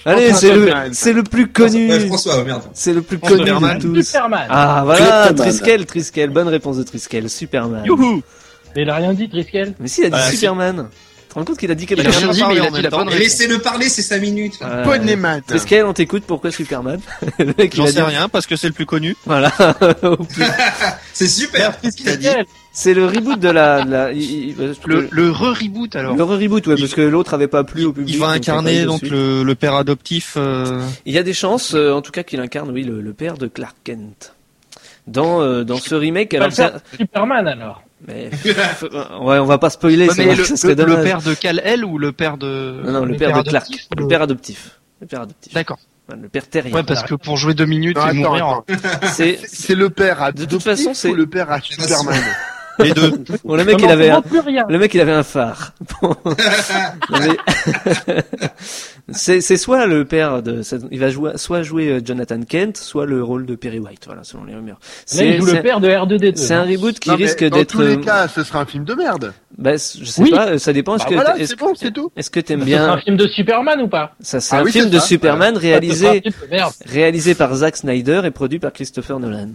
Allez, 0.06 0.34
c'est 0.34 0.54
le, 0.54 0.74
c'est 0.94 1.14
le 1.14 1.24
plus 1.24 1.48
connu. 1.48 1.90
Ouais, 1.90 2.00
François, 2.08 2.36
oh, 2.40 2.44
merde. 2.46 2.64
C'est 2.74 2.94
le 2.94 3.02
plus 3.02 3.18
François 3.18 3.38
connu 3.38 3.50
Feldman. 3.52 3.78
de 3.78 3.82
tous. 3.84 4.04
Superman. 4.04 4.48
Ah 4.50 4.82
voilà. 4.86 5.32
Triskel, 5.34 5.86
Triskel, 5.86 6.30
bonne 6.30 6.48
réponse 6.48 6.78
de 6.78 6.84
Triskel, 6.84 7.30
Superman. 7.30 7.84
Youhou 7.86 8.22
Mais 8.76 8.82
il 8.84 8.90
a 8.90 8.96
rien 8.96 9.14
dit, 9.14 9.28
Driscoll. 9.28 9.74
Mais 9.80 9.88
si, 9.88 10.02
il 10.02 10.06
a 10.06 10.10
dit 10.10 10.16
Ah, 10.18 10.30
si. 10.32 10.38
Superman. 10.38 10.88
Tu 10.92 11.34
te 11.36 11.40
rends 11.40 11.46
compte 11.46 11.58
qu'il 11.60 11.72
a 11.72 11.76
dit 11.76 11.86
quelque 11.86 12.02
Il 12.02 12.08
a 12.08 12.12
chose 12.12 12.24
rien 12.24 12.32
dit, 12.32 12.44
mais 12.50 12.56
il 12.56 12.62
a 12.68 12.72
dit 12.72 12.82
la 12.82 12.90
temps. 12.90 12.98
bonne 12.98 13.08
réponse. 13.08 13.24
Laissez-le 13.24 13.60
parler, 13.60 13.88
c'est 13.88 14.02
5 14.02 14.20
minutes. 14.22 14.56
Euh, 14.64 14.84
Poneyman. 14.84 15.42
Triskel, 15.48 15.86
on 15.86 15.94
t'écoute, 15.94 16.24
pourquoi 16.28 16.52
Superman? 16.52 17.00
Le 17.40 17.46
mec, 17.58 17.74
il 17.74 17.78
J'en 17.78 17.84
a 17.84 17.88
sais 17.88 17.94
dit... 17.94 18.02
rien 18.02 18.28
parce 18.28 18.46
que 18.48 18.56
c'est 18.58 18.68
le 18.68 18.74
plus 18.74 18.86
connu. 18.86 19.16
Voilà. 19.26 19.50
Au 20.04 20.18
plus- 20.18 20.44
C'est 21.14 21.28
super. 21.30 21.80
Qu'est-ce 21.80 21.96
C'est 22.73 22.93
le 22.93 23.05
reboot 23.05 23.39
de 23.39 23.49
la... 23.49 23.84
de 23.84 23.91
la- 23.91 24.12
il- 24.13 24.55
Le, 24.86 25.07
le 25.12 25.29
re-reboot 25.31 25.93
alors. 25.95 26.15
Le 26.15 26.23
reboot, 26.23 26.65
ouais, 26.67 26.75
parce 26.77 26.93
que 26.93 27.01
l'autre 27.01 27.34
avait 27.34 27.47
pas 27.49 27.63
plu 27.65 27.84
au 27.86 27.91
public. 27.93 28.15
Il 28.15 28.19
va 28.19 28.27
incarner 28.29 28.86
donc 28.86 29.01
le, 29.01 29.43
le 29.43 29.55
père 29.55 29.75
adoptif. 29.75 30.36
euh, 30.38 30.81
Il 31.05 31.13
y 31.13 31.17
a 31.17 31.23
des 31.23 31.34
chances, 31.34 31.73
euh, 31.73 31.91
en 31.91 32.01
tout 32.01 32.12
cas, 32.12 32.23
qu'il 32.23 32.39
incarne, 32.39 32.71
oui, 32.71 32.84
le, 32.84 33.01
le 33.01 33.13
père 33.13 33.38
de 33.38 33.47
Clark 33.47 33.75
Kent. 33.84 34.34
Dans, 35.07 35.41
euh, 35.41 35.63
dans 35.63 35.77
ce 35.77 35.95
remake, 35.95 36.34
alors 36.36 36.49
Superman 36.97 37.47
alors. 37.47 37.84
Mais... 38.07 38.29
ouais, 39.21 39.39
on 39.39 39.45
va 39.45 39.57
pas 39.57 39.69
spoiler, 39.69 40.07
Ouais, 40.07 40.13
c'est 40.15 40.25
mais 40.25 40.36
le, 40.36 40.95
le- 40.97 41.03
père 41.03 41.21
de 41.21 41.34
Kal-El 41.34 41.84
ou 41.84 41.97
le 41.97 42.12
père 42.12 42.38
de. 42.38 42.81
Non, 42.86 42.91
non, 42.93 43.05
le 43.05 43.15
père 43.15 43.43
de 43.43 43.49
Clark. 43.49 43.65
adoptif 43.65 43.88
Le 43.97 44.07
père 44.07 44.21
adoptif. 44.21 44.79
Le 45.01 45.07
père 45.07 45.21
adoptif. 45.21 45.53
D'accord. 45.53 45.79
Le 46.10 46.27
père 46.29 46.47
terrien. 46.47 46.73
Ouais, 46.73 46.84
parce 46.84 47.03
que 47.03 47.15
pour 47.15 47.38
jouer 47.38 47.53
deux 47.53 47.65
minutes 47.65 47.95
Non, 47.97 48.05
et 48.07 48.10
attends, 48.10 48.17
mourir. 48.29 48.63
attends. 48.69 49.07
C'est... 49.12 49.39
C'est 49.47 49.75
le 49.75 49.89
père 49.89 50.21
à 50.21 50.31
De 50.31 50.45
toute 50.45 50.62
façon, 50.63 50.93
c'est- 50.93 51.12
le 51.13 51.25
père 51.25 51.51
à 51.51 51.62
Superman? 51.62 52.19
Les 52.84 52.91
deux. 52.94 53.12
Bon, 53.44 53.56
le 53.56 53.63
mec, 53.65 53.78
il 53.80 53.89
avait 53.89 54.10
un... 54.10 54.22
Le 54.70 54.78
mec, 54.78 54.94
il 54.94 55.02
avait 55.02 55.12
un 55.12 55.24
phare. 55.24 55.74
Bon. 56.02 56.15
C'est, 59.13 59.41
c'est 59.41 59.58
soit 59.58 59.88
le 59.88 60.06
père 60.06 60.41
de, 60.41 60.62
il 60.89 61.00
va 61.00 61.10
jouer, 61.10 61.32
soit 61.36 61.63
jouer 61.63 61.88
euh, 61.89 62.02
Jonathan 62.06 62.39
Kent, 62.48 62.78
soit 62.78 63.06
le 63.06 63.22
rôle 63.22 63.46
de 63.46 63.56
Perry 63.56 63.80
White, 63.80 64.04
voilà, 64.06 64.24
selon 64.24 64.46
les 64.46 64.54
rumeurs. 64.56 64.80
Là, 65.15 65.24
il 65.24 65.39
joue 65.41 65.48
c'est- 65.48 65.56
le 65.58 65.62
père 65.62 65.80
de 65.82 65.89
R2D2. 65.89 66.36
c'est 66.36 66.54
un 66.54 66.63
reboot 66.63 66.98
qui 66.98 67.10
Non, 67.10 67.15
risque 67.17 67.44
dans 67.44 67.58
d'être, 67.58 67.72
tous 67.72 67.82
les 67.82 67.96
euh, 67.98 68.02
cas, 68.02 68.28
ce 68.30 68.44
sera 68.44 68.62
un 68.62 68.65
film 68.65 68.86
de 68.86 68.94
merde. 68.94 69.34
bah, 69.58 69.74
je 69.74 70.06
sais 70.06 70.22
Oui. 70.22 70.30
pas, 70.32 70.58
ça 70.60 70.72
dépend. 70.72 70.96
Est-ce 70.96 71.04
Bah 71.06 71.10
que, 71.10 71.15
voilà, 71.15 71.38
est-ce 71.38 71.56
bon, 71.58 71.74
c'est 71.76 71.91
tout. 71.91 72.12
est-ce 72.15 72.30
que 72.30 72.39
t'aimes 72.39 72.63
C'est 72.65 72.76
un 72.76 72.88
bien, 72.96 72.98
film 73.00 73.17
de 73.17 73.28
Superman 73.28 73.82
ou 73.82 73.89
pas? 73.89 74.13
Ça, 74.22 74.39
c'est 74.39 74.56
Ah 74.56 74.60
un 74.60 74.63
oui, 74.63 74.72
film 74.72 74.89
de 74.89 75.00
ça. 75.00 75.06
Superman 75.06 75.58
réalisé, 75.58 76.22
réalisé 76.86 77.36
par 77.36 77.54
Zack 77.56 77.76
Snyder 77.78 78.22
et 78.24 78.32
produit 78.32 78.60
par 78.60 78.72
Christopher 78.72 79.20
Nolan. 79.20 79.50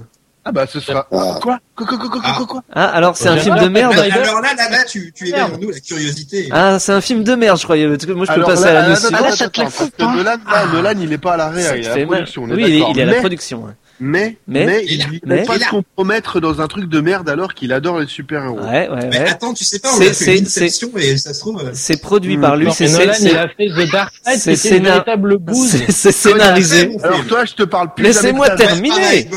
Ah 0.49 0.53
bah 0.53 0.65
ce 0.73 0.79
sera. 0.79 1.09
Ah. 1.11 1.39
Quoi 1.43 1.59
Quoi 1.75 1.87
quoi 1.87 1.99
quoi 1.99 2.09
quoi 2.09 2.21
quoi 2.37 2.47
quoi 2.47 2.63
Ah, 2.73 2.87
alors 2.87 3.17
c'est 3.17 3.29
un 3.29 3.37
film 3.37 3.59
de 3.59 3.69
merde. 3.69 3.93
Alors 3.99 4.41
là, 4.41 4.55
là, 4.57 4.71
là, 4.71 4.85
tu, 4.85 5.13
tu 5.13 5.25
éveilles 5.29 5.41
Merde. 5.41 5.55
en 5.55 5.59
nous 5.59 5.71
la 5.73 5.81
curiosité. 5.81 6.49
Ah, 6.53 6.79
c'est 6.79 6.93
un 6.93 7.01
film 7.01 7.25
de 7.25 7.35
merde, 7.35 7.59
je 7.59 7.65
croyais. 7.65 7.87
Moi, 7.89 7.97
je 7.99 8.07
peux 8.07 8.23
Alors 8.33 8.49
passer 8.49 8.65
là, 8.65 8.71
à 8.85 8.89
la 8.89 8.95
attends, 8.95 9.09
Ah, 9.13 9.23
là, 9.23 9.33
ça 9.37 9.49
te 9.49 9.61
la 9.61 9.67
coupe, 9.67 9.93
hein. 9.99 10.15
Nolan, 10.17 10.37
là, 10.49 10.67
Nolan, 10.73 10.93
il 11.01 11.13
est 11.13 11.19
pas 11.19 11.33
à 11.35 11.37
la 11.37 11.45
Ça 11.47 11.51
réa, 11.51 11.73
te 11.73 11.77
il 11.79 11.85
est 11.85 11.89
à 11.91 11.97
la 11.99 12.07
production, 12.07 12.43
on 12.45 12.49
est 12.51 12.55
Oui, 12.55 12.63
il 12.67 12.75
est, 12.75 12.79
d'accord. 12.79 12.93
il 12.95 12.99
est 13.01 13.03
à 13.03 13.07
la 13.07 13.15
production. 13.17 13.65
Mais, 13.99 14.37
Mais- 14.47 14.67
mais, 14.67 14.85
Il 14.87 14.99
ne 15.25 15.35
mais- 15.37 15.43
pas 15.45 15.59
se 15.59 15.69
compromettre 15.71 16.39
dans 16.39 16.61
un 16.61 16.67
truc 16.67 16.87
de 16.89 17.01
merde 17.01 17.29
alors 17.31 17.55
qu'il 17.55 17.73
adore 17.73 17.99
les 17.99 18.07
super-héros. 18.07 18.59
Ouais, 18.61 18.89
ouais, 18.91 19.09
Mais 19.11 19.21
ouais. 19.21 19.29
attends, 19.31 19.55
tu 19.55 19.65
sais 19.65 19.79
pas, 19.79 19.89
on 19.95 19.97
C'est- 19.99 20.11
a 20.11 20.13
c'est- 20.13 20.25
fait 20.27 20.39
une 20.39 20.45
inception 20.47 20.91
et 20.99 21.17
ça 21.17 21.33
se 21.33 21.41
trouve. 21.41 21.63
C'est 21.73 22.01
produit 22.01 22.37
Hmm. 22.37 22.41
par 22.43 22.57
lui. 22.57 22.67
Non, 22.67 22.73
C'est 22.73 22.89
Nolan, 22.91 23.13
c'est- 23.15 23.31
il 23.31 23.37
a 23.37 23.49
fait 23.49 23.69
The 23.69 23.91
Dark 23.91 24.13
Knight, 24.27 24.39
c'est 24.39 24.55
c'était 24.57 24.77
une 24.77 24.85
scénar- 24.85 24.93
véritable 24.97 25.39
bouse. 25.41 25.71
c'est- 25.71 25.91
c'est 25.93 26.13
scénarisé. 26.13 26.95
Alors 27.03 27.25
toi, 27.27 27.45
je 27.47 27.55
te 27.55 27.63
parle 27.63 27.95
plus 27.95 28.05
Laissez-moi 28.05 28.51
terminer. 28.51 29.31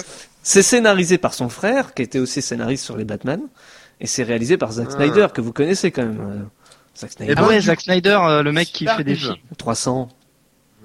C'est 0.44 0.62
scénarisé 0.64 1.18
par 1.18 1.34
son 1.34 1.50
frère, 1.50 1.94
qui 1.94 2.02
était 2.02 2.20
aussi 2.20 2.42
scénariste 2.42 2.84
sur 2.86 2.98
les 2.98 3.06
Batman, 3.06 3.42
et 4.00 4.08
c'est 4.08 4.24
réalisé 4.24 4.58
par 4.58 4.72
Zack 4.72 4.88
Ah. 4.92 4.96
Snyder, 4.96 5.28
que 5.34 5.42
vous 5.42 5.52
connaissez 5.54 5.92
quand 5.92 6.04
même. 6.04 6.20
euh, 6.22 6.44
Zack 6.98 7.12
Snyder. 7.12 7.32
Eh 7.34 7.36
ben, 7.36 7.42
Ah 7.46 7.48
ouais, 7.50 7.62
Zack 7.62 7.82
Snyder, 7.82 8.18
euh, 8.22 8.44
le 8.44 8.52
mec 8.52 8.68
qui 8.70 8.86
fait 8.88 9.04
des 9.04 9.16
films. 9.16 9.36
300. 9.58 10.10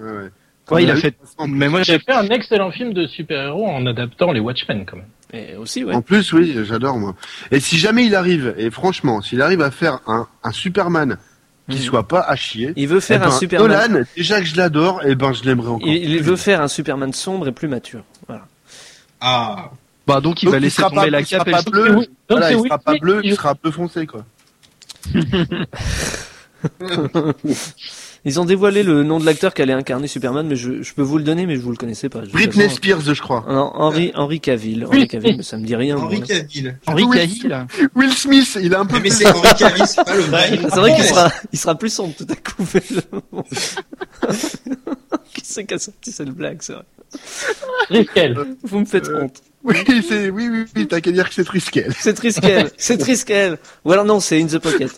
Ouais, 0.00 0.04
ouais. 0.10 0.30
Ouais, 0.70 0.82
il 0.82 0.90
a 0.90 0.94
Oui, 0.94 1.00
fait. 1.00 1.14
Mais 1.46 1.68
moi, 1.68 1.82
J'ai 1.82 1.98
fait 1.98 2.12
un 2.12 2.26
excellent 2.30 2.70
film 2.70 2.94
de 2.94 3.06
super-héros 3.06 3.66
en 3.68 3.84
adaptant 3.86 4.32
les 4.32 4.40
Watchmen 4.40 4.86
quand 4.86 4.96
même. 4.96 5.06
Et 5.32 5.56
aussi, 5.56 5.84
ouais. 5.84 5.94
En 5.94 6.00
plus, 6.00 6.32
oui, 6.32 6.56
j'adore 6.64 6.96
moi. 6.98 7.14
Et 7.50 7.60
si 7.60 7.76
jamais 7.76 8.06
il 8.06 8.14
arrive, 8.14 8.54
et 8.56 8.70
franchement, 8.70 9.20
s'il 9.20 9.42
arrive 9.42 9.60
à 9.60 9.70
faire 9.70 10.00
un, 10.06 10.26
un 10.42 10.52
Superman 10.52 11.18
qui 11.68 11.76
Mhm. 11.78 11.82
soit 11.82 12.08
pas 12.08 12.20
à 12.20 12.34
chier, 12.36 12.72
Il 12.76 12.88
veut 12.88 13.00
faire 13.00 13.20
eh 13.22 13.26
ben, 13.26 13.34
un 13.34 13.38
Superman. 13.38 13.92
Nolan, 13.92 14.04
déjà 14.16 14.38
que 14.40 14.46
je 14.46 14.56
l'adore, 14.56 15.04
et 15.04 15.14
ben 15.14 15.32
je 15.34 15.44
l'aimerais 15.44 15.68
encore. 15.68 15.86
Il, 15.88 16.10
il 16.12 16.22
veut 16.22 16.36
faire 16.36 16.60
un 16.62 16.68
Superman 16.68 17.12
sombre 17.12 17.48
et 17.48 17.52
plus 17.52 17.68
mature. 17.68 18.02
Ah. 19.26 19.70
Bah 20.06 20.20
donc 20.20 20.42
il 20.42 20.46
Donc, 20.46 20.54
va 20.54 20.60
laisser 20.60 20.76
sera 20.82 20.90
tomber 20.90 21.02
pas, 21.02 21.10
la 21.10 21.20
il 21.20 21.26
sera 21.26 21.38
cape 21.44 21.48
et 21.48 21.50
pas 21.52 21.62
le- 21.64 21.70
bleu. 21.70 21.94
Donc 21.94 22.06
Voilà, 22.28 22.52
il 22.52 22.58
sera 22.62 22.78
pas 22.78 22.94
bleu, 22.98 23.20
il 23.24 23.34
sera 23.34 23.54
bleu 23.54 23.70
foncé 23.70 24.06
quoi. 24.06 24.24
Ils 28.26 28.40
ont 28.40 28.46
dévoilé 28.46 28.82
le 28.82 29.02
nom 29.02 29.20
de 29.20 29.26
l'acteur 29.26 29.52
qui 29.52 29.60
allait 29.60 29.74
incarner 29.74 30.06
Superman, 30.06 30.46
mais 30.48 30.56
je, 30.56 30.80
je 30.82 30.94
peux 30.94 31.02
vous 31.02 31.18
le 31.18 31.24
donner, 31.24 31.44
mais 31.44 31.56
je 31.56 31.60
vous 31.60 31.70
le 31.70 31.76
connaissez 31.76 32.08
pas. 32.08 32.24
Je- 32.24 32.30
Britney 32.30 32.70
Spears, 32.70 33.02
je 33.02 33.20
crois. 33.20 33.44
Non, 33.46 33.70
Henri, 33.74 34.12
Henri 34.14 34.40
Cavill. 34.40 34.86
Cavill, 35.10 35.36
mais 35.36 35.42
ça 35.42 35.58
me 35.58 35.66
dit 35.66 35.76
rien. 35.76 35.98
Henri 35.98 36.16
moi. 36.18 36.26
Cavill. 36.26 36.78
Will- 36.88 37.10
Cavill. 37.10 37.66
Will 37.94 38.12
Smith, 38.14 38.58
il 38.62 38.74
a 38.74 38.80
un 38.80 38.86
peu 38.86 38.98
Mais 39.00 39.10
c'est 39.10 39.26
Henri 39.26 39.48
Cavill, 39.58 39.86
c'est 39.86 40.02
pas 40.04 40.14
le 40.16 40.22
vrai. 40.22 40.58
C'est 40.58 40.80
vrai 40.80 40.94
qu'il 40.94 41.04
sera, 41.04 41.30
il 41.52 41.58
sera 41.58 41.74
plus 41.74 41.90
sombre 41.90 42.14
tout 42.16 42.26
à 42.30 42.36
coup. 42.36 42.64
Qui 45.42 45.42
c'est 45.44 45.64
qui 45.64 45.74
a 45.74 45.78
sorti 45.78 46.12
cette 46.12 46.30
blague, 46.30 46.58
c'est 46.60 46.72
vrai. 46.74 46.84
Triskel. 47.88 48.36
Vous 48.62 48.80
me 48.80 48.84
faites 48.84 49.08
Euh, 49.08 49.22
honte. 49.24 49.42
Oui, 49.64 49.76
c'est, 50.06 50.28
oui, 50.28 50.48
oui, 50.52 50.64
oui, 50.76 50.86
t'as 50.86 51.00
qu'à 51.00 51.10
dire 51.10 51.26
que 51.26 51.34
c'est 51.34 51.44
Triskel. 51.44 51.90
C'est 51.98 52.12
Triskel, 52.12 52.70
c'est 52.76 52.98
Triskel. 52.98 53.56
Ou 53.86 53.92
alors 53.92 54.04
non, 54.04 54.20
c'est 54.20 54.38
In 54.42 54.46
the 54.46 54.58
Pocket. 54.58 54.90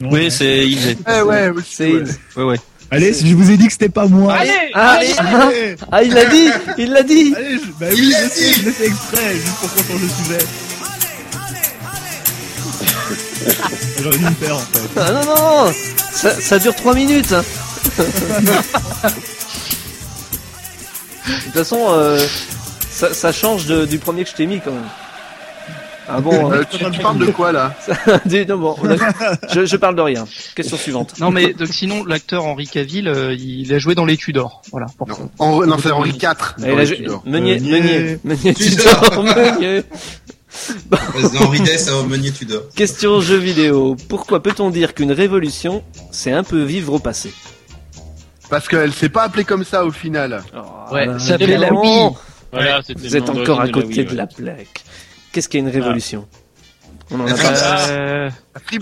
Oui, 0.00 0.30
c'est 0.30 0.64
Ilse. 0.68 0.94
Eh 1.08 1.22
ouais, 1.22 1.50
C'est 1.68 1.92
ouais. 1.92 2.02
In. 2.02 2.40
Ouais, 2.40 2.44
ouais. 2.52 2.56
Allez, 2.92 3.12
je 3.12 3.34
vous 3.34 3.50
ai 3.50 3.56
dit 3.56 3.66
que 3.66 3.72
c'était 3.72 3.88
pas 3.88 4.06
moi. 4.06 4.32
Allez, 4.34 4.50
Ah, 4.74 4.90
allez, 4.92 5.12
ah, 5.18 5.46
Allez, 5.48 5.76
ah, 5.90 6.02
il 6.04 6.12
l'a 6.14 6.24
dit, 6.26 6.48
il 6.78 6.90
l'a 6.92 7.02
dit. 7.02 7.34
allez, 7.36 7.58
je- 7.58 7.72
bah 7.80 7.86
oui, 7.90 8.12
je 8.16 8.28
sais, 8.28 8.40
dit. 8.52 8.52
je 8.60 8.64
l'ai 8.66 8.70
fait 8.72 8.86
exprès, 8.86 9.34
juste 9.34 9.56
pour 9.58 9.74
qu'on 9.74 9.82
change 9.82 10.02
de 10.02 10.08
sujet. 10.08 10.46
J'aurais 14.02 14.18
dû 14.18 14.24
me 14.24 14.30
faire 14.30 14.56
en 14.56 14.60
fait. 14.60 15.00
Ah, 15.00 15.12
non, 15.12 15.24
non, 15.24 15.66
non. 15.66 15.72
Ça, 16.12 16.40
ça 16.40 16.58
dure 16.60 16.76
3 16.76 16.94
minutes. 16.94 17.34
Hein. 21.30 21.38
De 21.38 21.44
toute 21.44 21.52
façon, 21.54 21.86
euh, 21.90 22.18
ça, 22.90 23.12
ça 23.14 23.32
change 23.32 23.66
de- 23.66 23.86
du 23.86 23.98
premier 23.98 24.24
que 24.24 24.30
je 24.30 24.34
t'ai 24.34 24.46
mis 24.46 24.60
quand 24.60 24.72
même. 24.72 24.82
Ah 26.12 26.20
bon, 26.20 26.50
Euh, 26.52 26.64
tu, 26.68 26.78
tu 26.90 27.00
parles 27.00 27.18
de 27.18 27.26
quoi 27.26 27.52
là 27.52 27.72
non, 28.48 28.58
bon, 28.58 28.76
a- 28.88 29.36
je, 29.54 29.64
je 29.64 29.76
parle 29.76 29.94
de 29.94 30.02
rien. 30.02 30.26
Question 30.56 30.76
suivante. 30.76 31.14
Non 31.20 31.30
mais 31.30 31.52
donc 31.52 31.68
sinon 31.68 32.04
l'acteur 32.04 32.44
Henri 32.46 32.66
Cavill, 32.66 33.06
euh, 33.06 33.32
il 33.38 33.72
a 33.72 33.78
joué 33.78 33.94
dans 33.94 34.04
les 34.04 34.16
Tudors. 34.16 34.60
Voilà. 34.72 34.86
pour 34.98 35.06
non, 35.06 35.30
en- 35.38 35.64
non, 35.66 35.76
c'est 35.80 35.92
Henri 35.92 36.10
IV. 36.10 36.20
Dans 36.58 36.76
les 36.76 36.86
Tudors. 36.96 37.22
Meunier, 37.26 37.60
Meunier. 37.60 37.78
Meunier, 37.80 38.18
Meunier, 38.24 38.54
Tudor. 38.54 39.22
Meunier. 39.36 39.82
Henri 41.38 41.60
Dess 41.60 41.88
à 41.88 41.96
Aumônier 41.98 42.32
Tudor. 42.32 42.62
Question 42.74 43.20
jeu 43.20 43.36
vidéo. 43.36 43.96
Pourquoi 44.08 44.42
peut-on 44.42 44.70
dire 44.70 44.94
qu'une 44.94 45.12
révolution, 45.12 45.84
c'est 46.10 46.32
un 46.32 46.42
peu 46.42 46.62
vivre 46.64 46.92
au 46.94 46.98
passé? 46.98 47.32
Parce 48.50 48.68
qu'elle 48.68 48.92
s'est 48.92 49.08
pas 49.08 49.22
appelée 49.22 49.44
comme 49.44 49.64
ça 49.64 49.84
au 49.84 49.90
final. 49.92 50.42
Ouais, 50.92 51.06
Ah, 51.08 51.18
ça 51.18 51.26
s'appelait 51.28 51.56
la. 51.56 51.72
Wii. 51.72 52.08
Voilà, 52.52 52.80
Vous 52.96 53.16
êtes 53.16 53.30
encore 53.30 53.60
à 53.60 53.68
côté 53.68 53.86
Wii, 54.00 54.04
de 54.06 54.16
la 54.16 54.26
plaque. 54.26 54.82
Qu'est-ce 55.32 55.48
qu'est 55.48 55.58
une 55.60 55.68
révolution 55.68 56.26
On 57.12 57.20
en 57.20 57.26
a 57.26 57.30
La 57.30 57.34
pas. 57.36 57.88
Euh, 57.90 58.30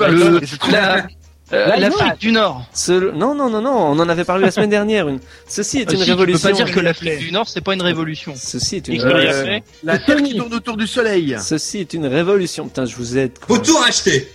le- 0.08 0.42
et 0.42 0.46
c'est 0.46 0.58
trop- 0.58 0.70
la, 0.72 1.06
Euh, 1.50 1.76
L'Afrique 1.78 2.18
du 2.20 2.30
Nord. 2.30 2.66
Ce- 2.74 2.92
Non, 3.12 3.34
non, 3.34 3.48
non, 3.48 3.62
non, 3.62 3.70
on 3.74 3.98
en 3.98 4.08
avait 4.10 4.24
parlé 4.24 4.44
la 4.44 4.50
semaine 4.50 4.68
dernière. 4.68 5.08
Une... 5.08 5.18
Ceci 5.46 5.78
est 5.78 5.88
Euh, 5.88 5.92
une 5.94 5.98
si, 6.00 6.04
tu 6.04 6.10
révolution. 6.10 6.48
peux 6.50 6.56
pas 6.58 6.62
dire 6.64 6.74
que 6.74 6.80
l'Afrique 6.80 7.18
du 7.20 7.32
Nord 7.32 7.48
c'est 7.48 7.62
pas 7.62 7.72
une 7.72 7.80
révolution. 7.80 8.34
Ceci 8.36 8.76
est 8.76 8.88
une 8.88 9.00
révolution. 9.00 9.42
Play. 9.44 9.62
La 9.82 9.98
Terre 9.98 10.22
qui 10.22 10.36
tourne 10.36 10.52
autour 10.52 10.76
du 10.76 10.86
soleil. 10.86 11.36
Ceci 11.40 11.78
est 11.78 11.94
une 11.94 12.04
révolution. 12.06 12.66
Putain, 12.66 12.84
je 12.84 12.94
vous 12.96 13.16
aide. 13.16 13.32
Faut 13.46 13.56
tout 13.56 13.76
racheter. 13.78 14.30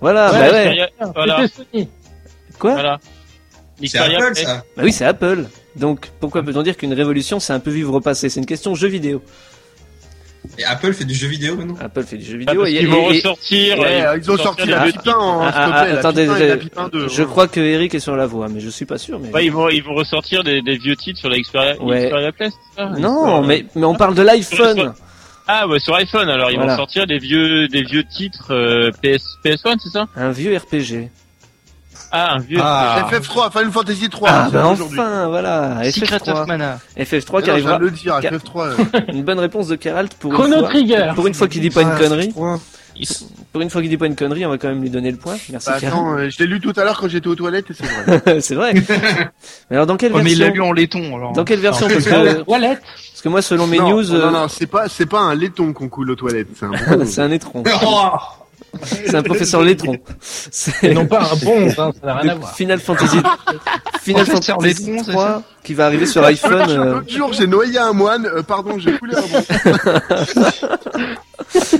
Voilà, 0.00 0.32
Ouais, 0.32 0.38
bah 0.38 0.52
ouais. 0.52 1.10
Voilà. 1.14 1.40
Quoi? 2.58 2.72
Voilà. 2.72 2.98
C'est 3.82 3.98
Apple, 3.98 4.34
ça. 4.36 4.64
Bah 4.76 4.82
oui, 4.84 4.92
c'est 4.92 5.04
Apple. 5.04 5.44
Donc, 5.76 6.08
pourquoi 6.20 6.42
peut-on 6.42 6.62
dire 6.62 6.76
qu'une 6.76 6.92
révolution, 6.94 7.40
c'est 7.40 7.52
un 7.52 7.60
peu 7.60 7.70
vivre 7.70 7.94
au 7.94 8.00
passé? 8.00 8.28
C'est 8.28 8.40
une 8.40 8.46
question 8.46 8.74
jeu 8.74 8.88
vidéo. 8.88 9.22
Et 10.58 10.64
Apple 10.64 10.92
fait 10.92 11.04
du 11.06 11.14
jeu 11.14 11.26
vidéo 11.26 11.56
maintenant? 11.56 11.74
Apple 11.80 12.02
fait 12.04 12.18
du 12.18 12.24
jeu 12.24 12.34
Ah, 12.34 12.38
vidéo. 12.52 12.60
parce 12.60 12.70
et- 12.70 12.78
qu'ils 12.78 12.88
vont 12.88 13.10
et- 13.10 13.16
ressortir. 13.16 13.78
Ouais, 13.78 14.02
euh, 14.06 14.18
ils 14.18 14.30
ont 14.30 14.36
sorti 14.36 14.66
la 14.66 14.80
Pipin 14.82 15.14
en, 15.14 15.40
ah, 15.40 15.52
s'il 15.52 15.72
te 15.72 15.94
ah, 15.96 15.98
attendez, 15.98 16.22
et 16.22 16.26
la 16.26 16.48
je- 16.50 16.54
Pipin 16.56 16.88
2. 16.92 17.08
je 17.08 17.22
crois 17.22 17.48
que 17.48 17.60
Eric 17.60 17.94
est 17.94 18.00
sur 18.00 18.14
la 18.14 18.26
voie, 18.26 18.48
mais 18.48 18.60
je 18.60 18.68
suis 18.68 18.84
pas 18.84 18.98
sûr. 18.98 19.18
Mais... 19.18 19.30
Ouais, 19.32 19.46
ils 19.46 19.50
vont, 19.50 19.70
ils 19.70 19.82
vont 19.82 19.94
ressortir 19.94 20.44
des, 20.44 20.60
des 20.60 20.76
vieux 20.76 20.96
titres 20.96 21.18
sur 21.18 21.30
la 21.30 21.38
Xperia, 21.38 21.82
Ouais. 21.82 22.04
Xperia 22.04 22.32
Play, 22.32 22.50
c'est 22.50 22.82
ça? 22.82 22.90
Non, 22.90 23.40
Xperia- 23.42 23.46
mais, 23.46 23.64
mais 23.74 23.84
on 23.86 23.94
parle 23.94 24.14
de 24.14 24.22
l'iPhone. 24.22 24.92
Ah, 25.48 25.66
ouais, 25.66 25.78
sur 25.80 25.94
iPhone, 25.94 26.28
alors 26.28 26.50
ils 26.50 26.56
Voilà. 26.56 26.72
vont 26.72 26.76
sortir 26.78 27.06
des 27.06 27.18
vieux, 27.18 27.66
des 27.68 27.82
vieux 27.82 28.04
titres 28.04 28.52
euh, 28.52 28.90
PS, 29.02 29.38
PS1, 29.44 29.76
c'est 29.82 29.90
ça? 29.90 30.06
Un 30.14 30.30
vieux 30.30 30.54
RPG. 30.56 31.08
Ah, 32.16 32.34
un 32.34 32.38
vieux. 32.38 32.58
Ah. 32.62 33.08
FF3, 33.10 33.50
Final 33.50 33.72
Fantasy 33.72 34.08
3. 34.08 34.28
Ah, 34.30 34.48
bah 34.52 34.66
enfin, 34.68 35.26
voilà. 35.28 35.80
Secret 35.90 36.18
FF3. 36.18 36.30
of 36.42 36.46
Mana. 36.46 36.78
FF3 36.96 37.42
qui 37.42 37.50
arrivera. 37.50 37.78
le 37.78 37.90
dire, 37.90 38.20
Qui- 38.20 38.28
FF3. 38.28 38.60
euh. 38.68 39.00
Une 39.12 39.24
bonne 39.24 39.40
réponse 39.40 39.66
de 39.66 39.74
Keralt 39.74 40.14
pour 40.20 40.32
Chrono 40.32 40.54
une 40.54 40.60
fois. 40.60 40.68
Trigger. 40.68 41.12
Pour 41.16 41.26
une 41.26 41.34
fois 41.34 41.48
qu'il 41.48 41.60
dit 41.60 41.70
pas 41.70 41.82
une 41.82 41.90
Ah, 41.92 41.98
connerie. 41.98 42.28
F3. 42.28 42.60
Pour 43.52 43.60
une 43.62 43.70
fois 43.70 43.80
qu'il 43.80 43.90
dit 43.90 43.96
pas 43.96 44.06
une 44.06 44.14
connerie, 44.14 44.46
on 44.46 44.50
va 44.50 44.58
quand 44.58 44.68
même 44.68 44.80
lui 44.80 44.90
donner 44.90 45.10
le 45.10 45.16
point. 45.16 45.34
Merci 45.50 45.68
Bah, 45.68 45.76
attends, 45.82 46.16
euh, 46.16 46.28
je 46.30 46.38
l'ai 46.38 46.46
lu 46.46 46.60
tout 46.60 46.72
à 46.76 46.84
l'heure 46.84 46.96
quand 47.00 47.08
j'étais 47.08 47.26
aux 47.26 47.34
toilettes 47.34 47.66
et 47.70 47.74
c'est 47.74 47.84
vrai. 47.84 48.40
c'est 48.40 48.54
vrai. 48.54 48.74
Mais 49.70 49.74
alors 49.76 49.86
dans 49.86 49.96
quelle 49.96 50.12
Ouais, 50.12 50.22
mais 50.22 50.30
il 50.30 50.38
version 50.38 50.46
l'a 50.46 50.54
lu 50.54 50.70
en 50.70 50.72
laiton 50.72 51.16
alors. 51.16 51.32
Dans 51.32 51.42
quelle 51.42 51.58
version 51.58 51.88
parce 51.88 52.04
que, 52.04 52.42
parce 52.44 53.22
que 53.22 53.28
moi 53.28 53.42
selon 53.42 53.66
mes 53.66 53.78
non, 53.78 53.90
news, 53.90 54.02
non, 54.04 54.14
euh, 54.14 54.30
non, 54.30 54.46
c'est 54.48 54.66
pas, 54.68 54.88
c'est 54.88 55.06
pas 55.06 55.18
un 55.18 55.34
laiton 55.34 55.72
qu'on 55.72 55.88
coule 55.88 56.12
aux 56.12 56.14
toilettes, 56.14 56.46
c'est 56.56 56.66
un 56.66 56.96
bon. 56.96 57.04
c'est 57.04 57.20
un 57.20 57.32
étron. 57.32 57.64
Oh 57.84 58.10
C'est 59.06 59.14
un 59.14 59.22
professeur 59.22 59.62
Et 60.82 60.94
non 60.94 61.06
pas 61.06 61.22
un 61.32 61.36
bon, 61.36 61.68
hein, 61.68 61.92
ça 62.00 62.06
n'a 62.06 62.14
rien 62.14 62.32
à 62.32 62.34
voir. 62.34 62.54
Final 62.54 62.80
Fantasy 62.80 63.18
Final 64.02 64.26
Fantasy 64.26 64.52
Létron, 64.60 65.02
c'est 65.04 65.12
3 65.12 65.42
qui 65.62 65.74
va 65.74 65.86
arriver 65.86 66.06
sur 66.06 66.22
iPhone. 66.24 66.52
euh, 66.68 66.92
L'autre 66.94 67.10
jour, 67.10 67.32
j'ai 67.32 67.46
noyé 67.46 67.78
un 67.78 67.92
moine, 67.92 68.26
euh, 68.26 68.42
pardon, 68.42 68.78
j'ai 68.78 68.92
coulé 68.98 69.14
un 69.16 69.22
bon. 69.22 69.42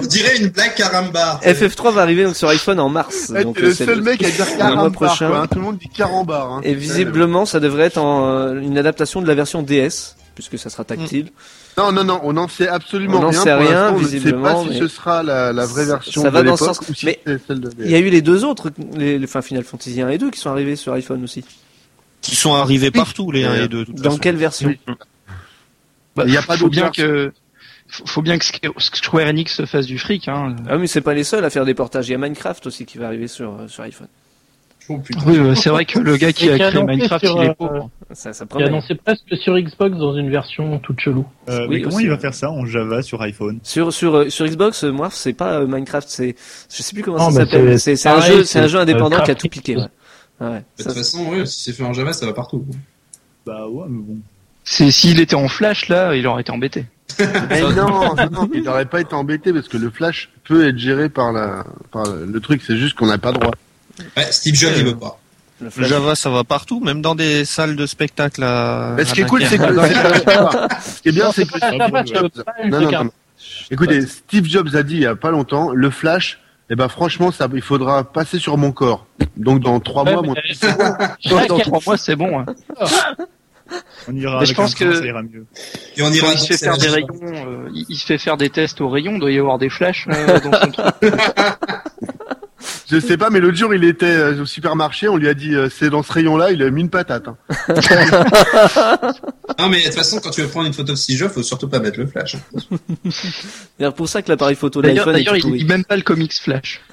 On 0.02 0.06
dirait 0.06 0.36
une 0.38 0.48
blague 0.48 0.74
caramba. 0.74 1.40
FF3 1.44 1.92
va 1.92 2.02
arriver 2.02 2.24
donc 2.24 2.36
sur 2.36 2.48
iPhone 2.48 2.80
en 2.80 2.88
mars. 2.88 3.32
Eh, 3.36 3.42
Donc 3.42 3.58
euh, 3.58 3.62
le 3.62 3.74
c'est 3.74 3.84
seul 3.86 4.02
mec 4.02 4.22
à 4.22 4.30
dire 4.30 4.46
mois 4.46 4.56
carambar, 4.56 4.92
prochain. 4.92 5.28
quoi, 5.28 5.38
hein. 5.40 5.46
Tout 5.46 5.58
le 5.58 5.64
monde 5.64 5.78
dit 5.78 5.88
carambar, 5.88 6.52
hein. 6.52 6.60
Et 6.64 6.74
visiblement, 6.74 7.46
ça 7.46 7.60
devrait 7.60 7.84
être 7.84 7.98
en, 7.98 8.28
euh, 8.28 8.60
une 8.60 8.78
adaptation 8.78 9.20
de 9.22 9.28
la 9.28 9.34
version 9.34 9.62
DS, 9.62 10.16
puisque 10.34 10.58
ça 10.58 10.70
sera 10.70 10.84
tactile. 10.84 11.30
Non, 11.76 11.90
non, 11.92 12.04
non, 12.04 12.20
on 12.22 12.32
n'en 12.34 12.46
sait 12.48 12.68
absolument 12.68 13.18
On 13.18 13.22
n'en 13.22 13.30
rien. 13.30 13.40
sait 13.42 13.50
pour 13.56 13.60
rien, 13.66 13.70
l'instant, 13.90 13.96
on 13.96 14.00
ne 14.00 14.06
sait 14.20 14.32
pas 14.32 14.62
si 14.72 14.78
ce 14.78 14.88
sera 14.88 15.22
la, 15.22 15.52
la 15.52 15.66
vraie 15.66 15.84
version 15.86 16.22
ça 16.22 16.30
va 16.30 16.42
de 16.42 16.46
dans 16.48 16.56
sens. 16.56 16.78
ou 16.88 16.94
si 16.94 17.06
Mais 17.06 17.20
c'est 17.26 17.46
celle 17.46 17.60
de 17.60 17.70
Il 17.80 17.90
y 17.90 17.94
a 17.94 17.98
eu 17.98 18.10
les 18.10 18.22
deux 18.22 18.44
autres, 18.44 18.70
les, 18.96 19.18
les- 19.18 19.24
enfin 19.24 19.42
Final 19.42 19.64
Fantasy 19.64 20.00
1 20.00 20.08
et 20.10 20.18
2 20.18 20.30
qui 20.30 20.38
sont 20.38 20.50
arrivés 20.50 20.76
sur 20.76 20.92
iPhone 20.92 21.24
aussi. 21.24 21.44
Qui 22.20 22.36
sont 22.36 22.54
arrivés 22.54 22.90
partout, 22.90 23.30
les 23.32 23.44
1 23.44 23.54
et 23.54 23.68
2. 23.68 23.68
de 23.68 23.84
toute 23.84 23.96
Dans 23.96 24.04
façon. 24.10 24.18
quelle 24.18 24.36
version 24.36 24.72
Bah, 26.16 26.24
Il 26.26 26.32
y 26.32 26.36
a 26.36 26.42
pas 26.42 26.54
faut 26.56 26.64
d'autre 26.64 26.70
bien 26.70 26.84
version. 26.84 27.04
que 27.06 27.32
faut 28.06 28.22
bien 28.22 28.38
que 28.38 28.44
Square 28.78 29.26
Enix 29.28 29.52
se 29.54 29.66
fasse 29.66 29.86
du 29.86 29.98
fric. 29.98 30.28
Hein. 30.28 30.56
Ah 30.68 30.78
mais 30.78 30.86
c'est 30.86 31.00
pas 31.02 31.12
les 31.12 31.24
seuls 31.24 31.44
à 31.44 31.50
faire 31.50 31.64
des 31.66 31.74
portages. 31.74 32.08
Il 32.08 32.12
y 32.12 32.14
a 32.14 32.18
Minecraft 32.18 32.66
aussi 32.66 32.86
qui 32.86 32.98
va 32.98 33.06
arriver 33.08 33.28
sur, 33.28 33.50
euh, 33.60 33.68
sur 33.68 33.82
iPhone. 33.82 34.08
Oh. 34.90 35.00
Oui, 35.26 35.38
euh, 35.38 35.54
c'est 35.54 35.70
vrai 35.70 35.84
que 35.86 35.98
le 35.98 36.16
gars 36.18 36.32
qui 36.32 36.50
a 36.50 36.56
qui 36.58 36.62
a 36.62 36.70
créé 36.70 36.82
Minecraft, 36.82 37.24
sur, 37.24 37.36
il 37.42 37.46
est 37.46 37.50
euh, 37.50 37.54
pauvre. 37.54 37.90
Ça, 38.12 38.32
ça 38.34 38.44
Il 38.44 38.48
promet. 38.48 38.66
annoncé 38.66 38.94
presque 38.94 39.36
sur 39.38 39.58
Xbox 39.58 39.96
dans 39.96 40.14
une 40.14 40.30
version 40.30 40.78
toute 40.80 41.00
chelou. 41.00 41.24
Euh, 41.48 41.66
Oui, 41.68 41.76
mais 41.76 41.82
comment 41.82 41.96
aussi, 41.96 42.04
il 42.04 42.08
va 42.08 42.14
ouais. 42.16 42.20
faire 42.20 42.34
ça 42.34 42.50
en 42.50 42.66
Java 42.66 43.00
sur 43.02 43.22
iPhone 43.22 43.60
Sur 43.62 43.92
sur 43.94 44.30
sur 44.30 44.46
Xbox, 44.46 44.84
moi 44.84 45.08
c'est 45.10 45.32
pas 45.32 45.64
Minecraft, 45.64 46.06
c'est 46.08 46.36
je 46.70 46.82
sais 46.82 46.92
plus 46.94 47.02
comment 47.02 47.16
Non, 47.18 47.30
ça 47.30 47.46
s'appelle. 47.46 47.78
c'est 47.80 47.92
un 48.06 48.20
jeu, 48.20 48.44
c'est 48.44 48.58
un 48.58 48.62
c'est, 48.64 48.68
jeu 48.68 48.78
euh, 48.78 48.82
indépendant 48.82 49.20
qui 49.22 49.30
a 49.30 49.34
tout 49.34 49.48
piqué. 49.48 49.76
Ouais. 49.76 49.86
Ah 50.40 50.50
ouais. 50.50 50.64
De 50.78 50.82
Ça, 50.82 50.90
toute 50.90 50.98
façon, 50.98 51.26
oui, 51.30 51.46
si 51.46 51.64
c'est 51.64 51.72
fait 51.72 51.84
en 51.84 51.92
Java, 51.94 52.12
ça 52.12 52.26
va 52.26 52.32
partout. 52.34 52.64
Bah 53.46 53.66
ouais, 53.68 53.86
mais 53.88 54.02
bon. 54.02 54.18
C'est 54.64 54.90
s'il 54.90 55.20
était 55.20 55.34
en 55.36 55.48
Flash 55.48 55.88
là, 55.88 56.14
il 56.14 56.26
aurait 56.26 56.42
été 56.42 56.50
embêté. 56.52 56.86
Mais 57.50 57.60
non, 57.60 58.14
non, 58.32 58.48
il 58.52 58.62
n'aurait 58.64 58.86
pas 58.86 59.00
été 59.00 59.14
embêté 59.14 59.52
parce 59.52 59.68
que 59.68 59.76
le 59.76 59.90
flash 59.90 60.30
peut 60.42 60.66
être 60.66 60.78
géré 60.78 61.08
par 61.10 61.32
la, 61.32 61.64
par 61.92 62.04
le 62.10 62.40
truc, 62.40 62.62
c'est 62.66 62.76
juste 62.76 62.96
qu'on 62.96 63.06
n'a 63.06 63.18
pas 63.18 63.30
droit. 63.30 63.52
Ouais, 64.16 64.30
Steve 64.30 64.54
Jobs, 64.54 64.72
il 64.76 64.84
veut 64.84 64.96
pas. 64.96 65.18
le. 65.60 65.70
Java, 65.84 66.14
ça 66.14 66.30
va 66.30 66.44
partout, 66.44 66.80
même 66.80 67.00
dans 67.00 67.14
des 67.14 67.44
salles 67.44 67.76
de 67.76 67.86
spectacle 67.86 68.42
à. 68.42 68.94
Mais 68.96 69.04
ce 69.04 69.14
qui 69.14 69.20
est 69.22 69.26
cool, 69.26 69.44
c'est 69.46 69.58
que, 69.58 69.64
ce 69.72 71.00
qui 71.02 71.08
est 71.08 71.12
bien, 71.12 71.30
c'est 71.32 71.46
que 71.46 71.58
Ah, 71.62 72.62
une 72.64 72.70
Non, 72.70 72.80
non, 72.80 73.04
non. 73.04 73.10
Écoutez, 73.70 74.02
Steve 74.06 74.46
Jobs 74.46 74.74
a 74.74 74.82
dit 74.82 74.94
il 74.94 75.02
y 75.02 75.06
a 75.06 75.16
pas 75.16 75.30
longtemps, 75.30 75.70
le 75.72 75.90
flash, 75.90 76.40
eh 76.70 76.76
ben 76.76 76.88
franchement, 76.88 77.30
ça, 77.30 77.48
il 77.54 77.62
faudra 77.62 78.04
passer 78.04 78.38
sur 78.38 78.56
mon 78.58 78.72
corps. 78.72 79.06
Donc 79.36 79.60
dans 79.60 79.78
trois 79.80 80.04
Ouais, 80.04 80.12
mois, 80.12 80.22
mon... 80.22 80.34
Dans, 81.30 81.46
dans 81.46 81.58
trois 81.58 81.80
mois, 81.86 81.96
c'est 81.98 82.16
bon. 82.16 82.40
Hein. 82.40 82.46
On 84.08 84.14
ira 84.14 84.40
Mais 84.40 84.46
je 84.46 84.54
pense 84.54 84.74
que- 84.74 84.94
ça 84.94 85.04
ira 85.04 85.22
mieux. 85.22 85.46
Et 85.96 86.02
on 86.02 86.08
Quand 86.08 86.12
ira 86.14 86.32
il 86.34 86.38
se 86.38 86.46
fait 86.46 86.58
faire 86.58 86.76
des 86.76 86.88
rayons, 86.88 87.08
euh, 87.22 87.70
il, 87.88 87.96
se 87.96 88.04
fait 88.04 88.18
faire 88.18 88.36
des 88.36 88.50
tests 88.50 88.80
aux 88.82 88.90
rayons, 88.90 89.12
il 89.14 89.20
doit 89.20 89.30
y 89.32 89.38
avoir 89.38 89.58
des 89.58 89.70
flashs 89.70 90.06
euh, 90.08 90.38
dans 90.40 90.52
son 90.60 90.70
truc. 90.70 91.12
Je 93.00 93.06
sais 93.06 93.16
pas, 93.16 93.30
mais 93.30 93.40
l'autre 93.40 93.56
jour, 93.56 93.74
il 93.74 93.84
était 93.84 94.06
euh, 94.06 94.42
au 94.42 94.46
supermarché, 94.46 95.08
on 95.08 95.16
lui 95.16 95.28
a 95.28 95.34
dit 95.34 95.54
euh, 95.54 95.68
c'est 95.70 95.90
dans 95.90 96.02
ce 96.02 96.12
rayon-là, 96.12 96.50
il 96.52 96.62
a 96.62 96.70
mis 96.70 96.80
une 96.82 96.90
patate. 96.90 97.28
hein. 97.28 97.36
Non, 99.58 99.68
mais 99.68 99.80
de 99.80 99.84
toute 99.84 99.94
façon, 99.94 100.20
quand 100.22 100.30
tu 100.30 100.40
veux 100.42 100.48
prendre 100.48 100.66
une 100.66 100.72
photo 100.74 100.92
de 100.92 100.96
Steve 100.98 101.18
Jobs, 101.18 101.30
faut 101.30 101.42
surtout 101.42 101.68
pas 101.68 101.78
mettre 101.78 101.98
le 102.00 102.06
flash. 102.06 102.36
C'est 103.78 103.94
pour 103.94 104.08
ça 104.08 104.22
que 104.22 104.30
l'appareil 104.30 104.56
photo 104.56 104.80
de 104.82 104.88
D'ailleurs, 104.88 105.06
l'iPhone 105.06 105.24
d'ailleurs, 105.34 105.36
il 105.54 105.58
dit 105.58 105.64
même 105.64 105.84
pas 105.84 105.96
le 105.96 106.02
comics 106.02 106.32
Flash. 106.34 106.80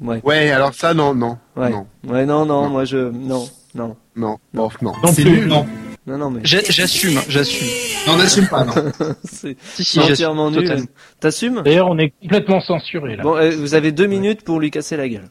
Ouais. 0.00 0.20
Ouais, 0.22 0.50
alors 0.52 0.74
ça, 0.74 0.94
non, 0.94 1.12
non, 1.14 1.38
Ouais. 1.56 1.70
non, 1.70 1.86
Ouais, 2.06 2.24
non, 2.24 2.46
non, 2.46 2.64
Non. 2.64 2.68
moi 2.70 2.84
je, 2.84 2.98
non, 2.98 3.48
non, 3.74 3.96
non, 4.14 4.38
bon, 4.54 4.70
non. 4.80 4.92
Non 5.02 5.12
C'est 5.12 5.24
nul, 5.24 5.46
non. 5.48 5.66
Non, 6.08 6.18
non, 6.18 6.30
mais 6.30 6.40
J'a- 6.44 6.62
J'assume, 6.68 7.20
j'assume. 7.28 7.66
Non, 8.06 8.14
on 8.14 8.16
n'assume 8.16 8.46
pas, 8.48 8.64
non. 8.64 8.74
c'est 9.24 9.56
Si, 9.74 9.84
si, 9.84 10.00
entièrement 10.00 10.50
nul. 10.50 10.86
T'assumes? 11.20 11.62
D'ailleurs, 11.64 11.88
on 11.88 11.98
est 11.98 12.12
complètement 12.22 12.60
censuré 12.60 13.16
là. 13.16 13.22
Bon, 13.22 13.36
euh, 13.36 13.50
vous 13.56 13.74
avez 13.74 13.92
deux 13.92 14.06
minutes 14.06 14.42
pour 14.42 14.58
lui 14.60 14.70
casser 14.70 14.96
la 14.96 15.08
gueule. 15.08 15.28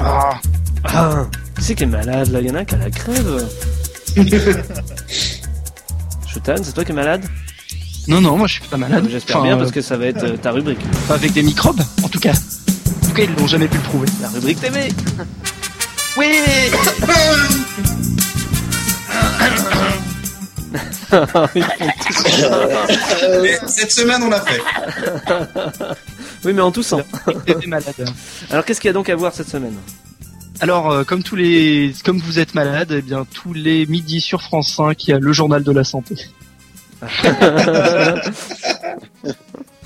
Ah, 0.00 0.40
Ah, 0.84 1.26
qui 1.56 1.62
c'est 1.64 1.74
qui 1.74 1.84
est 1.84 1.86
malade 1.86 2.28
là 2.30 2.40
Il 2.40 2.46
y 2.48 2.50
en 2.50 2.54
a 2.54 2.60
un 2.60 2.64
qui 2.64 2.74
a 2.74 2.78
la 2.78 2.90
crève. 2.90 3.48
Chutan, 6.26 6.54
c'est 6.62 6.72
toi 6.72 6.84
qui 6.84 6.92
es 6.92 6.94
malade? 6.94 7.24
Non, 8.08 8.20
non, 8.20 8.36
moi 8.36 8.46
je 8.48 8.54
suis 8.54 8.68
pas 8.68 8.76
malade. 8.76 9.06
J'espère 9.08 9.36
Enfin, 9.36 9.46
bien 9.46 9.54
euh, 9.54 9.58
parce 9.58 9.70
que 9.70 9.80
ça 9.80 9.96
va 9.96 10.06
être 10.06 10.24
euh, 10.24 10.36
ta 10.36 10.50
rubrique. 10.50 10.80
pas 11.06 11.14
avec 11.14 11.32
des 11.32 11.42
microbes, 11.42 11.80
en 12.02 12.08
tout 12.08 12.18
cas. 12.18 12.32
En 13.12 13.14
tout 13.14 13.20
cas, 13.20 13.28
ils 13.30 13.38
l'ont 13.38 13.46
jamais 13.46 13.68
pu 13.68 13.76
le 13.76 13.82
prouver. 13.82 14.08
La 14.22 14.28
rubrique 14.30 14.58
TV 14.58 14.88
Oui 16.16 16.32
Mais 23.42 23.58
cette 23.66 23.92
semaine, 23.92 24.22
on 24.22 24.30
l'a 24.30 24.40
fait. 24.40 24.62
Oui, 26.46 26.54
mais 26.54 26.62
en 26.62 26.72
toussant. 26.72 27.02
T'étais 27.44 27.66
malade. 27.66 27.92
Alors, 28.48 28.64
qu'est-ce 28.64 28.80
qu'il 28.80 28.88
y 28.88 28.92
a 28.92 28.94
donc 28.94 29.10
à 29.10 29.14
voir 29.14 29.34
cette 29.34 29.50
semaine? 29.50 29.76
Alors, 30.60 30.90
euh, 30.90 31.04
comme 31.04 31.22
tous 31.22 31.36
les, 31.36 31.92
comme 32.06 32.16
vous 32.16 32.38
êtes 32.38 32.54
malade, 32.54 32.92
eh 32.92 33.02
bien 33.02 33.26
tous 33.30 33.52
les 33.52 33.84
midis 33.84 34.22
sur 34.22 34.40
France 34.40 34.72
5, 34.74 35.06
il 35.06 35.10
y 35.10 35.12
a 35.12 35.18
le 35.18 35.34
journal 35.34 35.62
de 35.62 35.72
la 35.72 35.84
santé. 35.84 36.16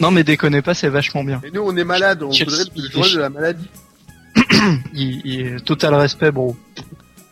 Non, 0.01 0.11
mais 0.11 0.25
déconnez 0.25 0.63
pas, 0.63 0.75
c'est 0.75 0.89
vachement 0.89 1.25
bien. 1.25 1.41
Et 1.45 1.51
nous, 1.51 1.63
on 1.63 1.77
est 1.77 1.85
malade, 1.85 2.23
on 2.23 2.31
Chelsea, 2.33 2.51
voudrait 2.51 2.65
le 2.77 2.91
journal 2.91 3.13
de 3.13 3.19
la 3.19 3.29
maladie. 3.31 3.69
Il, 4.95 5.23
il- 5.25 5.63
total 5.63 5.95
respect, 5.95 6.31
bon. 6.31 6.57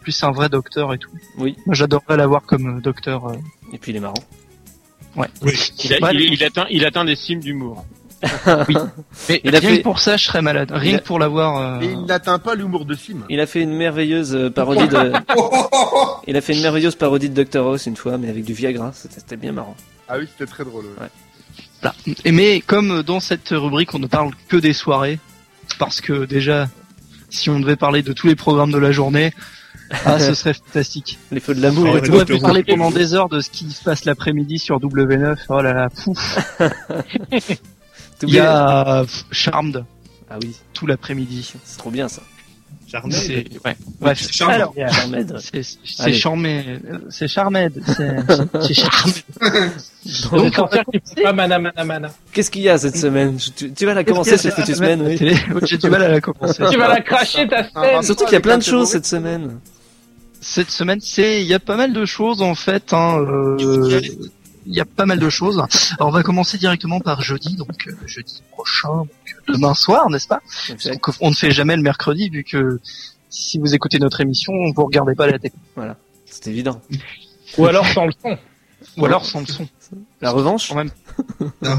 Plus 0.02 0.12
c'est 0.12 0.26
un 0.26 0.30
vrai 0.32 0.48
docteur 0.48 0.92
et 0.94 0.98
tout. 0.98 1.10
Oui. 1.38 1.56
Moi, 1.66 1.74
j'adorerais 1.74 2.16
l'avoir 2.16 2.42
comme 2.42 2.78
euh, 2.78 2.80
docteur. 2.80 3.26
euh, 3.28 3.34
Et 3.72 3.78
puis 3.78 3.92
il 3.92 3.96
est 3.96 4.00
marrant. 4.00 4.14
Ouais. 5.16 5.28
Il, 5.42 5.94
a- 5.94 5.98
Ouais, 6.00 6.14
il- 6.14 6.32
il 6.34 6.44
atteint, 6.44 6.66
il 6.70 6.84
atteint 6.84 7.04
des 7.04 7.16
cimes 7.16 7.40
d'humour. 7.40 7.84
Mais 9.28 9.40
Il 9.44 9.54
a 9.54 9.58
rien 9.58 9.68
fait- 9.70 9.78
que 9.78 9.82
pour 9.82 9.98
ça, 9.98 10.16
je 10.16 10.24
serais 10.24 10.40
malade. 10.42 10.70
Rien 10.72 10.96
a- 10.96 10.98
que 10.98 11.04
pour 11.04 11.18
l'avoir. 11.18 11.58
euh, 11.58 11.80
Et 11.82 11.92
il 11.92 12.04
n'atteint 12.06 12.38
pas 12.38 12.54
l'humour 12.54 12.84
de 12.86 12.94
Sim. 12.94 13.18
Il 13.28 13.40
a 13.40 13.46
fait 13.46 13.60
une 13.60 13.74
merveilleuse 13.76 14.34
euh, 14.34 14.50
parodie 14.50 14.88
de. 14.88 15.12
il 16.26 16.36
a 16.36 16.40
fait 16.40 16.54
une 16.54 16.62
merveilleuse 16.62 16.94
parodie 16.96 17.28
de 17.28 17.42
Dr 17.42 17.58
House 17.66 17.86
une 17.86 17.96
fois, 17.96 18.16
mais 18.18 18.28
avec 18.30 18.44
du 18.44 18.52
Viagra. 18.54 18.92
C'était 18.94 19.20
c'était 19.20 19.36
bien 19.36 19.52
marrant. 19.52 19.76
Ah 20.08 20.16
oui, 20.18 20.26
c'était 20.30 20.50
très 20.50 20.64
drôle. 20.64 20.84
ouais. 21.00 21.08
Voilà. 21.84 21.94
Et 22.24 22.32
mais 22.32 22.60
comme 22.60 23.02
dans 23.02 23.20
cette 23.20 23.50
rubrique, 23.50 23.94
on 23.94 23.98
ne 23.98 24.06
parle 24.06 24.30
que 24.48 24.56
des 24.56 24.72
soirées, 24.72 25.18
parce 25.78 26.00
que 26.00 26.24
déjà, 26.24 26.68
si 27.28 27.50
on 27.50 27.60
devait 27.60 27.76
parler 27.76 28.02
de 28.02 28.12
tous 28.14 28.26
les 28.26 28.36
programmes 28.36 28.72
de 28.72 28.78
la 28.78 28.90
journée, 28.90 29.32
Ah, 30.04 30.18
ce 30.18 30.34
serait 30.34 30.54
fantastique. 30.54 31.18
Les 31.30 31.40
feux 31.40 31.54
de 31.54 31.60
l'amour 31.60 31.86
On 31.86 32.00
pourrait 32.00 32.24
plus 32.24 32.40
parler 32.40 32.64
pendant 32.64 32.90
des 32.90 33.14
heures 33.14 33.28
de 33.28 33.40
ce 33.40 33.50
qui 33.50 33.70
se 33.70 33.82
passe 33.82 34.04
l'après-midi 34.04 34.58
sur 34.58 34.78
W9. 34.80 35.36
Oh 35.48 35.60
là 35.60 35.72
là, 35.72 35.88
pouf. 35.90 36.38
Il 38.22 38.30
y 38.30 38.38
a 38.38 39.04
Charmed. 39.30 39.84
Ah 40.30 40.38
oui. 40.42 40.56
Tout 40.72 40.86
l'après-midi. 40.86 41.52
C'est 41.64 41.76
trop 41.78 41.90
bien 41.90 42.08
ça. 42.08 42.22
Charmed. 42.94 43.12
C'est 43.12 43.44
ouais. 43.64 43.76
Bref. 44.00 44.18
C'est 44.20 44.32
Charmed. 44.32 44.54
Alors, 44.54 44.74
Charmed. 44.74 45.36
c'est 45.40 45.62
c'est 45.62 45.78
c'est 45.84 46.12
charmed, 46.12 46.46
c'est 47.10 47.28
c'est 48.60 48.74
charmed. 48.74 49.14
Donc, 50.30 50.54
on 50.58 50.66
va 50.66 50.84
commencer. 50.84 51.22
pas 51.22 51.32
mana 51.32 51.58
mana 51.58 51.84
mana. 51.84 52.10
Qu'est-ce 52.32 52.50
qu'il 52.50 52.62
y 52.62 52.68
a 52.68 52.78
cette 52.78 52.96
semaine 52.96 53.36
tu, 53.56 53.72
tu 53.72 53.86
vas 53.86 53.94
la 53.94 54.04
commencer 54.04 54.36
cette 54.36 54.54
foutue 54.54 54.74
semaine, 54.74 55.02
oui. 55.02 55.18
J'ai 55.62 55.78
du 55.78 55.90
mal 55.90 56.02
à 56.02 56.08
la 56.08 56.20
commencer. 56.20 56.62
Tu 56.70 56.78
vas 56.78 56.88
la 56.88 57.00
cracher 57.00 57.48
ta 57.48 57.68
semaine. 57.68 58.02
Surtout 58.02 58.24
qu'il 58.24 58.34
y 58.34 58.36
a 58.36 58.40
plein 58.40 58.58
de 58.58 58.62
choses 58.62 58.90
cette 58.90 59.06
semaine. 59.06 59.58
Cette 60.40 60.70
semaine, 60.70 61.00
c'est 61.00 61.40
il 61.40 61.46
y 61.46 61.54
a 61.54 61.58
pas 61.58 61.76
mal 61.76 61.92
de 61.92 62.04
choses 62.04 62.42
en 62.42 62.54
fait. 62.54 62.92
Hein, 62.92 63.18
euh, 63.18 63.58
il 64.66 64.74
y 64.74 64.80
a 64.80 64.84
pas 64.84 65.06
mal 65.06 65.18
de 65.18 65.28
choses. 65.28 65.62
Alors 65.98 66.08
on 66.08 66.12
va 66.12 66.22
commencer 66.22 66.58
directement 66.58 67.00
par 67.00 67.22
jeudi, 67.22 67.56
donc 67.56 67.86
euh, 67.86 67.92
jeudi 68.06 68.42
prochain, 68.50 68.88
donc, 68.88 69.10
euh, 69.28 69.52
demain 69.52 69.74
soir, 69.74 70.10
n'est-ce 70.10 70.28
pas? 70.28 70.40
Donc, 70.68 71.08
On 71.20 71.30
ne 71.30 71.34
fait 71.34 71.50
jamais 71.50 71.76
le 71.76 71.82
mercredi 71.82 72.28
vu 72.30 72.44
que 72.44 72.80
si 73.30 73.58
vous 73.58 73.74
écoutez 73.74 73.98
notre 73.98 74.20
émission, 74.20 74.52
vous 74.74 74.84
regardez 74.84 75.14
pas 75.14 75.26
la 75.26 75.38
télé. 75.38 75.54
Voilà, 75.74 75.96
c'est 76.26 76.46
évident. 76.48 76.80
Ou 77.58 77.66
alors 77.66 77.86
sans 77.86 78.06
le 78.06 78.12
son. 78.22 78.38
Ou 78.96 79.06
alors 79.06 79.24
sans 79.24 79.40
le 79.40 79.46
son. 79.46 79.68
La 80.20 80.30
revanche? 80.30 80.68
Quand 80.68 80.76
même. 80.76 80.90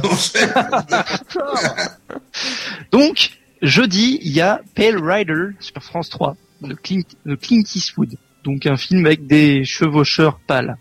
Donc 2.92 3.32
jeudi, 3.62 4.20
il 4.22 4.32
y 4.32 4.42
a 4.42 4.62
Pale 4.76 5.02
Rider 5.02 5.56
sur 5.60 5.82
France 5.82 6.10
3 6.10 6.36
de 6.62 6.74
Clint, 6.74 7.04
de 7.26 7.36
Clint 7.36 7.64
Eastwood. 7.76 8.18
Donc 8.44 8.66
un 8.66 8.78
film 8.78 9.06
avec 9.06 9.28
des 9.28 9.64
chevaucheurs 9.66 10.40
pâles, 10.40 10.78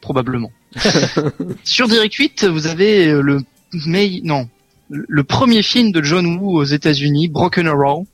probablement. 0.00 0.50
Sur 1.64 1.88
Direct 1.88 2.14
8, 2.14 2.44
vous 2.44 2.66
avez 2.66 3.08
euh, 3.08 3.20
le 3.20 3.40
mais 3.86 4.20
non, 4.22 4.48
le 4.90 5.24
premier 5.24 5.62
film 5.62 5.92
de 5.92 6.02
John 6.02 6.26
Woo 6.36 6.58
aux 6.58 6.64
États-Unis, 6.64 7.28
Broken 7.28 7.66
Arrow, 7.66 8.06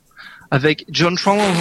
avec 0.49 0.85
John 0.89 1.15
Travolta. 1.15 1.51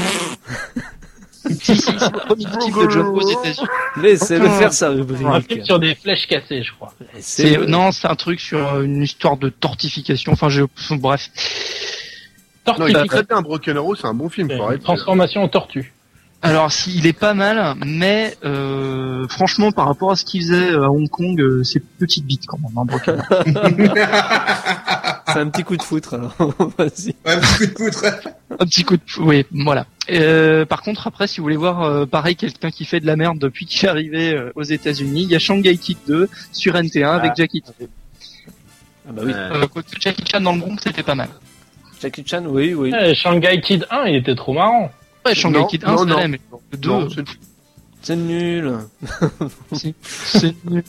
si, 1.47 1.77
si, 1.77 1.83
c'est 1.83 1.93
le 1.93 2.27
premier 2.27 2.47
film 2.47 2.87
de 2.87 2.91
John 2.91 3.07
Woo 3.09 3.21
aux 3.21 3.29
États-Unis. 3.29 3.69
Laissez-le 3.97 4.49
faire 4.49 4.73
sa 4.73 4.89
Un 4.89 4.91
rubrique. 4.95 5.49
film 5.49 5.65
sur 5.65 5.79
des 5.79 5.95
flèches 5.95 6.27
cassées, 6.27 6.63
je 6.63 6.73
crois. 6.73 6.95
C'est 7.19 7.59
non, 7.67 7.93
c'est 7.93 8.09
un 8.09 8.17
truc 8.17 8.41
sur 8.41 8.59
euh, 8.59 8.83
une 8.83 9.03
histoire 9.03 9.37
de 9.37 9.49
tortification. 9.49 10.33
Enfin, 10.33 10.49
je, 10.49 10.63
bref. 10.93 11.29
Non, 12.67 12.87
il 12.87 12.97
est 12.97 13.07
très 13.07 13.23
bien, 13.25 13.43
Broken 13.43 13.77
Arrow, 13.77 13.95
c'est 13.95 14.07
un 14.07 14.15
bon 14.15 14.29
film. 14.29 14.49
Transformation 14.83 15.43
en 15.43 15.49
tortue. 15.49 15.93
Alors, 16.43 16.73
si, 16.73 16.97
il 16.97 17.07
est 17.07 17.13
pas 17.13 17.35
mal, 17.35 17.75
mais 17.85 18.35
euh, 18.47 19.29
franchement, 19.29 19.73
par 19.73 19.87
rapport 19.87 20.11
à 20.13 20.17
ce 20.17 20.25
qu'il 20.25 20.41
faisait 20.41 20.71
à 20.73 20.91
Hong 20.91 21.09
Kong, 21.11 21.39
euh, 21.39 21.63
c'est 21.65 21.81
petite 21.99 22.25
bite 22.25 22.47
quand 22.47 22.59
même. 22.59 22.73
Hein. 22.79 22.87
C'est 25.33 25.39
un 25.39 25.49
petit 25.49 25.63
coup 25.63 25.77
de 25.77 25.83
foutre 25.83 26.15
alors. 26.15 26.35
Vas-y. 26.79 27.15
un 27.25 27.39
petit 27.39 27.59
coup 27.59 27.67
de 27.67 27.73
poutre. 27.91 28.05
un 28.59 28.65
petit 28.67 28.85
coup 28.85 28.97
de, 28.97 29.03
oui, 29.21 29.47
voilà. 29.53 29.87
Euh, 30.11 30.65
par 30.67 30.83
contre, 30.83 31.07
après, 31.07 31.29
si 31.29 31.39
vous 31.39 31.45
voulez 31.45 31.57
voir, 31.57 31.83
euh, 31.83 32.05
pareil, 32.05 32.35
quelqu'un 32.35 32.71
qui 32.71 32.85
fait 32.85 32.99
de 32.99 33.07
la 33.07 33.15
merde 33.15 33.39
depuis 33.39 33.65
qu'il 33.67 33.87
est 33.87 33.89
arrivé 33.89 34.33
euh, 34.35 34.51
aux 34.57 34.65
États-Unis, 34.65 35.23
il 35.23 35.31
y 35.31 35.37
a 35.37 35.39
Shanghai 35.39 35.77
Kid 35.77 35.99
2 36.09 36.29
sur 36.53 36.75
NT1 36.75 37.07
avec 37.07 37.31
Ah. 37.33 37.35
Jackie 37.37 37.63
Chan. 37.65 37.87
Ah 39.09 39.13
bah 39.13 39.23
oui. 39.25 39.33
Euh, 39.37 39.67
côté 39.69 39.97
Jackie 40.01 40.25
Chan 40.29 40.41
dans 40.41 40.53
le 40.53 40.59
Bronx, 40.59 40.79
c'était 40.83 41.05
pas 41.05 41.15
mal. 41.15 41.29
Jackie 42.03 42.25
Chan, 42.27 42.45
oui, 42.47 42.75
oui. 42.75 42.93
Eh, 43.01 43.15
Shanghai 43.15 43.61
Kid 43.61 43.87
1, 43.91 44.07
il 44.07 44.17
était 44.17 44.35
trop 44.35 44.53
marrant. 44.55 44.91
Ouais, 45.27 45.35
Shanghai 45.35 45.59
Non, 45.61 45.67
Kid 45.67 45.85
1, 45.85 45.91
non, 45.93 45.99
c'est 45.99 46.05
non. 46.07 46.29
mais 46.29 46.41
le 46.73 46.79
2, 46.79 46.89
Non, 46.89 47.03
euh, 47.05 47.09
c'est- 47.15 47.25
C'est 48.03 48.17
nul. 48.17 48.79
C'est 49.75 50.55
nul. 50.65 50.83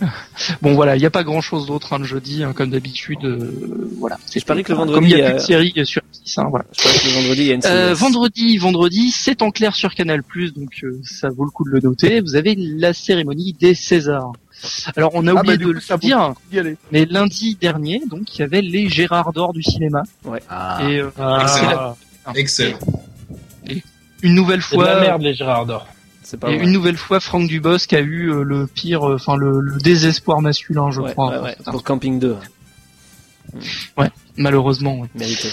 Bon 0.61 0.73
voilà, 0.75 0.95
il 0.95 0.99
n'y 0.99 1.05
a 1.05 1.09
pas 1.09 1.25
grand 1.25 1.41
chose 1.41 1.65
d'autre 1.67 1.91
hein, 1.91 1.97
le 1.99 2.05
jeudi, 2.05 2.41
hein, 2.41 2.53
comme 2.53 2.69
d'habitude. 2.69 3.25
euh, 3.25 3.91
voilà. 3.99 4.17
Je 4.33 4.39
parie 4.45 4.63
que 4.63 4.71
le 4.71 4.77
Comme 4.77 4.87
vendredi, 4.87 5.09
il 5.11 5.15
n'y 5.17 5.21
a 5.21 5.25
euh, 5.25 5.29
plus 5.31 5.35
de 5.39 5.43
série 5.43 5.73
euh, 5.77 5.83
sur 5.83 6.01
M6, 6.03 6.39
hein, 6.39 6.47
voilà. 6.49 6.63
Je 6.71 6.83
que 6.83 7.07
le 7.07 7.13
vendredi, 7.21 7.41
il 7.41 7.47
y 7.47 7.51
a 7.51 7.53
une 7.55 7.65
Euh, 7.65 7.87
série. 7.89 7.99
vendredi, 7.99 8.57
vendredi, 8.57 9.11
c'est 9.11 9.41
en 9.41 9.51
clair 9.51 9.75
sur 9.75 9.93
Canal+, 9.93 10.21
donc 10.55 10.69
euh, 10.83 11.01
ça 11.03 11.27
vaut 11.29 11.43
le 11.43 11.51
coup 11.51 11.65
de 11.65 11.71
le 11.71 11.81
noter. 11.81 12.21
Vous 12.21 12.35
avez 12.37 12.55
la 12.57 12.93
cérémonie 12.93 13.51
des 13.59 13.75
Césars. 13.75 14.31
Alors 14.95 15.11
on 15.13 15.27
a 15.27 15.31
Ah, 15.31 15.35
oublié 15.41 15.57
bah, 15.57 15.63
de 15.65 15.65
coup, 15.65 15.73
le 15.91 15.97
dire, 15.97 16.33
mais 16.93 17.05
lundi 17.05 17.57
dernier, 17.59 18.01
donc 18.09 18.33
il 18.37 18.39
y 18.39 18.43
avait 18.43 18.61
les 18.61 18.87
Gérard 18.87 19.33
d'or 19.33 19.51
du 19.51 19.63
cinéma. 19.63 20.03
Ouais. 20.23 20.39
Et 20.39 20.99
euh, 21.01 21.09
Ah. 21.19 21.45
c'est 21.47 21.65
la- 21.65 21.95
Excellent. 22.35 22.77
Une 24.23 24.35
nouvelle 24.35 24.61
C'est 24.61 24.75
de 24.77 24.81
fois, 24.81 24.93
la 24.95 25.01
merde, 25.01 25.21
les 25.21 25.33
Gérard 25.33 25.65
d'Or. 25.65 25.87
C'est 26.23 26.39
pas 26.39 26.49
et 26.49 26.55
vrai. 26.55 26.63
une 26.65 26.71
nouvelle 26.71 26.97
fois, 26.97 27.19
Franck 27.19 27.47
Dubosc 27.47 27.91
a 27.93 27.99
eu 27.99 28.31
euh, 28.31 28.43
le 28.43 28.67
pire, 28.67 29.07
euh, 29.09 29.15
enfin 29.15 29.35
le, 29.35 29.59
le 29.59 29.77
désespoir 29.79 30.41
masculin, 30.41 30.91
je 30.91 31.01
Ouais, 31.01 31.11
crois. 31.11 31.31
ouais, 31.31 31.39
ouais, 31.43 31.57
pour 31.65 31.83
Camping 31.83 32.19
2. 32.19 32.35
Malheureusement. 34.37 34.99
ouais. 34.99 35.09
Mérité. 35.15 35.49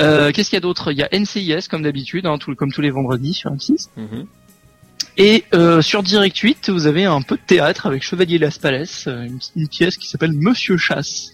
Euh, 0.00 0.32
Qu'est-ce 0.32 0.50
qu'il 0.50 0.56
y 0.56 0.58
a 0.58 0.60
d'autre? 0.60 0.92
Il 0.92 0.98
y 0.98 1.02
a 1.02 1.08
NCIS 1.12 1.68
comme 1.70 1.82
d'habitude, 1.82 2.26
hein, 2.26 2.38
tout- 2.38 2.54
comme 2.54 2.72
tous 2.72 2.80
les 2.80 2.90
vendredis 2.90 3.34
sur 3.34 3.50
M6. 3.50 3.88
Mhm. 3.96 4.26
Et 5.18 5.44
euh, 5.54 5.82
sur 5.82 6.02
Direct 6.02 6.36
8, 6.38 6.70
vous 6.70 6.86
avez 6.86 7.04
un 7.04 7.20
peu 7.22 7.36
de 7.36 7.42
théâtre 7.46 7.86
avec 7.86 8.02
Chevalier 8.02 8.38
Las 8.38 8.58
Palais, 8.58 8.84
euh, 9.06 9.24
une, 9.24 9.38
une 9.56 9.68
pièce 9.68 9.96
qui 9.98 10.08
s'appelle 10.08 10.32
Monsieur 10.32 10.76
Chasse. 10.78 11.32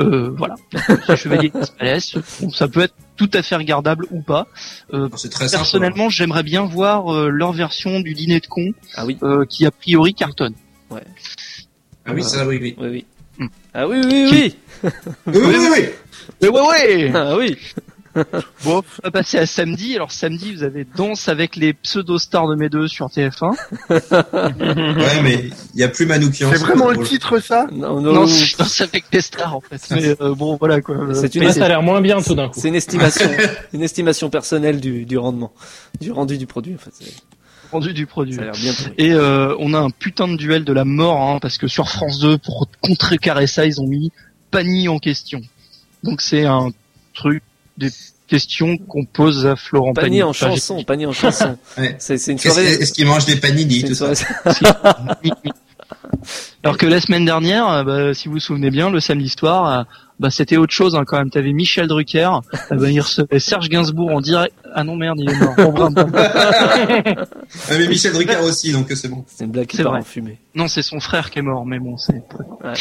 Euh, 0.00 0.30
voilà, 0.36 0.56
Chevalier 1.16 1.50
Las 1.54 1.70
Palais. 1.70 1.98
Bon, 2.40 2.50
ça 2.50 2.66
peut 2.68 2.80
être 2.80 2.94
tout 3.18 3.30
à 3.34 3.42
fait 3.42 3.56
regardable 3.56 4.06
ou 4.10 4.22
pas. 4.22 4.46
Euh, 4.94 5.08
très 5.08 5.50
personnellement, 5.50 6.08
j'aimerais 6.08 6.42
bien 6.44 6.64
voir 6.64 7.12
euh, 7.12 7.28
leur 7.28 7.52
version 7.52 8.00
du 8.00 8.14
dîner 8.14 8.40
de 8.40 8.46
con, 8.46 8.72
Ah 8.94 9.04
oui. 9.04 9.18
euh, 9.22 9.44
qui 9.44 9.66
a 9.66 9.70
priori 9.70 10.14
cartonne. 10.14 10.54
Ah 10.90 12.12
oui, 12.14 12.22
ça, 12.22 12.46
oui, 12.46 12.58
oui. 12.62 12.74
Oui, 12.78 12.88
oui. 12.88 13.04
Hmm. 13.38 13.48
Ah 13.74 13.86
oui, 13.86 14.00
oui, 14.02 14.28
oui. 14.30 14.54
Oui, 14.82 14.90
oui, 15.34 15.56
oui, 15.58 15.68
oui. 15.76 15.84
Ouais, 16.48 16.48
ouais 16.48 17.12
Ah 17.14 17.36
oui. 17.36 17.56
On 18.66 18.82
va 19.02 19.10
passer 19.10 19.38
à 19.38 19.46
samedi. 19.46 19.94
Alors 19.94 20.12
samedi, 20.12 20.54
vous 20.54 20.62
avez 20.62 20.86
Danse 20.96 21.28
avec 21.28 21.56
les 21.56 21.72
pseudo-stars 21.72 22.48
de 22.48 22.56
mes 22.56 22.68
deux 22.68 22.88
sur 22.88 23.06
TF1. 23.08 23.54
Ouais, 24.98 25.22
mais 25.22 25.50
il 25.74 25.80
y 25.80 25.82
a 25.82 25.88
plus 25.88 26.06
Manoukian. 26.06 26.50
C'est 26.52 26.58
vraiment 26.58 26.90
le 26.90 27.02
titre, 27.04 27.38
ça? 27.40 27.66
Non, 27.72 28.00
non. 28.00 28.12
Non, 28.12 28.26
c'est 28.26 28.58
Danse 28.58 28.80
avec 28.80 29.04
les 29.12 29.20
stars 29.20 29.56
en 29.56 29.60
fait. 29.60 29.80
Mais 29.90 30.16
euh, 30.20 30.34
bon, 30.34 30.56
voilà 30.56 30.80
quoi. 30.80 30.96
C'est 31.14 31.34
une, 31.34 31.44
Là, 31.44 31.52
ça 31.52 31.64
a 31.64 31.68
l'air 31.68 31.82
moins 31.82 32.00
bien 32.00 32.20
tout 32.20 32.34
d'un 32.34 32.48
coup. 32.48 32.58
c'est 32.58 32.68
une 32.68 32.74
estimation, 32.74 33.28
une 33.72 33.82
estimation 33.82 34.30
personnelle 34.30 34.80
du, 34.80 35.04
du 35.04 35.18
rendement, 35.18 35.52
du 36.00 36.12
rendu 36.12 36.38
du 36.38 36.46
produit. 36.46 36.74
En 36.74 36.78
fait, 36.78 36.92
rendu 37.70 37.92
du 37.92 38.06
produit. 38.06 38.34
ça 38.34 38.42
a 38.42 38.44
l'air 38.44 38.54
bien. 38.54 38.72
Et 38.96 39.12
euh, 39.12 39.54
on 39.58 39.74
a 39.74 39.78
un 39.78 39.90
putain 39.90 40.28
de 40.28 40.36
duel 40.36 40.64
de 40.64 40.72
la 40.72 40.84
mort, 40.84 41.20
hein, 41.20 41.38
parce 41.40 41.58
que 41.58 41.68
sur 41.68 41.88
France 41.88 42.18
2, 42.20 42.38
pour 42.38 42.68
contrecarrer 42.80 43.46
ça, 43.46 43.66
ils 43.66 43.80
ont 43.80 43.86
mis 43.86 44.12
Pani 44.50 44.88
en 44.88 44.98
question. 44.98 45.40
Donc 46.02 46.20
c'est 46.20 46.44
un 46.44 46.70
truc, 47.14 47.42
des 47.78 47.90
questions 48.26 48.76
qu'on 48.76 49.04
pose 49.04 49.46
à 49.46 49.56
Florent 49.56 49.94
Pagny. 49.94 50.08
Panier 50.08 50.22
en 50.22 50.32
chanson, 50.32 50.84
panier 50.84 51.06
en 51.06 51.12
chanson. 51.12 51.56
Ouais. 51.78 51.96
C'est 51.98 52.18
c'est 52.18 52.32
une 52.32 52.38
soirée. 52.38 52.74
Est-ce 52.74 52.92
qu'il 52.92 53.06
mange 53.06 53.24
des 53.24 53.36
panini, 53.36 53.84
tout 53.84 53.94
ça 53.94 54.12
Alors 56.64 56.76
que 56.76 56.86
la 56.86 57.00
semaine 57.00 57.24
dernière, 57.24 57.68
euh, 57.68 57.84
bah, 57.84 58.14
si 58.14 58.28
vous 58.28 58.34
vous 58.34 58.40
souvenez 58.40 58.70
bien, 58.70 58.90
le 58.90 59.00
samedi 59.00 59.28
soir, 59.28 59.80
euh, 59.80 59.84
bah, 60.18 60.30
c'était 60.30 60.56
autre 60.56 60.72
chose 60.72 60.96
hein, 60.96 61.04
quand 61.06 61.18
même. 61.18 61.30
T'avais 61.30 61.52
Michel 61.52 61.86
Drucker, 61.86 62.30
euh, 62.72 62.76
bah, 62.76 62.90
il 62.90 63.00
recevait 63.00 63.38
Serge 63.38 63.68
Gainsbourg 63.68 64.10
en 64.10 64.20
direct. 64.20 64.54
Ah 64.74 64.84
non 64.84 64.96
merde, 64.96 65.18
il 65.20 65.30
est 65.30 65.36
mort. 65.36 65.54
Ah, 67.70 67.74
mais 67.78 67.88
Michel 67.88 68.12
Drucker 68.12 68.38
aussi, 68.42 68.72
donc 68.72 68.90
c'est 68.90 69.08
bon. 69.08 69.24
C'est 69.26 69.44
une 69.44 69.50
blague 69.50 69.66
qui 69.66 69.76
C'est 69.78 69.82
part 69.82 69.92
vrai. 69.92 70.00
en 70.00 70.04
fumée. 70.04 70.38
non, 70.54 70.68
c'est 70.68 70.82
son 70.82 71.00
frère 71.00 71.30
qui 71.30 71.38
est 71.38 71.42
mort, 71.42 71.64
mais 71.64 71.78
bon, 71.78 71.96
c'est. 71.96 72.12
Ouais. 72.12 72.74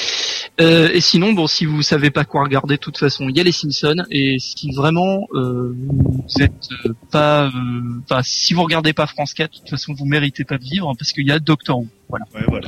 Euh, 0.59 0.89
et 0.91 1.01
sinon, 1.01 1.33
bon, 1.33 1.47
si 1.47 1.65
vous 1.65 1.81
savez 1.83 2.09
pas 2.09 2.25
quoi 2.25 2.43
regarder, 2.43 2.75
de 2.75 2.81
toute 2.81 2.97
façon, 2.97 3.29
il 3.29 3.37
y 3.37 3.39
a 3.39 3.43
les 3.43 3.51
Simpsons. 3.51 4.03
Et 4.09 4.37
si 4.39 4.71
vraiment 4.71 5.27
euh, 5.33 5.75
vous 5.77 6.41
êtes 6.43 6.69
euh, 6.85 6.93
pas, 7.11 7.45
euh, 7.45 7.49
enfin, 8.09 8.21
si 8.23 8.53
vous 8.53 8.63
regardez 8.63 8.93
pas 8.93 9.05
France 9.07 9.33
4, 9.33 9.51
de 9.51 9.57
toute 9.59 9.69
façon, 9.69 9.93
vous 9.93 10.05
méritez 10.05 10.43
pas 10.43 10.57
de 10.57 10.63
vivre 10.63 10.93
parce 10.97 11.11
qu'il 11.11 11.27
y 11.27 11.31
a 11.31 11.39
Doctor 11.39 11.79
Who. 11.79 11.87
Voilà. 12.09 12.25
Ouais, 12.33 12.41
voilà. 12.47 12.67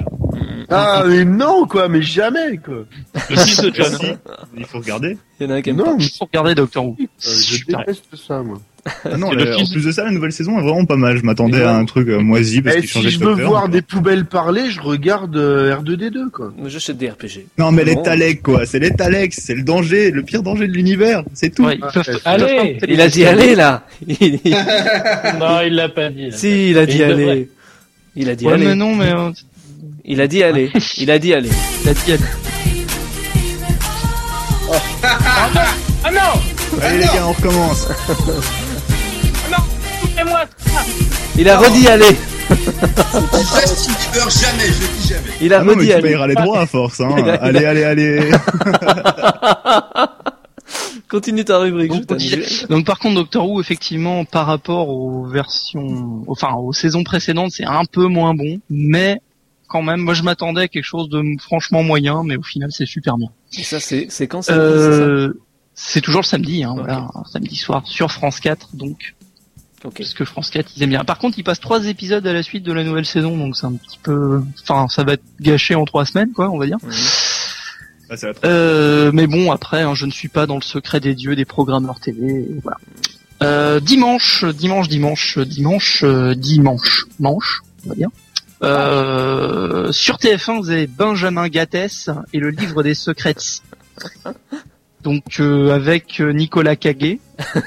Ah, 0.69 1.03
mais 1.07 1.23
non, 1.25 1.65
quoi, 1.65 1.87
mais 1.87 2.01
jamais, 2.01 2.57
quoi. 2.63 2.85
Le 3.29 3.35
fils 3.37 3.61
de 3.61 3.71
John. 3.73 4.17
Il 4.57 4.65
faut 4.65 4.79
regarder. 4.79 5.17
Il 5.39 5.47
y 5.47 5.49
en 5.49 5.53
a 5.53 5.55
un 5.57 5.61
qui 5.61 5.73
Non, 5.73 5.85
pas. 5.85 5.95
mais 5.97 6.03
Il 6.03 6.09
faut 6.17 6.25
regarder 6.25 6.55
Doctor 6.55 6.85
Who. 6.85 6.97
euh, 6.99 7.05
je 7.19 7.29
Super. 7.29 7.79
déteste 7.79 8.03
ça, 8.15 8.43
moi. 8.43 8.59
Ah 9.05 9.17
non, 9.17 9.31
Et 9.31 9.35
le 9.35 9.43
la- 9.45 9.55
en 9.55 9.59
fils- 9.59 9.71
plus 9.71 9.85
de 9.85 9.91
ça, 9.91 10.03
la 10.05 10.11
nouvelle 10.11 10.31
saison 10.31 10.57
est 10.59 10.61
vraiment 10.61 10.85
pas 10.85 10.95
mal. 10.95 11.17
Je 11.17 11.23
m'attendais 11.23 11.61
à 11.63 11.75
un 11.75 11.85
truc 11.85 12.07
euh, 12.09 12.19
moisi 12.19 12.61
parce 12.61 12.77
Eh, 12.77 12.81
qu'il 12.81 12.89
si 12.89 13.09
je 13.09 13.17
de 13.19 13.23
veux 13.25 13.31
docteur. 13.31 13.49
voir 13.49 13.69
des 13.69 13.81
poubelles 13.81 14.25
parler, 14.25 14.69
je 14.69 14.79
regarde 14.81 15.35
euh, 15.37 15.75
R2D2, 15.75 16.29
quoi. 16.31 16.53
Moi, 16.57 16.69
J'achète 16.69 16.97
des 16.97 17.09
RPG. 17.09 17.45
Non, 17.57 17.71
mais 17.71 17.83
les. 17.83 18.01
Taleks, 18.01 18.41
quoi. 18.41 18.65
C'est 18.65 18.79
les 18.79 18.91
Taleks. 18.91 19.33
C'est 19.33 19.55
le 19.55 19.63
danger, 19.63 20.11
le 20.11 20.23
pire 20.23 20.43
danger 20.43 20.67
de 20.67 20.73
l'univers. 20.73 21.23
C'est 21.33 21.53
tout. 21.53 21.65
Ouais, 21.65 21.75
ils 21.75 21.79
peuvent- 21.79 21.95
Ouais, 21.97 22.03
ils 22.07 22.13
peuvent 22.13 22.21
Allez 22.25 22.77
Il 22.89 23.01
a 23.01 23.07
dit 23.09 23.25
aller 23.25 23.55
là. 23.55 23.85
Il- 24.07 24.39
Non, 25.39 25.61
il 25.65 25.73
l'a 25.75 25.89
pas 25.89 26.09
dit. 26.09 26.29
là. 26.29 26.37
Si, 26.37 26.69
il 26.71 26.77
a 26.77 26.85
dit 26.85 26.97
il 26.99 27.07
devrait. 27.07 27.29
aller. 27.31 27.49
Il 28.21 28.29
a 28.29 28.35
dit 28.35 28.45
Ouais, 28.45 28.51
aller. 28.53 28.65
mais 28.65 28.75
non, 28.75 28.95
mais 28.95 29.13
euh, 29.13 29.31
Il 30.03 30.19
a 30.19 30.27
dit 30.27 30.43
aller. 30.43 30.69
Il 30.97 31.09
a 31.09 31.17
dit 31.19 31.33
aller. 31.33 31.49
il 31.83 31.89
a 31.89 31.93
dit 31.93 32.11
elle- 32.11 32.19
Ah 36.03 36.11
non 36.11 36.19
Allez, 36.81 36.97
les 36.97 37.05
gars, 37.05 37.25
on 37.27 37.31
recommence. 37.31 37.87
Ah 39.47 39.51
non 40.23 40.27
ça 40.27 40.45
Il 41.37 41.47
a 41.49 41.57
redit 41.57 41.87
allez. 41.87 42.15
Bieber, 42.49 44.29
jamais, 44.29 44.65
je 44.65 44.81
le 44.81 44.87
dis 44.99 45.07
jamais. 45.07 45.21
Il 45.41 45.53
a 45.53 45.59
Ah 45.59 45.63
non, 45.63 45.67
mais 45.67 45.73
redit 45.75 45.87
tu 45.87 45.93
allez. 45.93 46.01
payeras 46.03 46.27
les 46.27 46.35
droits 46.35 46.59
à 46.61 46.65
force, 46.65 46.99
hein. 46.99 47.15
Allez, 47.41 47.63
allez, 47.65 47.83
allez. 47.85 48.31
Continue 51.09 51.43
ta 51.43 51.57
rubrique. 51.57 51.89
Donc, 51.89 52.19
je 52.19 52.67
donc, 52.67 52.85
par 52.85 52.99
contre 52.99 53.15
Doctor 53.15 53.49
Who 53.49 53.59
effectivement 53.59 54.25
par 54.25 54.45
rapport 54.45 54.89
aux 54.89 55.25
versions 55.25 56.23
enfin 56.27 56.53
aux 56.53 56.71
saisons 56.71 57.03
précédentes 57.03 57.51
c'est 57.51 57.65
un 57.65 57.85
peu 57.85 58.05
moins 58.05 58.35
bon 58.35 58.59
mais 58.69 59.19
quand 59.67 59.81
même 59.81 60.01
moi 60.01 60.13
je 60.13 60.21
m'attendais 60.21 60.61
à 60.61 60.67
quelque 60.67 60.83
chose 60.85 61.09
de 61.09 61.23
franchement 61.39 61.81
moyen 61.81 62.21
mais 62.23 62.37
au 62.37 62.43
final 62.43 62.71
c'est 62.71 62.85
super 62.85 63.17
bien. 63.17 63.29
Et 63.57 63.63
ça, 63.63 63.79
c'est 63.79 64.05
c'est 64.09 64.27
quand 64.27 64.43
ça 64.43 64.53
Euh, 64.53 65.33
c'est 65.73 66.01
toujours 66.01 66.21
le 66.21 66.25
samedi 66.27 66.63
hein, 66.63 66.73
voilà, 66.77 67.07
un 67.15 67.23
samedi 67.25 67.55
soir 67.55 67.87
sur 67.87 68.11
France 68.11 68.39
4 68.39 68.75
donc 68.75 69.15
parce 69.81 70.13
que 70.13 70.25
France 70.25 70.49
4 70.51 70.71
ils 70.75 70.83
aiment 70.83 70.89
bien. 70.91 71.03
Par 71.05 71.17
contre 71.17 71.39
ils 71.39 71.43
passent 71.43 71.59
trois 71.61 71.87
épisodes 71.87 72.25
à 72.27 72.33
la 72.33 72.43
suite 72.43 72.63
de 72.63 72.73
la 72.73 72.83
nouvelle 72.83 73.05
saison 73.05 73.35
donc 73.35 73.55
c'est 73.57 73.65
un 73.65 73.73
petit 73.73 73.97
peu 74.03 74.43
enfin 74.61 74.87
ça 74.89 75.03
va 75.03 75.13
être 75.13 75.23
gâché 75.39 75.73
en 75.73 75.85
trois 75.85 76.05
semaines 76.05 76.33
quoi 76.33 76.51
on 76.51 76.59
va 76.59 76.67
dire. 76.67 76.77
Ah, 78.09 78.17
ça 78.17 78.27
va 78.27 78.31
être- 78.31 78.41
Euh, 78.45 79.11
mais 79.13 79.27
bon, 79.27 79.51
après, 79.51 79.81
hein, 79.83 79.93
je 79.95 80.05
ne 80.05 80.11
suis 80.11 80.29
pas 80.29 80.45
dans 80.47 80.55
le 80.55 80.61
secret 80.61 80.99
des 80.99 81.15
dieux 81.15 81.35
des 81.35 81.45
programmeurs 81.45 81.99
télé. 81.99 82.27
et 82.27 82.59
voilà. 82.63 82.77
Euh, 83.41 83.79
dimanche, 83.79 84.43
dimanche, 84.45 84.89
dimanche, 84.89 85.37
dimanche, 85.39 86.03
euh, 86.03 86.35
dimanche, 86.35 87.05
manche, 87.19 87.61
on 87.85 87.89
va 87.89 87.95
dire. 87.95 88.09
Euh, 88.61 89.89
sur 89.93 90.17
TF1, 90.17 90.59
vous 90.59 90.69
avez 90.69 90.85
Benjamin 90.87 91.47
Gattès 91.47 92.09
et 92.33 92.39
le 92.39 92.49
livre 92.49 92.83
des 92.83 92.93
secrets. 92.93 93.35
Donc 95.01 95.39
euh, 95.39 95.73
avec 95.73 96.19
euh, 96.19 96.33
Nicolas 96.33 96.75
Caguet. 96.75 97.19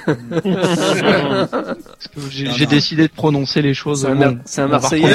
J'ai 2.30 2.66
décidé 2.66 3.09
de 3.09 3.12
prononcer 3.12 3.62
les 3.62 3.72
choses. 3.72 4.03
C'est 4.03 4.09
un 4.09 4.16
bon, 4.16 4.38
un 4.64 4.68
Marseillais. 4.68 5.14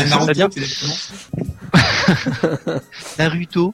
Naruto. 3.20 3.74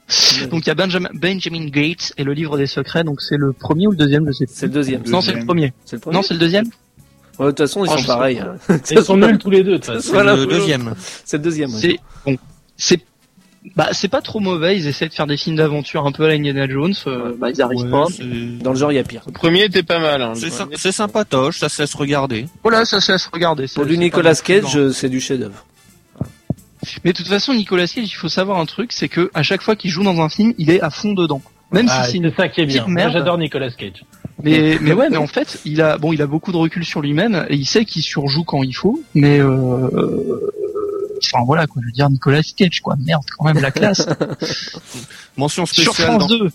Donc 0.50 0.64
il 0.64 0.68
y 0.68 0.70
a 0.70 0.74
Benjamin, 0.74 1.08
Benjamin 1.14 1.66
Gates 1.66 2.12
et 2.16 2.24
le 2.24 2.32
livre 2.32 2.56
des 2.56 2.66
secrets. 2.66 3.04
Donc 3.04 3.20
c'est 3.20 3.36
le 3.36 3.52
premier 3.52 3.86
ou 3.86 3.90
le 3.90 3.96
deuxième, 3.96 4.26
je 4.26 4.32
sais 4.32 4.46
plus. 4.46 4.54
C'est 4.54 4.66
le 4.66 4.72
deuxième. 4.72 5.02
Non, 5.06 5.20
c'est 5.20 5.32
le 5.32 5.44
premier. 5.44 5.72
C'est 5.84 5.96
le 5.96 6.00
premier. 6.00 6.16
Non, 6.16 6.22
c'est 6.22 6.34
le 6.34 6.40
deuxième. 6.40 6.66
Ouais, 7.38 7.46
de 7.46 7.50
toute 7.50 7.58
façon, 7.58 7.84
ils 7.84 7.90
Oh, 7.92 7.98
sont 7.98 8.04
pareils. 8.06 8.38
hein. 8.38 8.56
Ils 8.90 9.02
sont 9.02 9.16
nuls 9.16 9.38
tous 9.38 9.50
les 9.50 9.64
deux, 9.64 9.78
de. 9.78 9.98
Voilà, 10.12 10.36
le 10.36 10.46
deuxième. 10.46 10.94
C'est 11.24 11.38
le 11.38 11.42
deuxième. 11.42 11.70
ouais. 11.74 11.80
C'est 11.80 11.98
bon. 12.24 12.36
C'est 12.76 13.00
bah 13.76 13.88
c'est 13.92 14.08
pas 14.08 14.20
trop 14.20 14.40
mauvais. 14.40 14.76
Ils 14.76 14.86
essaient 14.86 15.08
de 15.08 15.14
faire 15.14 15.26
des 15.26 15.36
films 15.38 15.56
d'aventure 15.56 16.06
un 16.06 16.12
peu 16.12 16.24
à 16.24 16.28
la 16.28 16.34
Indiana 16.34 16.68
Jones. 16.68 16.92
euh, 17.06 17.32
bah 17.38 17.48
ils 17.50 17.62
arrivent 17.62 17.84
Ouais, 17.86 17.90
pas. 17.90 18.04
c'est- 18.10 18.62
Dans 18.62 18.70
le 18.72 18.76
genre, 18.76 18.92
il 18.92 18.96
y 18.96 18.98
a 18.98 19.04
pire. 19.04 19.22
Le 19.26 19.32
premier 19.32 19.64
était 19.64 19.82
pas 19.82 19.98
mal. 19.98 20.20
Hein. 20.22 20.32
C'est 20.36 20.50
sy- 20.50 20.62
c'est 20.74 20.92
sympatoche, 20.92 21.58
ça 21.60 21.68
se 21.70 21.80
laisse 21.82 21.94
regarder. 21.94 22.46
Voilà, 22.62 22.84
ça 22.84 23.00
se 23.00 23.10
laisse 23.12 23.26
regarder. 23.32 23.66
Pour 23.74 23.86
du 23.86 23.94
c'est 23.94 23.98
Nicolas 24.00 24.34
Cage, 24.34 24.90
c'est 24.92 25.08
du 25.08 25.18
chef-d'œuvre. 25.20 25.64
Mais 27.04 27.12
de 27.12 27.16
toute 27.16 27.28
façon, 27.28 27.54
Nicolas 27.54 27.86
Cage, 27.86 28.04
il 28.06 28.14
faut 28.14 28.28
savoir 28.28 28.58
un 28.58 28.66
truc, 28.66 28.92
c'est 28.92 29.08
que 29.08 29.30
à 29.34 29.42
chaque 29.42 29.62
fois 29.62 29.76
qu'il 29.76 29.90
joue 29.90 30.02
dans 30.02 30.20
un 30.20 30.28
film, 30.28 30.54
il 30.58 30.70
est 30.70 30.80
à 30.80 30.90
fond 30.90 31.12
dedans. 31.12 31.42
Même 31.72 31.86
Ah, 31.90 32.04
si 32.04 32.12
c'est 32.12 32.16
une 32.18 32.32
ça 32.36 32.48
qui 32.48 32.60
est 32.60 32.66
bien. 32.66 32.82
petite 32.82 32.88
Moi, 32.92 33.02
merde. 33.02 33.12
j'adore 33.14 33.38
Nicolas 33.38 33.70
Cage. 33.70 34.04
Mais, 34.42 34.78
mais 34.80 34.92
ouais, 34.92 35.08
mais 35.10 35.16
en 35.16 35.26
fait, 35.26 35.60
il 35.64 35.80
a 35.82 35.98
bon, 35.98 36.12
il 36.12 36.22
a 36.22 36.26
beaucoup 36.26 36.52
de 36.52 36.56
recul 36.56 36.84
sur 36.84 37.00
lui-même 37.00 37.46
et 37.48 37.56
il 37.56 37.66
sait 37.66 37.84
qu'il 37.84 38.02
surjoue 38.02 38.44
quand 38.44 38.62
il 38.62 38.74
faut. 38.74 39.02
Mais 39.14 39.38
euh, 39.40 40.50
enfin 41.24 41.42
voilà 41.46 41.66
quoi, 41.66 41.80
je 41.82 41.86
veux 41.86 41.92
dire 41.92 42.08
Nicolas 42.10 42.42
Cage 42.56 42.80
quoi, 42.80 42.96
merde 43.04 43.24
quand 43.38 43.46
même 43.46 43.60
la 43.60 43.70
classe. 43.70 44.06
Mention 45.36 45.66
sur 45.66 45.92
spéciale 45.94 46.18
France 46.18 46.28
dans- 46.28 46.38
2, 46.38 46.50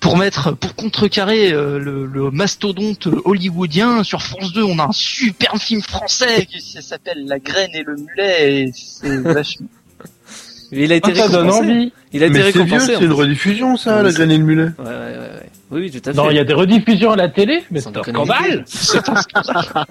pour 0.00 0.16
mettre, 0.16 0.52
pour 0.56 0.74
contrecarrer 0.74 1.52
euh, 1.52 1.78
le, 1.78 2.06
le 2.06 2.30
mastodonte 2.30 3.08
hollywoodien, 3.24 4.04
sur 4.04 4.22
France 4.22 4.52
2, 4.52 4.62
on 4.62 4.78
a 4.78 4.84
un 4.84 4.92
superbe 4.92 5.58
film 5.58 5.82
français 5.82 6.46
qui 6.46 6.60
s'appelle 6.60 7.24
La 7.26 7.38
graine 7.38 7.70
et 7.74 7.82
le 7.82 7.96
mulet. 7.96 8.62
Et 8.62 8.72
c'est 8.74 9.16
vachement. 9.22 9.66
Il 10.70 10.92
a 10.92 10.96
été 10.96 11.12
Ah, 11.12 11.14
ça 11.14 11.28
donne 11.28 11.46
récompensé. 11.48 11.70
envie. 11.72 11.92
Il 12.12 12.22
a 12.22 12.26
été 12.26 12.38
Mais 12.38 12.52
c'est 12.52 12.62
vieux, 12.64 12.78
c'est 12.78 13.00
une 13.00 13.12
rediffusion, 13.12 13.76
ça, 13.76 13.98
Oui, 13.98 14.04
la 14.04 14.12
graine 14.12 14.30
et 14.30 14.38
le 14.38 14.44
mulet. 14.44 14.62
Ouais, 14.78 14.84
ouais, 14.84 14.90
ouais, 14.90 15.18
ouais. 15.18 15.50
Oui, 15.70 15.80
oui, 15.82 15.90
tout 15.90 16.08
à 16.08 16.12
fait. 16.12 16.16
Non, 16.16 16.30
il 16.30 16.36
y 16.36 16.38
a 16.38 16.44
des 16.44 16.54
rediffusions 16.54 17.10
à 17.10 17.16
la 17.16 17.28
télé, 17.28 17.64
mais 17.70 17.80
c'est 17.80 17.96
un 17.96 18.02
scandale. 18.02 18.64
C'est 18.66 19.08
un 19.08 19.16
scandale. 19.16 19.86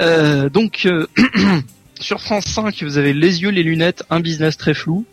Euh, 0.00 0.48
donc 0.48 0.86
euh, 0.86 1.06
sur 2.00 2.20
France 2.20 2.44
5, 2.46 2.82
vous 2.82 2.98
avez 2.98 3.12
les 3.14 3.42
yeux, 3.42 3.50
les 3.50 3.62
lunettes, 3.62 4.04
un 4.10 4.20
business 4.20 4.56
très 4.56 4.74
flou. 4.74 5.04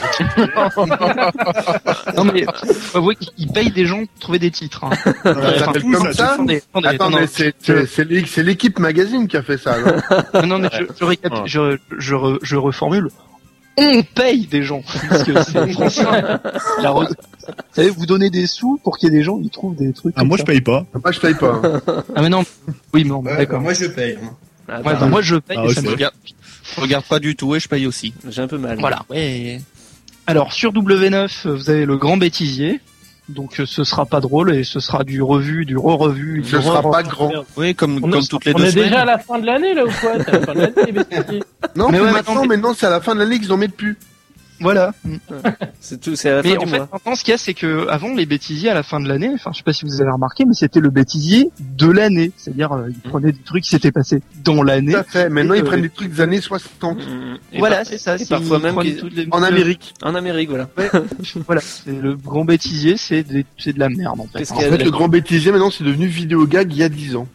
non 2.16 2.24
mais 2.24 2.44
faut 2.64 2.98
avouer 2.98 3.16
qu'ils 3.16 3.48
payent 3.48 3.70
des 3.70 3.86
gens 3.86 4.04
pour 4.06 4.18
trouver 4.20 4.38
des 4.38 4.50
titres. 4.50 4.84
Hein. 4.84 4.90
Comme 5.24 5.94
ça, 5.94 6.12
ça 6.12 6.32
attendez, 6.34 6.62
attendez, 6.84 7.26
c'est 7.26 8.42
l'équipe 8.42 8.78
magazine 8.78 9.28
qui 9.28 9.36
a 9.36 9.42
fait 9.42 9.58
ça. 9.58 9.76
non 10.44 10.58
mais 10.58 10.68
je, 10.72 10.84
je, 10.98 11.04
récap- 11.04 11.46
je, 11.46 11.78
je, 11.98 12.14
re- 12.14 12.38
je 12.42 12.56
reformule. 12.56 13.08
On 13.76 14.02
paye 14.02 14.46
des 14.46 14.62
gens. 14.62 14.82
Parce 15.08 15.22
que 15.22 15.42
c'est 15.42 15.68
français. 15.72 16.02
La 16.82 16.90
re- 16.90 17.08
Vous 17.08 17.14
savez, 17.72 17.88
vous 17.90 18.04
donnez 18.04 18.28
des 18.28 18.46
sous 18.46 18.78
pour 18.82 18.98
qu'il 18.98 19.10
y 19.10 19.14
ait 19.14 19.18
des 19.18 19.22
gens 19.24 19.38
qui 19.38 19.48
trouvent 19.48 19.76
des 19.76 19.92
trucs. 19.92 20.12
Ah, 20.16 20.20
comme 20.20 20.28
moi, 20.28 20.36
ça. 20.36 20.42
je 20.42 20.46
paye 20.46 20.60
pas. 20.60 20.84
Moi, 21.02 21.12
je 21.12 21.20
paye 21.20 21.34
pas. 21.34 21.62
Ah 22.14 22.20
mais 22.20 22.28
non. 22.28 22.44
Oui, 22.92 23.04
mais 23.04 23.10
non, 23.10 23.20
Ouais, 23.20 23.36
d'accord. 23.38 23.58
bah, 23.58 23.62
moi 23.64 23.72
je 23.74 23.86
paye. 23.86 24.18
hein. 24.22 24.30
Ah, 24.68 24.80
Ouais, 24.82 24.94
bah, 24.98 25.06
moi 25.06 25.22
je 25.22 25.36
paye 25.36 25.56
Ah, 25.58 25.64
et 25.64 25.68
ouais, 25.68 25.74
ça 25.74 25.80
me 25.82 25.86
c'est 25.86 25.92
regarde. 25.92 26.14
Je 26.76 26.80
regarde 26.80 27.04
pas 27.04 27.20
du 27.20 27.36
tout 27.36 27.54
et 27.54 27.60
je 27.60 27.68
paye 27.68 27.86
aussi. 27.86 28.12
J'ai 28.28 28.42
un 28.42 28.48
peu 28.48 28.58
mal. 28.58 28.78
Voilà. 28.80 29.02
Ouais. 29.08 29.60
Alors 30.30 30.52
sur 30.52 30.72
W9, 30.72 31.48
vous 31.48 31.70
avez 31.70 31.84
le 31.84 31.96
grand 31.96 32.16
bêtisier. 32.16 32.80
Donc 33.28 33.60
euh, 33.60 33.66
ce 33.66 33.84
sera 33.84 34.06
pas 34.06 34.20
drôle 34.20 34.54
et 34.54 34.64
ce 34.64 34.80
sera 34.80 35.04
du 35.04 35.22
revu, 35.22 35.64
du 35.64 35.76
re-revu. 35.76 36.42
Ce 36.44 36.60
sera 36.60 36.82
pas 36.88 37.02
grand. 37.02 37.30
Oui, 37.56 37.74
comme, 37.74 37.96
On, 37.98 38.00
comme 38.10 38.14
est- 38.14 38.28
toutes 38.28 38.44
les 38.44 38.54
on 38.54 38.58
deux 38.58 38.64
est 38.66 38.70
semaines. 38.72 38.84
déjà 38.88 39.00
à 39.02 39.04
la 39.04 39.18
fin 39.18 39.38
de 39.38 39.46
l'année, 39.46 39.72
là, 39.74 39.84
ou 39.84 39.90
quoi? 40.00 40.12
C'est 40.24 40.32
la 40.32 40.40
fin 40.40 40.52
de 40.54 40.58
l'année, 40.60 40.72
les 40.86 40.92
bêtises. 40.92 41.42
Non, 41.76 41.88
Mais 41.90 41.98
mais 41.98 42.04
ouais, 42.04 42.12
maintenant, 42.12 42.44
maintenant, 42.44 42.74
c'est 42.74 42.86
à 42.86 42.90
la 42.90 43.00
fin 43.00 43.14
de 43.14 43.20
l'année 43.20 43.38
qu'ils 43.38 43.52
en 43.52 43.56
mettent 43.56 43.76
plus. 43.76 43.96
Voilà. 44.60 44.92
C'est 45.80 46.00
tout, 46.00 46.14
c'est 46.14 46.28
à 46.30 46.36
la 46.36 46.42
Mais 46.42 46.50
fin 46.50 46.56
en 46.58 46.64
du 46.64 46.70
fait, 46.70 46.76
mois. 46.78 46.88
maintenant, 46.92 47.14
ce 47.14 47.24
qu'il 47.24 47.32
y 47.32 47.34
a, 47.34 47.38
c'est 47.38 47.54
que 47.54 47.88
avant 47.88 48.14
les 48.14 48.26
bêtisiers 48.26 48.68
à 48.68 48.74
la 48.74 48.82
fin 48.82 49.00
de 49.00 49.08
l'année, 49.08 49.30
enfin, 49.34 49.50
je 49.52 49.58
sais 49.58 49.62
pas 49.64 49.72
si 49.72 49.84
vous 49.86 50.00
avez 50.02 50.10
remarqué, 50.10 50.44
mais 50.44 50.52
c'était 50.52 50.80
le 50.80 50.90
bêtisier 50.90 51.50
de 51.58 51.90
l'année. 51.90 52.32
C'est-à-dire, 52.36 52.72
euh, 52.72 52.88
ils 52.90 53.10
prenaient 53.10 53.32
des 53.32 53.38
trucs 53.42 53.64
qui 53.64 53.70
s'étaient 53.70 53.90
passés 53.92 54.20
dans 54.44 54.62
l'année. 54.62 54.92
Tout 54.92 54.98
à 54.98 55.04
fait. 55.04 55.28
Maintenant, 55.30 55.54
ils 55.54 55.62
euh, 55.62 55.64
prennent 55.64 55.80
des 55.82 55.88
trucs 55.88 56.10
des 56.12 56.20
années 56.20 56.40
60. 56.40 56.98
Mm, 56.98 57.00
Et 57.54 57.58
Voilà, 57.58 57.84
c'est 57.84 57.96
ça. 57.98 58.16
et 58.16 58.18
c'est- 58.18 58.28
parfois 58.28 58.58
même 58.58 58.78
les- 58.82 58.98
En 59.30 59.42
Amérique. 59.42 59.94
En 60.02 60.14
Amérique, 60.14 60.50
voilà. 60.50 60.68
Voilà, 61.46 61.60
c'est 61.62 61.98
le 61.98 62.14
grand 62.16 62.44
bêtisier, 62.44 62.96
c'est 62.98 63.22
des- 63.22 63.46
c'est 63.58 63.72
de 63.72 63.78
la 63.80 63.88
merde 63.88 64.20
en 64.20 64.26
fait. 64.26 64.50
En 64.52 64.60
fait, 64.60 64.84
le 64.84 64.90
grand 64.90 65.08
bêtisier, 65.08 65.50
maintenant, 65.52 65.70
c'est 65.70 65.84
devenu 65.84 66.06
vidéo 66.06 66.46
gag 66.46 66.70
il 66.72 66.78
y 66.78 66.82
a 66.82 66.88
10 66.88 67.16
ans. 67.16 67.26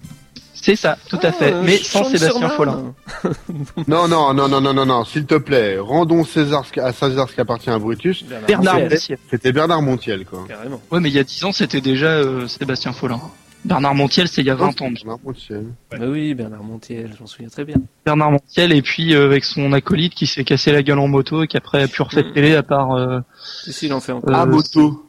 C'est 0.65 0.75
ça, 0.75 0.97
tout 1.09 1.19
à 1.21 1.31
fait. 1.31 1.53
Ah, 1.53 1.61
mais 1.63 1.77
je 1.77 1.83
sans 1.83 2.03
Sébastien 2.05 2.49
Follin. 2.49 2.95
Non, 3.87 4.07
non, 4.07 4.33
non, 4.33 4.47
non, 4.47 4.59
non, 4.59 4.73
non, 4.73 4.85
non, 4.87 5.05
s'il 5.05 5.27
te 5.27 5.35
plaît, 5.35 5.77
rendons 5.77 6.23
César 6.23 6.65
à 6.81 6.91
César 6.91 7.29
ce 7.29 7.35
qui 7.35 7.41
appartient 7.41 7.69
à 7.69 7.77
Brutus. 7.77 8.23
Bernard 8.47 8.79
Montiel. 8.79 9.19
C'était 9.29 9.51
Bernard 9.51 9.83
Montiel, 9.83 10.25
quoi. 10.25 10.43
Carrément. 10.47 10.81
Ouais, 10.91 10.99
mais 10.99 11.09
il 11.09 11.15
y 11.15 11.19
a 11.19 11.23
10 11.23 11.43
ans, 11.45 11.51
c'était 11.51 11.81
déjà 11.81 12.07
euh, 12.07 12.47
Sébastien 12.47 12.93
Follin. 12.93 13.21
Bernard 13.63 13.93
Montiel, 13.93 14.27
c'est 14.27 14.41
il 14.41 14.47
y 14.47 14.49
a 14.49 14.55
20 14.55 14.81
ans. 14.81 14.89
Bernard 14.91 15.19
Montiel. 15.23 15.65
Bah 15.91 15.97
oui, 16.01 16.33
Bernard 16.33 16.63
Montiel, 16.63 17.11
j'en 17.19 17.27
souviens 17.27 17.49
très 17.49 17.63
bien. 17.63 17.75
Bernard 18.03 18.31
Montiel, 18.31 18.73
et 18.73 18.81
puis 18.81 19.13
euh, 19.13 19.25
avec 19.25 19.43
son 19.45 19.71
acolyte 19.71 20.15
qui 20.15 20.25
s'est 20.25 20.43
cassé 20.43 20.71
la 20.71 20.81
gueule 20.81 20.97
en 20.99 21.07
moto 21.07 21.43
et 21.43 21.47
qui 21.47 21.57
après 21.57 21.83
a 21.83 21.87
plus 21.87 22.01
refait 22.01 22.23
de 22.23 22.31
télé 22.31 22.55
à 22.55 22.63
part... 22.63 22.93
Euh, 22.95 23.19
Si, 23.63 23.71
si, 23.71 23.85
il 23.85 23.93
en 23.93 23.99
fait 24.01 24.13
encore. 24.13 24.31
Euh, 24.31 24.33
Ah, 24.35 24.45
moto. 24.47 25.03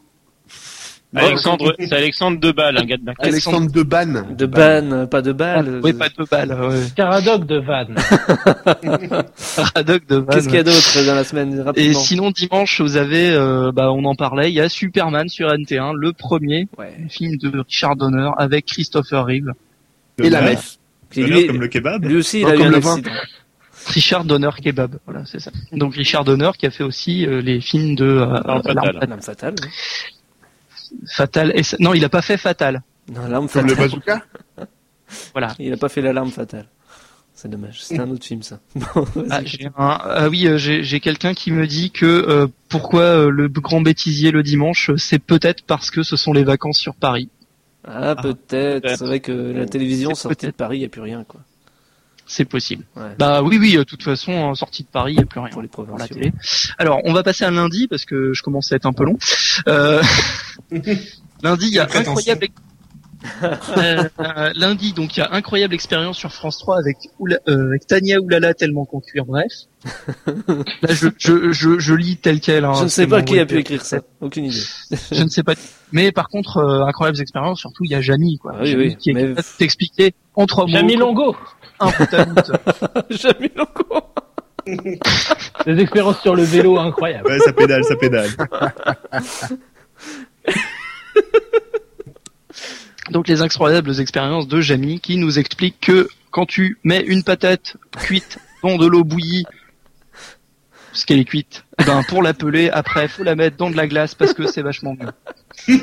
Alexandre, 1.15 1.75
c'est 1.79 1.93
Alexandre 1.93 2.39
Deballe, 2.41 2.77
un 2.79 2.85
gars 2.85 2.97
de. 2.97 3.03
Alexandre 3.19 3.71
Debanne. 3.71 4.35
De 4.37 4.45
ban, 4.47 5.07
pas 5.07 5.23
de 5.23 5.33
balle. 5.33 5.81
oui, 5.83 5.93
pas 5.93 6.09
de 6.09 6.25
balle. 6.29 6.53
Ouais. 6.61 6.81
Caradoc 6.95 7.47
de 7.47 7.59
Vannes. 7.59 7.95
Paradoxe 9.57 10.07
de 10.09 10.17
Vannes, 10.17 10.27
Qu'est-ce 10.31 10.47
qu'il 10.47 10.57
y 10.57 10.61
a 10.61 10.63
d'autre 10.63 11.07
dans 11.07 11.15
la 11.15 11.25
semaine 11.25 11.65
Et 11.77 11.95
sinon 11.95 12.31
dimanche 12.31 12.81
vous 12.81 12.97
avez, 12.97 13.31
euh, 13.31 13.73
bah 13.73 13.91
on 13.93 14.05
en 14.05 14.15
parlait, 14.15 14.51
il 14.51 14.55
y 14.55 14.61
a 14.61 14.69
Superman 14.69 15.29
sur 15.29 15.49
NT1, 15.49 15.95
le 15.95 16.13
premier 16.13 16.69
Ouais. 16.77 16.93
film 17.09 17.37
de 17.37 17.59
Richard 17.61 17.97
Donner 17.97 18.31
avec 18.37 18.67
Christopher 18.67 19.25
Reeve. 19.27 19.53
Et 20.23 20.29
la 20.31 20.43
messe. 20.43 20.79
Lui, 21.15 21.47
comme 21.47 21.61
le 21.61 21.69
kebab. 21.69 22.05
lui 22.05 22.17
aussi, 22.17 22.41
il 22.41 22.47
a 22.47 22.55
eu 22.55 22.59
comme 22.59 22.67
un 22.67 22.71
le 22.71 22.79
vin. 22.79 22.93
accident. 22.97 23.11
Richard 23.87 24.25
Donner 24.25 24.51
kebab, 24.63 24.97
voilà 25.07 25.25
c'est 25.25 25.39
ça. 25.39 25.53
Donc 25.73 25.95
Richard 25.95 26.25
Donner 26.25 26.51
qui 26.59 26.67
a 26.67 26.71
fait 26.71 26.83
aussi 26.83 27.25
euh, 27.25 27.41
les 27.41 27.61
films 27.61 27.95
de 27.95 28.05
euh, 28.05 28.27
L'arme 28.45 28.63
fatale. 28.63 29.19
Fatale. 29.23 29.55
Et 31.55 31.63
ça- 31.63 31.77
non, 31.81 31.95
il 31.95 32.05
a 32.05 32.09
pas 32.09 32.23
fait 32.23 32.37
Fatal. 32.37 32.83
Non, 33.13 33.27
l'arme 33.29 33.49
Comme 33.49 33.67
le 33.67 33.75
fatale. 33.75 33.89
bazooka. 33.91 34.23
Voilà. 35.33 35.55
Il 35.59 35.73
a 35.73 35.77
pas 35.77 35.89
fait 35.89 36.01
l'alarme 36.01 36.31
fatale. 36.31 36.67
C'est 37.35 37.49
dommage. 37.51 37.83
C'est 37.83 37.99
un 38.01 38.11
autre 38.11 38.25
film, 38.25 38.43
ça. 38.43 38.61
Bon. 38.75 39.07
Ah, 39.31 39.41
j'ai 39.45 39.67
un- 39.67 39.73
ah 39.77 40.29
oui, 40.29 40.47
euh, 40.49 40.57
j'ai 40.59 41.01
quelqu'un 41.01 41.35
qui 41.35 41.53
me 41.53 41.67
dit 41.67 41.91
que 41.91 42.07
euh, 42.07 42.47
pourquoi 42.69 43.03
euh, 43.03 43.31
le 43.31 43.49
grand 43.49 43.81
bêtisier 43.83 44.31
le 44.31 44.43
dimanche, 44.43 44.91
c'est 44.97 45.19
peut-être 45.19 45.63
parce 45.65 45.91
que 45.91 46.03
ce 46.03 46.17
sont 46.17 46.33
les 46.33 46.45
vacances 46.45 46.79
sur 46.79 46.95
Paris. 46.97 47.29
Ah, 47.87 48.17
peut-être. 48.17 48.81
peut-être. 48.81 48.99
C'est 48.99 49.05
vrai 49.05 49.21
que 49.21 49.33
la 49.33 49.67
télévision 49.67 50.15
C'est 50.15 50.23
sortie 50.23 50.47
de. 50.47 50.51
Paris, 50.51 50.79
il 50.79 50.81
n'y 50.81 50.87
a 50.87 50.89
plus 50.89 51.03
rien, 51.03 51.25
quoi. 51.25 51.41
C'est 52.27 52.45
possible. 52.45 52.85
Ouais. 52.97 53.15
Bah 53.19 53.43
oui, 53.43 53.57
oui, 53.59 53.77
euh, 53.77 53.81
de 53.81 53.85
toute 53.85 54.03
façon, 54.03 54.33
en 54.33 54.55
sortie 54.55 54.83
de 54.83 54.89
Paris, 54.89 55.13
il 55.13 55.17
n'y 55.19 55.23
a 55.23 55.27
plus 55.27 55.39
rien 55.41 55.51
Pour 55.51 55.63
les 55.63 55.69
pour 55.69 55.85
la 55.85 55.91
provinciaux. 55.91 56.17
télé. 56.17 56.33
Alors, 56.77 57.01
on 57.05 57.13
va 57.13 57.23
passer 57.23 57.45
à 57.45 57.51
lundi 57.51 57.87
parce 57.87 58.05
que 58.05 58.33
je 58.35 58.43
commence 58.43 58.73
à 58.73 58.77
être 58.77 58.87
un 58.87 58.93
peu 58.93 59.05
long. 59.05 59.17
Euh, 59.69 60.03
lundi, 61.43 61.67
il 61.69 61.75
y 61.75 61.79
a 61.79 61.85
incroyable. 61.85 62.49
Euh, 63.77 64.05
euh, 64.21 64.51
lundi, 64.55 64.93
donc 64.93 65.17
il 65.17 65.21
y 65.21 65.23
a 65.23 65.33
incroyable 65.33 65.75
expérience 65.75 66.17
sur 66.17 66.33
France 66.33 66.59
3 66.59 66.79
avec, 66.79 66.97
Oula- 67.21 67.39
euh, 67.49 67.69
avec 67.69 67.87
Tania 67.87 68.21
Oulala 68.21 68.55
tellement 68.55 68.85
qu'on 68.85 69.01
cuire. 69.01 69.25
Bref, 69.25 69.53
là 70.27 70.89
je, 70.95 71.09
je, 71.19 71.53
je, 71.53 71.79
je 71.79 71.95
lis 71.95 72.17
tel 72.17 72.41
quel. 72.41 72.65
hein, 72.65 72.75
Je 72.79 72.85
ne 72.85 72.89
sais 72.89 73.07
pas 73.07 73.23
qui 73.23 73.39
a 73.39 73.47
pu 73.47 73.59
écrire 73.59 73.83
ça. 73.83 73.99
Aucune 74.21 74.47
idée. 74.47 74.61
Je 75.13 75.23
ne 75.23 75.29
sais 75.29 75.43
pas. 75.43 75.55
Mais 75.93 76.13
par 76.13 76.29
contre, 76.29 76.59
euh, 76.59 76.85
incroyables 76.87 77.21
expériences. 77.21 77.61
Surtout, 77.61 77.85
il 77.85 77.91
y 77.91 77.95
a 77.95 78.01
Jamy 78.01 78.39
quoi. 78.39 78.53
Ah 78.57 78.61
oui, 78.63 78.71
Jamy 78.73 78.85
oui, 78.85 78.97
qui 78.97 79.13
mais- 79.13 79.35
t'expliquer 79.59 80.15
en 80.35 80.47
trois 80.47 80.65
mots. 80.67 80.73
Jamy 80.73 80.97
Longo. 80.97 81.37
Un. 81.81 81.91
Jamy 83.11 83.51
Longo. 83.55 84.03
Des 84.67 85.79
expériences 85.81 86.21
sur 86.23 86.35
le 86.35 86.43
vélo 86.43 86.77
incroyables. 86.79 87.29
Ouais, 87.29 87.39
ça 87.39 87.53
pédale, 87.53 87.85
ça 87.85 87.95
pédale. 87.97 88.31
Donc 93.11 93.29
les 93.29 93.43
incroyables 93.43 94.01
expériences 94.01 94.49
de 94.49 94.61
Jamy 94.61 95.01
qui 95.01 95.17
nous 95.17 95.39
explique 95.39 95.81
que 95.81 96.09
quand 96.31 96.47
tu 96.47 96.79
mets 96.85 97.01
une 97.01 97.23
patate 97.23 97.77
cuite 97.97 98.39
dans 98.63 98.77
de 98.77 98.87
l'eau 98.87 99.05
bouillie, 99.05 99.45
parce 100.91 101.05
qu'elle 101.05 101.21
est 101.21 101.25
cuite, 101.25 101.65
ben 101.87 102.03
pour 102.09 102.23
la 102.23 102.35
peler, 102.35 102.71
après 102.71 103.07
faut 103.09 103.23
la 103.23 103.35
mettre 103.35 103.57
dans 103.57 103.71
de 103.71 103.77
la 103.77 103.87
glace 103.87 104.15
parce 104.15 104.35
que 104.35 104.47
c'est 104.47 104.63
vachement 104.63 104.95
bien. 104.95 105.13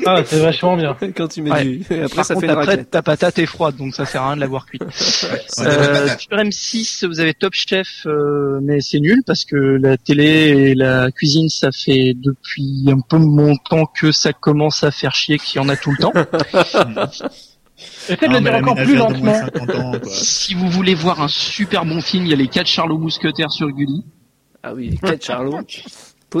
Ah, 0.06 0.22
c'est 0.24 0.40
vachement 0.40 0.76
bien. 0.76 0.96
Quand 1.16 1.28
tu 1.28 1.42
mets 1.42 1.50
Ouais. 1.50 1.64
du... 1.64 1.80
Après, 1.82 2.08
Par 2.08 2.24
ça 2.24 2.34
contre, 2.34 2.46
fait 2.46 2.52
une 2.52 2.58
après, 2.58 2.66
raclette. 2.66 2.90
ta 2.90 3.02
patate 3.02 3.38
est 3.38 3.46
froide, 3.46 3.76
donc 3.76 3.94
ça 3.94 4.06
sert 4.06 4.22
à 4.22 4.28
rien 4.28 4.36
de 4.36 4.40
l'avoir 4.40 4.66
cuite. 4.66 4.82
Euh, 5.60 6.08
sur 6.18 6.36
M6, 6.36 7.06
vous 7.06 7.20
avez 7.20 7.32
Top 7.34 7.54
Chef, 7.54 8.06
euh, 8.06 8.58
mais 8.62 8.80
c'est 8.80 8.98
nul 8.98 9.22
parce 9.26 9.44
que 9.44 9.56
la 9.56 9.96
télé 9.96 10.24
et 10.24 10.74
la 10.74 11.10
cuisine, 11.12 11.48
ça 11.48 11.70
fait 11.72 12.12
depuis 12.14 12.84
un 12.88 13.00
peu 13.00 13.18
mon 13.18 13.56
temps 13.56 13.86
que 13.86 14.10
ça 14.12 14.32
commence 14.32 14.82
à 14.84 14.90
faire 14.90 15.14
chier 15.14 15.38
qu'il 15.38 15.60
y 15.60 15.64
en 15.64 15.68
a 15.68 15.76
tout 15.76 15.90
le 15.92 15.98
temps. 15.98 16.12
Essaie 18.08 18.28
de 18.28 18.32
le 18.32 18.40
dire 18.40 18.54
encore 18.54 18.74
plus 18.76 18.96
lentement. 18.96 19.34
50 19.34 19.70
ans, 19.74 19.90
quoi. 19.92 20.00
si 20.12 20.54
vous 20.54 20.68
voulez 20.70 20.94
voir 20.94 21.20
un 21.22 21.28
super 21.28 21.84
bon 21.84 22.00
film, 22.00 22.24
il 22.24 22.30
y 22.30 22.32
a 22.32 22.36
les 22.36 22.48
4 22.48 22.66
Charlots 22.66 22.98
Mousquetaires 22.98 23.50
sur 23.50 23.68
Gulli. 23.70 24.04
Ah 24.62 24.74
oui, 24.74 24.90
les 24.90 24.96
4 24.98 25.22
Charlots. 25.24 25.60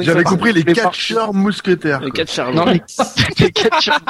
J'avais 0.00 0.24
compris 0.24 0.52
les 0.52 0.64
catcheurs 0.64 1.34
mousquetaires. 1.34 2.00
Les 2.00 2.10
quoi. 2.10 2.24
4 2.24 2.32
Charlots. 2.32 2.64
Non, 2.64 2.64
les, 2.66 2.80
les 3.38 3.52
Charlots 3.80 4.00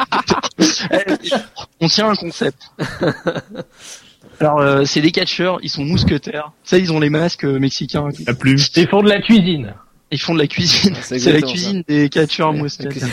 Mousquetaires. 0.58 1.48
On 1.80 1.88
tient 1.88 2.10
un 2.10 2.16
concept. 2.16 2.62
Alors, 4.40 4.60
euh, 4.60 4.84
c'est 4.84 5.00
des 5.00 5.12
catcheurs, 5.12 5.58
ils 5.62 5.70
sont 5.70 5.84
mousquetaires. 5.84 6.52
Ça, 6.64 6.78
ils 6.78 6.92
ont 6.92 6.98
les 7.00 7.10
masques 7.10 7.44
euh, 7.44 7.58
mexicains. 7.58 8.08
La 8.26 8.34
plume. 8.34 8.58
Ils 8.76 8.88
font 8.88 9.02
de 9.02 9.08
la 9.08 9.20
cuisine. 9.20 9.74
Ils 10.10 10.20
font 10.20 10.34
de 10.34 10.40
la 10.40 10.46
cuisine. 10.46 10.96
C'est 11.00 11.32
la 11.32 11.40
cuisine 11.40 11.82
des 11.86 12.08
catcheurs 12.08 12.52
mousquetaires. 12.52 13.08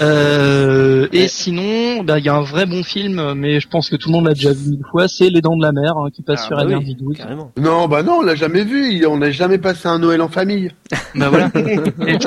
Euh, 0.00 1.08
et 1.12 1.22
Ouais. 1.22 1.28
sinon, 1.28 2.02
bah, 2.04 2.18
il 2.18 2.24
y 2.24 2.28
a 2.28 2.34
un 2.34 2.42
vrai 2.42 2.66
bon 2.66 2.82
film, 2.82 3.34
mais 3.34 3.60
je 3.60 3.68
pense 3.68 3.90
que 3.90 3.96
tout 3.96 4.08
le 4.08 4.12
monde 4.14 4.26
l'a 4.26 4.34
déjà 4.34 4.52
vu 4.52 4.72
une 4.74 4.84
fois, 4.90 5.08
c'est 5.08 5.28
Les 5.30 5.40
Dents 5.40 5.56
de 5.56 5.62
la 5.62 5.72
Mer, 5.72 5.96
hein, 5.96 6.08
qui 6.12 6.22
passe 6.22 6.40
Ah, 6.44 6.46
sur 6.46 6.56
bah 6.56 6.64
oui, 6.66 6.74
NRJ 6.74 6.96
12. 6.96 7.16
Carrément. 7.16 7.50
Non, 7.60 7.88
bah 7.88 8.02
non, 8.02 8.18
on 8.20 8.22
l'a 8.22 8.34
jamais 8.34 8.64
vu. 8.64 9.04
On 9.06 9.16
n'a 9.18 9.30
jamais 9.30 9.58
passé 9.58 9.88
un 9.88 9.98
Noël 9.98 10.20
en 10.22 10.28
famille. 10.28 10.70
Bah 11.14 11.28
voilà. 11.30 11.50
Et 12.06 12.18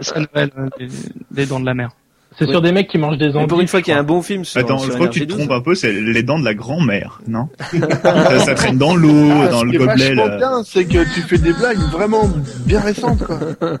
c'est 0.00 0.16
Noël, 0.34 0.50
euh, 0.58 0.68
les, 0.78 0.88
les 1.34 1.46
Dents 1.46 1.60
de 1.60 1.66
la 1.66 1.74
Mer. 1.74 1.90
C'est 2.38 2.44
Oui. 2.44 2.50
sur 2.52 2.62
des 2.62 2.70
mecs 2.70 2.86
qui 2.88 2.98
mangent 2.98 3.18
des 3.18 3.30
zombies. 3.32 3.48
pour 3.48 3.60
une 3.60 3.66
fois 3.66 3.82
qu'il 3.82 3.92
y 3.92 3.96
a 3.96 3.98
un 3.98 4.04
bon 4.04 4.22
film 4.22 4.44
sur, 4.44 4.60
Attends, 4.60 4.78
sur 4.78 4.92
je 4.92 4.94
crois 4.94 5.08
que 5.08 5.12
tu 5.14 5.26
te 5.26 5.32
NRJ12. 5.32 5.36
trompes 5.38 5.50
un 5.50 5.60
peu, 5.60 5.74
c'est 5.74 5.90
les 5.92 6.22
dents 6.22 6.38
de 6.38 6.44
la 6.44 6.54
grand-mère, 6.54 7.20
non 7.26 7.48
ça, 8.04 8.38
ça 8.38 8.54
traîne 8.54 8.78
dans 8.78 8.94
l'eau, 8.94 9.10
Ah, 9.42 9.48
dans 9.48 9.60
ce 9.60 9.64
le 9.64 9.70
qui 9.70 9.76
est 9.76 9.80
gobelet, 9.80 10.14
là. 10.14 10.36
bien, 10.36 10.62
c'est 10.64 10.84
que 10.84 11.02
tu 11.14 11.22
fais 11.22 11.38
des 11.38 11.52
blagues 11.52 11.80
vraiment 11.90 12.30
bien 12.64 12.78
récentes, 12.80 13.24
quoi. 13.24 13.40
Hein 13.60 13.76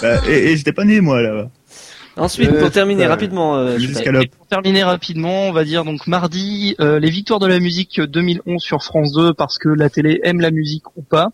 Bah, 0.00 0.08
et 0.28 0.52
et 0.52 0.56
j'étais 0.56 0.72
pas 0.72 0.84
né, 0.84 1.00
moi, 1.00 1.20
là. 1.22 1.48
Ensuite, 2.16 2.50
Euh, 2.50 2.60
pour 2.60 2.70
terminer 2.70 3.04
euh, 3.06 3.08
rapidement, 3.08 3.56
euh. 3.56 3.76
Et 3.78 4.28
pour 4.28 4.46
terminer 4.46 4.84
rapidement, 4.84 5.48
on 5.48 5.52
va 5.52 5.64
dire 5.64 5.84
donc 5.84 6.06
mardi, 6.06 6.76
euh, 6.80 7.00
les 7.00 7.10
victoires 7.10 7.40
de 7.40 7.46
la 7.46 7.58
musique 7.58 8.00
2011 8.00 8.62
sur 8.62 8.82
France 8.84 9.12
2 9.12 9.34
parce 9.34 9.58
que 9.58 9.68
la 9.68 9.90
télé 9.90 10.20
aime 10.22 10.40
la 10.40 10.50
musique 10.52 10.84
ou 10.96 11.02
pas. 11.02 11.30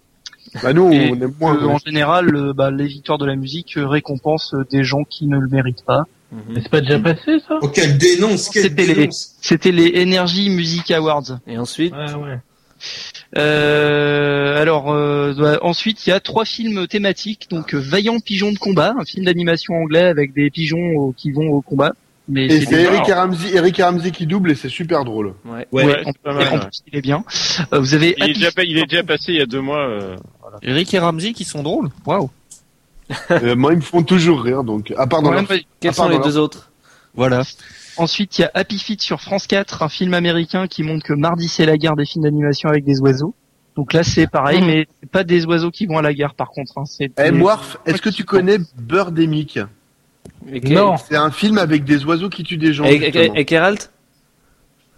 Bah 0.62 0.72
nous, 0.72 0.91
Et 0.91 1.11
on 1.12 1.20
aime 1.20 1.35
moins. 1.39 1.55
Euh, 1.55 1.66
en 1.66 1.78
général, 1.78 2.35
euh, 2.35 2.53
bah, 2.53 2.70
les 2.70 2.87
victoires 2.87 3.18
de 3.18 3.26
la 3.26 3.37
musique 3.37 3.76
euh, 3.76 3.87
récompensent 3.87 4.55
euh, 4.55 4.64
des 4.70 4.83
gens 4.83 5.05
qui 5.05 5.26
ne 5.26 5.39
le 5.39 5.49
méritent 5.49 5.85
pas. 5.85 6.05
Mais 6.49 6.61
c'est 6.62 6.68
pas 6.70 6.81
déjà 6.81 6.99
passé, 6.99 7.41
ça? 7.47 7.59
Oh, 7.61 7.68
quelle 7.68 7.99
dénonce, 7.99 8.49
quelle 8.49 8.62
C'était 8.62 8.87
les, 8.87 9.09
c'était 9.11 9.72
les 9.72 10.01
Energy 10.03 10.49
Music 10.51 10.91
Awards. 10.93 11.39
Et 11.47 11.59
ensuite, 11.59 11.93
Ouais, 11.93 12.14
ouais. 12.14 12.39
Euh, 13.39 14.61
alors 14.61 14.91
euh, 14.93 15.35
bah, 15.39 15.59
ensuite, 15.62 16.07
il 16.07 16.11
y 16.11 16.12
a 16.12 16.20
trois 16.20 16.45
films 16.45 16.87
thématiques. 16.87 17.47
Donc 17.51 17.74
euh, 17.74 17.78
Vaillant 17.78 18.18
pigeon 18.20 18.53
de 18.53 18.59
combat, 18.59 18.95
un 18.99 19.05
film 19.05 19.24
d'animation 19.24 19.74
anglais 19.74 20.05
avec 20.05 20.33
des 20.33 20.51
pigeons 20.51 21.12
qui 21.16 21.31
vont 21.33 21.49
au 21.49 21.61
combat. 21.61 21.93
Mais 22.28 22.47
Et 22.47 22.61
c'est 22.64 22.83
Eric 22.83 23.09
et 23.09 23.12
Ramsey, 23.12 23.55
Eric 23.57 23.76
Ramsey 23.78 24.11
qui 24.12 24.26
double 24.26 24.53
et 24.53 24.55
c'est 24.55 24.68
super 24.68 25.05
drôle. 25.05 25.35
ouais. 25.47 25.66
Ouais, 25.72 25.85
Ouais, 25.85 26.03
c'est 26.07 26.18
pas 26.18 26.31
en- 26.31 26.35
mal. 26.35 26.49
en 26.49 26.53
ouais. 26.55 26.61
plus, 26.61 26.83
il 26.93 26.97
est 26.99 27.01
bien. 27.03 27.24
Euh, 27.72 27.81
vous 27.81 27.95
avez 27.95 28.14
Il 28.18 28.24
est, 28.31 28.35
déjà, 28.35 28.53
pas- 28.53 28.62
il 28.64 28.78
est 28.78 28.87
déjà 28.87 29.03
passé 29.03 29.33
il 29.33 29.39
y 29.39 29.43
a 29.43 29.47
deux 29.47 29.61
mois. 29.61 29.81
euh, 29.89 30.16
Eric 30.62 30.93
et 30.95 30.99
Ramsey 30.99 31.33
qui 31.33 31.45
sont 31.45 31.62
drôles. 31.62 31.89
Waouh. 32.07 32.31
Moi, 33.57 33.72
ils 33.72 33.76
me 33.78 33.81
font 33.83 34.03
toujours 34.05 34.43
rire, 34.43 34.62
donc 34.62 34.93
à 34.97 35.07
part 35.09 35.22
dans 35.22 35.31
Ouais, 35.31 35.37
leur- 35.37 35.49
Quels 35.81 35.91
à 35.91 35.95
part 35.95 36.07
sont 36.07 36.09
les 36.11 36.18
deux 36.20 36.37
autres? 36.39 36.70
Voilà. 37.14 37.43
Ensuite, 37.97 38.38
il 38.38 38.43
y 38.43 38.45
a 38.45 38.51
Happy 38.55 38.78
Feet 38.78 39.01
sur 39.03 39.20
France 39.20 39.47
4, 39.47 39.82
un 39.82 39.88
film 39.88 40.14
américain 40.14 40.66
qui 40.66 40.82
montre 40.82 41.05
que 41.05 41.12
mardi 41.12 41.49
c'est 41.49 41.66
la 41.66 41.76
guerre 41.76 41.97
des 41.97 42.07
films 42.07 42.24
d'animation 42.24 42.68
avec 42.68 42.84
des 42.84 43.01
oiseaux. 43.01 43.34
Donc 43.76 43.93
là, 43.93 44.03
c'est 44.03 44.26
pareil, 44.26 44.62
mais 44.62 44.86
c'est 45.01 45.11
pas 45.11 45.24
des 45.24 45.47
oiseaux 45.47 45.70
qui 45.70 45.86
vont 45.86 45.99
à 45.99 46.03
la 46.03 46.12
guerre 46.12 46.34
par 46.34 46.51
contre. 46.51 46.76
Hein, 46.78 46.84
c'est 46.86 47.11
Eh, 47.18 47.24
des- 47.24 47.30
Moirf, 47.30 47.78
est-ce 47.86 48.03
que 48.03 48.11
tu 48.11 48.24
connais 48.24 48.59
Birdemic? 48.78 49.59
Et 50.53 50.61
Non. 50.61 50.97
C'est 50.97 51.16
un 51.16 51.30
film 51.30 51.59
avec 51.59 51.84
des 51.84 52.05
oiseaux 52.05 52.28
qui 52.28 52.43
tuent 52.43 52.57
des 52.59 52.72
gens. 52.74 52.84
Et, 52.84 52.95
et, 52.95 53.12
justement. 53.12 53.34
et 53.34 53.47
Geralt? 53.47 53.91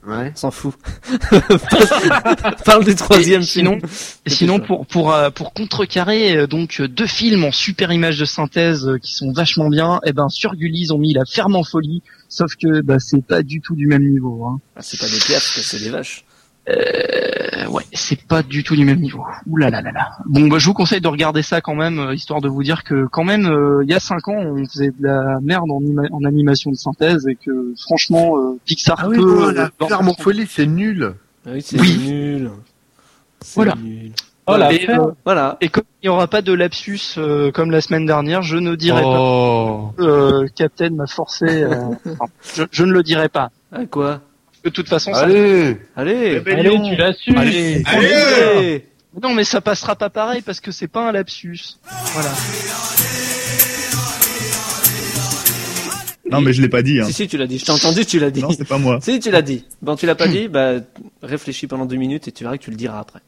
Ouais. 0.05 0.32
S'en 0.34 0.51
fout. 0.51 0.74
Parle 2.64 2.84
du 2.84 2.95
troisième 2.97 3.43
Et 3.43 3.45
sinon, 3.45 3.78
sinon 4.26 4.59
pour 4.59 4.84
pour 4.86 5.12
euh, 5.14 5.30
pour 5.30 5.53
contrecarrer 5.53 6.36
euh, 6.36 6.47
donc 6.49 6.80
euh, 6.80 6.88
deux 6.88 7.07
films 7.07 7.45
en 7.45 7.53
super 7.53 7.93
image 7.93 8.18
de 8.18 8.24
synthèse 8.24 8.86
euh, 8.88 8.99
qui 8.99 9.12
sont 9.14 9.32
vachement 9.32 9.68
bien, 9.68 10.01
et 10.05 10.12
ben 10.12 10.28
sur 10.28 10.57
Gulli 10.57 10.80
ils 10.86 10.93
ont 10.93 10.99
mis 10.99 11.12
La 11.12 11.24
Ferme 11.24 11.55
en 11.55 11.62
folie, 11.62 12.03
sauf 12.33 12.57
que 12.57 12.80
bah 12.80 12.99
c'est 12.99 13.24
pas 13.24 13.43
du 13.43 13.61
tout 13.61 13.74
du 13.76 13.87
même 13.87 14.09
niveau. 14.09 14.45
Hein. 14.47 14.61
Ah, 14.76 14.80
c'est 14.83 14.99
pas 14.99 15.07
des 15.07 15.18
pierres, 15.18 15.41
c'est 15.43 15.83
des 15.83 15.91
vaches. 15.91 16.24
Euh, 16.68 17.66
ouais, 17.66 17.83
c'est 17.93 18.22
pas 18.22 18.43
du 18.45 18.62
tout 18.62 18.76
du 18.76 18.85
même 18.85 19.01
niveau. 19.01 19.24
Ouh 19.47 19.57
là 19.57 19.68
là 19.68 19.83
là 19.83 19.91
là. 19.93 20.12
Bon, 20.26 20.47
bah, 20.49 20.59
je 20.59 20.66
vous 20.66 20.74
conseille 20.74 21.01
de 21.01 21.09
regarder 21.09 21.43
ça 21.43 21.61
quand 21.61 21.74
même, 21.74 21.99
euh, 21.99 22.14
histoire 22.14 22.41
de 22.41 22.49
vous 22.49 22.62
dire 22.62 22.85
que 22.85 23.07
quand 23.07 23.24
même, 23.24 23.47
euh, 23.47 23.83
il 23.85 23.91
y 23.91 23.95
a 23.95 24.01
cinq 24.01 24.28
ans, 24.28 24.37
on 24.39 24.64
faisait 24.66 24.91
de 24.91 25.03
la 25.07 25.41
merde 25.43 25.70
en, 25.70 25.80
ima- 25.80 26.09
en 26.12 26.24
animation 26.24 26.70
de 26.70 26.76
synthèse 26.76 27.26
et 27.26 27.35
que 27.35 27.74
franchement, 27.83 28.39
euh, 28.39 28.59
Pixar 28.64 28.97
Ah 29.01 29.09
oui, 29.09 29.16
peut. 29.16 29.49
euh, 29.49 29.53
la 29.53 29.99
folie, 30.18 30.47
c'est 30.49 30.66
nul. 30.66 31.14
Ah 31.45 31.51
oui, 31.53 31.62
c'est 31.62 31.80
Oui. 31.80 31.99
nul. 31.99 32.51
C'est 33.41 33.57
Voilà. 33.57 33.74
nul. 33.83 34.12
Oh, 34.49 34.57
la 34.57 34.72
Et, 34.72 34.88
euh, 34.90 35.12
Voilà. 35.24 35.57
et 35.61 35.68
comme 35.68 35.84
il 36.03 36.07
n'y 36.07 36.09
aura 36.09 36.26
pas 36.26 36.43
de 36.43 36.53
lapsus 36.53 36.99
euh, 37.16 37.53
comme 37.53 37.70
la 37.70 37.80
semaine 37.80 38.07
dernière, 38.07 38.43
je 38.43 38.57
ne 38.57 38.74
dirai 38.74 39.03
Oh. 39.05 39.93
pas. 39.97 40.03
Euh, 40.03 40.49
Captain 40.57 40.90
m'a 40.90 41.07
forcé. 41.07 41.47
euh, 41.47 41.70
je, 42.55 42.64
je 42.70 42.84
ne 42.84 42.93
le 42.93 43.03
dirai 43.05 43.28
pas. 43.28 43.51
Ah, 43.70 43.86
quoi? 43.88 44.20
De 44.64 44.70
toute 44.70 44.88
façon, 44.88 45.12
ça. 45.14 45.20
Allez 45.20 45.76
Allez 45.97 46.43
Allez, 46.47 46.82
tu 46.82 46.97
l'as 46.97 47.12
su. 47.12 47.36
Allez 47.36 47.82
Allez 47.86 48.86
Non, 49.22 49.32
mais 49.34 49.45
ça 49.45 49.61
passera 49.61 49.95
pas 49.95 50.11
pareil 50.11 50.43
parce 50.43 50.61
que 50.61 50.72
c'est 50.72 50.88
pas 50.88 51.09
un 51.09 51.12
lapsus. 51.12 51.61
Voilà. 52.12 52.30
Non, 56.30 56.40
mais 56.40 56.53
je 56.53 56.62
l'ai 56.62 56.68
pas 56.68 56.82
dit, 56.82 56.99
hein. 57.01 57.05
Si, 57.05 57.12
si, 57.12 57.28
tu 57.28 57.36
l'as 57.36 57.47
dit. 57.47 57.59
Je 57.59 57.64
t'ai 57.66 57.72
entendu, 57.72 58.07
tu 58.07 58.18
l'as 58.18 58.30
dit. 58.30 58.40
Non, 58.40 58.51
c'est 58.51 58.66
pas 58.66 58.78
moi. 58.78 58.99
Si, 59.03 59.20
tu 59.20 59.30
l'as 59.30 59.43
dit. 59.43 59.66
Bon, 59.82 59.97
tu 59.97 60.07
l'as 60.07 60.14
pas 60.14 60.28
dit, 60.28 60.49
bah, 60.49 60.74
réfléchis 61.22 61.66
pendant 61.66 61.84
deux 61.84 61.97
minutes 61.97 62.26
et 62.28 62.32
tu 62.32 62.45
verras 62.45 62.57
que 62.57 62.62
tu 62.62 62.70
le 62.70 62.76
diras 62.76 63.01
après. 63.01 63.20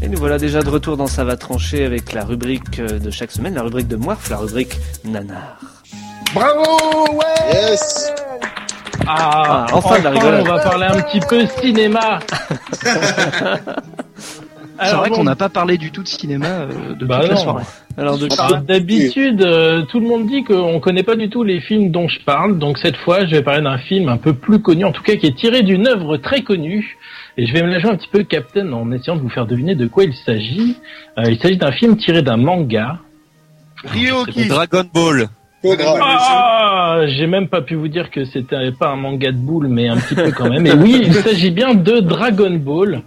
Et 0.00 0.08
nous 0.08 0.18
voilà 0.18 0.38
déjà 0.38 0.62
de 0.62 0.68
retour 0.68 0.96
dans 0.96 1.06
Ça 1.06 1.22
va 1.24 1.36
trancher 1.36 1.84
avec 1.84 2.12
la 2.12 2.24
rubrique 2.24 2.78
euh, 2.80 2.98
de 2.98 3.10
chaque 3.10 3.30
semaine, 3.30 3.54
la 3.54 3.62
rubrique 3.62 3.86
de 3.88 3.96
Moirf, 3.96 4.28
la 4.30 4.38
rubrique 4.38 4.78
Nanar. 5.04 5.58
Bravo 6.34 7.12
Ouais 7.12 7.24
Yes 7.52 8.12
Ah, 9.06 9.66
Ah, 9.70 9.72
enfin 9.72 9.98
de 10.00 10.04
la 10.04 10.10
rigolade. 10.10 10.42
on 10.42 10.48
va 10.48 10.58
parler 10.60 10.86
un 10.86 11.00
petit 11.02 11.20
peu 11.20 11.46
cinéma. 11.60 12.18
C'est 14.80 14.94
vrai 14.94 15.10
bon, 15.10 15.16
qu'on 15.16 15.24
n'a 15.24 15.36
pas 15.36 15.48
parlé 15.48 15.76
du 15.78 15.90
tout 15.90 16.02
de 16.02 16.08
cinéma 16.08 16.46
euh, 16.46 16.94
de 16.94 17.04
Bah 17.06 17.20
toute 17.20 17.28
la 17.28 17.34
non. 17.34 17.40
soirée. 17.40 17.64
Alors, 17.96 18.18
D'habitude, 18.62 19.42
euh, 19.42 19.82
tout 19.82 20.00
le 20.00 20.06
monde 20.06 20.26
dit 20.26 20.44
qu'on 20.44 20.80
connaît 20.80 21.02
pas 21.02 21.14
du 21.16 21.28
tout 21.28 21.42
les 21.44 21.60
films 21.60 21.90
dont 21.90 22.08
je 22.08 22.20
parle. 22.20 22.58
Donc 22.58 22.78
cette 22.78 22.96
fois, 22.96 23.26
je 23.26 23.30
vais 23.32 23.42
parler 23.42 23.62
d'un 23.62 23.78
film 23.78 24.08
un 24.08 24.16
peu 24.16 24.32
plus 24.32 24.60
connu, 24.60 24.84
en 24.84 24.92
tout 24.92 25.02
cas 25.02 25.16
qui 25.16 25.26
est 25.26 25.36
tiré 25.36 25.62
d'une 25.62 25.86
œuvre 25.86 26.16
très 26.16 26.42
connue. 26.42 26.96
Et 27.36 27.46
je 27.46 27.52
vais 27.52 27.62
me 27.62 27.68
la 27.70 27.78
jouer 27.78 27.90
un 27.90 27.96
petit 27.96 28.08
peu 28.08 28.24
Captain 28.24 28.72
en 28.72 28.90
essayant 28.92 29.16
de 29.16 29.22
vous 29.22 29.30
faire 29.30 29.46
deviner 29.46 29.74
de 29.74 29.86
quoi 29.86 30.04
il 30.04 30.14
s'agit. 30.14 30.76
Euh, 31.18 31.24
il 31.30 31.38
s'agit 31.38 31.56
d'un 31.56 31.72
film 31.72 31.96
tiré 31.96 32.22
d'un 32.22 32.36
manga. 32.36 32.98
Ryoki 33.84 34.46
Dragon 34.48 34.84
Ball. 34.92 35.28
Ah, 36.00 37.00
j'ai 37.06 37.26
même 37.26 37.48
pas 37.48 37.60
pu 37.62 37.74
vous 37.74 37.88
dire 37.88 38.10
que 38.10 38.24
c'était 38.24 38.72
pas 38.72 38.88
un 38.90 38.96
manga 38.96 39.30
de 39.30 39.36
boules, 39.36 39.68
mais 39.68 39.88
un 39.88 39.96
petit 39.96 40.14
peu 40.14 40.30
quand 40.32 40.48
même. 40.48 40.66
Et 40.66 40.72
oui, 40.72 41.02
il 41.06 41.14
s'agit 41.14 41.50
bien 41.50 41.74
de 41.74 42.00
Dragon 42.00 42.50
Ball. 42.50 43.02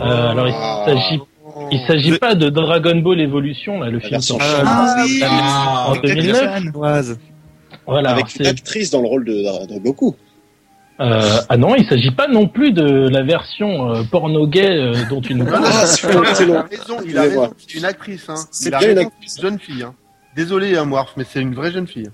Euh, 0.00 0.30
alors 0.30 0.48
il 0.48 0.54
s'agit 0.84 1.20
Il 1.70 1.80
s'agit 1.86 2.18
pas 2.18 2.34
de 2.34 2.48
Dragon 2.50 2.96
Ball 2.96 3.20
Evolution, 3.20 3.80
là, 3.80 3.88
le 3.90 4.00
film 4.00 4.20
en- 4.32 4.38
Ah 4.40 5.04
oui. 5.04 5.22
en 5.86 5.96
2009. 6.02 7.16
Voilà, 7.86 8.10
Avec 8.10 8.34
une 8.36 8.46
actrice 8.46 8.90
dans 8.90 9.00
le 9.02 9.08
rôle 9.08 9.24
de, 9.24 9.72
de 9.72 9.78
Goku. 9.78 10.14
Euh, 11.00 11.20
ah 11.48 11.56
non, 11.56 11.74
il 11.74 11.84
s'agit 11.86 12.12
pas 12.12 12.28
non 12.28 12.46
plus 12.46 12.70
de 12.72 13.08
la 13.08 13.22
version 13.22 13.90
euh, 13.90 14.02
porno 14.08 14.46
gay 14.46 14.70
euh, 14.78 14.92
dont 15.10 15.20
tu 15.20 15.34
nous 15.34 15.44
parles. 15.44 15.64
Ah, 15.66 15.86
c'est 15.86 17.74
une 17.74 17.84
actrice. 17.84 18.28
Hein. 18.28 18.34
Une 18.36 18.96
c'est 19.26 19.42
une 19.42 19.50
jeune 19.50 19.58
fille. 19.58 19.82
Hein. 19.82 19.92
Désolé, 20.36 20.76
hein, 20.76 20.84
Morph, 20.84 21.12
mais 21.16 21.24
c'est 21.28 21.40
une 21.40 21.54
vraie 21.54 21.70
jeune 21.72 21.86
fille. 21.86 22.10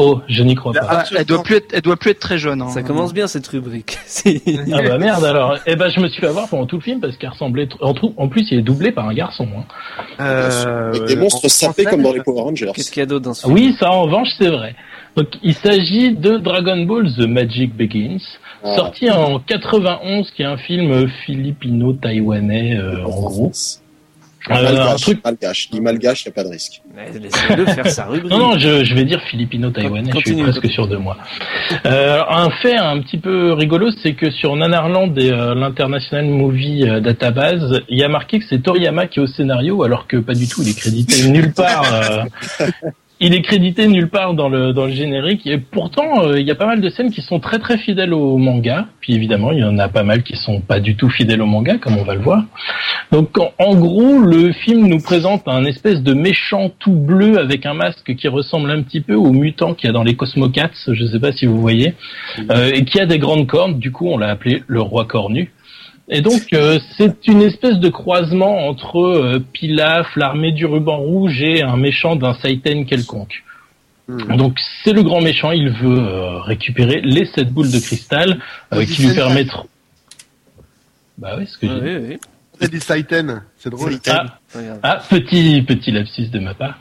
Oh, 0.00 0.20
je 0.28 0.44
n'y 0.44 0.54
crois 0.54 0.72
pas. 0.72 0.86
Ah, 0.88 1.04
elle 1.18 1.24
doit 1.24 1.42
plus 1.42 1.56
être, 1.56 1.72
elle 1.74 1.80
doit 1.80 1.96
plus 1.96 2.12
être 2.12 2.20
très 2.20 2.38
jeune. 2.38 2.62
Hein. 2.62 2.68
Ça 2.68 2.84
commence 2.84 3.12
bien 3.12 3.26
cette 3.26 3.48
rubrique. 3.48 3.98
Ah 4.72 4.82
bah 4.82 4.96
merde 4.96 5.24
alors. 5.24 5.56
Eh 5.66 5.74
ben 5.74 5.88
je 5.88 5.98
me 5.98 6.06
suis 6.08 6.20
fait 6.20 6.28
avoir 6.28 6.46
pendant 6.48 6.66
tout 6.66 6.76
le 6.76 6.82
film 6.82 7.00
parce 7.00 7.16
qu'il 7.16 7.28
ressemblait. 7.28 7.68
En, 7.80 7.94
en 8.16 8.28
plus, 8.28 8.46
il 8.52 8.58
est 8.60 8.62
doublé 8.62 8.92
par 8.92 9.08
un 9.08 9.14
garçon. 9.14 9.48
hein. 9.58 9.64
Euh, 10.20 10.90
Avec 10.90 11.04
des 11.06 11.16
monstres 11.16 11.48
sapés 11.48 11.84
comme 11.84 12.02
dans 12.02 12.12
les 12.12 12.22
Power 12.22 12.42
Rangers. 12.42 12.70
Qu'est-ce 12.74 12.92
qu'il 12.92 13.00
y 13.00 13.02
a 13.02 13.06
d'autre 13.06 13.24
dans 13.24 13.34
ce 13.34 13.46
Ah 13.48 13.50
Oui, 13.50 13.74
ça 13.80 13.90
en 13.90 14.02
revanche 14.02 14.28
c'est 14.38 14.50
vrai. 14.50 14.76
Donc 15.16 15.26
il 15.42 15.54
s'agit 15.54 16.12
de 16.14 16.36
Dragon 16.36 16.84
Ball 16.84 17.12
The 17.12 17.26
Magic 17.26 17.74
Begins, 17.74 18.18
Ah. 18.62 18.76
sorti 18.76 19.10
en 19.10 19.40
91, 19.40 20.30
qui 20.30 20.42
est 20.42 20.46
un 20.46 20.58
film 20.58 21.08
philippino-taïwanais 21.26 22.76
euh, 22.76 23.04
en 23.04 23.08
gros. 23.10 23.52
Euh, 24.50 24.54
un 24.54 24.62
malgache, 24.62 25.00
truc. 25.02 25.24
malgache. 25.24 25.70
Dis 25.70 25.80
malgache, 25.80 26.24
y 26.24 26.28
a 26.28 26.32
pas 26.32 26.44
de 26.44 26.48
risque. 26.48 26.82
Laissez-le 26.96 27.66
faire 27.66 27.86
sa 27.88 28.04
rubrique. 28.06 28.30
Non, 28.30 28.38
non, 28.38 28.58
je, 28.58 28.84
je 28.84 28.94
vais 28.94 29.04
dire 29.04 29.20
philippino-taïwanais, 29.30 30.10
je 30.12 30.18
suis 30.18 30.30
Continue. 30.30 30.42
presque 30.44 30.70
sûr 30.70 30.86
de 30.88 30.96
moi. 30.96 31.16
Euh, 31.86 32.22
un 32.28 32.50
fait 32.62 32.76
un 32.76 33.00
petit 33.00 33.18
peu 33.18 33.52
rigolo, 33.52 33.90
c'est 34.02 34.14
que 34.14 34.30
sur 34.30 34.56
Nanarland 34.56 35.12
et 35.18 35.30
euh, 35.30 35.54
l'International 35.54 36.26
Movie 36.26 36.84
euh, 36.88 37.00
Database, 37.00 37.82
il 37.88 37.98
y 37.98 38.04
a 38.04 38.08
marqué 38.08 38.38
que 38.38 38.44
c'est 38.48 38.62
Toriyama 38.62 39.06
qui 39.06 39.20
est 39.20 39.22
au 39.22 39.26
scénario, 39.26 39.82
alors 39.82 40.06
que 40.06 40.16
pas 40.16 40.34
du 40.34 40.48
tout, 40.48 40.62
il 40.62 40.68
est 40.70 40.78
crédité 40.78 41.28
nulle 41.28 41.52
part. 41.52 41.84
il 43.20 43.34
est 43.34 43.42
crédité 43.42 43.88
nulle 43.88 44.08
part 44.08 44.34
dans 44.34 44.48
le 44.48 44.72
dans 44.72 44.86
le 44.86 44.92
générique. 44.92 45.46
Et 45.46 45.58
pourtant 45.58 46.22
euh, 46.22 46.40
il 46.40 46.46
y 46.46 46.50
a 46.50 46.54
pas 46.54 46.66
mal 46.66 46.80
de 46.80 46.88
scènes 46.88 47.10
qui 47.10 47.22
sont 47.22 47.40
très 47.40 47.58
très 47.58 47.78
fidèles 47.78 48.14
au 48.14 48.36
manga. 48.38 48.86
Puis 49.00 49.14
évidemment 49.14 49.52
il 49.52 49.58
y 49.58 49.64
en 49.64 49.78
a 49.78 49.88
pas 49.88 50.02
mal 50.02 50.22
qui 50.22 50.36
sont 50.36 50.60
pas 50.60 50.80
du 50.80 50.96
tout 50.96 51.10
fidèles 51.10 51.42
au 51.42 51.46
manga 51.46 51.78
comme 51.78 51.96
on 51.96 52.04
va 52.04 52.14
le 52.14 52.20
voir. 52.20 52.44
Donc 53.10 53.36
en, 53.38 53.52
en 53.58 53.74
gros 53.74 54.18
le 54.18 54.52
film 54.52 54.86
nous 54.86 55.00
présente 55.00 55.48
un 55.48 55.64
espèce 55.64 56.02
de 56.02 56.14
méchant 56.14 56.70
tout 56.78 56.94
bleu 56.94 57.38
avec 57.38 57.66
un 57.66 57.74
masque 57.74 58.14
qui 58.14 58.28
ressemble 58.28 58.70
un 58.70 58.82
petit 58.82 59.00
peu 59.00 59.14
au 59.14 59.32
mutant 59.32 59.74
qu'il 59.74 59.88
y 59.88 59.90
a 59.90 59.92
dans 59.92 60.04
les 60.04 60.14
Cosmocats 60.14 60.70
je 60.86 61.06
sais 61.06 61.20
pas 61.20 61.32
si 61.32 61.46
vous 61.46 61.60
voyez 61.60 61.94
euh, 62.50 62.70
et 62.72 62.84
qui 62.84 63.00
a 63.00 63.06
des 63.06 63.18
grandes 63.18 63.46
cornes. 63.46 63.78
Du 63.78 63.90
coup 63.90 64.08
on 64.08 64.18
l'a 64.18 64.28
appelé 64.28 64.62
le 64.66 64.80
roi 64.80 65.04
cornu 65.04 65.50
et 66.10 66.20
donc 66.20 66.52
euh, 66.52 66.78
c'est 66.96 67.26
une 67.26 67.42
espèce 67.42 67.78
de 67.78 67.88
croisement 67.88 68.68
entre 68.68 68.98
euh, 68.98 69.44
Pilaf, 69.52 70.06
l'armée 70.16 70.52
du 70.52 70.66
ruban 70.66 70.96
rouge 70.96 71.42
et 71.42 71.62
un 71.62 71.76
méchant 71.76 72.16
d'un 72.16 72.34
Saiten 72.34 72.86
quelconque. 72.86 73.42
Donc 74.08 74.58
c'est 74.82 74.94
le 74.94 75.02
grand 75.02 75.20
méchant, 75.20 75.50
il 75.50 75.68
veut 75.68 75.98
euh, 75.98 76.40
récupérer 76.40 77.02
les 77.02 77.26
sept 77.26 77.50
boules 77.52 77.70
de 77.70 77.78
cristal 77.78 78.40
euh, 78.72 78.84
qui 78.86 79.02
lui 79.02 79.14
permettront. 79.14 79.68
Bah 81.18 81.34
oui, 81.36 81.46
ce 81.46 81.58
que 81.58 81.66
j'ai. 81.66 81.96
Oui, 81.98 82.06
oui. 82.08 82.18
C'est 82.60 82.70
des 82.70 82.80
Saiten, 82.80 83.42
c'est 83.56 83.70
drôle. 83.70 83.98
Ah, 84.08 84.24
ah, 84.82 85.02
petit 85.08 85.62
petit 85.62 85.92
lapsus 85.92 86.28
de 86.28 86.38
ma 86.38 86.54
part. 86.54 86.74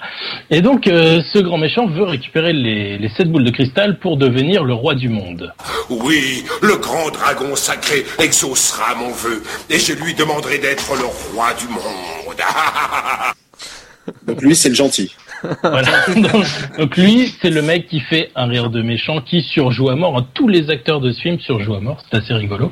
Et 0.50 0.62
donc 0.62 0.88
euh, 0.88 1.22
ce 1.34 1.40
grand 1.40 1.58
méchant 1.58 1.88
veut 1.88 2.04
récupérer 2.04 2.54
les, 2.54 2.98
les 2.98 3.10
sept 3.10 3.30
boules 3.30 3.44
de 3.44 3.52
cristal 3.52 4.00
pour 4.00 4.18
devenir 4.18 4.64
le 4.64 4.74
roi 4.74 4.96
du 4.96 5.10
monde. 5.10 5.54
Oui, 5.90 6.44
le 6.62 6.78
grand 6.78 7.12
dragon 7.12 7.56
sacré 7.56 8.06
exaucera 8.20 8.96
mon 8.96 9.12
vœu, 9.12 9.44
et 9.70 9.78
je 9.78 9.94
lui 9.94 10.14
demanderai 10.14 10.58
d'être 10.58 10.96
le 10.96 11.06
roi 11.06 11.54
du 11.54 11.68
monde. 11.68 12.42
Donc 14.26 14.42
lui, 14.42 14.56
c'est 14.56 14.70
le 14.70 14.76
gentil. 14.76 15.14
Voilà. 15.62 16.06
donc, 16.16 16.46
donc 16.78 16.98
lui, 16.98 17.34
c'est 17.42 17.50
le 17.50 17.62
mec 17.62 17.88
qui 17.88 18.00
fait 18.00 18.32
un 18.36 18.46
rire 18.48 18.70
de 18.70 18.82
méchant, 18.82 19.22
qui 19.22 19.42
surjoue 19.42 19.90
à 19.90 19.96
mort. 19.96 20.26
Tous 20.34 20.48
les 20.48 20.70
acteurs 20.70 21.02
de 21.02 21.12
ce 21.12 21.22
film 21.22 21.40
surjouent 21.40 21.76
à 21.76 21.80
mort, 21.80 22.04
c'est 22.10 22.18
assez 22.18 22.34
rigolo. 22.34 22.72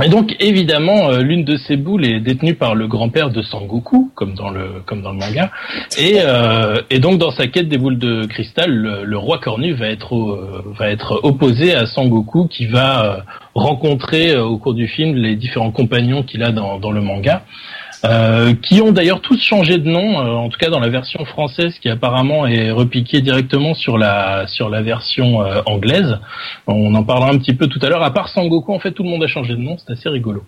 Et 0.00 0.08
donc 0.08 0.34
évidemment, 0.40 1.10
euh, 1.10 1.20
l'une 1.20 1.44
de 1.44 1.58
ces 1.58 1.76
boules 1.76 2.06
est 2.06 2.20
détenue 2.20 2.54
par 2.54 2.74
le 2.74 2.86
grand-père 2.86 3.28
de 3.28 3.42
Sangoku, 3.42 4.10
comme 4.14 4.32
dans 4.32 4.48
le 4.48 4.80
comme 4.86 5.02
dans 5.02 5.12
le 5.12 5.18
manga. 5.18 5.50
Et, 5.98 6.14
euh, 6.20 6.80
et 6.88 6.98
donc 6.98 7.18
dans 7.18 7.30
sa 7.30 7.46
quête 7.46 7.68
des 7.68 7.76
boules 7.76 7.98
de 7.98 8.24
cristal, 8.24 8.72
le, 8.72 9.18
roi 9.18 9.38
cornu 9.38 9.74
va 9.74 9.88
être 9.88 10.16
euh, 10.16 10.64
va 10.78 10.88
être 10.88 11.20
opposé 11.24 11.74
à 11.74 11.84
Sangoku, 11.84 12.48
qui 12.48 12.66
va 12.66 13.26
rencontrer 13.54 14.34
au 14.38 14.56
cours 14.56 14.72
du 14.72 14.88
film 14.88 15.14
les 15.14 15.36
différents 15.36 15.72
compagnons 15.72 16.22
qu'il 16.22 16.42
a 16.42 16.52
dans 16.52 16.78
dans 16.78 16.90
le 16.90 17.02
manga. 17.02 17.42
Euh, 18.04 18.54
qui 18.54 18.80
ont 18.80 18.90
d'ailleurs 18.90 19.20
tous 19.20 19.40
changé 19.40 19.78
de 19.78 19.88
nom, 19.88 20.18
euh, 20.18 20.32
en 20.32 20.48
tout 20.48 20.58
cas 20.58 20.70
dans 20.70 20.80
la 20.80 20.88
version 20.88 21.24
française 21.24 21.78
qui 21.78 21.88
apparemment 21.88 22.48
est 22.48 22.72
repiquée 22.72 23.20
directement 23.20 23.74
sur 23.74 23.96
la 23.96 24.48
sur 24.48 24.68
la 24.68 24.82
version 24.82 25.40
euh, 25.42 25.62
anglaise. 25.66 26.18
On 26.66 26.92
en 26.96 27.04
parlera 27.04 27.30
un 27.30 27.38
petit 27.38 27.54
peu 27.54 27.68
tout 27.68 27.78
à 27.80 27.88
l'heure. 27.88 28.02
À 28.02 28.12
part 28.12 28.28
Sangoku, 28.28 28.72
en 28.72 28.80
fait, 28.80 28.90
tout 28.90 29.04
le 29.04 29.08
monde 29.08 29.22
a 29.22 29.28
changé 29.28 29.54
de 29.54 29.60
nom. 29.60 29.76
C'est 29.78 29.92
assez 29.92 30.08
rigolo. 30.08 30.42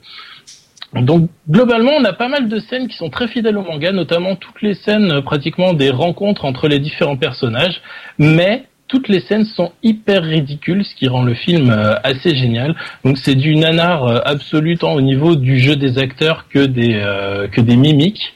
Donc 1.01 1.29
globalement, 1.49 1.93
on 1.97 2.05
a 2.05 2.13
pas 2.13 2.29
mal 2.29 2.49
de 2.49 2.59
scènes 2.59 2.89
qui 2.89 2.97
sont 2.97 3.11
très 3.11 3.29
fidèles 3.29 3.57
au 3.57 3.63
manga, 3.63 3.93
notamment 3.93 4.37
toutes 4.37 4.63
les 4.63 4.75
scènes 4.75 5.11
euh, 5.11 5.23
pratiquement 5.23 5.73
des 5.73 5.91
rencontres 5.91 6.45
entre 6.45 6.69
les 6.69 6.79
différents 6.79 7.17
personnages, 7.17 7.83
mais 8.19 8.65
toutes 8.95 9.09
les 9.09 9.21
scènes 9.23 9.45
sont 9.45 9.73
hyper 9.83 10.23
ridicules, 10.23 10.85
ce 10.85 10.95
qui 10.95 11.09
rend 11.09 11.25
le 11.25 11.35
film 11.35 11.69
euh, 11.71 11.97
assez 12.05 12.37
génial. 12.37 12.77
Donc 13.05 13.19
c'est 13.19 13.35
du 13.35 13.57
nanar 13.57 14.05
euh, 14.05 14.21
absolu 14.25 14.77
tant 14.79 14.93
au 14.95 15.01
niveau 15.01 15.35
du 15.35 15.59
jeu 15.59 15.75
des 15.75 15.99
acteurs 15.99 16.47
que 16.49 16.61
des 16.61 16.95
euh, 16.95 17.49
que 17.49 17.61
des 17.61 17.75
mimiques. 17.75 18.33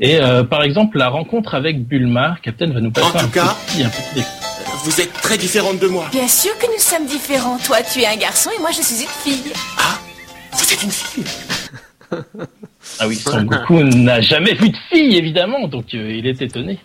Et 0.00 0.20
euh, 0.20 0.44
par 0.44 0.64
exemple, 0.64 0.98
la 0.98 1.08
rencontre 1.08 1.54
avec 1.54 1.86
Bulma, 1.86 2.36
Captain 2.42 2.66
va 2.66 2.80
nous 2.82 2.90
passer 2.90 3.06
En 3.16 3.20
un 3.20 3.22
tout 3.24 3.30
cas- 3.30 3.56
petit, 3.66 3.82
un 3.84 3.88
petit 3.88 4.18
extrait. 4.20 4.48
Vous 4.84 5.00
êtes 5.00 5.12
très 5.14 5.38
différente 5.38 5.78
de 5.78 5.86
moi. 5.86 6.04
Bien 6.12 6.28
sûr 6.28 6.52
que 6.58 6.66
nous 6.66 6.78
sommes 6.78 7.06
différents. 7.06 7.56
Toi, 7.64 7.78
tu 7.90 8.00
es 8.00 8.06
un 8.06 8.16
garçon 8.16 8.50
et 8.54 8.60
moi, 8.60 8.70
je 8.70 8.82
suis 8.82 9.02
une 9.02 9.08
fille. 9.08 9.52
Vous 10.52 10.72
êtes 10.74 10.82
une 10.82 10.90
fille. 10.90 11.24
Ah 13.00 13.08
oui, 13.08 13.14
Sangoku 13.16 13.82
n'a 13.84 14.20
jamais 14.20 14.52
vu 14.52 14.68
de 14.68 14.76
fille, 14.90 15.16
évidemment, 15.16 15.66
donc 15.68 15.94
euh, 15.94 16.12
il 16.14 16.26
est 16.26 16.42
étonné. 16.42 16.78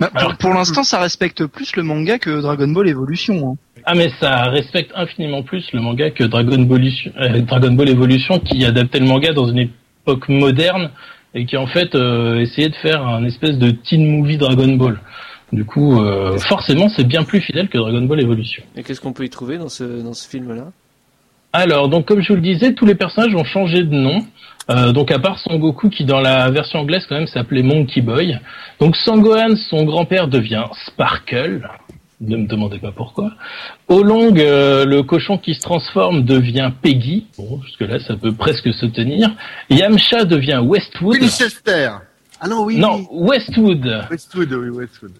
Bah, 0.00 0.10
pour 0.18 0.36
pour 0.36 0.50
l'instant, 0.54 0.84
ça 0.84 1.00
respecte 1.00 1.46
plus 1.46 1.76
le 1.76 1.82
manga 1.82 2.18
que 2.18 2.40
Dragon 2.40 2.68
Ball 2.68 2.88
Evolution. 2.88 3.52
hein. 3.52 3.56
Ah 3.84 3.94
mais 3.94 4.10
ça 4.20 4.44
respecte 4.44 4.92
infiniment 4.94 5.42
plus 5.42 5.64
le 5.72 5.80
manga 5.80 6.10
que 6.10 6.24
Dragon 6.24 6.62
Ball, 6.62 6.88
euh, 7.20 7.40
Dragon 7.40 7.72
Ball 7.72 7.88
Evolution 7.88 8.38
qui 8.38 8.64
adaptait 8.64 9.00
le 9.00 9.06
manga 9.06 9.32
dans 9.32 9.48
une 9.48 9.70
époque 10.04 10.28
moderne 10.28 10.90
et 11.34 11.46
qui 11.46 11.56
en 11.56 11.66
fait 11.66 11.94
euh, 11.94 12.40
essayait 12.40 12.68
de 12.68 12.76
faire 12.76 13.04
un 13.04 13.24
espèce 13.24 13.58
de 13.58 13.70
teen 13.70 14.06
movie 14.18 14.36
Dragon 14.36 14.72
Ball. 14.76 15.00
Du 15.52 15.64
coup, 15.64 16.00
euh, 16.00 16.38
forcément, 16.38 16.88
c'est 16.88 17.04
bien 17.04 17.24
plus 17.24 17.40
fidèle 17.40 17.68
que 17.68 17.76
Dragon 17.76 18.02
Ball 18.02 18.20
Evolution. 18.20 18.62
Et 18.76 18.82
qu'est-ce 18.82 19.00
qu'on 19.00 19.12
peut 19.12 19.24
y 19.24 19.30
trouver 19.30 19.58
dans 19.58 19.68
ce, 19.68 19.84
dans 19.84 20.14
ce 20.14 20.28
film-là? 20.28 20.70
Alors, 21.52 21.88
donc 21.90 22.06
comme 22.06 22.22
je 22.22 22.28
vous 22.28 22.36
le 22.36 22.40
disais, 22.40 22.72
tous 22.72 22.86
les 22.86 22.94
personnages 22.94 23.34
ont 23.34 23.44
changé 23.44 23.82
de 23.82 23.94
nom. 23.94 24.24
Euh, 24.70 24.92
donc 24.92 25.10
à 25.10 25.18
part 25.18 25.38
Son 25.38 25.58
Goku 25.58 25.88
qui 25.88 26.04
dans 26.04 26.20
la 26.20 26.50
version 26.50 26.80
anglaise 26.80 27.04
quand 27.08 27.16
même 27.16 27.26
s'appelait 27.26 27.62
Monkey 27.62 28.00
Boy. 28.00 28.38
Donc 28.80 28.96
Sangohan, 28.96 29.56
son 29.70 29.84
grand-père 29.84 30.28
devient 30.28 30.64
Sparkle. 30.86 31.68
Ne 32.20 32.36
me 32.36 32.46
demandez 32.46 32.78
pas 32.78 32.92
pourquoi. 32.92 33.32
Olong, 33.88 34.38
euh, 34.38 34.84
le 34.84 35.02
cochon 35.02 35.38
qui 35.38 35.54
se 35.54 35.60
transforme, 35.60 36.22
devient 36.22 36.70
Peggy. 36.80 37.26
Bon, 37.36 37.60
jusque 37.62 37.80
là, 37.80 37.98
ça 37.98 38.16
peut 38.16 38.32
presque 38.32 38.72
se 38.72 38.86
tenir. 38.86 39.30
Yamcha 39.70 40.24
devient 40.24 40.60
Westwood. 40.62 41.20
Winchester. 41.20 41.90
Ah 42.40 42.48
non, 42.48 42.64
oui. 42.64 42.76
Non, 42.76 43.08
Westwood. 43.10 44.06
Westwood, 44.08 44.52
oui, 44.52 44.68
Westwood. 44.68 45.12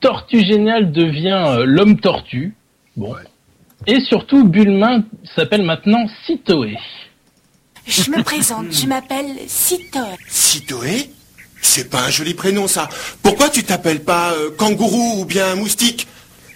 Tortue 0.00 0.42
Génial 0.42 0.92
devient 0.92 1.44
euh, 1.46 1.64
l'homme 1.66 2.00
tortue. 2.00 2.54
Bon. 2.96 3.14
Et 3.86 4.00
surtout, 4.00 4.44
Bulma 4.44 5.00
s'appelle 5.36 5.62
maintenant 5.62 6.06
Sitoé. 6.26 6.76
Je 7.86 8.10
me 8.10 8.22
présente, 8.22 8.72
je 8.72 8.86
m'appelle 8.86 9.36
Sito. 9.48 9.98
Sitoé 10.28 11.10
C'est 11.62 11.90
pas 11.90 12.02
un 12.02 12.10
joli 12.10 12.34
prénom, 12.34 12.68
ça. 12.68 12.88
Pourquoi 13.22 13.48
tu 13.48 13.64
t'appelles 13.64 14.02
pas 14.02 14.32
euh, 14.32 14.50
kangourou 14.56 15.20
ou 15.20 15.24
bien 15.24 15.54
moustique 15.54 16.06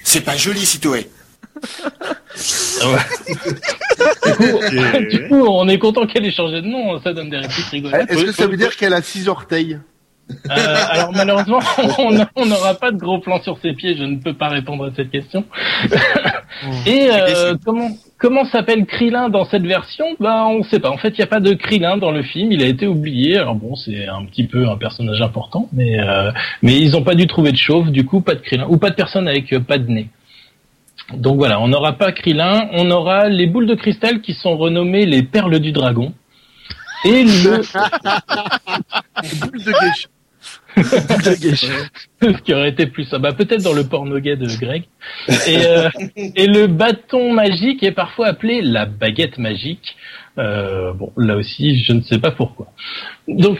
C'est 0.05 0.21
pas 0.23 0.37
joli, 0.37 0.65
Sitoé. 0.65 1.09
du 5.11 5.29
coup, 5.29 5.45
on 5.47 5.69
est 5.69 5.79
content 5.79 6.07
qu'elle 6.07 6.25
ait 6.27 6.33
changé 6.33 6.61
de 6.63 6.67
nom, 6.67 7.01
ça 7.03 7.13
donne 7.13 7.31
des 7.31 7.39
répliques 7.39 7.67
rigolotes. 7.67 8.11
Est-ce 8.11 8.25
que 8.25 8.33
ça 8.33 8.47
veut 8.47 8.57
dire 8.57 8.77
qu'elle 8.77 8.95
a 8.95 9.03
six 9.03 9.29
orteils 9.29 9.79
Euh, 10.31 10.77
alors 10.91 11.13
malheureusement, 11.13 11.61
on 12.37 12.47
n'aura 12.47 12.75
pas 12.75 12.91
de 12.91 12.97
gros 12.97 13.19
plan 13.19 13.43
sur 13.43 13.59
ses 13.59 13.75
pieds, 13.75 13.97
je 13.97 14.05
ne 14.05 14.17
peux 14.17 14.33
pas 14.33 14.49
répondre 14.49 14.87
à 14.87 14.91
cette 14.95 15.11
question. 15.11 15.45
Et 16.87 17.09
euh, 17.11 17.57
comment 17.65 17.91
comment 18.19 18.45
s'appelle 18.47 18.87
Krillin 18.87 19.29
dans 19.29 19.45
cette 19.45 19.67
version? 19.67 20.07
Ben 20.21 20.45
on 20.45 20.63
sait 20.63 20.81
pas. 20.81 20.91
En 20.91 20.97
fait, 20.97 21.11
il 21.11 21.19
n'y 21.19 21.25
a 21.25 21.27
pas 21.27 21.41
de 21.41 21.53
Krillin 21.53 21.99
dans 21.99 22.11
le 22.11 22.23
film, 22.23 22.53
il 22.53 22.63
a 22.63 22.67
été 22.67 22.87
oublié. 22.87 23.37
Alors 23.39 23.55
bon, 23.55 23.75
c'est 23.77 24.07
un 24.07 24.25
petit 24.25 24.47
peu 24.47 24.67
un 24.67 24.77
personnage 24.77 25.21
important, 25.21 25.69
mais 25.73 26.01
euh, 26.01 26.31
mais 26.63 26.79
ils 26.79 26.93
n'ont 26.93 27.03
pas 27.03 27.15
dû 27.15 27.27
trouver 27.27 27.53
de 27.53 27.59
chauve, 27.59 27.91
du 27.91 28.07
coup 28.07 28.21
pas 28.21 28.35
de 28.35 28.41
Krillin 28.41 28.67
ou 28.69 28.79
pas 28.79 28.91
de 28.91 28.95
personne 28.95 29.29
avec 29.29 29.53
euh, 29.53 29.61
pas 29.61 29.79
de 29.79 29.91
nez. 29.91 30.09
Donc 31.13 31.37
voilà, 31.37 31.61
on 31.61 31.69
n'aura 31.69 31.93
pas 31.95 32.13
Krillin, 32.13 32.69
on 32.73 32.91
aura 32.91 33.29
les 33.29 33.47
boules 33.47 33.67
de 33.67 33.75
cristal 33.75 34.23
qui 34.23 34.33
sont 34.33 34.57
renommées 34.57 35.05
les 35.05 35.23
perles 35.23 35.59
du 35.61 35.73
dragon. 35.73 36.15
Et 37.05 37.25
le 37.25 37.61
Boule 39.41 39.63
de. 39.63 39.73
Ce 40.77 42.43
qui 42.43 42.55
aurait 42.55 42.71
été 42.71 42.87
plus 42.87 43.05
ça. 43.05 43.19
Bah, 43.19 43.33
peut-être 43.33 43.63
dans 43.63 43.73
le 43.73 43.85
porno 43.85 44.19
gay 44.19 44.37
de 44.37 44.47
Greg. 44.47 44.85
Et, 45.47 45.65
euh, 45.67 45.89
et 46.17 46.47
le 46.47 46.67
bâton 46.67 47.33
magique 47.33 47.83
est 47.83 47.93
parfois 47.93 48.29
appelé 48.29 48.61
la 48.63 48.87
baguette 48.87 49.39
magique. 49.39 49.97
Euh, 50.39 50.93
bon, 50.93 51.13
là 51.17 51.37
aussi, 51.37 51.83
je 51.85 51.93
ne 51.93 52.03
sais 52.03 52.19
pas 52.19 52.33
pourquoi. 52.33 52.73
Donc, 53.29 53.59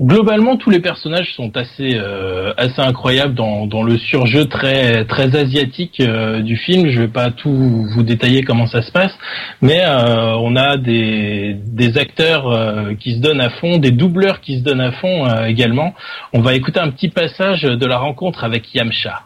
globalement, 0.00 0.56
tous 0.56 0.70
les 0.70 0.80
personnages 0.80 1.34
sont 1.36 1.56
assez 1.56 1.94
euh, 1.94 2.52
assez 2.56 2.80
incroyables 2.80 3.34
dans, 3.34 3.66
dans 3.66 3.82
le 3.82 3.98
surjeu 3.98 4.46
très 4.46 5.04
très 5.04 5.36
asiatique 5.36 6.00
euh, 6.00 6.42
du 6.42 6.56
film. 6.56 6.88
Je 6.88 7.02
vais 7.02 7.08
pas 7.08 7.30
tout 7.30 7.86
vous 7.94 8.02
détailler 8.02 8.42
comment 8.42 8.66
ça 8.66 8.82
se 8.82 8.90
passe, 8.90 9.12
mais 9.60 9.82
euh, 9.84 10.34
on 10.36 10.56
a 10.56 10.76
des 10.76 11.56
des 11.64 11.98
acteurs 11.98 12.50
euh, 12.50 12.94
qui 12.94 13.14
se 13.14 13.18
donnent 13.18 13.40
à 13.40 13.50
fond, 13.50 13.78
des 13.78 13.90
doubleurs 13.92 14.40
qui 14.40 14.58
se 14.58 14.64
donnent 14.64 14.80
à 14.80 14.92
fond 14.92 15.26
euh, 15.26 15.46
également. 15.46 15.94
On 16.32 16.40
va 16.40 16.54
écouter 16.54 16.80
un 16.80 16.90
petit 16.90 17.08
passage 17.08 17.62
de 17.62 17.86
la 17.86 17.98
rencontre 17.98 18.44
avec 18.44 18.74
Yamcha. 18.74 19.22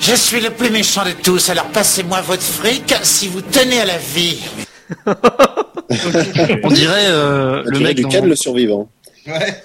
Je 0.00 0.14
suis 0.14 0.40
le 0.40 0.50
plus 0.50 0.70
méchant 0.70 1.04
de 1.04 1.10
tous, 1.22 1.50
alors 1.50 1.66
passez-moi 1.66 2.20
votre 2.22 2.42
fric 2.42 2.94
si 3.02 3.28
vous 3.28 3.40
tenez 3.42 3.80
à 3.80 3.84
la 3.84 3.98
vie. 3.98 4.38
On 6.64 6.68
dirait 6.68 7.06
euh, 7.08 7.62
le 7.66 7.80
mec 7.80 7.96
du 7.96 8.02
dans... 8.02 8.24
Le 8.24 8.36
survivant. 8.36 8.88
Ouais. 9.26 9.62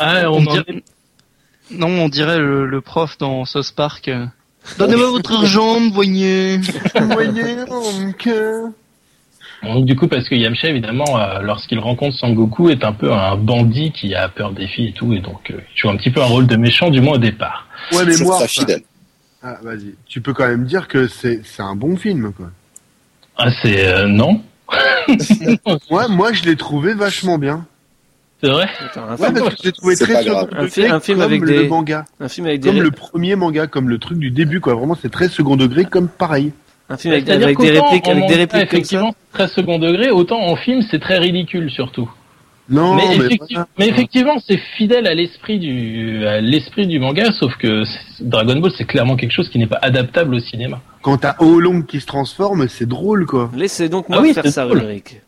Ah, 0.00 0.30
on 0.30 0.34
on 0.38 0.46
en 0.46 0.52
dirait- 0.52 0.82
Non, 1.70 1.86
on 1.88 2.08
dirait 2.08 2.38
le, 2.38 2.66
le 2.66 2.80
prof 2.80 3.16
dans 3.18 3.44
South 3.44 3.72
Park. 3.76 4.10
Donnez-moi 4.78 5.10
votre 5.10 5.32
argent, 5.32 5.90
voyez. 5.90 6.58
Voyez, 7.00 7.56
mon 7.68 8.12
cœur. 8.12 8.68
Donc 9.62 9.84
du 9.84 9.94
coup, 9.94 10.08
parce 10.08 10.26
que 10.28 10.34
Yamcha, 10.34 10.68
évidemment, 10.68 11.18
euh, 11.18 11.40
lorsqu'il 11.42 11.78
rencontre 11.78 12.16
Sangoku, 12.16 12.70
est 12.70 12.82
un 12.82 12.92
peu 12.92 13.12
un 13.12 13.36
bandit 13.36 13.92
qui 13.92 14.14
a 14.14 14.28
peur 14.28 14.52
des 14.52 14.66
filles 14.66 14.88
et 14.88 14.92
tout, 14.92 15.12
et 15.12 15.20
donc 15.20 15.50
euh, 15.50 15.58
il 15.74 15.78
joue 15.78 15.90
un 15.90 15.96
petit 15.96 16.10
peu 16.10 16.20
un 16.22 16.26
rôle 16.26 16.46
de 16.46 16.56
méchant, 16.56 16.88
du 16.90 17.00
moins 17.02 17.14
au 17.14 17.18
départ. 17.18 17.66
Ouais, 17.92 18.04
mais 18.06 18.16
moi. 18.18 18.46
fidèle. 18.46 18.82
Ah, 19.42 19.58
vas-y. 19.62 19.94
Tu 20.06 20.20
peux 20.22 20.32
quand 20.34 20.46
même 20.48 20.64
dire 20.64 20.88
que 20.88 21.08
c'est 21.08 21.42
c'est 21.44 21.62
un 21.62 21.74
bon 21.74 21.96
film, 21.96 22.32
quoi. 22.32 22.50
Ah, 23.36 23.50
c'est... 23.62 23.86
euh, 23.86 24.06
non 24.06 24.42
Ouais, 25.90 26.08
moi, 26.08 26.32
je 26.32 26.42
l'ai 26.44 26.56
trouvé 26.56 26.94
vachement 26.94 27.38
bien. 27.38 27.66
C'est 28.42 28.48
vrai 28.48 28.66
Attends, 28.80 29.02
un, 29.06 29.16
Ouais, 29.16 29.26
film, 29.26 29.34
parce 29.44 29.54
que 29.54 29.60
je 29.62 29.66
l'ai 29.66 29.72
trouvé 29.72 29.96
C'est 29.96 30.04
très 30.04 30.16
Un 30.16 30.22
fi- 30.22 30.80
degré, 30.80 30.88
un 30.88 31.00
film 31.00 31.18
comme 31.18 31.24
avec 31.26 31.40
le 31.42 31.46
des- 31.62 31.68
manga. 31.68 32.04
un 32.20 32.28
film 32.28 32.46
avec 32.46 32.60
des, 32.60 32.68
Comme 32.70 32.80
le 32.82 32.90
premier 32.90 33.36
manga, 33.36 33.66
comme 33.66 33.88
le 33.88 33.98
truc 33.98 34.18
du 34.18 34.30
début, 34.30 34.60
quoi. 34.60 34.74
Vraiment, 34.74 34.96
c'est 35.00 35.10
très 35.10 35.28
second 35.28 35.56
degré, 35.56 35.84
comme 35.84 36.08
pareil. 36.08 36.52
un 36.88 36.96
film 36.96 37.14
avec, 37.14 37.28
avec 37.28 37.58
des 37.58 37.70
répliques, 37.70 38.08
avec 38.08 38.26
des 38.28 38.34
répliques 38.34 38.50
comme 38.50 38.58
ça. 38.60 38.64
effectivement, 38.64 39.14
très 39.32 39.48
second 39.48 39.78
degré, 39.78 40.10
autant 40.10 40.40
en 40.40 40.56
film, 40.56 40.82
c'est 40.90 41.00
très 41.00 41.18
ridicule, 41.18 41.70
surtout. 41.70 42.10
Non, 42.68 42.94
mais, 42.94 43.02
mais, 43.18 43.24
effecti- 43.26 43.46
voilà. 43.50 43.66
mais 43.78 43.88
effectivement, 43.88 44.36
c'est 44.46 44.56
fidèle 44.76 45.06
à 45.08 45.14
l'esprit 45.14 45.58
du, 45.58 46.24
à 46.26 46.40
l'esprit 46.40 46.86
du 46.86 46.98
manga, 47.00 47.32
sauf 47.32 47.52
que 47.56 47.82
Dragon 48.20 48.56
Ball, 48.60 48.70
c'est 48.78 48.84
clairement 48.84 49.16
quelque 49.16 49.32
chose 49.32 49.48
qui 49.50 49.58
n'est 49.58 49.66
pas 49.66 49.80
adaptable 49.82 50.36
au 50.36 50.38
cinéma. 50.38 50.80
quand 51.02 51.16
t'as 51.18 51.34
Oolong 51.40 51.82
qui 51.82 51.98
se 52.00 52.06
transforme, 52.06 52.68
c'est 52.68 52.86
drôle, 52.88 53.26
quoi. 53.26 53.50
Laissez 53.56 53.88
donc 53.88 54.08
moi 54.08 54.18
Ah 54.20 54.22
oui, 54.22 54.32
faire 54.34 54.46
ça, 54.46 54.64
drôle. 54.66 54.78
Ulrich. 54.78 55.20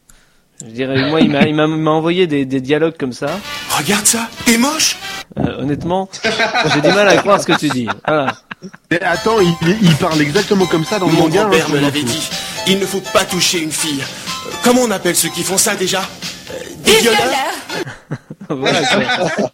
Je 0.65 0.71
dirais, 0.71 1.09
moi, 1.11 1.21
il 1.21 1.31
m'a, 1.31 1.43
il 1.43 1.55
m'a, 1.55 1.67
m'a 1.67 1.91
envoyé 1.91 2.27
des, 2.27 2.45
des 2.45 2.61
dialogues 2.61 2.97
comme 2.99 3.13
ça. 3.13 3.39
Regarde 3.77 4.07
ça, 4.07 4.29
t'es 4.45 4.57
moche 4.59 4.97
Euh, 5.39 5.63
honnêtement, 5.63 6.09
j'ai 6.75 6.81
du 6.81 6.89
mal 6.89 7.09
à 7.09 7.17
croire 7.17 7.41
ce 7.41 7.47
que 7.47 7.59
tu 7.59 7.69
dis. 7.69 7.89
Voilà. 8.07 8.37
Mais 8.91 9.01
attends, 9.03 9.41
il, 9.41 9.53
il 9.83 9.95
parle 9.97 10.21
exactement 10.21 10.67
comme 10.67 10.85
ça 10.85 10.99
dans 11.01 11.07
le 11.07 11.13
Mon 11.13 11.23
manga. 11.23 11.41
grand-père 11.43 11.67
hein, 11.67 11.73
me 11.73 11.79
je 11.79 11.83
l'avait 11.83 12.03
dit. 12.03 12.29
Il 12.69 12.79
ne 12.79 12.87
faut 12.87 13.01
pas 13.01 13.25
toucher 13.25 13.61
une 13.61 13.73
fille. 13.73 14.03
Euh, 14.03 14.51
Comment 14.63 14.83
on 14.83 14.91
appelle 14.93 15.17
ceux 15.17 15.31
qui 15.31 15.43
font 15.43 15.59
ça 15.59 15.75
déjà? 15.75 16.01
Euh, 16.01 16.55
Des 16.85 16.93
Des 16.93 16.99
violeurs 16.99 17.19
violeurs 17.21 17.41
voilà 18.51 18.81
quoi. 18.83 19.51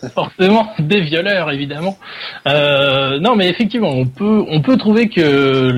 Forcément, 0.14 0.68
des 0.78 1.00
violeurs, 1.00 1.50
évidemment. 1.50 1.98
Euh, 2.46 3.18
non, 3.18 3.34
mais 3.34 3.48
effectivement, 3.48 3.90
on 3.90 4.06
peut, 4.06 4.44
on 4.48 4.60
peut 4.60 4.76
trouver 4.76 5.08
que 5.08 5.70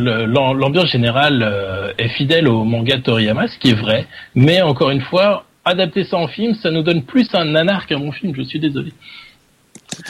l'ambiance 0.53 0.91
générale 0.91 1.43
euh, 1.43 1.93
est 1.99 2.09
fidèle 2.09 2.49
au 2.49 2.65
manga 2.65 2.97
de 2.97 3.03
Toriyama, 3.03 3.49
ce 3.49 3.59
qui 3.59 3.71
est 3.71 3.81
vrai. 3.81 4.07
Mais 4.35 4.61
encore 4.63 4.91
une 4.91 5.01
fois, 5.01 5.45
adapter 5.65 6.05
ça 6.05 6.17
en 6.19 6.29
film, 6.29 6.55
ça 6.55 6.71
nous 6.71 6.83
donne 6.83 7.03
plus 7.03 7.29
un 7.35 7.47
nanar 7.47 7.87
qu'un 7.87 7.99
bon 7.99 8.13
film. 8.13 8.35
Je 8.37 8.43
suis 8.43 8.61
désolé. 8.61 8.93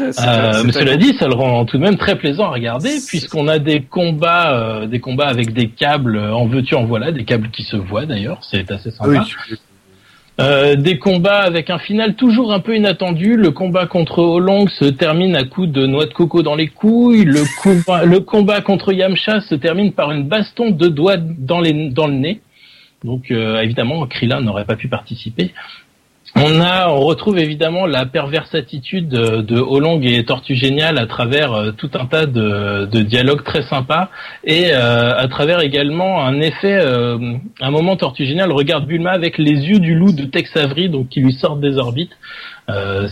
Euh, 0.00 0.62
mais 0.64 0.72
cela 0.72 0.96
dit, 0.96 1.14
ça 1.14 1.26
le 1.26 1.34
rend 1.34 1.64
tout 1.64 1.78
de 1.78 1.82
même 1.82 1.96
très 1.96 2.16
plaisant 2.16 2.44
à 2.44 2.50
regarder, 2.50 2.98
puisqu'on 3.06 3.48
a 3.48 3.58
des 3.58 3.82
combats, 3.82 4.54
euh, 4.54 4.86
des 4.86 5.00
combats 5.00 5.28
avec 5.28 5.52
des 5.52 5.68
câbles 5.68 6.18
en 6.18 6.46
veux-tu 6.46 6.74
en 6.74 6.84
voilà, 6.84 7.12
des 7.12 7.24
câbles 7.24 7.50
qui 7.50 7.62
se 7.62 7.76
voient 7.76 8.06
d'ailleurs, 8.06 8.38
c'est 8.42 8.70
assez 8.70 8.90
oui, 9.02 9.16
sympa. 9.16 9.24
tu- 9.26 9.56
Euh, 10.40 10.74
des 10.74 10.98
combats 10.98 11.40
avec 11.40 11.68
un 11.68 11.78
final 11.78 12.14
toujours 12.14 12.52
un 12.52 12.60
peu 12.60 12.74
inattendu. 12.74 13.36
Le 13.36 13.50
combat 13.50 13.86
contre 13.86 14.20
Olong 14.20 14.68
se 14.68 14.86
termine 14.86 15.36
à 15.36 15.44
coups 15.44 15.68
de 15.68 15.86
noix 15.86 16.06
de 16.06 16.14
coco 16.14 16.42
dans 16.42 16.54
les 16.54 16.68
couilles. 16.68 17.24
Le 17.24 18.18
combat, 18.20 18.60
contre 18.62 18.92
Yamcha 18.92 19.40
se 19.42 19.54
termine 19.54 19.92
par 19.92 20.12
une 20.12 20.24
baston 20.24 20.70
de 20.70 20.88
doigts 20.88 21.18
dans, 21.18 21.60
le 21.60 22.12
nez. 22.12 22.40
Donc 23.04 23.30
euh, 23.30 23.60
évidemment, 23.60 24.06
Krillin 24.06 24.40
n'aurait 24.40 24.64
pas 24.64 24.76
pu 24.76 24.88
participer. 24.88 25.52
On 26.42 27.04
retrouve 27.04 27.38
évidemment 27.38 27.86
la 27.86 28.06
perverse 28.06 28.54
attitude 28.54 29.08
de, 29.08 29.42
de 29.42 29.60
Olong 29.60 30.00
et 30.02 30.24
Tortue 30.24 30.54
Géniale 30.54 30.98
à 30.98 31.06
travers 31.06 31.52
euh, 31.52 31.70
tout 31.72 31.90
un 31.94 32.06
tas 32.06 32.26
de, 32.26 32.86
dialogues 33.02 33.44
très 33.44 33.62
sympas 33.62 34.10
et 34.44 34.72
euh, 34.72 35.16
à 35.16 35.28
travers 35.28 35.60
également 35.60 36.24
un 36.24 36.40
effet, 36.40 36.78
euh, 36.80 37.18
un 37.60 37.70
moment 37.70 37.96
Tortue 37.96 38.26
Géniale 38.26 38.52
regarde 38.52 38.86
Bulma 38.86 39.10
avec 39.10 39.38
les 39.38 39.52
yeux 39.52 39.78
du 39.78 39.94
loup 39.94 40.12
de 40.12 40.24
Tex 40.24 40.56
Avery, 40.56 40.88
donc 40.88 41.08
qui 41.08 41.20
lui 41.20 41.32
sortent 41.32 41.60
des 41.60 41.76
orbites. 41.76 42.12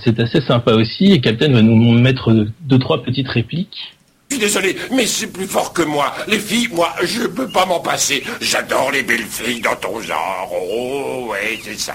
C'est 0.05 0.21
assez 0.21 0.41
sympa 0.41 0.75
aussi 0.75 1.13
et 1.13 1.21
Captain 1.21 1.51
va 1.51 1.63
nous 1.63 1.99
mettre 1.99 2.33
deux 2.61 2.79
trois 2.79 3.03
petites 3.03 3.29
répliques. 3.29 3.97
Je 4.31 4.37
suis 4.37 4.45
désolé, 4.45 4.77
mais 4.95 5.05
c'est 5.05 5.33
plus 5.33 5.47
fort 5.47 5.73
que 5.73 5.83
moi. 5.83 6.15
Les 6.29 6.39
filles, 6.39 6.69
moi, 6.71 6.95
je 7.03 7.27
peux 7.27 7.49
pas 7.49 7.67
m'en 7.67 7.81
passer. 7.81 8.23
J'adore 8.41 8.93
les 8.93 9.03
belles 9.03 9.27
filles 9.29 9.61
dans 9.61 9.75
ton 9.75 9.99
genre. 10.01 10.53
Oh, 10.53 11.31
ouais, 11.31 11.59
c'est 11.63 11.79
ça. 11.79 11.95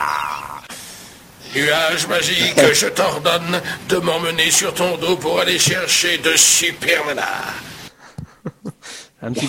Nuage 1.56 2.08
magique, 2.08 2.56
je 2.74 2.88
t'ordonne 2.88 3.62
de 3.90 3.98
m'emmener 3.98 4.50
sur 4.50 4.74
ton 4.74 4.98
dos 4.98 5.16
pour 5.18 5.40
aller 5.40 5.60
chercher 5.60 6.18
de 6.18 6.32
super 6.36 7.06
nanas. 7.08 7.54
Un 9.22 9.32
petit. 9.34 9.48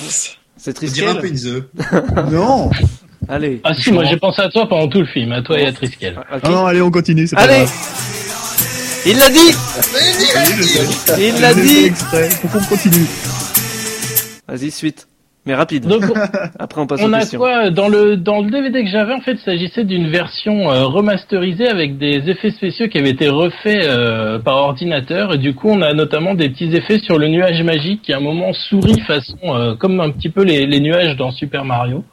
C'est 0.57 0.71
On 0.71 0.75
triste. 0.75 0.95
dirait 0.95 1.11
un 1.11 1.17
peu. 1.17 1.31
Non 2.31 2.71
Allez. 3.27 3.61
Ah 3.65 3.73
si, 3.75 3.91
moi 3.91 4.05
j'ai 4.05 4.19
pensé 4.19 4.43
à 4.43 4.51
toi 4.51 4.69
pendant 4.69 4.87
tout 4.89 5.01
le 5.01 5.07
film, 5.07 5.33
à 5.33 5.41
toi 5.41 5.59
et 5.59 5.67
à 5.67 5.73
Triskel. 5.73 6.19
Ok. 6.19 6.41
Ah 6.43 6.49
non, 6.51 6.67
allez, 6.67 6.83
on 6.83 6.91
continue, 6.91 7.27
c'est 7.27 7.37
pas 7.37 7.43
Allez. 7.43 7.65
grave. 7.65 7.73
Il 9.07 9.19
l'a 9.19 9.31
dit. 9.31 9.55
Il 11.19 11.41
l'a 11.41 11.55
J'ai 11.55 11.61
fait 11.61 11.67
dit. 11.67 11.85
exprès. 11.87 12.29
Faut 12.31 12.49
qu'on 12.49 12.65
continue. 12.65 13.07
Vas-y, 14.47 14.71
suite. 14.71 15.09
Mais 15.47 15.55
rapide. 15.55 15.87
Donc 15.87 16.03
Après, 16.59 16.81
on 16.81 16.87
passe 16.87 17.03
on 17.03 17.11
aux 17.11 17.15
a 17.15 17.21
questions. 17.21 17.39
quoi 17.39 17.71
dans 17.71 17.89
le 17.89 18.17
dans 18.17 18.41
le 18.41 18.51
DVD 18.51 18.83
que 18.83 18.91
j'avais 18.91 19.13
en 19.13 19.21
fait, 19.21 19.33
il 19.33 19.39
s'agissait 19.39 19.85
d'une 19.85 20.09
version 20.09 20.71
euh, 20.71 20.85
remasterisée 20.87 21.69
avec 21.69 21.99
des 21.99 22.31
effets 22.31 22.51
spéciaux 22.51 22.89
qui 22.89 22.99
avaient 22.99 23.11
été 23.11 23.29
refaits 23.29 23.85
euh, 23.85 24.39
par 24.39 24.57
ordinateur 24.57 25.35
et 25.35 25.39
du 25.39 25.55
coup 25.55 25.69
on 25.69 25.83
a 25.83 25.93
notamment 25.93 26.35
des 26.35 26.49
petits 26.49 26.75
effets 26.75 26.99
sur 26.99 27.19
le 27.19 27.29
nuage 27.29 27.63
magique 27.63 28.03
qui 28.03 28.13
à 28.13 28.17
un 28.17 28.21
moment 28.21 28.53
sourit 28.55 29.01
façon 29.01 29.37
euh, 29.45 29.75
comme 29.75 30.01
un 30.01 30.11
petit 30.11 30.31
peu 30.31 30.45
les, 30.45 30.67
les 30.67 30.81
nuages 30.81 31.17
dans 31.17 31.31
Super 31.31 31.65
Mario. 31.65 32.05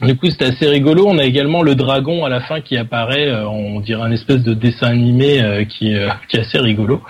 Du 0.00 0.16
coup, 0.16 0.30
c'était 0.30 0.46
assez 0.46 0.68
rigolo. 0.68 1.06
On 1.08 1.18
a 1.18 1.24
également 1.24 1.62
le 1.62 1.74
dragon 1.74 2.24
à 2.24 2.28
la 2.28 2.40
fin 2.40 2.60
qui 2.60 2.76
apparaît, 2.76 3.28
euh, 3.28 3.48
on 3.48 3.80
dirait 3.80 4.02
un 4.02 4.12
espèce 4.12 4.42
de 4.44 4.54
dessin 4.54 4.88
animé 4.88 5.42
euh, 5.42 5.64
qui, 5.64 5.92
est, 5.92 5.96
euh, 5.96 6.08
qui 6.28 6.36
est 6.36 6.40
assez 6.40 6.58
rigolo. 6.58 7.02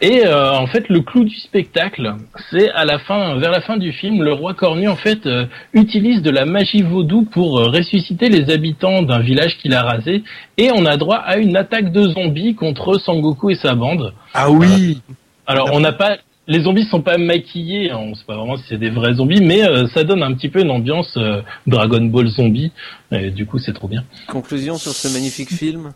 Et 0.00 0.26
euh, 0.26 0.52
en 0.52 0.66
fait, 0.66 0.88
le 0.88 1.00
clou 1.00 1.24
du 1.24 1.36
spectacle, 1.36 2.14
c'est 2.50 2.70
à 2.70 2.84
la 2.84 2.98
fin, 2.98 3.36
vers 3.36 3.50
la 3.50 3.60
fin 3.60 3.76
du 3.76 3.92
film, 3.92 4.22
le 4.22 4.32
roi 4.32 4.54
cornu 4.54 4.88
en 4.88 4.96
fait 4.96 5.26
euh, 5.26 5.44
utilise 5.74 6.22
de 6.22 6.30
la 6.30 6.46
magie 6.46 6.82
vaudou 6.82 7.28
pour 7.30 7.58
ressusciter 7.58 8.30
les 8.30 8.50
habitants 8.50 9.02
d'un 9.02 9.20
village 9.20 9.58
qu'il 9.58 9.74
a 9.74 9.82
rasé, 9.82 10.22
et 10.56 10.70
on 10.74 10.86
a 10.86 10.96
droit 10.96 11.18
à 11.18 11.36
une 11.36 11.56
attaque 11.56 11.92
de 11.92 12.08
zombies 12.08 12.54
contre 12.54 12.98
Sangoku 12.98 13.50
et 13.50 13.56
sa 13.56 13.74
bande. 13.74 14.14
Ah 14.32 14.50
oui. 14.50 15.02
Alors, 15.46 15.70
on 15.72 15.80
n'a 15.80 15.92
pas. 15.92 16.16
Les 16.48 16.62
zombies 16.62 16.84
sont 16.84 17.02
pas 17.02 17.18
maquillés, 17.18 17.90
hein, 17.90 17.98
on 17.98 18.14
sait 18.14 18.24
pas 18.26 18.36
vraiment 18.36 18.56
si 18.56 18.64
c'est 18.68 18.78
des 18.78 18.90
vrais 18.90 19.14
zombies, 19.14 19.40
mais 19.40 19.62
euh, 19.62 19.86
ça 19.94 20.02
donne 20.02 20.22
un 20.24 20.34
petit 20.34 20.48
peu 20.48 20.60
une 20.60 20.72
ambiance 20.72 21.14
euh, 21.16 21.40
Dragon 21.68 22.04
Ball 22.04 22.26
zombie. 22.28 22.72
Et 23.12 23.30
du 23.30 23.46
coup, 23.46 23.58
c'est 23.58 23.72
trop 23.72 23.86
bien. 23.86 24.02
Conclusion 24.26 24.76
sur 24.76 24.92
ce 24.92 25.08
magnifique 25.08 25.50
film? 25.50 25.92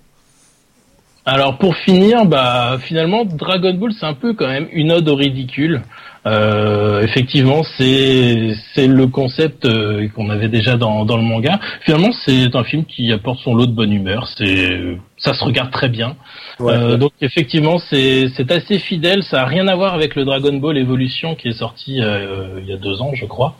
Alors 1.28 1.58
pour 1.58 1.74
finir, 1.74 2.24
bah 2.24 2.78
finalement 2.80 3.24
Dragon 3.24 3.74
Ball 3.74 3.92
c'est 3.98 4.06
un 4.06 4.14
peu 4.14 4.34
quand 4.34 4.46
même 4.46 4.68
une 4.70 4.92
ode 4.92 5.08
au 5.08 5.16
ridicule. 5.16 5.82
Euh, 6.26 7.02
effectivement, 7.02 7.62
c'est 7.78 8.54
c'est 8.74 8.86
le 8.86 9.06
concept 9.06 9.64
euh, 9.64 10.08
qu'on 10.14 10.28
avait 10.30 10.48
déjà 10.48 10.76
dans 10.76 11.04
dans 11.04 11.16
le 11.16 11.22
manga. 11.22 11.58
Finalement, 11.82 12.10
c'est 12.24 12.54
un 12.54 12.64
film 12.64 12.84
qui 12.84 13.12
apporte 13.12 13.38
son 13.40 13.54
lot 13.54 13.66
de 13.66 13.72
bonne 13.72 13.92
humeur. 13.92 14.28
C'est 14.36 14.98
ça 15.18 15.32
se 15.32 15.42
regarde 15.44 15.70
très 15.70 15.88
bien. 15.88 16.16
Ouais, 16.58 16.72
Euh, 16.74 16.90
ouais. 16.92 16.98
Donc 16.98 17.12
effectivement, 17.20 17.78
c'est 17.78 18.28
c'est 18.36 18.50
assez 18.50 18.78
fidèle. 18.78 19.22
Ça 19.22 19.42
a 19.42 19.46
rien 19.46 19.68
à 19.68 19.74
voir 19.76 19.94
avec 19.94 20.14
le 20.14 20.24
Dragon 20.24 20.52
Ball 20.54 20.76
Evolution 20.76 21.34
qui 21.34 21.48
est 21.48 21.58
sorti 21.58 22.00
euh, 22.02 22.60
il 22.60 22.68
y 22.68 22.72
a 22.72 22.76
deux 22.76 23.00
ans, 23.00 23.12
je 23.14 23.24
crois. 23.26 23.56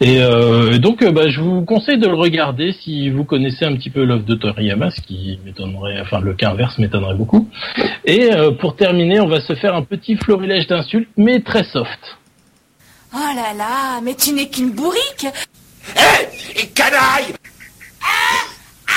Et 0.00 0.18
euh, 0.22 0.78
donc, 0.78 1.02
euh, 1.02 1.10
bah, 1.10 1.28
je 1.28 1.40
vous 1.40 1.64
conseille 1.64 1.98
de 1.98 2.06
le 2.06 2.14
regarder 2.14 2.72
si 2.72 3.10
vous 3.10 3.24
connaissez 3.24 3.64
un 3.64 3.74
petit 3.74 3.90
peu 3.90 4.04
l'œuvre 4.04 4.24
de 4.24 4.34
Toriyama, 4.34 4.90
ce 4.90 5.00
qui 5.00 5.38
m'étonnerait, 5.44 6.00
enfin 6.00 6.20
le 6.20 6.34
cas 6.34 6.50
inverse 6.50 6.78
m'étonnerait 6.78 7.14
beaucoup. 7.14 7.48
Et 8.04 8.32
euh, 8.32 8.50
pour 8.52 8.76
terminer, 8.76 9.20
on 9.20 9.26
va 9.26 9.40
se 9.40 9.54
faire 9.54 9.74
un 9.74 9.82
petit 9.82 10.16
florilège 10.16 10.66
d'insultes, 10.66 11.08
mais 11.16 11.40
très 11.40 11.64
soft. 11.64 11.93
Oh 13.14 13.18
là 13.36 13.52
là, 13.56 14.00
mais 14.02 14.14
tu 14.14 14.32
n'es 14.32 14.48
qu'une 14.48 14.70
bourrique 14.70 15.26
Et 16.56 16.66
canaille 16.68 17.34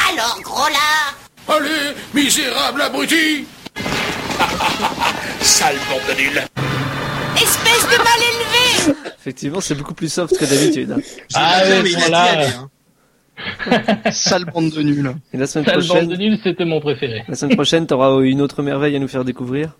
Alors, 0.09 0.39
gros 0.43 0.67
là 0.69 1.13
Allez, 1.55 1.93
misérable 2.13 2.81
abruti 2.81 3.45
Sale 5.41 5.75
bande 5.89 6.15
de 6.15 6.21
nuls 6.21 6.41
Espèce 7.35 7.83
de 7.83 7.97
mal 7.97 8.19
élevé 8.19 8.99
Effectivement, 9.19 9.61
c'est 9.61 9.75
beaucoup 9.75 9.93
plus 9.93 10.11
soft 10.11 10.37
que 10.37 10.45
d'habitude. 10.45 10.91
hein. 10.93 11.01
Ah 11.35 11.61
ouais, 11.63 11.83
mais 11.83 11.91
il 11.91 12.13
aller, 12.13 12.47
hein. 12.47 12.69
Sale 14.11 14.45
bande 14.45 14.71
de 14.71 14.81
nuls. 14.81 15.13
Et 15.33 15.37
la 15.37 15.45
semaine 15.45 15.65
Sale 15.65 15.75
bande 15.75 15.83
de 15.83 15.87
prochaine, 15.87 16.17
nuls, 16.17 16.39
c'était 16.43 16.65
mon 16.65 16.79
préféré. 16.81 17.23
la 17.27 17.35
semaine 17.35 17.55
prochaine, 17.55 17.85
t'auras 17.85 18.19
une 18.21 18.41
autre 18.41 18.63
merveille 18.63 18.95
à 18.95 18.99
nous 18.99 19.07
faire 19.07 19.23
découvrir. 19.25 19.73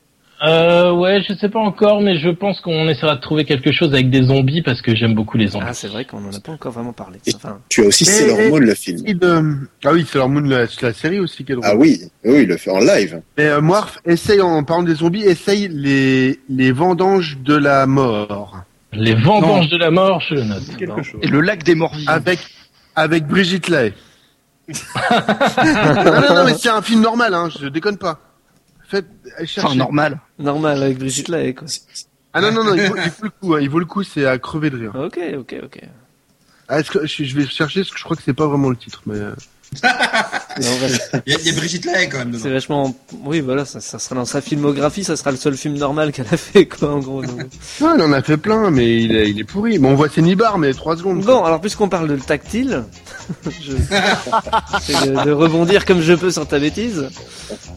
Euh, 0.46 0.92
ouais, 0.94 1.24
je 1.28 1.34
sais 1.34 1.50
pas 1.50 1.60
encore, 1.60 2.00
mais 2.02 2.20
je 2.20 2.30
pense 2.30 2.62
qu'on 2.62 2.88
essaiera 2.88 3.16
de 3.16 3.22
trouver 3.22 3.44
quelque 3.44 3.72
chose 3.72 3.92
avec 3.94 4.12
des 4.12 4.22
zombies 4.24 4.62
parce 4.62 4.82
que 4.84 4.96
j'aime 4.96 5.16
beaucoup 5.16 5.36
les 5.38 5.48
zombies. 5.48 5.66
Ah, 5.68 5.74
c'est 5.74 5.88
vrai 5.88 6.06
qu'on 6.06 6.18
en 6.24 6.32
a 6.32 6.40
pas 6.40 6.52
encore 6.52 6.72
vraiment 6.74 6.94
parlé. 6.94 7.18
Et 7.26 7.34
Enfin, 7.36 7.58
tu 7.70 7.84
as 7.84 7.88
aussi 7.88 8.04
Mais- 8.06 8.12
Sailor 8.12 8.38
Moon, 8.52 8.58
le 8.60 8.76
film. 8.76 9.02
De- 9.02 9.44
Ah 9.84 9.94
oui, 9.94 10.06
Sailor 10.06 10.30
Moon, 10.30 10.42
la, 10.42 10.66
la 10.82 10.94
série 10.94 11.20
aussi 11.20 11.44
qui 11.44 11.54
est 11.54 11.56
drôle. 11.56 11.66
Ah 11.68 11.76
oui, 11.76 12.02
oui, 12.24 12.42
il 12.44 12.48
le 12.48 12.58
fait 12.58 12.70
en 12.70 12.80
live. 12.80 13.20
Mais 13.38 13.46
euh, 13.46 13.62
Morph, 13.62 13.98
essaye, 14.06 14.40
en 14.42 14.64
parlant 14.64 14.84
des 14.84 14.96
zombies, 14.96 15.24
essaye 15.24 15.70
les, 15.72 16.40
les 16.50 16.72
vendanges 16.72 17.38
de 17.44 17.56
la 17.56 17.88
mort. 17.88 18.60
Les 18.94 19.16
vendanges 19.16 19.70
de 19.70 19.78
la 19.78 19.90
mort, 19.90 20.22
je 20.30 20.36
le 20.36 20.44
note. 20.44 20.62
Quelque 20.78 21.02
chose. 21.02 21.20
Et 21.24 21.28
le 21.28 21.42
lac 21.42 21.64
des 21.64 21.74
morts. 21.76 21.96
Avec, 22.06 22.40
avec 22.96 23.26
Brigitte 23.26 23.70
Lay. 23.70 23.94
non, 24.68 26.04
non, 26.22 26.36
non, 26.36 26.46
mais 26.46 26.54
c'est 26.54 26.70
un 26.70 26.82
film 26.82 27.02
normal, 27.02 27.34
hein, 27.34 27.50
je 27.60 27.68
déconne 27.68 27.98
pas. 27.98 28.20
Faites, 28.88 29.08
allez 29.38 29.48
chercher. 29.48 29.68
Enfin, 29.68 29.76
normal. 29.76 30.20
normal 30.40 30.82
avec 30.82 30.98
Brigitte 30.98 31.28
Lahaye, 31.28 31.54
quoi. 31.54 31.68
Ah 32.34 32.42
non, 32.42 32.52
non, 32.52 32.64
non, 32.64 32.74
il 32.76 32.88
vaut, 32.88 32.96
il 32.98 33.10
vaut 33.10 33.24
le 33.24 33.30
coup, 33.30 33.54
hein, 33.54 33.60
il 33.62 33.70
vaut 33.70 33.80
le 33.80 33.86
coup, 33.86 34.04
c'est 34.04 34.26
à 34.26 34.38
crever 34.38 34.70
de 34.70 34.78
rire. 34.78 34.96
Ok, 34.96 35.20
ok, 35.38 35.56
ok. 35.64 35.82
Ah, 36.70 36.80
est-ce 36.80 36.92
que, 36.92 37.06
je, 37.06 37.24
je 37.24 37.36
vais 37.36 37.46
chercher 37.46 37.82
parce 37.82 37.92
que 37.92 37.98
je 37.98 38.04
crois 38.04 38.16
que 38.16 38.24
c'est 38.24 38.34
pas 38.34 38.48
vraiment 38.48 38.70
le 38.70 38.76
titre, 38.76 39.02
mais. 39.06 39.20
Il 40.60 40.64
y, 41.32 41.36
a- 41.36 41.40
il 41.40 41.46
y 41.46 41.50
a 41.50 41.54
Brigitte 41.54 41.86
Lahaye 41.86 42.10
quand 42.10 42.18
même 42.18 42.36
c'est 42.42 42.50
vachement. 42.50 42.96
Oui, 43.24 43.42
voilà, 43.42 43.64
ça, 43.64 43.80
ça 43.80 44.00
sera 44.00 44.16
dans 44.16 44.26
sa 44.26 44.42
filmographie, 44.42 45.04
ça 45.04 45.16
sera 45.16 45.30
le 45.30 45.38
seul 45.38 45.56
film 45.56 45.76
normal 45.76 46.12
qu'elle 46.12 46.26
a 46.32 46.38
fait, 46.38 46.66
quoi, 46.66 46.94
en 46.94 47.00
gros. 47.00 47.22
donc. 47.22 47.42
Non, 47.80 47.94
il 47.96 48.02
en 48.02 48.12
a 48.12 48.24
fait 48.24 48.38
plein, 48.38 48.72
mais 48.72 49.04
il 49.04 49.16
est, 49.16 49.30
il 49.30 49.40
est 49.40 49.44
pourri. 49.44 49.78
Bon, 49.78 49.90
on 49.92 49.96
voit 49.96 50.10
ses 50.10 50.24
nibards, 50.24 50.58
mais 50.58 50.74
3 50.74 50.98
secondes. 50.98 51.24
Bon, 51.24 51.44
alors 51.44 51.62
puisqu'on 51.62 51.90
parle 51.90 52.08
de 52.08 52.16
le 52.16 52.20
tactile, 52.22 52.86
je 53.62 53.74
de, 53.74 55.24
de 55.26 55.32
rebondir 55.32 55.86
comme 55.86 56.02
je 56.02 56.14
peux 56.14 56.32
sur 56.32 56.48
ta 56.48 56.58
bêtise. 56.60 57.10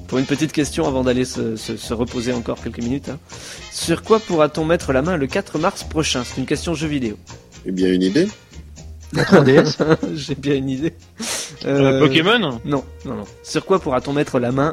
Pour 0.08 0.18
une 0.18 0.26
petite 0.26 0.52
question 0.52 0.86
avant 0.88 1.04
d'aller 1.04 1.24
se, 1.26 1.56
se- 1.56 1.76
se 1.76 1.92
reposer 1.94 2.32
encore 2.32 2.62
quelques 2.62 2.82
minutes. 2.82 3.10
hein. 3.10 3.18
Sur 3.72 4.02
quoi 4.02 4.20
pourra-t-on 4.20 4.64
mettre 4.64 4.92
la 4.94 5.02
main 5.02 5.16
le 5.18 5.26
4 5.26 5.58
mars 5.58 5.84
prochain? 5.84 6.22
C'est 6.24 6.40
une 6.40 6.46
question 6.46 6.74
jeu 6.74 6.88
vidéo. 6.88 7.18
Eh 7.66 7.72
bien, 7.72 7.92
une 7.92 8.02
idée. 8.02 8.26
La 9.12 9.24
3DS. 9.24 9.96
J'ai 10.14 10.34
bien 10.34 10.54
une 10.56 10.70
idée. 10.70 10.94
Euh, 11.64 12.00
Pokémon 12.00 12.38
Non, 12.38 12.84
non, 13.04 13.14
non. 13.14 13.24
Sur 13.42 13.66
quoi 13.66 13.80
pourra-t-on 13.80 14.12
mettre 14.12 14.38
la 14.38 14.52
main 14.52 14.72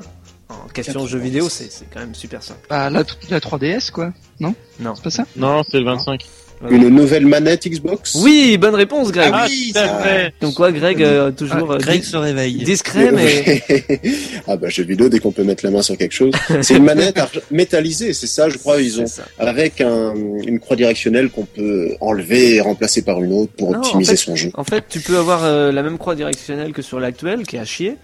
en 0.50 0.68
question 0.70 1.06
jeu 1.08 1.20
vidéo 1.20 1.50
C'est 1.50 1.72
c'est 1.72 1.86
quand 1.92 2.00
même 2.00 2.16
super 2.16 2.42
simple. 2.44 2.60
Bah, 2.70 2.90
la, 2.90 3.04
la 3.30 3.40
3DS, 3.40 3.92
quoi. 3.92 4.14
Non? 4.40 4.54
Non. 4.80 4.96
C'est 4.96 5.04
pas 5.04 5.10
ça? 5.10 5.26
Non, 5.36 5.64
c'est 5.64 5.80
le 5.80 5.86
25. 5.86 6.26
Une 6.70 6.90
nouvelle 6.90 7.26
manette 7.26 7.68
Xbox 7.68 8.16
Oui, 8.16 8.58
bonne 8.58 8.74
réponse, 8.76 9.12
Greg. 9.12 9.30
Ah 9.34 9.42
Ah, 9.44 9.48
oui, 9.50 9.72
ça- 9.74 10.00
fait. 10.00 10.34
Donc 10.42 10.56
quoi, 10.56 10.72
Greg, 10.72 11.02
euh, 11.04 11.32
toujours 11.32 11.72
euh, 11.74 11.78
Greg 11.78 12.02
dis- 12.02 12.08
se 12.08 12.18
réveille. 12.18 12.56
discret, 12.64 13.12
mais 13.12 13.64
ah 14.48 14.58
bah 14.58 14.68
jeu 14.70 14.84
vidéo 14.84 15.08
dès 15.10 15.20
qu'on 15.20 15.32
peut 15.32 15.44
mettre 15.44 15.64
la 15.64 15.72
main 15.72 15.82
sur 15.82 15.98
quelque 15.98 16.14
chose. 16.14 16.34
C'est 16.62 16.76
une 16.76 16.84
manette 16.84 17.20
métallisée, 17.52 18.14
c'est 18.14 18.28
ça, 18.28 18.50
je 18.50 18.58
crois. 18.58 18.82
Ils 18.82 19.00
ont 19.02 19.06
avec 19.38 19.82
un, 19.82 20.14
une 20.16 20.60
croix 20.60 20.76
directionnelle 20.76 21.30
qu'on 21.30 21.46
peut 21.46 21.92
enlever 22.02 22.56
et 22.56 22.62
remplacer 22.62 23.02
par 23.04 23.22
une 23.22 23.34
autre 23.34 23.52
pour 23.54 23.72
Non, 23.72 23.78
optimiser 23.80 24.12
en 24.12 24.16
fait- 24.16 24.18
son 24.18 24.36
jeu. 24.36 24.52
En 24.56 24.64
fait, 24.64 24.86
tu 24.90 25.00
peux 25.00 25.18
avoir 25.18 25.44
euh, 25.44 25.72
la 25.72 25.84
même 25.84 25.98
croix 25.98 26.16
directionnelle 26.16 26.74
que 26.74 26.82
sur 26.82 27.00
l'actuel, 27.00 27.46
qui 27.46 27.58
est 27.58 27.60
à 27.60 27.66
chier, 27.66 27.96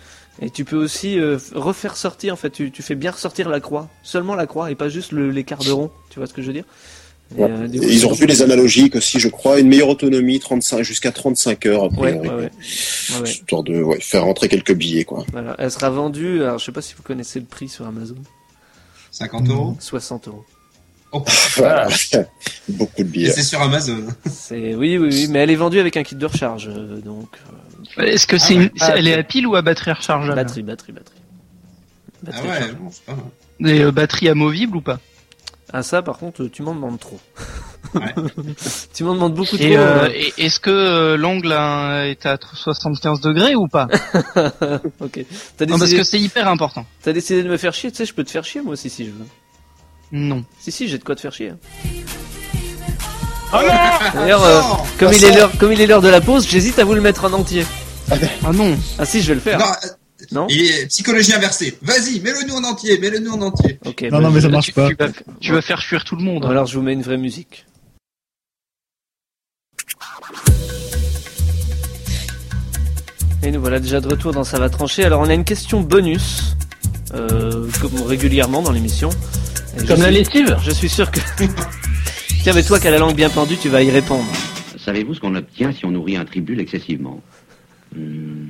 et 0.42 0.50
tu 0.50 0.64
peux 0.66 0.78
aussi 0.78 1.20
euh, 1.20 1.38
refaire 1.56 1.96
sortir. 1.98 2.34
En 2.34 2.38
fait, 2.38 2.50
tu, 2.52 2.72
tu 2.72 2.82
fais 2.84 2.96
bien 2.96 3.12
ressortir 3.12 3.50
la 3.50 3.60
croix, 3.60 3.90
seulement 4.04 4.36
la 4.36 4.46
croix, 4.46 4.70
et 4.72 4.76
pas 4.76 4.90
juste 4.90 5.12
le- 5.12 5.32
l'écart 5.32 5.60
de 5.64 5.72
rond. 5.72 5.90
Tu 6.10 6.20
vois 6.20 6.28
ce 6.28 6.34
que 6.34 6.42
je 6.42 6.48
veux 6.48 6.54
dire? 6.54 6.66
Ouais. 7.38 7.50
euh, 7.52 7.68
coup, 7.68 7.86
ils 7.90 8.06
ont 8.06 8.10
revu 8.10 8.26
les 8.26 8.42
analogiques 8.42 8.96
aussi, 8.96 9.20
je 9.20 9.28
crois, 9.30 9.60
une 9.60 9.68
meilleure 9.68 9.90
autonomie, 9.90 10.40
35 10.40 10.84
jusqu'à 10.84 11.12
35 11.12 11.66
heures 11.66 11.84
Ouais, 11.84 11.90
priori. 12.12 12.28
ouais, 12.30 12.34
ouais. 12.36 12.42
Ouais, 12.42 13.22
ouais. 13.22 13.30
Histoire 13.30 13.64
de 13.64 13.82
ouais, 13.82 14.00
faire 14.00 14.24
rentrer 14.24 14.50
quelques 14.50 14.74
billets 14.74 15.04
quoi. 15.06 15.26
Voilà, 15.32 15.56
elle 15.60 15.72
sera 15.72 15.90
vendue. 15.90 16.42
Alors, 16.44 16.60
je 16.60 16.66
sais 16.66 16.72
pas 16.72 16.82
si 16.82 16.94
vous 16.96 17.04
connaissez 17.04 17.40
le 17.40 17.46
prix 17.46 17.70
sur 17.70 17.86
Amazon. 17.88 18.16
50 19.12 19.48
euros 19.50 19.78
60 19.80 20.28
euros. 20.28 20.46
Oh, 21.12 21.24
Voilà. 21.58 21.88
Beaucoup 22.70 22.94
de 22.98 23.02
et 23.02 23.04
billets. 23.04 23.32
c'est 23.32 23.44
sur 23.44 23.62
Amazon. 23.62 24.04
C'est 24.32 24.74
oui, 24.76 24.98
oui, 24.98 25.10
oui, 25.12 25.28
mais 25.30 25.40
elle 25.40 25.52
est 25.52 25.56
vendue 25.56 25.80
avec 25.80 25.96
un 25.98 26.04
kit 26.04 26.16
de 26.16 26.26
recharge, 26.26 26.68
euh, 26.70 26.98
donc 27.02 27.28
euh, 28.00 28.04
Est-ce 28.04 28.26
que 28.26 28.38
c'est 28.40 28.56
Ah 28.56 28.58
ouais. 28.58 28.64
une... 28.64 28.72
c'est- 28.80 28.94
elle 28.98 29.08
est 29.08 29.14
à 29.14 29.24
pile 29.24 29.46
ou 29.46 29.56
à 29.56 29.62
batterie 29.62 29.92
rechargeable 29.92 30.36
batterie, 30.36 30.64
batterie, 30.64 30.92
batterie. 30.94 31.16
Ah 31.20 32.20
Batterie 32.24 32.42
ouais, 32.48 32.54
rechargeable. 32.56 32.80
bon, 32.80 32.90
c'est 32.92 33.04
pas 33.06 33.12
mal. 33.16 33.26
Des 33.60 33.80
euh, 33.84 33.92
batteries 33.92 34.30
amovibles 34.30 34.78
ou 34.78 34.82
pas? 34.82 35.00
Ah 35.74 35.82
ça, 35.84 36.02
par 36.04 36.18
contre, 36.20 36.46
tu 36.46 36.62
m'en 36.62 36.76
demandes 36.76 37.00
trop. 37.00 37.20
Ouais. 37.96 38.02
tu 38.94 39.04
m'en 39.04 39.14
demandes 39.16 39.34
beaucoup 39.34 39.58
trop. 39.58 39.66
Et, 39.66 39.76
euh, 39.76 40.04
euh, 40.04 40.10
et- 40.14 40.34
est-ce 40.46 40.60
que 40.60 40.70
euh, 40.70 41.18
l'angle 41.18 41.52
hein, 41.52 42.04
est 42.06 42.26
à 42.28 42.38
75 42.54 43.22
degrés 43.22 43.56
ou 43.56 43.68
pas? 43.68 43.88
Ok. 45.00 45.26
T'as 45.58 45.66
Non, 45.66 45.78
parce 45.80 45.92
que 45.94 46.04
c'est 46.04 46.20
hyper 46.20 46.48
important. 46.48 46.86
t'as 47.02 47.12
décidé 47.14 47.42
de 47.44 47.50
me 47.50 47.58
faire 47.58 47.74
chier, 47.74 47.92
tu 47.92 47.98
sais, 47.98 48.06
je 48.06 48.14
peux 48.14 48.24
te 48.24 48.30
faire 48.32 48.44
chier 48.46 48.62
moi 48.62 48.74
aussi 48.74 48.90
si 48.90 49.06
je 49.06 49.12
veux. 49.12 49.26
Non. 50.12 50.46
Si 50.60 50.72
si, 50.72 50.88
j'ai 50.88 51.00
de 51.00 51.04
quoi 51.04 51.16
te 51.16 51.22
faire 51.22 51.34
chier. 51.34 51.50
hein. 51.50 51.58
Oh 53.52 53.58
non 53.62 54.20
D'ailleurs, 54.22 54.44
euh, 54.44 54.62
comme 55.00 55.10
pas 55.10 55.16
il 55.16 55.24
est 55.26 55.58
comme 55.60 55.72
il 55.72 55.82
est 55.82 55.88
l'heure 55.88 56.02
de 56.02 56.08
la 56.10 56.22
pause, 56.22 56.48
j'hésite 56.48 56.80
à 56.80 56.84
vous 56.86 56.94
le 56.96 57.02
mettre 57.02 57.26
en 57.26 57.34
entier. 57.34 57.66
Ah 58.12 58.52
non. 58.54 58.76
Ah 59.00 59.06
si, 59.06 59.22
je 59.22 59.28
vais 59.30 59.36
le 59.36 59.40
faire. 59.42 59.60
Non, 59.60 59.66
euh, 59.66 59.88
Non. 60.34 60.48
il 60.50 60.62
est 60.62 60.88
psychologie 60.88 61.34
inversée. 61.34 61.78
Vas-y, 61.82 62.20
mets-le 62.22 62.48
nous 62.48 62.56
en 62.56 62.64
entier, 62.64 62.98
mets-le 63.00 63.20
nous 63.20 63.32
en 63.32 63.42
entier. 63.42 63.80
Ok. 63.86 64.02
Non, 64.04 64.10
bah, 64.10 64.20
non, 64.22 64.32
mais 64.32 64.42
ça 64.42 64.50
marche 64.50 64.66
tu, 64.68 64.74
pas. 64.74 64.90
tu 64.90 64.96
vas, 64.96 65.10
tu 65.40 65.52
vas 65.52 65.62
faire 65.62 65.82
fuir 65.82 66.04
tout 66.04 66.16
le 66.16 66.24
monde. 66.24 66.46
Alors 66.46 66.66
je 66.66 66.76
vous 66.78 66.84
mets 66.84 66.94
une 66.94 67.04
vraie 67.04 67.18
musique. 67.18 67.66
Et 73.44 73.52
nous 73.52 73.60
voilà 73.60 73.80
déjà 73.80 74.00
de 74.00 74.08
retour 74.08 74.32
dans 74.32 74.44
Ça 74.44 74.58
va 74.60 74.70
trancher. 74.70 75.04
Alors 75.04 75.22
on 75.22 75.26
a 75.30 75.34
une 75.34 75.44
question 75.44 75.82
bonus, 75.82 76.56
euh, 77.14 77.68
comme 77.82 78.02
régulièrement 78.04 78.62
dans 78.62 78.72
l'émission. 78.72 79.10
Comme 79.88 80.02
la 80.02 80.12
lessive 80.12 80.56
Je 80.64 80.72
suis 80.72 80.90
sûr 80.90 81.10
que... 81.12 81.20
Tiens, 82.44 82.54
mais 82.54 82.64
toi 82.64 82.80
qui 82.80 82.88
as 82.88 82.92
la 82.92 83.00
langue 83.00 83.16
bien 83.16 83.30
pendue, 83.30 83.58
tu 83.58 83.70
vas 83.70 83.82
y 83.82 83.90
répondre. 83.90 84.30
Savez-vous 84.78 85.16
ce 85.16 85.20
qu'on 85.20 85.36
obtient 85.36 85.72
si 85.72 85.86
on 85.86 85.92
nourrit 85.92 86.16
un 86.18 86.26
tribule 86.26 86.60
excessivement? 86.60 87.22
Hmm, 87.96 88.48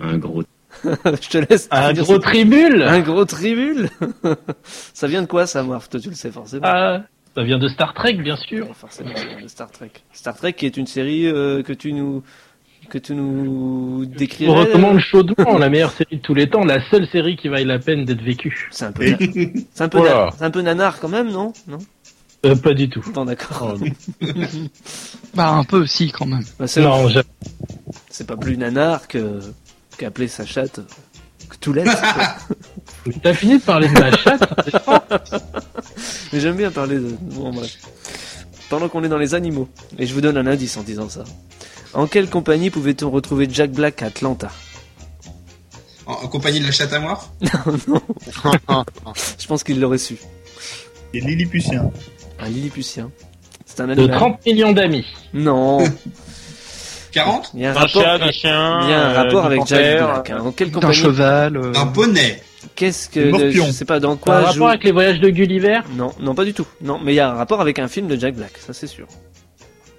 Un 0.00 0.16
gros. 0.18 0.42
je 1.04 1.28
te 1.28 1.38
laisse. 1.38 1.68
Un 1.70 1.92
gros 1.92 2.18
tribule 2.18 2.82
Un 2.86 3.00
gros 3.00 3.24
tribule 3.24 3.88
Ça 4.64 5.06
vient 5.06 5.22
de 5.22 5.26
quoi 5.26 5.46
ça, 5.46 5.62
Morph 5.62 5.88
Toi 5.88 6.00
tu 6.00 6.08
le 6.08 6.14
sais 6.14 6.30
forcément. 6.30 6.62
Ah, 6.66 7.02
ça 7.36 7.42
vient 7.44 7.58
de 7.58 7.68
Star 7.68 7.94
Trek, 7.94 8.14
bien 8.14 8.36
sûr. 8.36 8.68
Forcément, 8.76 9.14
ça 9.16 9.24
vient 9.24 9.40
de 9.42 9.48
Star 9.48 9.70
Trek. 9.70 9.90
Star 10.12 10.36
Trek 10.36 10.52
qui 10.54 10.66
est 10.66 10.76
une 10.76 10.86
série 10.86 11.26
euh, 11.26 11.62
que 11.62 11.72
tu 11.72 11.92
nous... 11.92 12.22
Que 12.90 12.98
tu 12.98 13.14
nous 13.14 14.02
Je 14.02 14.18
décrirais. 14.18 14.50
vous 14.52 14.58
recommande 14.58 14.98
chaudement 14.98 15.56
la 15.56 15.70
meilleure 15.70 15.92
série 15.92 16.16
de 16.16 16.20
tous 16.20 16.34
les 16.34 16.50
temps, 16.50 16.64
la 16.64 16.82
seule 16.90 17.06
série 17.06 17.36
qui 17.36 17.48
vaille 17.48 17.64
la 17.64 17.78
peine 17.78 18.04
d'être 18.04 18.20
vécue. 18.20 18.68
C'est 18.72 18.84
un 18.84 18.92
peu, 18.92 19.08
na- 19.08 19.16
c'est 19.72 19.84
un 19.84 19.88
peu, 19.88 19.98
Voilà. 19.98 20.26
na- 20.26 20.30
c'est 20.36 20.44
un 20.44 20.50
peu 20.50 20.60
nanar 20.62 20.98
quand 20.98 21.08
même, 21.08 21.30
non? 21.30 21.52
Non? 21.68 21.78
Euh, 22.44 22.56
pas 22.56 22.74
du 22.74 22.90
tout. 22.90 23.02
Bon, 23.14 23.24
d'accord. 23.24 23.78
Bah 25.34 25.50
un 25.50 25.64
peu 25.64 25.86
si 25.86 26.10
quand 26.10 26.26
même. 26.26 26.42
Bah, 26.58 26.66
c'est, 26.66 26.82
Non, 26.82 27.08
j'ai- 27.08 27.20
c'est 28.10 28.26
pas 28.26 28.36
plus 28.36 28.56
nanar 28.58 29.06
que 29.08 29.38
qu'appeler 29.96 30.28
sa 30.28 30.44
chatte 30.46 30.80
quoi. 31.60 31.74
T'as 33.22 33.34
fini 33.34 33.58
de 33.58 33.62
parler 33.62 33.88
de 33.88 33.98
ma 33.98 34.16
chatte 34.16 34.42
Mais 36.32 36.40
j'aime 36.40 36.56
bien 36.56 36.70
parler 36.70 36.96
de. 36.96 37.14
Bon, 37.20 37.52
bref. 37.52 37.78
Pendant 38.70 38.88
qu'on 38.88 39.04
est 39.04 39.08
dans 39.08 39.18
les 39.18 39.34
animaux, 39.34 39.68
et 39.98 40.06
je 40.06 40.14
vous 40.14 40.20
donne 40.20 40.36
un 40.36 40.46
indice 40.46 40.76
en 40.76 40.82
disant 40.82 41.08
ça. 41.08 41.24
En 41.94 42.06
quelle 42.06 42.28
compagnie 42.30 42.70
pouvait-on 42.70 43.10
retrouver 43.10 43.46
Jack 43.50 43.70
Black 43.72 44.02
à 44.02 44.06
Atlanta? 44.06 44.50
En, 46.06 46.12
en 46.14 46.28
compagnie 46.28 46.60
de 46.60 46.64
la 46.66 46.72
chatte 46.72 46.92
à 46.92 47.00
moi 47.00 47.20
Je 49.38 49.46
pense 49.46 49.62
qu'il 49.62 49.78
l'aurait 49.78 49.98
su. 49.98 50.16
Et 51.12 51.20
Lilliputien. 51.20 51.90
Un 52.40 52.48
Lilliputien. 52.48 53.10
C'est 53.66 53.80
un 53.80 53.88
De 53.88 53.92
animal. 53.92 54.16
30 54.16 54.46
millions 54.46 54.72
d'amis. 54.72 55.06
Non. 55.34 55.84
40 57.12 57.50
Il 57.54 57.60
y 57.60 57.66
a 57.66 57.70
un 57.70 57.76
Un 57.76 57.78
rapport, 57.78 58.02
chat, 58.02 58.14
un 58.20 58.32
chien, 58.32 58.80
il 58.82 58.90
y 58.90 58.92
a 58.92 59.06
un 59.06 59.10
euh, 59.10 59.22
rapport 59.22 59.44
avec 59.46 59.66
Jack 59.66 59.98
Black. 60.02 60.30
hein. 60.30 60.38
En 60.40 60.52
quelle 60.52 60.68
D'un 60.70 60.74
compagnie 60.80 60.94
cheval. 60.94 61.56
euh, 61.56 61.72
Un 61.76 61.86
poney 61.86 62.42
Qu'est-ce 62.76 63.08
que. 63.08 63.20
Le 63.20 63.30
morpion. 63.30 63.66
Je 63.66 63.72
sais 63.72 63.84
pas 63.84 64.00
dans 64.00 64.12
Un 64.12 64.16
quoi 64.16 64.36
rapport 64.36 64.52
joue. 64.54 64.66
avec 64.68 64.84
les 64.84 64.92
voyages 64.92 65.20
de 65.20 65.28
Gulliver? 65.30 65.80
Non, 65.94 66.12
non, 66.20 66.34
pas 66.34 66.44
du 66.44 66.54
tout. 66.54 66.66
Non, 66.80 66.98
mais 67.02 67.12
il 67.12 67.16
y 67.16 67.20
a 67.20 67.30
un 67.30 67.34
rapport 67.34 67.60
avec 67.60 67.78
un 67.78 67.88
film 67.88 68.06
de 68.08 68.16
Jack 68.16 68.34
Black, 68.34 68.52
ça 68.58 68.72
c'est 68.72 68.86
sûr. 68.86 69.06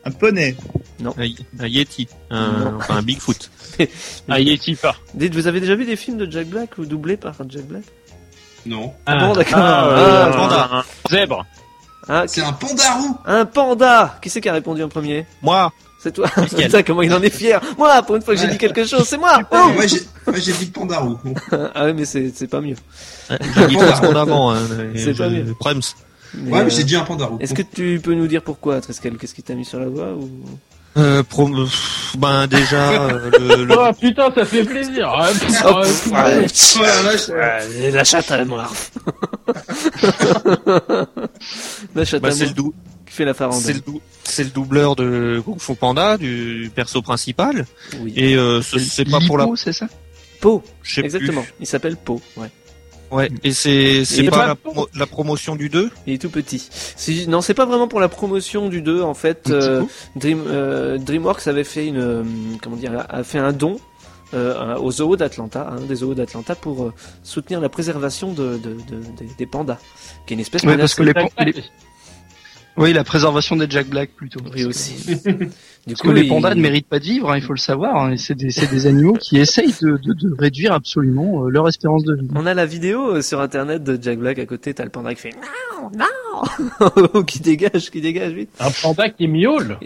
Un 0.06 0.11
poney. 0.11 0.56
Non. 0.99 1.14
Un, 1.18 1.27
un 1.64 1.68
Yeti, 1.68 2.07
un, 2.30 2.76
enfin 2.77 2.95
un 2.98 3.02
Bigfoot. 3.02 3.49
Un 4.30 4.38
Yeti 4.40 4.76
pas. 4.76 4.95
Dites, 5.14 5.34
vous 5.34 5.48
avez 5.48 5.60
déjà 5.60 5.76
vu 5.76 5.85
des 5.85 5.95
films 5.95 6.18
de 6.18 6.30
Jack 6.31 6.48
Black 6.48 6.77
ou 6.77 6.85
doublés 6.85 7.18
par 7.18 7.34
Jack 7.49 7.64
Black? 7.64 7.84
Non. 8.65 8.94
Ah, 9.06 9.18
bon, 9.18 9.34
d'accord. 9.34 9.57
Ah, 9.57 9.90
Ah, 9.90 9.98
euh, 10.27 10.34
panda. 10.34 10.69
un 10.72 10.84
zèbre. 11.10 11.45
Ah, 12.07 12.23
C'est 12.27 12.41
un 12.41 12.52
pandarou 12.53 13.18
un 13.26 13.45
panda 13.45 14.18
Qui 14.22 14.30
c'est 14.30 14.41
qui 14.41 14.49
a 14.49 14.53
répondu 14.53 14.84
en 14.84 14.90
premier? 14.90 15.26
Moi. 15.41 15.72
C'est 16.04 16.12
toi. 16.12 16.28
Pascal. 16.36 16.66
Putain, 16.66 16.84
comment 16.88 17.02
il 17.02 17.14
en 17.14 17.22
est 17.22 17.30
fier. 17.30 17.62
Moi, 17.78 18.02
pour 18.04 18.18
une 18.18 18.22
fois 18.22 18.34
que 18.34 18.40
j'ai 18.42 18.48
Ouais. 18.48 18.52
dit 18.52 18.58
quelque 18.58 18.84
chose, 18.86 19.06
c'est 19.08 19.18
moi. 19.18 19.40
Ah, 19.52 19.68
Moi 19.74 19.86
j'ai 20.38 20.52
dit 20.54 20.66
pandarou. 20.66 21.18
Ah 21.74 21.86
ouais, 21.86 21.94
mais 21.94 22.04
c'est 22.06 22.32
c'est 22.36 22.48
pas 22.48 22.60
mieux. 22.62 22.76
Dit 23.30 23.74
trois 23.76 23.96
secondes 23.96 24.18
avant. 24.18 24.52
Hein, 24.54 24.60
C'est 24.96 25.18
pas 25.18 25.30
mieux. 25.30 25.54
Prems. 25.60 25.80
Ouais, 26.48 26.60
euh, 26.60 26.64
mais 26.66 26.70
j'ai 26.70 26.84
dit 26.84 26.96
un 26.98 27.04
pandarou. 27.04 27.38
Est-ce 27.40 27.54
que 27.54 27.62
tu 27.62 28.02
peux 28.04 28.14
nous 28.16 28.28
dire 28.28 28.42
pourquoi, 28.42 28.82
Trescal 28.82 29.18
Qu'est-ce 29.18 29.34
qui 29.34 29.44
t'a 29.44 29.54
mis 29.54 29.64
sur 29.66 29.80
la 29.80 29.86
voie 29.88 30.12
ou... 30.14 30.30
Euh, 30.98 31.24
pro- 31.24 31.48
euh, 31.50 31.66
ben 32.20 32.46
déjà 32.48 32.92
euh, 32.92 33.32
le, 33.40 33.64
le- 33.66 33.76
Oh 33.78 33.92
putain, 34.00 34.30
ça 34.36 34.46
fait 34.46 34.64
plaisir. 34.64 35.12
Ah, 35.16 35.30
putain, 35.34 35.60
Oh, 35.66 35.76
ouais, 35.78 35.82
pff, 35.84 36.04
putain. 36.04 36.24
ouais. 36.82 37.16
Oh 37.30 37.32
la. 37.32 37.36
Ouais, 37.86 37.92
la 37.92 38.04
chatte 38.04 38.30
à 38.32 38.46
moi. 38.46 38.68
la 41.96 42.06
chatte 42.06 42.22
bah, 42.22 42.28
à 42.30 42.32
c'est 42.32 42.46
le 42.46 42.52
dou- 42.54 42.74
qui 43.14 43.18
fait 43.18 43.26
la 43.26 43.34
c'est 43.34 43.38
farandole. 43.40 43.73
le, 43.76 43.80
dou- 43.81 44.02
c'est 44.23 44.44
le 44.44 44.49
doubleur 44.49 44.95
de 44.95 45.41
Kung 45.45 45.60
Fu 45.60 45.76
Panda, 45.76 46.18
du 46.18 46.72
perso 46.73 47.02
principal. 47.02 47.65
Oui. 48.02 48.14
Et 48.15 48.35
euh, 48.35 48.61
ce- 48.61 48.80
c'est 48.80 49.06
pas 49.10 49.19
pour 49.27 49.38
la. 49.38 49.48
C'est 49.56 49.73
ça 49.73 49.88
Po, 50.41 50.61
plus. 50.81 51.03
exactement. 51.03 51.45
Il 51.60 51.68
s'appelle 51.68 51.95
Po, 51.95 52.22
ouais. 52.38 52.49
Ouais. 53.11 53.30
Et 53.44 53.52
c'est 53.53 54.02
est 54.02 54.30
pas 54.31 54.56
pas 54.56 54.88
la, 54.95 55.06
promotion 55.06 55.56
du 55.56 55.69
2 55.69 55.91
Il 56.07 56.14
est 56.14 56.18
tout 56.18 56.31
petit. 56.31 56.68
C'est- 56.72 57.27
Non, 57.27 57.41
c'est 57.41 57.53
pas 57.53 57.65
vraiment 57.65 57.88
pour 57.88 57.99
la 57.99 58.10
promotion 58.10 58.69
du 58.69 58.81
2 58.81 59.03
en 59.03 59.14
fait. 59.14 59.52
Euh. 59.52 59.84
Dream, 60.15 60.44
euh, 60.48 60.98
DreamWorks 60.98 61.45
avait 61.48 61.64
fait 61.64 61.85
une, 61.85 61.99
euh, 61.99 62.23
comment 62.61 62.76
dire, 62.76 63.06
a- 63.07 63.23
fait 63.23 63.38
un 63.38 63.53
don 63.53 63.80
euh, 64.34 64.76
aux 64.77 64.90
zoos 64.91 65.15
d'Atlanta, 65.15 65.69
hein, 65.72 65.81
des 65.88 65.94
zoos 65.95 66.15
d'Atlanta, 66.15 66.56
pour 66.56 66.85
euh, 66.85 66.94
soutenir 67.22 67.61
la 67.61 67.69
préservation 67.69 68.34
de, 68.34 68.57
de- 68.57 68.73
de- 68.90 69.03
des- 69.19 69.30
des 69.38 69.45
pandas, 69.45 69.77
qui 70.26 70.34
est 70.34 70.35
une 70.35 70.40
espèce 70.41 70.64
Ouais, 70.64 70.76
parce 70.76 70.95
que 70.95 71.03
menacée. 71.03 71.30
les, 71.38 71.45
les- 71.52 71.64
Oui, 72.78 72.94
la 72.94 73.04
préservation 73.04 73.56
des 73.56 73.68
Jack 73.70 73.88
Black 73.88 74.12
plutôt. 74.12 74.40
Oui 74.54 74.64
aussi. 74.66 75.16
Du 75.86 75.94
Parce 75.94 76.02
que 76.02 76.08
coup, 76.08 76.14
les 76.14 76.22
il- 76.22 76.30
pandas 76.30 76.56
ne 76.56 76.62
méritent 76.62 76.88
pas 76.88 77.00
de 77.00 77.04
vivre, 77.04 77.30
hein, 77.32 77.36
il 77.38 77.44
faut 77.44 77.52
le 77.54 77.60
savoir. 77.60 77.98
hein, 77.98 78.12
et 78.14 78.18
c'est 78.18 78.36
des, 78.36 78.52
c'est 78.52 78.70
des 78.70 78.86
animaux 78.88 79.18
qui 79.20 79.38
essayent 79.38 79.74
de, 79.82 79.98
de, 79.98 80.14
de 80.14 80.34
réduire 80.40 80.72
absolument 80.72 81.44
euh, 81.46 81.50
leur 81.50 81.68
espérance 81.68 82.04
de 82.06 82.16
vie. 82.16 82.28
On 82.36 82.46
a 82.46 82.54
la 82.54 82.66
vidéo 82.66 83.16
euh, 83.16 83.22
sur 83.22 83.42
internet 83.42 83.84
de 83.84 84.00
Jack 84.02 84.18
Black 84.20 84.40
à 84.40 84.46
côté, 84.46 84.74
t'as 84.74 84.86
le 84.86 84.90
panda 84.92 85.14
qui 85.14 85.20
fait 85.22 85.32
non, 85.32 85.92
non, 87.14 87.24
qui 87.28 87.42
dégage, 87.42 87.92
qui 87.92 88.00
dégage 88.00 88.32
vite. 88.32 88.50
Un 88.62 88.72
panda 88.82 89.10
qui 89.10 89.28
miaule. 89.28 89.78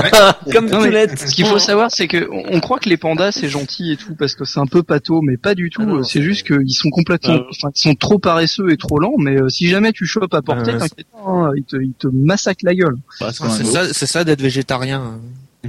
Comme 0.52 0.70
Toulette. 0.70 1.18
Ce 1.18 1.34
qu'il 1.34 1.44
faut 1.44 1.58
savoir, 1.58 1.90
c'est 1.90 2.08
que 2.08 2.26
on 2.30 2.56
on 2.56 2.60
croit 2.60 2.78
que 2.78 2.88
les 2.88 2.96
pandas 2.96 3.32
c'est 3.32 3.48
gentil 3.48 3.92
et 3.92 3.96
tout 3.96 4.14
parce 4.14 4.34
que 4.34 4.44
c'est 4.44 4.60
un 4.60 4.66
peu 4.66 4.82
pâteau, 4.82 5.20
mais 5.22 5.36
pas 5.36 5.54
du 5.54 5.68
tout. 5.70 5.82
Ah 5.86 5.90
euh, 5.96 6.02
c'est 6.02 6.22
juste 6.22 6.46
qu'ils 6.46 6.74
sont 6.74 6.90
complètement, 6.90 7.34
Euh. 7.34 7.44
enfin, 7.50 7.68
ils 7.74 7.80
sont 7.80 7.94
trop 7.94 8.18
paresseux 8.18 8.70
et 8.70 8.76
trop 8.78 8.98
lents. 8.98 9.14
Mais 9.18 9.40
euh, 9.40 9.48
si 9.50 9.68
jamais 9.68 9.92
tu 9.92 10.06
chopes 10.06 10.32
à 10.34 10.40
portée, 10.42 10.72
t'inquiète 10.76 11.06
pas, 11.12 11.18
hein, 11.26 11.50
ils 11.56 11.64
te, 11.64 11.76
ils 11.76 11.92
te 11.92 12.08
massacrent 12.08 12.64
la 12.64 12.74
gueule. 12.74 12.96
C'est 13.20 13.64
ça, 13.64 13.92
c'est 13.92 14.06
ça 14.06 14.24
d'être 14.24 14.40
végétarien. 14.40 15.18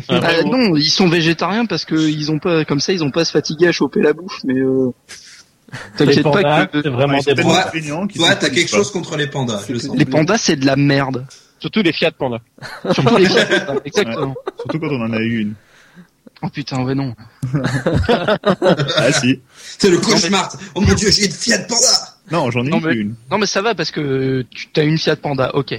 Ah, 0.09 0.19
Bah, 0.19 0.43
non, 0.43 0.75
ils 0.75 0.89
sont 0.89 1.07
végétariens 1.07 1.65
parce 1.65 1.85
que 1.85 1.95
ils 1.95 2.31
ont 2.31 2.39
pas, 2.39 2.65
comme 2.65 2.79
ça, 2.79 2.93
ils 2.93 3.03
ont 3.03 3.11
pas 3.11 3.21
à 3.21 3.25
se 3.25 3.31
fatiguer 3.31 3.67
à 3.67 3.71
choper 3.71 4.01
la 4.01 4.13
bouffe. 4.13 4.39
Mais 4.43 4.59
euh, 4.59 4.89
t'inquiète 5.97 6.23
pandas, 6.23 6.41
pas 6.41 6.65
que 6.67 6.81
c'est 6.81 6.89
vraiment 6.89 7.17
Ouais, 7.19 7.33
des 7.35 7.41
bons. 7.91 8.07
Toi, 8.07 8.35
t'as 8.35 8.49
quelque 8.49 8.71
pas. 8.71 8.77
chose 8.77 8.91
contre 8.91 9.15
les 9.17 9.27
pandas, 9.27 9.61
je 9.67 9.73
le 9.73 9.79
sens. 9.79 9.95
les 9.95 10.05
pandas 10.05 10.37
c'est 10.37 10.55
de 10.55 10.65
la 10.65 10.75
merde. 10.75 11.25
Surtout 11.59 11.81
les 11.81 11.93
Fiat 11.93 12.11
Panda. 12.11 12.39
Surtout 12.91 13.17
les 13.17 13.27
pandas, 13.27 13.79
exactement. 13.85 14.35
Surtout 14.59 14.79
quand 14.79 14.89
on 14.89 15.01
en 15.01 15.13
a 15.13 15.19
eu 15.19 15.39
une. 15.41 15.53
Oh 16.41 16.49
putain, 16.49 16.83
ouais 16.83 16.95
non. 16.95 17.15
Ah 18.97 19.11
si. 19.11 19.39
C'est 19.77 19.89
le 19.89 19.97
cauchemar. 19.99 20.49
Oh 20.75 20.81
mon 20.81 20.93
dieu, 20.93 21.09
j'ai 21.11 21.25
une 21.25 21.31
Fiat 21.31 21.59
Panda. 21.59 21.87
Non, 22.31 22.51
j'en 22.51 22.65
ai 22.65 22.69
Non, 22.69 22.79
eu 22.79 22.85
mais- 22.85 22.95
une. 22.95 23.15
Non 23.31 23.37
mais 23.37 23.45
ça 23.45 23.61
va 23.61 23.75
parce 23.75 23.91
que 23.91 24.45
tu 24.51 24.67
as 24.79 24.83
une 24.83 24.97
Fiat 24.97 25.15
Panda, 25.17 25.55
ok. 25.55 25.73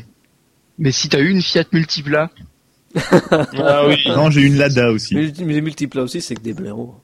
Mais 0.78 0.91
si 0.93 1.09
t'as 1.09 1.20
eu 1.20 1.31
une 1.31 1.43
Fiat 1.43 1.65
Multipla, 1.73 2.31
Ah 2.95 3.87
oui. 3.87 3.97
Non, 4.07 4.31
j'ai 4.31 4.43
eu 4.43 4.47
une 4.47 4.57
Lada 4.57 4.91
aussi. 4.91 5.15
Mais, 5.15 5.33
mais 5.41 5.55
les 5.55 5.61
multiples 5.61 5.99
là 5.99 6.05
aussi, 6.05 6.21
c'est 6.21 6.35
que 6.35 6.43
des 6.43 6.55
blaireaux. 6.55 6.95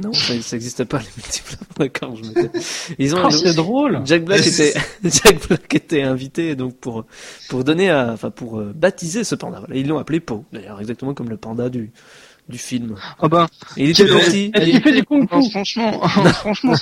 Non, 0.00 0.12
ça, 0.12 0.34
ça 0.40 0.56
existe 0.56 0.84
pas 0.84 0.98
les 0.98 1.04
multiples. 1.16 1.54
D'accord, 1.78 2.16
je 2.16 2.22
me 2.22 2.50
Ils 2.98 3.14
ont 3.14 3.20
Oh, 3.24 3.30
c'est 3.30 3.54
drôle. 3.54 4.00
Jack 4.04 4.24
Black 4.24 4.46
était 4.46 4.72
Jack 5.04 5.46
Black 5.46 5.74
était 5.74 6.02
invité 6.02 6.56
donc 6.56 6.76
pour 6.76 7.04
pour 7.50 7.62
donner 7.62 7.90
à 7.90 8.10
enfin 8.12 8.30
pour 8.30 8.58
euh, 8.58 8.72
baptiser 8.74 9.22
ce 9.22 9.34
panda. 9.34 9.60
Voilà, 9.60 9.76
ils 9.76 9.86
l'ont 9.86 9.98
appelé 9.98 10.20
Po. 10.20 10.44
D'ailleurs, 10.52 10.80
exactement 10.80 11.14
comme 11.14 11.28
le 11.28 11.36
panda 11.36 11.68
du 11.68 11.92
du 12.48 12.58
film. 12.58 12.96
ah 13.20 13.28
ben, 13.28 13.46
Et 13.76 13.84
il 13.84 13.90
était 13.90 14.06
gentil. 14.06 14.50
Est-ce 14.54 14.64
qu'il 14.64 14.82
fait 14.82 14.92
du 14.92 15.04
kung 15.04 15.28
fu 15.28 15.50
franchement, 15.50 16.00
franchement, 16.34 16.74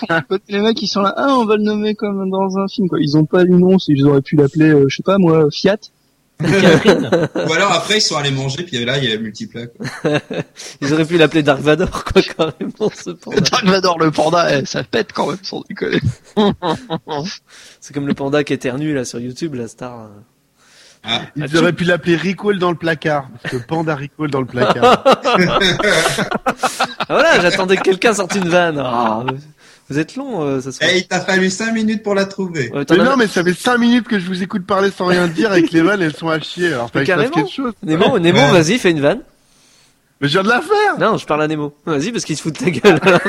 les 0.48 0.60
mecs 0.60 0.80
ils 0.80 0.88
sont 0.88 1.02
là, 1.02 1.12
ah 1.16 1.36
on 1.36 1.44
va 1.44 1.56
le 1.56 1.62
nommer 1.62 1.94
comme 1.94 2.30
dans 2.30 2.58
un 2.58 2.68
film 2.68 2.88
quoi. 2.88 2.98
Ils 3.00 3.18
ont 3.18 3.26
pas 3.26 3.42
eu 3.44 3.50
nom, 3.50 3.76
ils 3.88 4.06
auraient 4.06 4.22
pu 4.22 4.36
l'appeler, 4.36 4.70
euh, 4.70 4.86
je 4.88 4.96
sais 4.96 5.02
pas 5.02 5.18
moi, 5.18 5.46
Fiat. 5.50 5.78
Ou 7.48 7.52
alors 7.52 7.72
après, 7.72 7.98
ils 7.98 8.00
sont 8.02 8.16
allés 8.16 8.30
manger, 8.30 8.62
puis 8.64 8.84
là, 8.84 8.98
il 8.98 9.08
y 9.08 9.12
a 9.12 9.18
multiplat. 9.18 9.66
quoi. 9.66 9.86
Ils 10.80 10.92
auraient 10.92 11.04
pu 11.04 11.18
l'appeler 11.18 11.42
Dark 11.42 11.60
Vador 11.60 12.04
quoi 12.04 12.22
carrément 12.22 12.90
ce 12.94 13.10
panda. 13.10 13.40
Dark 13.50 13.64
Vador 13.64 13.98
le 13.98 14.10
panda, 14.10 14.58
eh, 14.58 14.64
ça 14.64 14.82
pète 14.82 15.12
quand 15.12 15.28
même 15.28 15.38
sans 15.42 15.62
déconner. 15.68 16.00
C'est 17.80 17.92
comme 17.94 18.06
le 18.06 18.14
panda 18.14 18.42
qui 18.44 18.52
éternue 18.52 18.94
là 18.94 19.04
sur 19.04 19.20
YouTube, 19.20 19.54
la 19.54 19.68
star. 19.68 20.08
Ah, 21.02 21.22
Ils 21.34 21.56
auraient 21.56 21.72
pu 21.72 21.84
l'appeler 21.84 22.16
Recall 22.16 22.58
dans 22.58 22.70
le 22.70 22.76
placard. 22.76 23.28
Parce 23.42 23.54
que 23.54 23.58
Panda 23.62 23.94
Recall 23.96 24.30
dans 24.30 24.40
le 24.40 24.46
placard. 24.46 25.02
Ah 25.04 25.58
voilà, 27.08 27.40
j'attendais 27.40 27.76
que 27.76 27.82
quelqu'un 27.82 28.12
sorte 28.12 28.34
une 28.34 28.48
vanne. 28.48 28.78
Ah, 28.78 29.24
vous 29.90 29.98
êtes 29.98 30.16
long, 30.16 30.42
euh, 30.42 30.60
ça 30.60 30.72
se 30.72 30.78
Eh, 30.82 30.98
il 30.98 31.06
t'a 31.06 31.20
fallu 31.20 31.50
5 31.50 31.72
minutes 31.72 32.02
pour 32.02 32.14
la 32.14 32.24
trouver. 32.26 32.70
Ouais, 32.72 32.84
t'en 32.84 32.96
mais 32.96 33.04
non, 33.04 33.16
mais 33.16 33.26
ça 33.26 33.42
fait 33.44 33.52
5 33.54 33.76
minutes 33.78 34.06
que 34.08 34.18
je 34.18 34.26
vous 34.26 34.42
écoute 34.42 34.64
parler 34.66 34.90
sans 34.90 35.06
rien 35.06 35.26
dire 35.28 35.52
et 35.54 35.62
que 35.62 35.72
les 35.72 35.82
vannes 35.82 36.00
elles 36.02 36.14
sont 36.16 36.28
à 36.28 36.38
chier. 36.40 36.68
Alors 36.72 36.90
Mais 36.94 37.04
fallait 37.04 37.28
que 37.28 37.34
quelque 37.34 37.50
chose. 37.50 37.72
Nemo, 37.82 38.18
Nemo, 38.18 38.38
Ouais. 38.38 38.50
vas-y, 38.52 38.78
fais 38.78 38.90
une 38.92 39.00
vanne. 39.00 39.20
Mais 40.20 40.28
je 40.28 40.32
viens 40.34 40.42
de 40.42 40.48
la 40.48 40.60
faire. 40.60 40.98
Non, 40.98 41.16
je 41.16 41.24
parle 41.26 41.42
à 41.42 41.48
Nemo. 41.48 41.74
Vas-y, 41.86 42.12
parce 42.12 42.24
qu'il 42.24 42.36
se 42.36 42.42
fout 42.42 42.52
de 42.52 42.58
ta 42.64 42.70
gueule. 42.70 42.98
alors. 43.02 43.20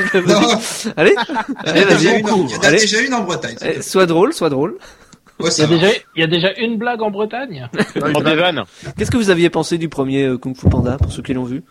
Allez, 0.96 1.14
il 1.64 1.66
y 1.66 1.70
allez, 1.70 1.84
en 1.84 1.88
a 1.88 1.94
déjà 1.94 2.10
vas-y. 2.10 2.20
une 2.20 2.28
en- 2.30 2.46
il 2.46 2.50
y 2.52 2.56
en 2.56 2.62
a 2.62 2.70
déjà 2.70 3.00
une 3.00 3.14
en 3.14 3.24
Bretagne. 3.24 3.56
Eh. 3.64 3.80
Sois 3.82 4.06
drôle, 4.06 4.32
sois 4.34 4.50
drôle. 4.50 4.76
Ouais, 5.40 5.48
Il 5.56 5.60
y, 5.60 5.64
a 5.64 5.66
déjà, 5.66 5.86
il 6.16 6.20
y 6.20 6.22
a 6.22 6.26
déjà 6.26 6.52
une 6.58 6.76
blague 6.78 7.02
en 7.02 7.10
Bretagne. 7.10 7.68
En 8.14 8.20
des 8.20 8.34
vannes. 8.36 8.62
Qu'est-ce 8.96 9.10
que 9.10 9.16
vous 9.16 9.30
aviez 9.30 9.48
pensé 9.50 9.78
du 9.78 9.88
premier 9.88 10.24
euh, 10.26 10.36
Kung 10.38 10.54
Fu 10.56 10.68
Panda, 10.68 10.98
pour 10.98 11.10
ceux 11.10 11.22
qui 11.22 11.32
l'ont 11.34 11.44
vu? 11.44 11.62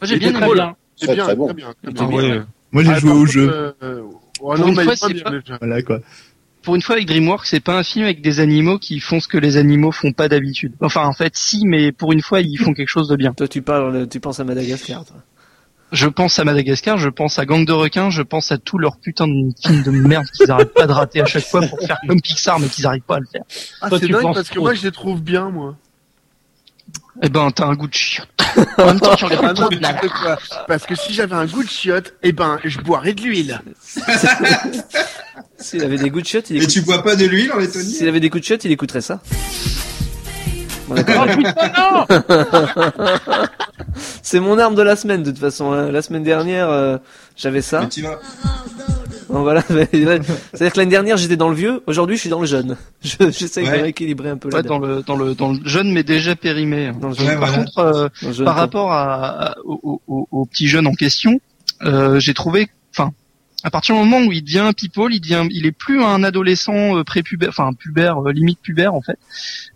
Moi 0.00 0.02
j'ai 0.02 0.16
bien 0.18 0.28
aimé. 0.28 0.72
C'est 0.96 1.06
Très, 1.06 1.14
bien, 1.14 1.24
très 1.24 1.54
bien. 1.54 1.68
Ouais. 2.08 2.42
Moi, 2.70 2.82
j'ai 2.84 2.90
Ah, 2.90 2.98
joué 2.98 3.12
au 3.12 3.24
jeu. 3.24 3.72
Euh, 4.42 4.52
euh, 4.52 4.56
Pour 4.56 4.58
non, 4.58 4.68
une 4.68 4.74
fois, 4.74 4.84
pas 4.84 4.96
c'est 4.96 5.12
bien, 5.14 5.22
pas- 5.22 5.30
déjà. 5.30 5.58
Voilà, 5.60 5.82
quoi. 5.82 6.00
Pour 6.62 6.74
une 6.74 6.82
fois 6.82 6.96
avec 6.96 7.06
DreamWorks, 7.06 7.46
c'est 7.46 7.60
pas 7.60 7.78
un 7.78 7.82
film 7.82 8.04
avec 8.04 8.20
des 8.20 8.40
animaux 8.40 8.78
qui 8.78 8.98
font 9.00 9.20
ce 9.20 9.28
que 9.28 9.38
les 9.38 9.56
animaux 9.56 9.92
font 9.92 10.12
pas 10.12 10.28
d'habitude. 10.28 10.74
Enfin 10.80 11.06
en 11.06 11.12
fait 11.12 11.36
si, 11.36 11.62
mais 11.64 11.92
pour 11.92 12.12
une 12.12 12.20
fois 12.20 12.40
ils 12.40 12.58
font 12.58 12.74
quelque 12.74 12.88
chose 12.88 13.08
de 13.08 13.16
bien. 13.16 13.32
Toi, 13.32 13.48
tu 13.48 13.62
parles, 13.62 14.08
tu 14.08 14.20
penses 14.20 14.40
à 14.40 14.44
Madagascar, 14.44 15.04
toi. 15.04 15.16
Je 15.92 16.06
pense 16.06 16.38
à 16.38 16.44
Madagascar, 16.44 16.98
je 16.98 17.08
pense 17.08 17.38
à 17.38 17.46
Gang 17.46 17.64
de 17.64 17.72
requins, 17.72 18.10
je 18.10 18.20
pense 18.20 18.52
à 18.52 18.58
tous 18.58 18.76
leurs 18.76 18.98
putains 18.98 19.28
de 19.28 19.50
films 19.62 19.82
de 19.84 19.90
merde 19.90 20.26
qu'ils 20.34 20.50
arrêtent 20.50 20.74
pas 20.74 20.86
de 20.86 20.92
rater 20.92 21.22
à 21.22 21.24
chaque 21.24 21.46
fois 21.46 21.62
pour 21.62 21.78
faire 21.80 21.96
comme 22.06 22.20
Pixar 22.20 22.58
mais 22.60 22.66
qu'ils 22.68 22.86
arrivent 22.86 23.00
pas 23.02 23.16
à 23.16 23.20
le 23.20 23.26
faire. 23.26 23.44
Ah, 23.80 23.88
c'est 23.90 24.06
dingue 24.08 24.34
parce 24.34 24.50
que 24.50 24.58
moi 24.58 24.74
je 24.74 24.82
les 24.82 24.92
trouve 24.92 25.22
bien, 25.22 25.48
moi. 25.48 25.76
Eh 27.22 27.28
ben 27.28 27.50
t'as 27.50 27.66
un 27.66 27.74
goût 27.74 27.88
de 27.88 27.94
chiotte. 27.94 28.28
en 28.78 28.86
même 28.86 29.00
temps 29.00 29.14
tu 29.16 29.24
regardes 29.24 29.44
Ah 29.58 29.60
non, 29.62 29.68
de 29.68 29.74
la 29.76 29.92
n'importe 29.92 30.12
quoi. 30.12 30.38
Parce 30.68 30.86
que 30.86 30.94
si 30.94 31.12
j'avais 31.12 31.34
un 31.34 31.46
goût 31.46 31.62
de 31.64 31.68
chiotte, 31.68 32.14
eh 32.22 32.32
ben, 32.32 32.58
je 32.64 32.78
boirais 32.78 33.12
de 33.12 33.22
l'huile. 33.22 33.60
S'il 35.58 35.82
avait 35.82 35.96
des 35.98 36.10
goûts 36.10 36.20
de 36.20 36.26
chiottes, 36.26 36.50
il 36.50 36.62
Et 36.62 36.66
tu 36.66 36.82
bois 36.82 37.02
pas 37.02 37.16
de 37.16 37.24
l'huile 37.26 37.52
en 37.52 37.58
Lettonie 37.58 37.92
S'il 37.92 38.08
avait 38.08 38.20
des 38.20 38.30
coups 38.30 38.42
de 38.42 38.46
chiottes, 38.46 38.64
il 38.64 38.70
écouterait 38.72 39.00
ça. 39.00 39.20
Bon. 40.86 40.94
Oh 40.96 41.26
putain, 41.36 41.72
non 41.76 42.06
C'est 44.22 44.40
mon 44.40 44.58
arme 44.58 44.74
de 44.74 44.82
la 44.82 44.94
semaine, 44.96 45.22
de 45.22 45.30
toute 45.30 45.40
façon. 45.40 45.72
hein. 45.72 45.90
La 45.90 46.00
semaine 46.02 46.22
dernière, 46.22 46.70
euh, 46.70 46.96
j'avais 47.36 47.62
ça. 47.62 47.80
Mais 47.80 47.88
tu 47.88 48.02
vas. 48.02 48.18
Bon, 49.32 49.42
voilà. 49.42 49.62
C'est-à-dire 49.62 50.72
que 50.72 50.78
l'année 50.78 50.90
dernière, 50.90 51.16
j'étais 51.18 51.36
dans 51.36 51.48
le 51.50 51.54
vieux. 51.54 51.82
Aujourd'hui, 51.86 52.16
je 52.16 52.20
suis 52.22 52.30
dans 52.30 52.40
le 52.40 52.46
jeune. 52.46 52.76
Je- 53.02 53.30
J'essaie 53.30 53.62
de 53.62 53.66
Ouais. 53.68 53.82
rééquilibrer 53.82 54.30
un 54.30 54.36
peu 54.38 54.48
Ouais, 54.50 54.62
dans 54.62 54.78
le 54.78 55.02
dans 55.02 55.16
le 55.16 55.34
dans 55.34 55.52
le 55.52 55.58
jeune 55.64 55.92
mais 55.92 56.02
déjà 56.02 56.34
périmé. 56.34 56.92
Dans 56.98 57.08
le 57.08 57.14
jeune. 57.14 57.26
Ouais, 57.26 57.36
Par 57.38 57.48
voilà. 57.48 57.64
contre, 57.64 57.78
euh, 57.78 58.08
jeune 58.32 58.44
par 58.46 58.56
rapport 58.56 58.92
à, 58.92 59.48
à- 59.50 59.54
au, 59.64 60.00
au, 60.06 60.28
au 60.30 60.46
petit 60.46 60.66
jeune 60.66 60.86
en 60.86 60.94
question, 60.94 61.40
euh, 61.82 62.18
j'ai 62.18 62.32
trouvé, 62.34 62.68
enfin, 62.94 63.10
à 63.64 63.70
partir 63.70 63.94
du 63.96 64.00
moment 64.00 64.24
où 64.26 64.32
il 64.32 64.42
devient 64.42 64.70
people, 64.76 65.12
il 65.12 65.20
devient, 65.20 65.46
il 65.50 65.66
est 65.66 65.72
plus 65.72 66.02
un 66.02 66.22
adolescent 66.24 66.96
euh, 66.96 67.04
prépubère, 67.04 67.50
enfin 67.50 67.72
pubère, 67.74 68.26
euh, 68.26 68.32
limite 68.32 68.60
pubère 68.62 68.94
en 68.94 69.02
fait, 69.02 69.18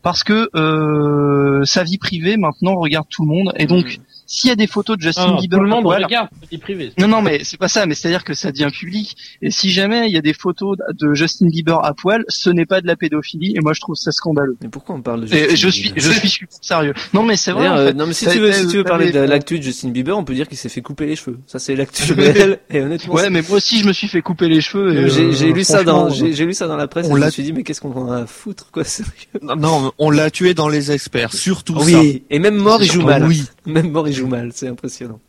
parce 0.02 0.24
que 0.24 0.48
euh, 0.54 1.64
sa 1.64 1.82
vie 1.84 1.98
privée 1.98 2.36
maintenant 2.36 2.76
regarde 2.76 3.06
tout 3.10 3.22
le 3.22 3.28
monde 3.28 3.52
et 3.56 3.66
donc 3.66 3.98
s'il 4.32 4.48
y 4.48 4.52
a 4.52 4.56
des 4.56 4.66
photos 4.66 4.96
de 4.96 5.02
Justin 5.02 5.26
Non, 5.26 5.32
non, 5.34 5.40
Bieber, 5.40 5.58
tout 5.58 5.64
le 5.64 5.68
monde 5.68 5.84
voilà. 5.84 6.06
regarde 6.06 6.28
privé. 6.62 6.90
Non, 6.98 7.06
non, 7.06 7.20
mais 7.20 7.44
c'est 7.44 7.58
pas 7.58 7.68
ça, 7.68 7.84
mais 7.84 7.94
c'est-à-dire 7.94 8.24
que 8.24 8.32
ça 8.32 8.50
devient 8.50 8.70
public. 8.72 9.14
Et 9.42 9.50
si 9.50 9.70
jamais 9.70 10.06
il 10.08 10.12
y 10.12 10.16
a 10.16 10.22
des 10.22 10.32
photos 10.32 10.78
de 10.98 11.12
Justin 11.12 11.48
Bieber 11.48 11.84
à 11.84 11.92
poil, 11.92 12.24
ce 12.28 12.48
n'est 12.48 12.64
pas 12.64 12.80
de 12.80 12.86
la 12.86 12.96
pédophilie, 12.96 13.54
et 13.54 13.60
moi 13.60 13.74
je 13.74 13.80
trouve 13.80 13.94
ça 13.94 14.10
scandaleux. 14.10 14.56
Mais 14.62 14.68
pourquoi 14.68 14.94
on 14.94 15.02
parle 15.02 15.26
de 15.26 15.34
Et 15.34 15.50
Justin 15.50 15.56
je 15.56 15.68
suis, 15.68 15.82
Bieber 15.92 16.00
je 16.02 16.10
suis 16.12 16.28
super 16.30 16.58
sérieux. 16.62 16.94
Non, 17.12 17.24
mais 17.24 17.36
c'est 17.36 17.52
vrai. 17.52 17.68
En 17.68 17.76
euh, 17.76 17.86
fait. 17.88 17.92
non 17.94 18.06
mais 18.06 18.14
si 18.14 18.24
Ça 18.24 18.32
tu 18.32 18.38
veux, 18.38 18.52
si 18.52 18.66
tu 18.68 18.78
veux 18.78 18.84
parler 18.84 19.12
de 19.12 19.20
l'actu 19.20 19.58
de 19.58 19.62
Justin 19.62 19.90
Bieber, 19.90 20.16
on 20.16 20.24
peut 20.24 20.34
dire 20.34 20.48
qu'il 20.48 20.56
s'est 20.56 20.70
fait 20.70 20.80
couper 20.80 21.04
les 21.04 21.16
cheveux. 21.16 21.38
Ça 21.46 21.58
c'est 21.58 21.76
l'actu. 21.76 22.02
Et 22.70 22.80
honnêtement, 22.80 23.12
Ouais, 23.12 23.28
mais 23.28 23.42
moi 23.46 23.58
aussi 23.58 23.80
je 23.80 23.86
me 23.86 23.92
suis 23.92 24.08
fait 24.08 24.22
couper 24.22 24.48
les 24.48 24.62
cheveux. 24.62 24.96
et, 24.96 25.10
j'ai 25.10 25.24
euh, 25.24 25.32
j'ai 25.32 25.52
lu 25.52 25.62
ça 25.62 25.84
dans, 25.84 26.08
j'ai 26.08 26.32
j'ai 26.32 26.46
lu 26.46 26.54
ça 26.54 26.66
dans 26.68 26.76
la 26.76 26.88
presse. 26.88 27.06
on 27.10 27.16
et 27.18 27.20
je 27.20 27.26
me 27.26 27.30
suis 27.30 27.42
dit 27.42 27.52
mais 27.52 27.64
qu'est-ce 27.64 27.82
qu'on 27.82 27.92
en 27.92 28.10
a 28.10 28.22
à 28.22 28.26
foutre 28.26 28.70
quoi 28.70 28.84
sérieux 28.84 29.10
Non, 29.42 29.56
non, 29.56 29.92
on 29.98 30.10
l'a 30.10 30.30
tué 30.30 30.54
dans 30.54 30.70
les 30.70 30.90
experts, 30.90 31.34
surtout 31.34 31.78
ça. 31.80 31.84
Oui, 31.84 32.22
et 32.30 32.38
même 32.38 32.56
mort 32.56 32.82
il 32.82 32.90
joue 32.90 33.02
mal. 33.02 33.26
Oui. 33.26 33.44
Même 33.66 33.90
mort 33.90 34.08
il 34.08 34.14
joue 34.14 34.26
mal, 34.26 34.50
c'est 34.54 34.68
impressionnant. 34.68 35.20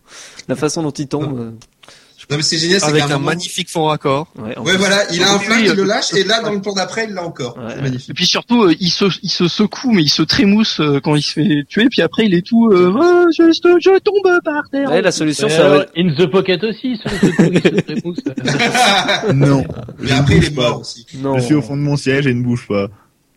La 0.48 0.56
façon 0.56 0.82
dont 0.84 0.92
il 0.92 1.08
tombe. 1.08 1.40
euh, 1.40 1.52
Non, 2.32 2.38
mais 2.38 2.42
c'est 2.42 2.58
génial, 2.58 2.80
c'est 2.80 2.86
Avec 2.88 3.04
un 3.04 3.08
moment- 3.10 3.26
magnifique 3.32 3.70
fond 3.70 3.84
raccord. 3.86 4.28
Ouais, 4.40 4.58
Ouais, 4.58 4.78
voilà, 4.78 5.04
il 5.14 5.22
a 5.22 5.34
un 5.34 5.40
flingue, 5.40 5.66
il 5.66 5.74
le 5.74 5.84
euh, 5.84 5.86
lâche, 5.86 6.14
et 6.14 6.24
là, 6.24 6.42
dans 6.42 6.52
le 6.54 6.62
plan 6.62 6.74
d'après, 6.74 7.06
il 7.10 7.14
l'a 7.14 7.24
encore. 7.24 7.58
Ouais. 7.58 7.74
C'est 7.76 7.82
magnifique. 7.82 8.10
Et 8.10 8.14
puis 8.14 8.26
surtout, 8.26 8.64
euh, 8.64 8.74
il 8.80 8.90
se, 8.90 9.06
il 9.22 9.30
se 9.30 9.48
secoue, 9.50 9.92
mais 9.92 10.04
il 10.04 10.10
se 10.10 10.24
trémousse 10.24 10.80
euh, 10.80 11.00
quand 11.04 11.16
il 11.16 11.22
se 11.22 11.34
fait 11.34 11.64
tuer. 11.68 11.90
Puis 11.90 12.02
après, 12.02 12.26
il 12.26 12.34
est 12.34 12.42
tout, 12.46 12.70
euh, 12.72 12.94
je, 13.38 13.52
je 13.52 14.00
tombe 14.00 14.42
par 14.44 14.64
terre. 14.72 14.90
Ouais, 14.90 15.02
la 15.02 15.12
solution, 15.12 15.48
Et 15.48 15.52
ça 15.52 15.68
va 15.70 15.78
être- 15.80 15.92
In 15.98 16.16
the 16.16 16.26
Pocket 16.32 16.64
aussi, 16.64 16.98
ça, 17.04 17.12
il 17.22 17.30
se 17.62 17.82
trémousse. 17.82 18.20
Non. 19.34 19.64
Mais 20.00 20.08
Je 20.08 20.14
après, 20.14 20.36
ne 20.36 20.40
il 20.40 20.46
est 20.46 20.50
bouge 20.50 20.56
pas. 20.56 20.70
mort 20.70 20.80
aussi. 20.82 21.06
Non. 21.16 21.38
Je 21.38 21.44
suis 21.44 21.56
au 21.56 21.62
fond 21.62 21.76
de 21.76 21.82
mon 21.82 21.98
siège 21.98 22.26
et 22.28 22.34
ne 22.34 22.42
bouge 22.42 22.66
pas. 22.68 22.88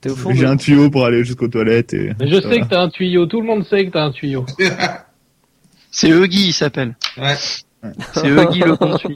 T'es 0.01 0.10
au 0.10 0.16
fond. 0.16 0.32
J'ai 0.35 0.43
de- 0.43 0.47
un 0.47 0.56
tuyau 0.56 0.90
pour 0.90 1.05
aller 1.06 1.24
jusqu'aux 1.24 1.48
toilettes 1.48 1.94
et. 1.94 2.12
Mais 2.20 2.28
je 2.28 2.35
sais 2.36 2.40
Voilà. 2.43 2.60
que 2.64 2.68
t'as 2.68 2.81
un 2.82 2.89
tuyau, 2.90 3.27
tout 3.27 3.40
le 3.40 3.47
monde 3.47 3.64
sait 3.66 3.86
que 3.86 3.90
t'as 3.93 4.05
un 4.05 4.12
tuyau. 4.12 4.44
C'est 5.90 6.10
Huggy, 6.10 6.48
il 6.48 6.52
s'appelle. 6.52 6.97
Ouais. 7.16 7.36
C'est 8.14 8.28
Huggy 8.28 8.60
le 8.60 8.77
conçu. 8.77 9.09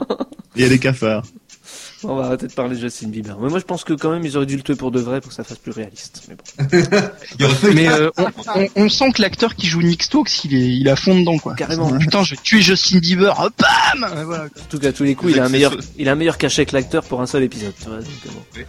Il 0.55 0.61
y 0.63 0.65
a 0.65 0.69
des 0.69 0.79
cafards. 0.79 1.23
On 2.03 2.15
va 2.15 2.25
arrêter 2.25 2.47
de 2.47 2.53
parler 2.53 2.75
de 2.75 2.81
Justin 2.81 3.09
Bieber. 3.09 3.37
Mais 3.39 3.47
moi 3.49 3.59
je 3.59 3.63
pense 3.63 3.83
que 3.83 3.93
quand 3.93 4.09
même 4.11 4.25
ils 4.25 4.35
auraient 4.35 4.47
dû 4.47 4.55
le 4.57 4.63
tuer 4.63 4.73
pour 4.75 4.89
de 4.89 4.99
vrai 4.99 5.21
pour 5.21 5.29
que 5.29 5.35
ça 5.35 5.43
fasse 5.43 5.59
plus 5.59 5.71
réaliste. 5.71 6.23
Mais 6.29 6.35
bon. 6.35 6.77
Il 7.39 7.45
aurait 7.45 7.53
fallu- 7.53 7.73
Mais 7.75 7.87
euh, 7.89 8.09
on, 8.17 8.25
on- 8.55 8.67
on 8.75 8.89
sent 8.89 9.11
que 9.11 9.21
l'acteur 9.21 9.55
qui 9.55 9.67
joue 9.67 9.83
Nick 9.83 10.01
Stokes, 10.01 10.43
il 10.45 10.55
est, 10.55 10.67
il 10.77 10.89
a 10.89 10.95
fond 10.95 11.19
dedans, 11.19 11.37
quoi. 11.37 11.53
Carrément. 11.53 11.95
Putain, 11.99 12.23
je 12.23 12.33
vais 12.33 12.41
tuer 12.41 12.61
Justin 12.63 12.97
Bieber. 12.97 13.35
Oh, 13.39 13.49
bam 13.59 14.23
voilà. 14.25 14.45
En 14.45 14.47
tout 14.67 14.79
cas, 14.79 14.87
à 14.89 14.93
tous 14.93 15.03
les 15.03 15.13
coups, 15.13 15.33
il 15.33 15.39
a 15.39 15.45
un 15.45 15.49
meilleur, 15.49 15.75
il 15.99 16.09
a 16.09 16.13
un 16.13 16.15
meilleur 16.15 16.39
cachet 16.39 16.65
que 16.65 16.75
l'acteur 16.75 17.03
pour 17.03 17.21
un 17.21 17.27
seul 17.27 17.43
épisode. 17.43 17.73
Tu 17.79 17.85
vois, 17.87 17.97
donc, 17.97 18.07
euh, 18.25 18.29
bon. 18.33 18.61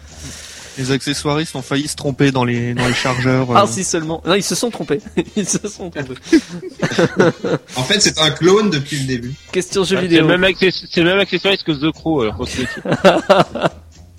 Les 0.79 0.91
accessoiristes 0.91 1.55
ont 1.55 1.63
failli 1.63 1.87
se 1.87 1.97
tromper 1.97 2.31
dans 2.33 2.45
les, 2.45 2.73
dans 2.73 2.87
les 2.87 2.95
chargeurs. 2.95 3.49
Ah 3.55 3.65
euh. 3.65 3.67
si 3.67 3.85
seulement. 3.85 4.23
Non, 4.27 4.35
ils 4.35 4.43
se 4.43 4.55
sont 4.55 4.71
trompés. 4.71 5.01
ils 5.37 5.47
se 5.49 5.69
sont 5.69 5.91
trompés. 5.91 6.15
En 7.77 7.83
fait, 7.83 8.01
c'est 8.01 8.19
un 8.19 8.31
clone 8.31 8.71
depuis 8.71 8.99
le 9.01 9.05
début. 9.07 9.35
Question 9.53 9.85
jeu 9.85 9.99
vidéo. 9.99 10.23
le 10.23 10.29
même 10.29 10.45
access- 10.45 10.87
c'est 10.91 11.01
le 11.03 11.11
même 11.11 11.19
accessoiriste 11.19 11.65
que 11.65 11.73
The 11.73 11.93
Crow, 11.93 12.23
alors. 12.23 12.47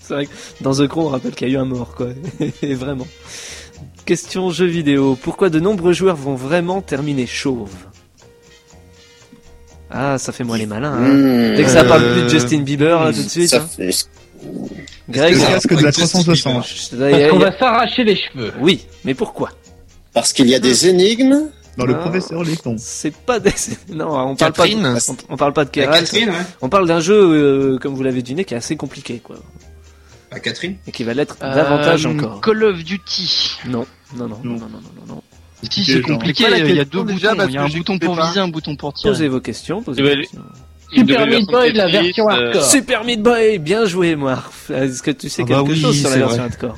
C'est 0.05 0.13
vrai 0.15 0.25
que 0.25 0.31
dans 0.61 0.73
The 0.75 0.87
Crow, 0.87 1.05
on 1.07 1.09
rappelle 1.09 1.33
qu'il 1.33 1.47
y 1.47 1.51
a 1.51 1.53
eu 1.53 1.57
un 1.57 1.65
mort, 1.65 1.95
quoi. 1.95 2.09
Et 2.61 2.73
vraiment. 2.75 3.07
Question 4.05 4.51
jeu 4.51 4.65
vidéo. 4.65 5.17
Pourquoi 5.21 5.49
de 5.49 5.61
nombreux 5.61 5.93
joueurs 5.93 6.17
vont 6.17 6.35
vraiment 6.35 6.81
terminer 6.81 7.25
chauve 7.25 7.71
Ah, 9.89 10.17
ça 10.17 10.33
fait 10.33 10.43
moi 10.43 10.57
les 10.57 10.65
malins. 10.65 10.91
Hein. 10.93 11.07
Mmh. 11.07 11.55
Dès 11.55 11.63
que 11.63 11.69
ça 11.69 11.85
parle 11.85 12.03
Euh, 12.03 12.13
plus 12.15 12.23
de 12.23 12.27
Justin 12.29 12.63
Bieber, 12.63 13.01
là, 13.01 13.13
tout 13.13 13.23
de 13.23 13.29
suite. 13.29 13.49
Ça 13.49 13.57
hein. 13.61 13.67
fait- 13.75 13.95
Greg, 15.09 15.33
Le 15.35 15.39
casque 15.39 15.69
de 15.75 15.83
la 15.83 15.91
Justin 15.91 16.21
360. 16.23 16.65
il 16.93 16.99
y 16.99 17.03
a- 17.03 17.09
Parce 17.09 17.31
qu'on 17.31 17.39
va 17.39 17.57
s'arracher 17.57 18.03
les 18.03 18.15
cheveux. 18.15 18.53
Oui, 18.59 18.85
mais 19.03 19.13
pourquoi? 19.13 19.49
Parce 20.13 20.31
qu'il 20.33 20.47
y 20.47 20.55
a 20.55 20.59
des 20.59 20.87
énigmes. 20.87 21.49
Dans 21.75 21.87
le 21.87 21.95
Ah. 21.95 21.97
professeur 21.97 22.43
Layton. 22.43 22.75
C'est 22.77 23.15
pas 23.15 23.39
des... 23.39 23.49
Non, 23.91 24.05
on 24.29 24.35
parle 24.35 24.53
pas, 24.53 24.67
de... 24.67 24.75
on, 24.75 25.15
on 25.29 25.37
parle 25.37 25.53
pas 25.53 25.65
de 25.65 25.71
Keral. 25.71 26.01
Catherine, 26.01 26.29
ouais. 26.29 26.35
On 26.61 26.69
parle 26.69 26.87
d'un 26.87 26.99
jeu, 26.99 27.15
euh, 27.19 27.77
comme 27.79 27.95
vous 27.95 28.03
l'avez 28.03 28.21
deviné, 28.21 28.45
qui 28.45 28.53
est 28.53 28.57
assez 28.57 28.75
compliqué, 28.75 29.19
quoi. 29.23 29.37
Ah, 30.31 30.39
Catherine. 30.39 30.75
Et 30.85 30.91
qui 30.91 31.03
va 31.03 31.15
l'être 31.15 31.35
davantage 31.39 32.05
Euh, 32.05 32.09
encore. 32.09 32.41
Call 32.41 32.63
of 32.63 32.83
Duty. 32.83 33.53
Non, 33.65 33.87
non, 34.15 34.27
non, 34.27 34.27
non, 34.27 34.37
Non. 34.43 34.51
non, 34.53 34.59
non, 34.59 34.81
non, 35.07 35.15
non. 35.15 35.23
Si, 35.71 35.83
c'est 35.83 36.01
compliqué. 36.01 36.43
Il 36.59 36.75
y 36.75 36.79
a 36.79 36.85
deux 36.85 37.01
boutons. 37.01 37.15
Il 37.47 37.53
y 37.53 37.57
a 37.57 37.63
un 37.63 37.67
bouton 37.69 37.97
pour 37.97 38.21
viser, 38.21 38.39
un 38.39 38.47
bouton 38.49 38.75
pour 38.75 38.93
tirer. 38.93 39.11
Posez 39.13 39.27
vos 39.27 39.39
questions, 39.41 39.81
posez 39.81 39.97
Tu 39.97 40.03
vos 40.03 40.09
vas- 40.09 40.15
questions. 40.21 40.41
Super 40.95 41.27
Meat 41.27 41.47
Boy, 41.47 41.73
la 41.73 41.85
Tetris, 41.85 42.03
version 42.07 42.29
euh, 42.29 42.31
hardcore. 42.47 42.63
Super 42.65 43.03
Meat 43.03 43.21
Boy, 43.21 43.57
bien 43.59 43.85
joué, 43.85 44.15
moi. 44.15 44.43
Est-ce 44.73 45.03
que 45.03 45.11
tu 45.11 45.29
sais 45.29 45.43
Ah 45.43 45.45
bah 45.49 45.55
quelque 45.57 45.69
oui, 45.73 45.81
chose 45.81 45.99
sur 45.99 46.09
la 46.09 46.15
version 46.17 46.37
vrai. 46.37 46.45
hardcore 46.45 46.77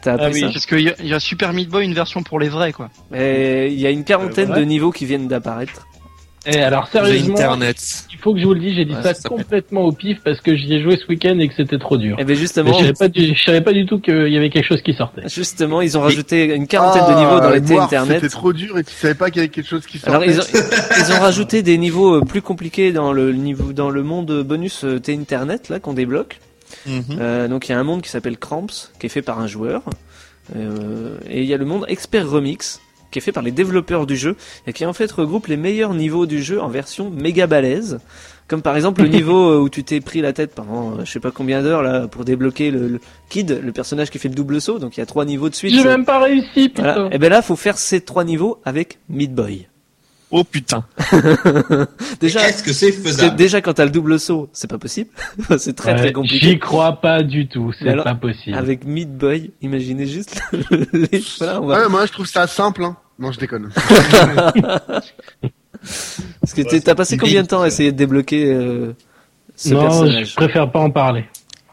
T'as 0.00 0.12
appris 0.12 0.26
Ah 0.26 0.30
oui. 0.32 0.40
ça 0.42 0.46
Parce 0.52 0.66
qu'il 0.66 0.80
y, 0.80 0.88
a- 0.90 0.94
il 1.00 1.08
y 1.08 1.14
a 1.14 1.18
Super 1.18 1.52
Meat 1.52 1.68
Boy, 1.68 1.84
une 1.84 1.94
version 1.94 2.22
pour 2.22 2.38
les 2.38 2.48
vrais, 2.48 2.72
quoi. 2.72 2.88
Il 3.12 3.72
y 3.80 3.86
a 3.86 3.90
une 3.90 4.04
quarantaine 4.04 4.50
Euh, 4.50 4.54
ouais. 4.54 4.60
de 4.60 4.64
niveaux 4.64 4.92
qui 4.92 5.06
viennent 5.06 5.26
d'apparaître. 5.26 5.87
Et 6.46 6.60
alors, 6.60 6.88
The 6.88 6.92
sérieusement, 6.92 7.34
Internet. 7.34 7.76
il 8.12 8.18
faut 8.18 8.32
que 8.32 8.40
je 8.40 8.44
vous 8.46 8.54
le 8.54 8.60
dise, 8.60 8.76
j'ai 8.76 8.84
dit 8.84 8.94
Ouais, 8.94 9.02
ça 9.14 9.28
complètement 9.28 9.82
au 9.82 9.92
pif 9.92 10.18
parce 10.24 10.40
que 10.40 10.56
j'y 10.56 10.72
ai 10.74 10.82
joué 10.82 10.96
ce 10.96 11.06
week-end 11.08 11.38
et 11.38 11.48
que 11.48 11.54
c'était 11.54 11.78
trop 11.78 11.96
dur. 11.96 12.14
Et 12.18 12.24
bien 12.24 12.34
Mais 12.34 12.40
justement, 12.40 12.72
je 12.72 12.78
savais 12.78 12.92
pas 12.94 13.08
du, 13.08 13.34
je 13.34 13.42
savais 13.44 13.60
pas 13.60 13.72
du 13.72 13.84
tout 13.86 13.98
qu'il 13.98 14.28
y 14.28 14.36
avait 14.36 14.48
quelque 14.50 14.64
chose 14.66 14.80
qui 14.82 14.94
sortait. 14.94 15.28
justement, 15.28 15.80
ils 15.82 15.98
ont 15.98 16.00
rajouté 16.00 16.54
une 16.54 16.66
quarantaine 16.66 17.04
de 17.04 17.18
niveaux 17.20 17.40
dans 17.40 17.48
Ah, 17.48 17.54
les 17.54 17.62
T 17.62 17.74
Noir, 17.74 17.84
Internet. 17.84 18.20
C'était 18.22 18.28
trop 18.32 18.52
dur 18.52 18.78
et 18.78 18.84
tu 18.84 18.94
savais 18.94 19.14
pas 19.14 19.30
qu'il 19.30 19.38
y 19.38 19.40
avait 19.40 19.48
quelque 19.50 19.68
chose 19.68 19.84
qui 19.86 19.98
sortait. 19.98 20.10
Alors 20.10 20.24
ils 20.24 20.40
ont, 20.40 20.44
ils 20.98 21.12
ont 21.12 21.20
rajouté 21.20 21.62
des 21.62 21.76
niveaux 21.76 22.14
euh, 22.16 22.20
plus 22.24 22.40
compliqués 22.40 22.92
dans 22.92 23.12
le 23.12 23.32
niveau 23.32 23.72
dans 23.72 23.90
le 23.90 24.02
monde 24.02 24.42
bonus 24.42 24.84
euh, 24.84 25.00
T 25.00 25.12
Internet 25.14 25.68
là 25.68 25.80
qu'on 25.80 25.92
débloque. 25.92 26.38
Mhm. 26.86 27.02
Euh, 27.18 27.48
donc 27.48 27.68
il 27.68 27.72
y 27.72 27.74
a 27.74 27.78
un 27.78 27.84
monde 27.84 28.02
qui 28.02 28.10
s'appelle 28.10 28.38
Cramps 28.38 28.66
qui 29.00 29.06
est 29.06 29.10
fait 29.10 29.22
par 29.22 29.38
un 29.40 29.46
joueur 29.48 29.82
Euh, 30.56 31.18
et 31.28 31.40
il 31.42 31.46
y 31.46 31.52
a 31.52 31.58
le 31.58 31.66
monde 31.66 31.84
Expert 31.88 32.26
Remix 32.30 32.80
qui 33.10 33.18
est 33.18 33.22
fait 33.22 33.32
par 33.32 33.42
les 33.42 33.50
développeurs 33.50 34.06
du 34.06 34.16
jeu 34.16 34.36
et 34.66 34.72
qui 34.72 34.84
en 34.86 34.92
fait 34.92 35.10
regroupe 35.10 35.46
les 35.46 35.56
meilleurs 35.56 35.94
niveaux 35.94 36.26
du 36.26 36.42
jeu 36.42 36.60
en 36.60 36.68
version 36.68 37.10
méga 37.10 37.46
balèze. 37.46 37.98
Comme 38.46 38.62
par 38.62 38.76
exemple 38.76 39.02
le 39.02 39.08
niveau 39.18 39.50
euh, 39.50 39.58
où 39.58 39.68
tu 39.68 39.84
t'es 39.84 40.00
pris 40.00 40.20
la 40.20 40.32
tête 40.32 40.54
pendant 40.54 40.92
euh, 40.92 41.04
je 41.04 41.12
sais 41.12 41.20
pas 41.20 41.30
combien 41.30 41.62
d'heures 41.62 41.82
là 41.82 42.08
pour 42.08 42.24
débloquer 42.24 42.70
le, 42.70 42.88
le 42.88 43.00
Kid, 43.28 43.60
le 43.62 43.72
personnage 43.72 44.10
qui 44.10 44.18
fait 44.18 44.28
le 44.28 44.34
double 44.34 44.60
saut. 44.60 44.78
Donc 44.78 44.96
il 44.96 45.00
y 45.00 45.02
a 45.02 45.06
trois 45.06 45.24
niveaux 45.24 45.48
de 45.48 45.54
suite. 45.54 45.74
J'ai 45.74 45.84
même 45.84 46.04
pas 46.04 46.18
réussi, 46.18 46.68
putain. 46.68 46.94
Voilà. 46.94 47.14
Et 47.14 47.18
ben 47.18 47.30
là 47.30 47.42
faut 47.42 47.56
faire 47.56 47.78
ces 47.78 48.00
trois 48.00 48.24
niveaux 48.24 48.60
avec 48.64 48.98
Meat 49.08 49.34
Boy. 49.34 49.68
Oh 50.30 50.44
putain. 50.44 50.84
Déjà, 52.20 52.46
Est-ce 52.48 52.62
que 52.62 52.72
c'est 52.74 52.92
faisable 52.92 53.34
déjà 53.36 53.62
quand 53.62 53.72
t'as 53.72 53.84
le 53.86 53.90
double 53.90 54.20
saut, 54.20 54.50
c'est 54.52 54.68
pas 54.68 54.76
possible. 54.76 55.08
c'est 55.58 55.74
très 55.74 55.92
Ouais, 55.92 55.98
très 55.98 56.12
compliqué. 56.12 56.38
J'y 56.50 56.58
crois 56.58 57.00
pas 57.00 57.22
du 57.22 57.48
tout, 57.48 57.72
c'est 57.78 57.88
alors, 57.88 58.04
pas 58.04 58.14
possible. 58.14 58.54
Avec 58.56 58.84
Meat 58.84 59.16
Boy, 59.16 59.52
imaginez 59.62 60.06
juste. 60.06 60.40
les- 60.92 61.22
voilà, 61.38 61.62
on 61.62 61.66
va- 61.66 61.80
Ouais, 61.82 61.88
moi 61.88 62.04
je 62.04 62.12
trouve 62.12 62.26
ça 62.26 62.46
simple. 62.46 62.84
Hein. 62.84 62.96
Non, 63.18 63.32
je 63.32 63.38
déconne. 63.40 63.70
Parce 66.40 66.54
que 66.54 66.78
t'as 66.78 66.94
passé 66.94 67.16
combien 67.16 67.42
de 67.42 67.48
temps 67.48 67.62
à 67.62 67.68
essayer 67.68 67.92
de 67.92 67.96
débloquer 67.96 68.52
euh, 68.52 68.92
ce 69.56 69.74
non, 69.74 69.80
personnage 69.82 70.30
je 70.30 70.34
préfère 70.34 70.70
pas 70.70 70.80
en 70.80 70.90
parler. 70.90 71.24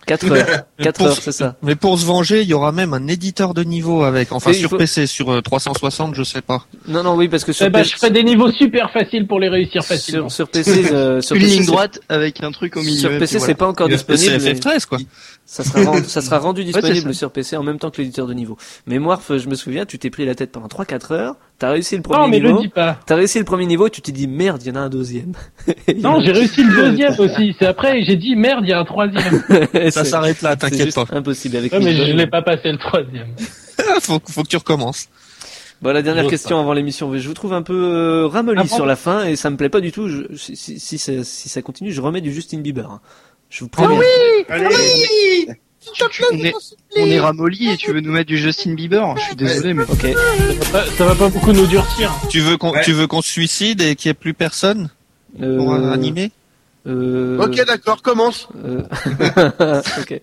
4 0.05 0.31
heures. 0.31 0.63
4 0.81 0.97
Pour 0.97 1.07
heures, 1.07 1.15
ce- 1.15 1.21
c'est 1.21 1.31
ça. 1.31 1.55
Mais 1.61 1.75
pour 1.75 1.97
se 1.99 2.05
venger, 2.05 2.41
il 2.41 2.47
y 2.47 2.53
aura 2.53 2.71
même 2.71 2.93
un 2.93 3.07
éditeur 3.07 3.53
de 3.53 3.63
niveau 3.63 4.03
avec. 4.03 4.31
Enfin, 4.31 4.51
Et 4.51 4.53
sur 4.53 4.69
faut- 4.69 4.77
PC, 4.77 5.07
sur 5.07 5.31
euh, 5.31 5.41
360, 5.41 6.15
je 6.15 6.23
sais 6.23 6.41
pas. 6.41 6.65
Non, 6.87 7.03
non, 7.03 7.15
oui, 7.15 7.27
parce 7.27 7.43
que 7.43 7.53
sur 7.53 7.65
Eh 7.65 7.69
ben, 7.69 7.79
PC, 7.79 7.91
je 7.93 7.97
ferai 7.97 8.11
des 8.11 8.23
niveaux 8.23 8.51
super 8.51 8.91
faciles 8.91 9.25
pour 9.27 9.39
les 9.39 9.49
réussir 9.49 9.83
facilement. 9.83 10.29
sur, 10.29 10.35
sur 10.45 10.49
PC, 10.49 10.91
euh, 10.93 11.21
sur 11.21 11.35
Une 11.35 11.41
PC, 11.43 11.55
ligne 11.55 11.65
droite 11.65 11.99
avec 12.09 12.43
un 12.43 12.51
truc 12.51 12.77
au 12.77 12.81
milieu. 12.81 12.99
Sur 12.99 13.09
PC, 13.11 13.25
c'est 13.33 13.37
voilà. 13.39 13.55
pas 13.55 13.67
encore 13.67 13.89
disponible. 13.89 14.39
C'est 14.39 14.53
mais 14.53 14.53
FF13, 14.59 14.85
quoi. 14.85 14.97
Ça 15.47 15.63
sera, 15.63 15.83
rendu, 15.83 16.03
ça 16.07 16.21
sera 16.21 16.39
rendu 16.39 16.63
disponible 16.63 17.13
sur 17.13 17.29
PC 17.31 17.55
en 17.55 17.61
même 17.63 17.77
temps 17.77 17.91
que 17.91 18.01
l'éditeur 18.01 18.25
de 18.25 18.33
niveau. 18.33 18.57
Mais 18.87 18.97
Morph, 18.97 19.31
je 19.37 19.47
me 19.47 19.53
souviens, 19.55 19.85
tu 19.85 19.99
t'es 19.99 20.09
pris 20.09 20.25
la 20.25 20.33
tête 20.33 20.51
pendant 20.51 20.65
3-4 20.67 21.13
heures, 21.13 21.35
t'as 21.59 21.69
réussi 21.69 21.95
le 21.95 22.01
premier 22.01 22.19
Non, 22.21 22.27
mais 22.27 22.39
le 22.39 22.47
niveau, 22.49 22.61
dis 22.61 22.67
pas. 22.69 22.99
t'as 23.05 23.15
réussi 23.15 23.37
le 23.37 23.45
premier 23.45 23.67
niveau 23.67 23.85
et 23.85 23.91
tu 23.91 24.01
t'es 24.01 24.11
dit 24.11 24.27
merde, 24.27 24.61
il 24.63 24.69
y 24.69 24.71
en 24.71 24.75
a 24.75 24.79
un 24.79 24.89
deuxième. 24.89 25.33
Non, 25.97 26.19
j'ai 26.19 26.31
réussi 26.31 26.63
le 26.63 26.75
deuxième 26.75 27.13
aussi. 27.19 27.55
C'est 27.59 27.67
après, 27.67 28.01
j'ai 28.03 28.15
dit 28.15 28.35
merde, 28.35 28.61
il 28.63 28.69
y 28.69 28.73
a 28.73 28.79
un 28.79 28.85
troisième. 28.85 29.43
Ça 29.91 30.03
s'arrête 30.03 30.41
là, 30.41 30.55
t'inquiète 30.55 30.95
pas. 30.95 31.05
impossible 31.11 31.57
avec 31.57 31.71
Ouais, 31.71 31.79
mais 31.79 31.93
je 31.95 32.11
l'ai 32.11 32.27
pas 32.27 32.41
passé 32.41 32.71
le 32.71 32.77
troisième. 32.79 33.27
faut, 34.01 34.19
faut 34.27 34.41
que 34.43 34.47
tu 34.47 34.57
recommences. 34.57 35.07
Bon, 35.81 35.91
la 35.93 36.01
dernière 36.01 36.25
question 36.27 36.59
avant 36.59 36.73
l'émission. 36.73 37.15
Je 37.15 37.27
vous 37.27 37.33
trouve 37.33 37.53
un 37.53 37.61
peu 37.61 37.73
euh, 37.75 38.27
ramolli 38.27 38.61
Ah 38.63 38.67
sur 38.67 38.85
la 38.85 38.95
fin 38.95 39.25
et 39.25 39.35
ça 39.35 39.49
me 39.49 39.57
plaît 39.57 39.69
pas 39.69 39.81
du 39.81 39.91
tout. 39.91 40.07
Je- 40.07 40.23
si, 40.35 40.55
si, 40.55 40.79
si 40.79 40.97
ça, 40.97 41.11
si 41.23 41.49
ça 41.49 41.61
continue, 41.61 41.91
je 41.91 42.01
remets 42.01 42.21
du 42.21 42.33
Justin 42.33 42.59
Bieber. 42.61 42.89
hein. 42.89 43.01
Je 43.49 43.59
vous 43.63 43.69
préviens. 43.69 43.99
On 46.31 46.37
est, 46.43 46.53
on 46.97 47.05
est 47.05 47.19
ramolli 47.19 47.69
et 47.71 47.77
tu 47.77 47.91
veux 47.93 47.99
nous 48.01 48.11
mettre 48.11 48.27
du 48.27 48.37
Justin 48.37 48.73
Bieber 48.73 49.15
Je 49.17 49.21
suis 49.23 49.35
désolé, 49.35 49.73
mais. 49.73 49.83
Ok. 49.83 50.01
Ça 50.01 50.55
va 50.71 50.71
pas, 50.71 50.85
ça 50.97 51.05
va 51.05 51.15
pas 51.15 51.29
beaucoup 51.29 51.53
nous 51.53 51.67
durcir. 51.67 52.11
Tu 52.29 52.39
veux 52.39 52.57
qu'on 52.57 52.71
Ouais. 52.71 52.81
tu 52.83 52.91
veux 52.91 53.07
qu'on 53.07 53.21
se 53.21 53.29
suicide 53.29 53.81
et 53.81 53.95
qu'il 53.95 54.09
y 54.09 54.11
ait 54.11 54.15
plus 54.15 54.33
personne 54.33 54.89
pour 55.37 55.73
Euh, 55.73 55.91
animer? 55.91 56.31
euh, 56.87 57.37
Ok, 57.39 57.63
d'accord, 57.65 58.01
commence. 58.01 58.47
euh, 58.65 58.81
ok. 60.01 60.21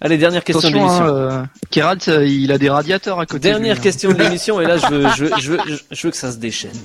Allez, 0.00 0.18
dernière 0.18 0.44
question 0.44 0.68
de 0.68 0.74
l'émission. 0.74 1.04
hein, 1.06 1.46
euh, 1.78 1.96
euh, 2.08 2.26
il 2.26 2.52
a 2.52 2.58
des 2.58 2.68
radiateurs 2.68 3.18
à 3.18 3.24
côté. 3.26 3.48
Dernière 3.48 3.60
de 3.60 3.64
lui, 3.64 3.70
hein. 3.80 3.82
question 3.82 4.12
de 4.12 4.22
l'émission 4.22 4.60
et 4.60 4.66
là 4.66 4.76
je 4.76 4.86
veux, 4.88 5.08
je, 5.16 5.24
veux, 5.24 5.30
je, 5.40 5.52
veux, 5.52 5.58
je 5.90 6.06
veux 6.06 6.10
que 6.10 6.16
ça 6.18 6.30
se 6.32 6.36
déchaîne. 6.36 6.76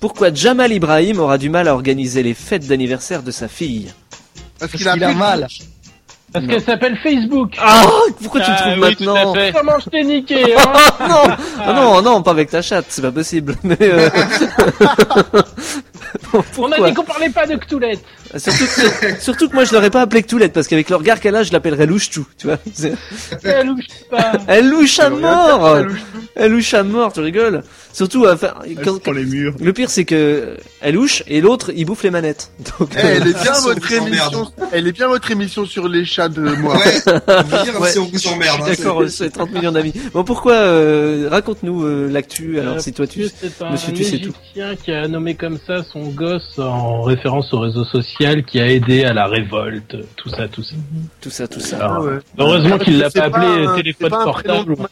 Pourquoi 0.00 0.34
Jamal 0.34 0.72
Ibrahim 0.72 1.20
aura 1.20 1.38
du 1.38 1.48
mal 1.50 1.68
à 1.68 1.74
organiser 1.74 2.24
les 2.24 2.34
fêtes 2.34 2.66
d'anniversaire 2.66 3.22
de 3.22 3.30
sa 3.30 3.46
fille? 3.46 3.92
Parce 4.62 4.72
qu'il 4.72 4.88
a, 4.88 4.92
a 4.92 5.14
mal. 5.14 5.48
Parce 6.32 6.46
qu'elle 6.46 6.62
s'appelle 6.62 6.96
Facebook. 7.02 7.56
Ah, 7.58 7.82
pourquoi 8.22 8.40
tu 8.40 8.50
le 8.50 8.56
Ah 8.56 8.60
trouves 8.62 8.78
maintenant. 8.78 9.34
Comment 9.52 9.78
je 9.80 9.90
t'ai 9.90 10.02
niqué 10.04 10.54
hein 10.56 10.72
Ah 10.98 11.08
non, 11.08 11.36
ah 11.58 11.72
non, 11.72 12.02
non, 12.02 12.22
pas 12.22 12.30
avec 12.30 12.48
ta 12.48 12.62
chatte, 12.62 12.86
c'est 12.88 13.02
pas 13.02 13.12
possible. 13.12 13.56
Mais 13.64 13.76
euh... 13.82 14.08
On 16.58 16.70
a 16.72 16.88
dit 16.88 16.94
qu'on 16.94 17.04
parlait 17.04 17.28
pas 17.30 17.46
de 17.46 17.56
Cthulette. 17.56 18.04
Surtout, 18.38 18.64
que, 18.64 19.20
surtout 19.20 19.48
que 19.48 19.54
moi 19.54 19.64
je 19.64 19.72
l'aurais 19.72 19.90
pas 19.90 20.00
appelé 20.02 20.22
Ctoulette 20.22 20.52
parce 20.52 20.66
qu'avec 20.68 20.88
le 20.90 20.96
regard 20.96 21.20
qu'elle 21.20 21.36
a, 21.36 21.42
je 21.42 21.52
l'appellerais 21.52 21.86
Louche-Tout, 21.86 22.26
tu 22.38 22.46
vois. 22.46 22.58
Elle 23.44 23.66
louche 23.66 23.84
pas. 24.10 24.32
Elle 24.46 24.68
louche 24.70 24.98
à 24.98 25.10
mort. 25.10 25.78
elle 26.34 26.52
louche 26.52 26.74
à 26.74 26.82
mort, 26.82 27.12
tu 27.12 27.20
rigoles. 27.20 27.62
Surtout, 27.92 28.26
enfin, 28.26 28.54
quand- 28.82 29.02
prend 29.02 29.12
les 29.12 29.24
murs. 29.26 29.54
le 29.60 29.72
pire 29.74 29.90
c'est 29.90 30.06
que 30.06 30.56
elle 30.80 30.94
louche 30.94 31.22
et 31.26 31.42
l'autre 31.42 31.70
il 31.74 31.84
bouffe 31.84 32.02
les 32.04 32.10
manettes. 32.10 32.50
Donc, 32.78 32.90
Eh, 32.96 33.00
elle 33.06 33.26
est 33.28 33.42
bien 33.42 33.52
votre 33.62 33.92
émission. 33.92 34.50
Elle 34.72 34.86
est 34.86 34.92
bien 34.92 35.08
votre 35.08 35.30
émission 35.30 35.66
sur 35.66 35.88
les 35.88 36.04
chats 36.06 36.28
de 36.30 36.40
moi. 36.40 36.76
Ouais, 36.76 37.02
on 37.06 37.42
va 37.42 37.62
dire 37.64 37.80
Ouais, 37.80 37.90
si 37.90 37.98
on 37.98 38.06
vous 38.06 38.26
emmerde. 38.28 38.60
hein, 38.62 38.66
d'accord, 38.68 39.02
c'est 39.08 39.30
30 39.30 39.52
millions 39.52 39.72
d'amis. 39.72 39.92
Bon, 40.14 40.24
pourquoi 40.24 40.54
euh, 40.54 41.28
Raconte-nous 41.30 41.84
euh, 41.84 42.08
l'actu. 42.10 42.58
Alors, 42.58 42.76
Euh, 42.76 42.78
si 42.78 42.92
toi 42.94 43.06
tu, 43.06 43.26
c'est 43.40 43.62
un 43.62 43.72
monsieur, 43.72 43.92
tu 43.92 44.04
sais 44.04 44.18
tout. 44.18 44.32
Qui 44.84 44.92
a 44.92 45.06
nommé 45.08 45.34
comme 45.34 45.58
ça 45.66 45.82
son 45.92 46.04
gosse 46.08 46.58
en 46.58 47.02
référence 47.02 47.52
au 47.52 47.60
réseau 47.60 47.84
social 48.22 48.44
qui 48.44 48.60
a 48.60 48.70
aidé 48.70 49.04
à 49.04 49.12
la 49.12 49.26
révolte, 49.26 49.96
tout 50.16 50.28
ça, 50.30 50.48
tout 50.48 50.62
ça. 50.62 50.74
tout 51.20 51.30
ça, 51.30 51.48
tout 51.48 51.60
ça. 51.60 51.76
Alors, 51.86 52.04
ouais. 52.04 52.18
Heureusement 52.38 52.76
Ah, 52.80 52.84
qu'il 52.84 52.98
l'a 52.98 53.10
pas 53.10 53.30
pas 53.30 53.38
appelé 53.38 53.66
un- 53.66 53.74
téléphone 53.74 54.10
pas 54.10 54.24
portable. 54.24 54.76
prénom 54.76 54.88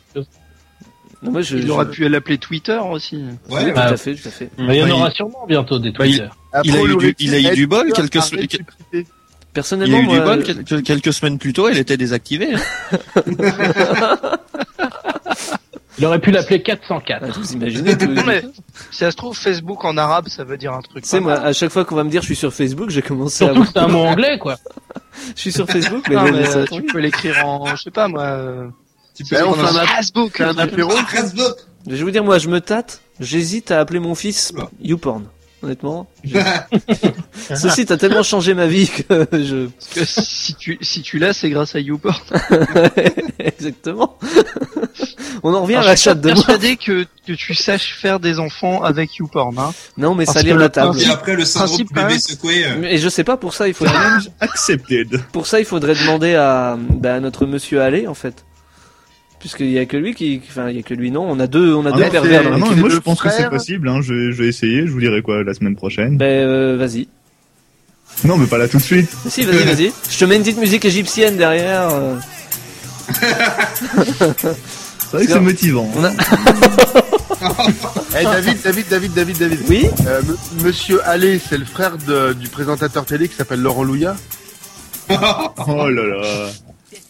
Non, 1.22 1.32
moi, 1.32 1.42
je, 1.42 1.56
Il 1.58 1.66
je- 1.66 1.70
aurait 1.72 1.90
pu 1.90 2.08
l'appeler 2.08 2.38
Twitter 2.38 2.78
aussi. 2.90 3.16
Oui, 3.16 3.54
Ouais, 3.56 3.64
tout 3.72 3.76
Ah. 3.76 3.88
à 3.88 3.96
fait, 3.98 4.14
tout 4.14 4.28
à 4.28 4.30
fait. 4.30 4.48
Mais 4.58 4.78
il 4.78 4.80
y 4.80 4.84
en 4.84 4.88
Bah, 4.88 4.94
aura 4.94 5.10
sûrement 5.10 5.44
bientôt 5.46 5.78
des 5.78 5.92
Bah, 5.92 6.06
il- 6.06 6.16
Twitter. 6.18 6.30
Il 6.64 6.76
a 6.76 6.82
eu 6.82 6.96
du- 6.96 7.14
il 7.18 7.34
a 7.34 7.52
eu 7.52 7.54
du 7.54 7.66
bol, 7.66 7.92
quelques 7.92 8.18
triper. 8.20 8.58
Il 8.94 9.04
Personnellement, 9.52 9.98
a 9.98 10.00
eu 10.00 10.06
du 10.08 10.20
bol, 10.20 10.42
quelques, 10.42 10.82
quelques 10.82 11.12
semaines 11.12 11.38
plus 11.38 11.52
tôt, 11.52 11.68
elle 11.68 11.76
était 11.78 11.96
désactivée. 11.98 12.54
Il 16.00 16.06
aurait 16.06 16.18
pu 16.18 16.30
l'appeler 16.30 16.62
404. 16.62 17.22
ah, 17.22 17.30
vous 17.38 17.52
imaginez 17.52 17.96
tout- 17.96 18.06
Non, 18.06 18.22
mais 18.26 18.42
si 18.90 18.98
ça 18.98 19.10
se 19.10 19.16
trouve, 19.16 19.36
Facebook 19.36 19.84
en 19.84 19.96
arabe, 19.98 20.28
ça 20.28 20.44
veut 20.44 20.56
dire 20.56 20.72
un 20.72 20.80
truc. 20.80 21.02
Tu 21.04 21.08
sais, 21.10 21.18
pas 21.18 21.22
moi, 21.22 21.32
à 21.34 21.52
chaque 21.52 21.70
fois 21.70 21.84
qu'on 21.84 21.94
va 21.94 22.04
me 22.04 22.10
dire 22.10 22.22
je 22.22 22.26
suis 22.26 22.36
sur 22.36 22.52
Facebook, 22.52 22.88
j'ai 22.90 23.02
commencé 23.02 23.44
à 23.44 23.52
Surtout 23.52 23.70
c'est 23.72 23.78
un 23.78 23.88
mot 23.88 24.00
anglais, 24.00 24.38
quoi. 24.38 24.56
Je 25.36 25.40
suis 25.40 25.52
sur 25.52 25.66
Facebook, 25.66 26.06
mais, 26.08 26.14
Non, 26.14 26.22
bon, 26.24 26.32
mais, 26.32 26.44
ça 26.46 26.58
euh, 26.58 26.64
tu 26.70 26.82
peux 26.82 26.98
l'écrire 26.98 27.44
en, 27.46 27.66
je 27.66 27.82
sais 27.82 27.90
pas 27.90 28.08
moi. 28.08 28.22
euh, 28.22 28.68
Tu 29.14 29.24
peux 29.24 29.36
on 29.42 29.50
l'écrire 29.50 29.68
fait 29.68 29.76
en 29.78 29.82
un 29.82 29.86
Facebook. 29.86 30.40
un 30.40 30.56
apéro. 30.58 30.90
Facebook. 30.90 31.54
Je 31.86 31.94
vais 31.96 32.02
vous 32.02 32.10
dire, 32.10 32.24
moi, 32.24 32.38
je 32.38 32.48
me 32.48 32.60
tâte. 32.60 33.00
J'hésite 33.20 33.70
à 33.70 33.80
appeler 33.80 33.98
mon 34.00 34.14
fils 34.14 34.52
YouPorn. 34.80 35.24
Honnêtement. 35.62 36.08
Je- 36.24 37.54
Ce 37.54 37.68
site 37.68 37.90
a 37.90 37.96
tellement 37.96 38.22
changé 38.22 38.54
ma 38.54 38.66
vie 38.66 38.88
que 38.88 39.04
je. 39.32 39.66
Parce 39.66 39.88
que 39.94 40.04
si 40.22 40.54
tu 40.54 40.78
si 40.80 41.02
tu 41.02 41.18
l'as, 41.18 41.32
c'est 41.32 41.50
grâce 41.50 41.74
à 41.74 41.80
YouPorn. 41.80 42.16
Exactement. 43.38 44.18
On 45.42 45.54
en 45.54 45.62
revient 45.62 45.74
Alors, 45.74 45.86
à 45.86 45.90
la 45.90 45.96
chatte 45.96 46.20
de 46.20 46.28
moi. 46.28 46.36
persuadé 46.36 46.76
que 46.76 47.06
que 47.26 47.32
tu 47.32 47.54
saches 47.54 47.94
faire 47.94 48.20
des 48.20 48.38
enfants 48.38 48.82
avec 48.82 49.16
YouPorn. 49.16 49.58
Hein. 49.58 49.72
Non, 49.96 50.14
mais 50.14 50.24
Parce 50.24 50.38
salir 50.38 50.54
que 50.54 50.60
la 50.60 50.64
le 50.66 50.70
table. 50.72 51.00
Et 51.00 51.06
après, 51.06 51.36
le 51.36 51.44
syndrome 51.44 51.76
du 51.78 51.84
bébé 51.84 52.18
secoué. 52.18 52.64
euh, 52.66 52.82
Et 52.84 52.98
je 52.98 53.08
sais 53.08 53.24
pas, 53.24 53.36
pour 53.36 53.54
ça, 53.54 53.68
il 53.68 53.74
faudrait, 53.74 53.94
Accepted. 54.40 55.20
pour 55.32 55.46
ça, 55.46 55.60
il 55.60 55.64
faudrait 55.66 55.94
demander 55.94 56.34
à, 56.34 56.76
bah, 56.78 57.14
à 57.16 57.20
notre 57.20 57.46
monsieur 57.46 57.80
Allé, 57.82 58.06
en 58.06 58.14
fait. 58.14 58.44
Puisqu'il 59.40 59.70
y 59.70 59.78
a 59.78 59.86
que 59.86 59.96
lui 59.96 60.14
qui, 60.14 60.40
enfin, 60.48 60.68
il 60.70 60.76
y 60.76 60.78
a 60.78 60.82
que 60.82 60.94
lui, 60.94 61.10
non. 61.10 61.26
On 61.28 61.40
a 61.40 61.46
deux, 61.46 61.74
on 61.74 61.84
a 61.86 61.90
Ah 61.92 61.96
deux 61.96 62.04
pervers 62.10 62.44
dans 62.44 62.52
Ah 62.52 62.58
non, 62.58 62.76
moi 62.76 62.88
le 62.88 62.94
je 62.94 63.00
pense 63.00 63.20
que 63.22 63.30
c'est 63.30 63.48
possible, 63.48 63.88
hein. 63.88 64.00
je, 64.02 64.12
vais, 64.14 64.32
je 64.32 64.42
vais 64.42 64.48
essayer, 64.48 64.86
je 64.86 64.92
vous 64.92 65.00
dirai 65.00 65.22
quoi 65.22 65.42
la 65.42 65.54
semaine 65.54 65.74
prochaine. 65.76 66.16
Ben, 66.18 66.26
euh, 66.46 66.76
vas-y. 66.78 67.08
Non, 68.24 68.36
mais 68.36 68.46
pas 68.46 68.58
là 68.58 68.68
tout 68.68 68.76
de 68.76 68.82
suite. 68.82 69.08
Si, 69.28 69.42
vas-y, 69.44 69.64
vas-y. 69.64 69.92
Je 70.10 70.18
te 70.18 70.24
mets 70.26 70.36
une 70.36 70.42
petite 70.42 70.58
musique 70.58 70.84
égyptienne 70.84 71.36
derrière. 71.38 71.88
euh. 71.90 72.16
C'est 75.10 75.16
vrai 75.16 75.26
que 75.26 75.32
c'est 75.32 75.40
motivant. 75.40 75.90
On 75.96 76.04
a... 76.04 76.10
Eh, 78.20 78.24
David, 78.24 78.58
David, 78.62 78.84
David, 78.90 79.12
David, 79.14 79.38
David. 79.38 79.58
Oui 79.68 79.86
Euh, 80.06 80.20
m- 80.20 80.36
Monsieur 80.62 81.00
Allé, 81.08 81.38
c'est 81.38 81.56
le 81.56 81.64
frère 81.64 81.96
de- 81.96 82.34
du 82.34 82.48
présentateur 82.48 83.06
télé 83.06 83.28
qui 83.28 83.34
s'appelle 83.34 83.60
Laurent 83.60 83.82
Louya. 83.82 84.14
Oh 85.08 85.88
là 85.88 86.02
là. 86.06 86.48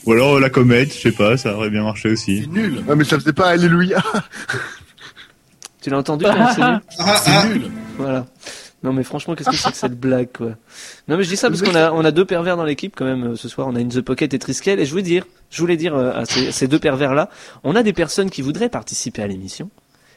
Ou 0.06 0.12
alors 0.12 0.40
la 0.40 0.50
comète, 0.50 0.94
je 0.94 0.98
sais 1.00 1.12
pas, 1.12 1.36
ça 1.36 1.54
aurait 1.54 1.70
bien 1.70 1.82
marché 1.82 2.10
aussi. 2.10 2.46
Nul. 2.48 2.82
Non, 2.86 2.96
mais 2.96 3.04
ça 3.04 3.18
faisait 3.18 3.32
pas 3.32 3.48
Alléluia. 3.48 4.02
Tu 5.82 5.90
l'as 5.90 5.98
entendu 5.98 6.24
comment 6.24 6.52
c'est 6.54 6.60
nul 6.60 6.80
Ah, 6.98 7.22
ah, 7.26 7.44
Voilà. 7.96 8.26
Non 8.82 8.94
mais 8.94 9.02
franchement, 9.02 9.34
qu'est-ce 9.34 9.50
que 9.50 9.56
c'est 9.56 9.70
que 9.70 9.76
cette 9.76 10.00
blague 10.00 10.30
quoi? 10.34 10.52
Non 11.06 11.18
mais 11.18 11.24
je 11.24 11.28
dis 11.28 11.36
ça 11.36 11.50
parce 11.50 11.60
qu'on 11.60 11.74
a 11.74 11.92
on 11.92 12.02
a 12.02 12.10
deux 12.12 12.24
pervers 12.24 12.56
dans 12.56 12.64
l'équipe 12.64 12.94
quand 12.96 13.04
même 13.04 13.32
euh, 13.32 13.36
ce 13.36 13.46
soir. 13.46 13.68
On 13.68 13.76
a 13.76 13.80
une 13.80 13.90
The 13.90 14.00
Pocket 14.00 14.32
et 14.32 14.38
Triskel 14.38 14.80
et 14.80 14.86
je 14.86 14.90
voulais 14.90 15.02
dire, 15.02 15.26
je 15.50 15.60
voulais 15.60 15.76
dire 15.76 15.94
euh, 15.94 16.12
à 16.14 16.24
ces, 16.24 16.50
ces 16.50 16.66
deux 16.66 16.78
pervers 16.78 17.12
là, 17.14 17.28
on 17.62 17.76
a 17.76 17.82
des 17.82 17.92
personnes 17.92 18.30
qui 18.30 18.40
voudraient 18.40 18.70
participer 18.70 19.22
à 19.22 19.26
l'émission, 19.26 19.68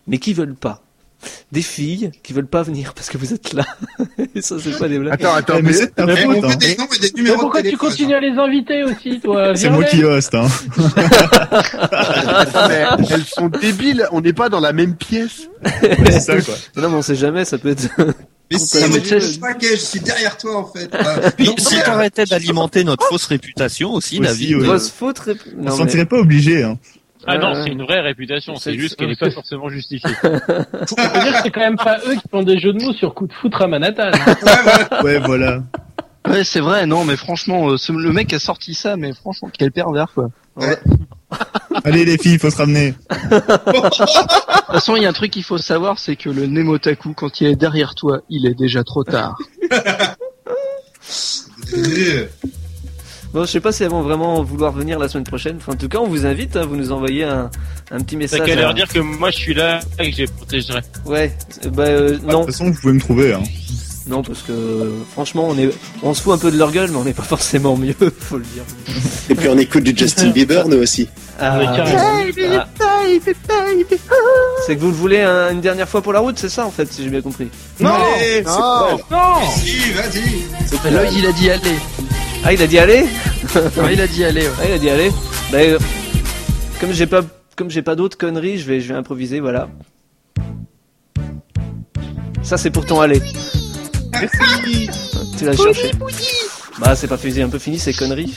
mais 0.07 0.17
qui 0.17 0.33
veulent 0.33 0.55
pas. 0.55 0.81
Des 1.51 1.61
filles 1.61 2.11
qui 2.23 2.33
veulent 2.33 2.47
pas 2.47 2.63
venir 2.63 2.93
parce 2.93 3.09
que 3.09 3.17
vous 3.17 3.33
êtes 3.33 3.53
là. 3.53 3.63
et 4.35 4.41
ça 4.41 4.55
c'est 4.59 4.77
pas 4.77 4.87
des 4.87 4.99
blagues. 4.99 5.13
Attends, 5.13 5.33
attends, 5.35 5.55
Eh, 5.59 5.61
mais 5.61 5.71
mais, 5.71 6.15
faute, 6.17 6.35
veut 6.43 6.45
hein. 6.49 6.55
des 6.59 6.75
noms 6.77 6.87
Mais 7.01 7.09
numéros 7.15 7.39
pourquoi 7.39 7.61
tu 7.63 7.77
continues 7.77 8.15
à 8.15 8.19
les 8.19 8.31
inviter 8.37 8.83
aussi, 8.83 9.19
toi 9.19 9.51
C'est 9.55 9.69
moi 9.69 9.83
qui 9.83 10.03
host, 10.03 10.33
hein. 10.35 10.47
mais 12.67 12.85
elles 13.09 13.25
sont 13.25 13.49
débiles. 13.49 14.07
On 14.11 14.21
n'est 14.21 14.33
pas 14.33 14.49
dans 14.49 14.59
la 14.59 14.73
même 14.73 14.95
pièce. 14.95 15.47
c'est 15.81 16.19
ça 16.19 16.41
quoi. 16.41 16.55
Non 16.77 16.89
mais 16.89 16.95
on 16.95 17.01
sait 17.01 17.15
jamais, 17.15 17.45
ça 17.45 17.57
peut 17.57 17.69
être. 17.69 17.87
Mais 18.51 18.59
si, 18.59 18.77
mais 18.77 18.87
mais 18.89 19.19
je 19.19 19.39
paquet, 19.39 19.69
je 19.71 19.75
suis 19.81 19.99
derrière 19.99 20.37
toi 20.37 20.57
en 20.57 20.65
fait. 20.65 20.89
Ah, 20.93 21.31
Puis, 21.31 21.47
non, 21.47 21.55
si 21.57 21.75
t'arrêtais 21.81 22.25
d'alimenter 22.25 22.83
notre 22.83 23.07
fausse 23.07 23.25
réputation 23.25 23.93
aussi, 23.93 24.19
Aussi, 24.19 24.27
David. 24.27 24.55
oui. 24.57 24.63
Grosse 24.67 24.89
faute. 24.91 25.19
rép- 25.21 25.37
On 25.57 25.63
se 25.63 25.71
mais- 25.71 25.77
sentirait 25.77 26.05
pas 26.05 26.17
obligé, 26.19 26.61
hein. 26.63 26.77
Ah 27.25 27.37
non, 27.37 27.53
c'est 27.55 27.71
une 27.71 27.83
vraie 27.83 28.01
réputation, 28.01 28.55
c'est- 28.55 28.73
juste 28.73 28.95
qu'elle 28.97 29.07
n'est 29.09 29.15
pas 29.15 29.31
forcément 29.31 29.69
justifiée. 29.69 30.09
Veut 30.23 30.29
dire 30.39 31.33
que 31.33 31.41
c'est 31.43 31.51
quand 31.51 31.61
même 31.61 31.77
pas 31.77 31.99
eux 32.07 32.15
qui 32.15 32.27
font 32.29 32.43
des 32.43 32.59
jeux 32.59 32.73
de 32.73 32.83
mots 32.83 32.93
sur 32.93 33.13
coup 33.13 33.27
de 33.27 33.33
foutre 33.33 33.61
à 33.61 33.67
Manhattan. 33.67 34.11
Ouais, 35.03 35.19
voilà. 35.19 35.61
Ouais, 36.27 36.43
c'est 36.43 36.59
vrai. 36.61 36.85
Non, 36.85 37.03
mais 37.05 37.17
franchement, 37.17 37.69
euh, 37.71 37.77
ce- 37.77 37.91
le 37.91 38.11
mec 38.13 38.31
a 38.33 38.39
sorti 38.39 38.73
ça, 38.73 38.95
mais 38.97 39.13
franchement, 39.13 39.49
quel 39.57 39.71
pervers 39.71 40.07
quoi. 40.13 40.29
Allez 41.83 42.05
les 42.05 42.17
filles, 42.17 42.37
faut 42.39 42.49
se 42.49 42.57
ramener. 42.57 42.93
De 43.09 43.39
toute 43.39 44.71
façon, 44.71 44.95
il 44.95 45.03
y 45.03 45.05
a 45.05 45.09
un 45.09 45.13
truc 45.13 45.31
qu'il 45.31 45.43
faut 45.43 45.57
savoir, 45.57 45.99
c'est 45.99 46.15
que 46.15 46.29
le 46.29 46.45
Nemotaku, 46.45 47.13
quand 47.13 47.41
il 47.41 47.47
est 47.47 47.55
derrière 47.55 47.95
toi, 47.95 48.21
il 48.29 48.45
est 48.45 48.53
déjà 48.53 48.83
trop 48.83 49.03
tard. 49.03 49.37
Bon, 53.33 53.41
je 53.45 53.47
sais 53.51 53.59
pas 53.59 53.71
si 53.71 53.83
elles 53.83 53.89
vont 53.89 54.03
vraiment 54.03 54.43
vouloir 54.43 54.71
venir 54.71 54.99
la 54.99 55.07
semaine 55.09 55.23
prochaine. 55.23 55.55
Enfin, 55.57 55.73
en 55.73 55.75
tout 55.75 55.89
cas, 55.89 55.97
on 55.97 56.07
vous 56.07 56.25
invite. 56.27 56.55
hein, 56.55 56.65
vous 56.69 56.75
nous 56.75 56.91
envoyez 56.91 57.23
un, 57.23 57.49
un 57.91 57.97
petit 57.99 58.13
T'as 58.15 58.19
message. 58.19 58.43
qu'à 58.45 58.53
à- 58.53 58.55
leur 58.55 58.73
dire 58.75 58.87
que 58.87 58.99
moi 58.99 59.31
je 59.31 59.37
suis 59.37 59.53
là 59.55 59.79
et 59.99 60.11
que 60.11 60.15
je 60.17 60.21
les 60.21 60.27
protégerai. 60.27 60.81
Ouais. 61.05 61.35
Bah 61.73 61.83
euh, 61.85 62.17
De 62.19 62.25
non, 62.25 62.41
toute 62.45 62.51
façon, 62.51 62.65
vous 62.69 62.79
pouvez 62.79 62.93
me 62.93 62.99
trouver, 62.99 63.33
hein. 63.33 63.41
non 64.05 64.21
parce 64.21 64.43
que 64.43 64.91
franchement, 65.13 65.47
on 65.49 65.57
est, 65.57 65.69
on 66.03 66.13
se 66.13 66.21
fout 66.21 66.33
un 66.33 66.37
peu 66.37 66.51
de 66.51 66.57
leur 66.59 66.71
gueule, 66.71 66.91
mais 66.91 66.97
on 66.97 67.03
n'est 67.05 67.13
pas 67.13 67.23
forcément 67.23 67.75
mieux, 67.75 67.95
faut 68.19 68.37
le 68.37 68.43
dire. 68.43 68.63
Et 69.29 69.35
puis 69.35 69.47
on 69.49 69.57
écoute 69.57 69.83
du 69.83 69.97
Justin 69.97 70.29
Bieber, 70.35 70.67
nous 70.67 70.77
aussi. 70.77 71.07
Ah, 71.39 71.59
ah, 71.59 72.65
c'est 74.67 74.75
que 74.75 74.79
vous 74.81 74.87
le 74.87 74.93
voulez 74.93 75.21
un- 75.21 75.51
une 75.51 75.61
dernière 75.61 75.89
fois 75.89 76.01
pour 76.01 76.13
la 76.13 76.19
route, 76.19 76.37
c'est 76.37 76.49
ça 76.49 76.65
en 76.65 76.71
fait, 76.71 76.91
si 76.91 77.03
j'ai 77.03 77.09
bien 77.09 77.21
compris. 77.21 77.49
Non, 77.79 77.89
Allez, 78.15 78.43
Non, 78.43 78.97
Non 79.09 79.49
si, 79.57 79.91
vas-y. 79.93 80.91
Là, 80.93 81.01
il 81.11 81.25
a 81.25 81.31
dit 81.31 81.49
aller. 81.49 81.61
Ah, 82.45 82.53
il 82.53 82.61
a 82.61 82.67
dit 82.67 82.77
aller. 82.79 83.05
Ouais, 83.77 83.93
il 83.93 84.01
a 84.01 84.07
dit 84.07 84.23
aller. 84.23 84.41
Ouais. 84.41 84.53
Ah, 84.61 84.65
il 84.67 84.71
a 84.73 84.77
dit 84.77 84.89
aller. 84.89 85.11
Bah, 85.51 85.57
euh, 85.59 85.79
comme 86.79 86.91
j'ai 86.91 87.07
pas, 87.07 87.21
comme 87.55 87.69
j'ai 87.69 87.81
pas 87.81 87.95
d'autres 87.95 88.17
conneries, 88.17 88.57
je 88.57 88.65
vais, 88.67 88.81
je 88.81 88.89
vais 88.89 88.95
improviser, 88.97 89.39
voilà. 89.39 89.69
Ça, 92.43 92.57
c'est 92.57 92.71
pour 92.71 92.85
ton 92.85 92.99
aller. 93.01 93.21
Tu 95.37 95.45
l'as 95.45 95.55
cherché. 95.55 95.91
Bah, 96.79 96.95
c'est 96.95 97.07
pas 97.07 97.17
fini, 97.17 97.41
un 97.41 97.49
peu 97.49 97.59
fini 97.59 97.79
ces 97.79 97.93
conneries. 97.93 98.35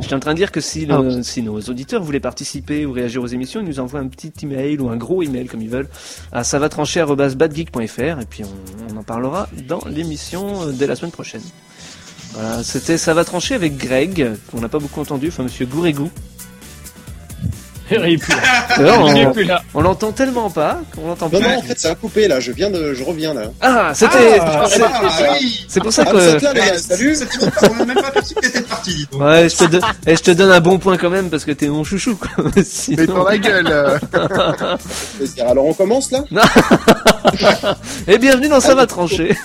J'étais 0.00 0.14
en 0.14 0.20
train 0.20 0.32
de 0.32 0.36
dire 0.36 0.52
que 0.52 0.60
si, 0.60 0.84
le- 0.86 1.22
si 1.22 1.42
nos 1.42 1.58
auditeurs 1.60 2.02
voulaient 2.02 2.20
participer 2.20 2.84
ou 2.86 2.92
réagir 2.92 3.22
aux 3.22 3.26
émissions, 3.26 3.60
ils 3.60 3.66
nous 3.66 3.80
envoient 3.80 4.00
un 4.00 4.08
petit 4.08 4.32
email 4.42 4.78
ou 4.78 4.88
un 4.90 4.96
gros 4.96 5.22
email 5.22 5.46
comme 5.46 5.62
ils 5.62 5.68
veulent 5.70 5.88
à 6.32 6.44
savatrancher@badgeek.fr 6.44 8.20
et 8.20 8.26
puis 8.28 8.42
on, 8.44 8.94
on 8.94 8.98
en 8.98 9.02
parlera 9.02 9.48
dans 9.68 9.80
l'émission 9.86 10.66
dès 10.72 10.86
la 10.86 10.96
semaine 10.96 11.12
prochaine. 11.12 11.42
Voilà, 12.38 12.62
c'était 12.62 12.98
ça 12.98 13.14
va 13.14 13.24
trancher 13.24 13.54
avec 13.54 13.78
Greg 13.78 14.36
qu'on 14.50 14.60
n'a 14.60 14.68
pas 14.68 14.78
beaucoup 14.78 15.00
entendu, 15.00 15.28
enfin 15.28 15.42
Monsieur 15.42 15.64
Gourégou. 15.64 16.10
Il 17.90 17.96
est 18.14 18.16
plus 18.18 18.32
là. 18.34 18.38
D'ailleurs, 18.78 19.08
Il 19.08 19.14
n'est 19.14 19.26
on, 19.26 19.32
plus 19.32 19.44
là. 19.44 19.62
on 19.74 19.80
l'entend 19.80 20.10
tellement 20.12 20.50
pas 20.50 20.80
qu'on 20.94 21.06
l'entend 21.08 21.26
Non, 21.32 21.38
plus. 21.40 21.48
non, 21.48 21.58
en 21.58 21.62
fait, 21.62 21.78
ça 21.78 21.90
a 21.90 21.94
coupé, 21.94 22.26
là. 22.28 22.40
Je 22.40 22.50
viens 22.52 22.68
de, 22.70 22.94
je 22.94 23.04
reviens, 23.04 23.32
là. 23.32 23.42
Ah, 23.60 23.92
c'était. 23.94 24.38
Ah, 24.40 24.64
c'est- 24.68 24.82
ah, 24.82 25.32
oui. 25.40 25.66
pour 25.80 25.92
ça 25.92 26.02
Ah, 26.06 26.10
que. 26.10 26.16
vous 26.16 26.22
êtes 26.28 26.42
là, 26.42 26.52
les 26.52 26.60
Ouais, 26.60 26.66
gars. 26.66 26.78
Salut. 26.78 27.16
On 27.70 27.74
n'a 27.76 27.84
même 27.84 27.94
pas 27.96 28.08
aperçu 28.08 28.34
que 28.34 28.40
t'étais 28.40 28.62
parti, 28.62 29.06
donc. 29.12 29.20
Ouais, 29.22 29.48
je 29.48 29.56
te, 29.56 29.64
donne- 29.64 29.82
eh, 30.06 30.16
je 30.16 30.22
te 30.22 30.30
donne 30.32 30.50
un 30.50 30.60
bon 30.60 30.78
point 30.78 30.96
quand 30.96 31.10
même 31.10 31.30
parce 31.30 31.44
que 31.44 31.52
t'es 31.52 31.68
mon 31.68 31.84
chouchou. 31.84 32.16
Quoi. 32.16 32.30
Sinon- 32.64 32.96
mais 32.98 33.06
dans 33.06 33.24
la 33.24 33.38
gueule. 33.38 33.66
euh. 33.68 33.98
Alors, 35.48 35.66
on 35.66 35.74
commence, 35.74 36.10
là? 36.10 36.24
Et 38.08 38.18
bienvenue 38.18 38.48
dans 38.48 38.60
Ça 38.60 38.74
va 38.74 38.86
trancher. 38.86 39.36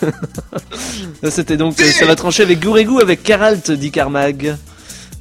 C'était 1.29 1.57
donc 1.57 1.79
Ça 1.79 2.05
va 2.05 2.15
trancher 2.15 2.43
avec 2.43 2.59
Gourégou 2.59 2.99
avec 2.99 3.23
Caralt 3.23 3.71
dit 3.71 3.91
Carmag. 3.91 4.55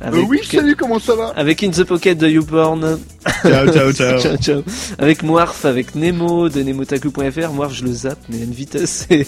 Euh, 0.02 0.22
oui, 0.27 0.40
salut, 0.43 0.77
comment 0.77 0.98
ça 0.98 1.14
va 1.14 1.27
Avec 1.36 1.62
In 1.62 1.70
the 1.70 1.85
Pocket 1.85 2.16
de 2.16 2.27
YouPorn. 2.27 2.98
Ciao, 3.43 3.66
ciao, 3.70 3.93
ciao. 3.93 4.18
ciao, 4.18 4.36
ciao. 4.39 4.62
Avec 4.98 5.22
Moirf, 5.22 5.66
avec 5.66 5.94
Nemo 5.94 6.48
de 6.48 6.62
nemotaku.fr. 6.62 7.52
Moirf, 7.52 7.74
je 7.74 7.85
le 7.85 7.93
zappe, 7.93 8.18
mais 8.31 8.39
à 8.40 8.44
une 8.44 8.52
vitesse. 8.52 9.06
et- 9.10 9.27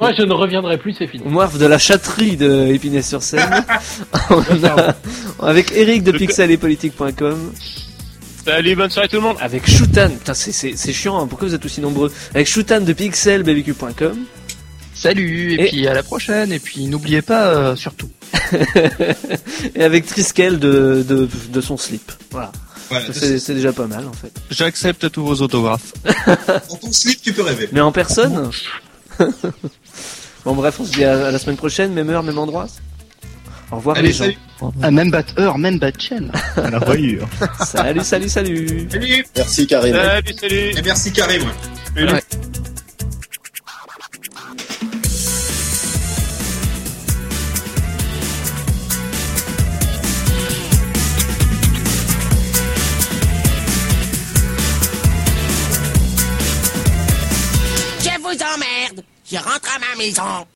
Moi, 0.00 0.12
je 0.16 0.22
ne 0.22 0.32
reviendrai 0.32 0.78
plus, 0.78 0.94
c'est 0.96 1.08
fini. 1.08 1.24
Moirf 1.26 1.58
de 1.58 1.66
la 1.66 1.78
chatterie 1.78 2.36
de 2.36 2.68
Épinay-sur-Seine. 2.72 3.64
On 4.30 4.64
a- 4.64 4.94
avec 5.44 5.72
Eric 5.72 6.04
de 6.04 6.12
pixeletpolitique.com. 6.12 7.52
Salut, 8.44 8.76
bonne 8.76 8.90
soirée 8.90 9.08
tout 9.08 9.16
le 9.16 9.22
monde. 9.22 9.36
Avec 9.40 9.68
Shoutan. 9.68 10.08
Putain, 10.10 10.34
c'est, 10.34 10.52
c'est, 10.52 10.72
c'est 10.76 10.92
chiant, 10.92 11.20
hein. 11.20 11.26
pourquoi 11.26 11.48
vous 11.48 11.54
êtes 11.54 11.64
aussi 11.64 11.80
nombreux? 11.80 12.12
Avec 12.32 12.46
Shoutan 12.46 12.80
de 12.80 12.92
pixelbbq.com. 12.92 14.18
Salut, 15.00 15.52
et, 15.54 15.64
Et- 15.64 15.68
puis 15.68 15.86
à 15.88 15.94
la 15.94 16.02
prochaine, 16.02 16.52
et 16.52 16.58
puis 16.58 16.86
n'oubliez 16.86 17.22
pas, 17.22 17.46
euh, 17.48 17.76
surtout. 17.76 18.10
Et 19.74 19.82
avec 19.82 20.04
Triskel 20.06 20.58
de, 20.58 21.04
de, 21.08 21.26
de 21.50 21.60
son 21.60 21.76
slip. 21.78 22.12
Voilà. 22.30 22.52
C'est, 23.12 23.38
c'est 23.38 23.54
déjà 23.54 23.72
pas 23.72 23.86
mal 23.86 24.04
en 24.06 24.12
fait. 24.12 24.32
J'accepte 24.50 25.10
tous 25.12 25.24
vos 25.24 25.36
autographes. 25.42 25.92
Dans 26.68 26.76
ton 26.76 26.92
slip, 26.92 27.22
tu 27.22 27.32
peux 27.32 27.42
rêver. 27.42 27.68
Mais 27.72 27.80
en 27.80 27.92
personne 27.92 28.50
Bon 30.44 30.54
bref, 30.54 30.76
on 30.80 30.84
se 30.84 30.92
dit 30.92 31.04
à, 31.04 31.28
à 31.28 31.30
la 31.30 31.38
semaine 31.38 31.56
prochaine, 31.56 31.92
même 31.92 32.10
heure, 32.10 32.22
même 32.22 32.38
endroit. 32.38 32.66
Au 33.70 33.76
revoir 33.76 33.96
Allez, 33.96 34.08
les 34.08 34.14
gens. 34.14 34.24
Ah, 34.82 34.90
même 34.90 35.10
bat 35.10 35.22
heure, 35.38 35.56
même 35.58 35.78
bat 35.78 35.92
chaîne. 35.98 36.32
À 36.56 36.68
la 36.70 36.78
voyure. 36.80 37.28
salut, 37.64 38.02
salut, 38.02 38.28
salut. 38.28 38.88
Salut. 38.90 39.24
Merci 39.36 39.66
Karim. 39.66 39.94
Salut, 39.94 40.34
salut. 40.40 40.56
Et 40.76 40.82
merci 40.84 41.12
Karim. 41.12 41.42
Ouais. 41.96 42.20
Je 59.30 59.36
rentre 59.36 59.76
à 59.76 59.78
ma 59.78 59.94
maison. 59.96 60.46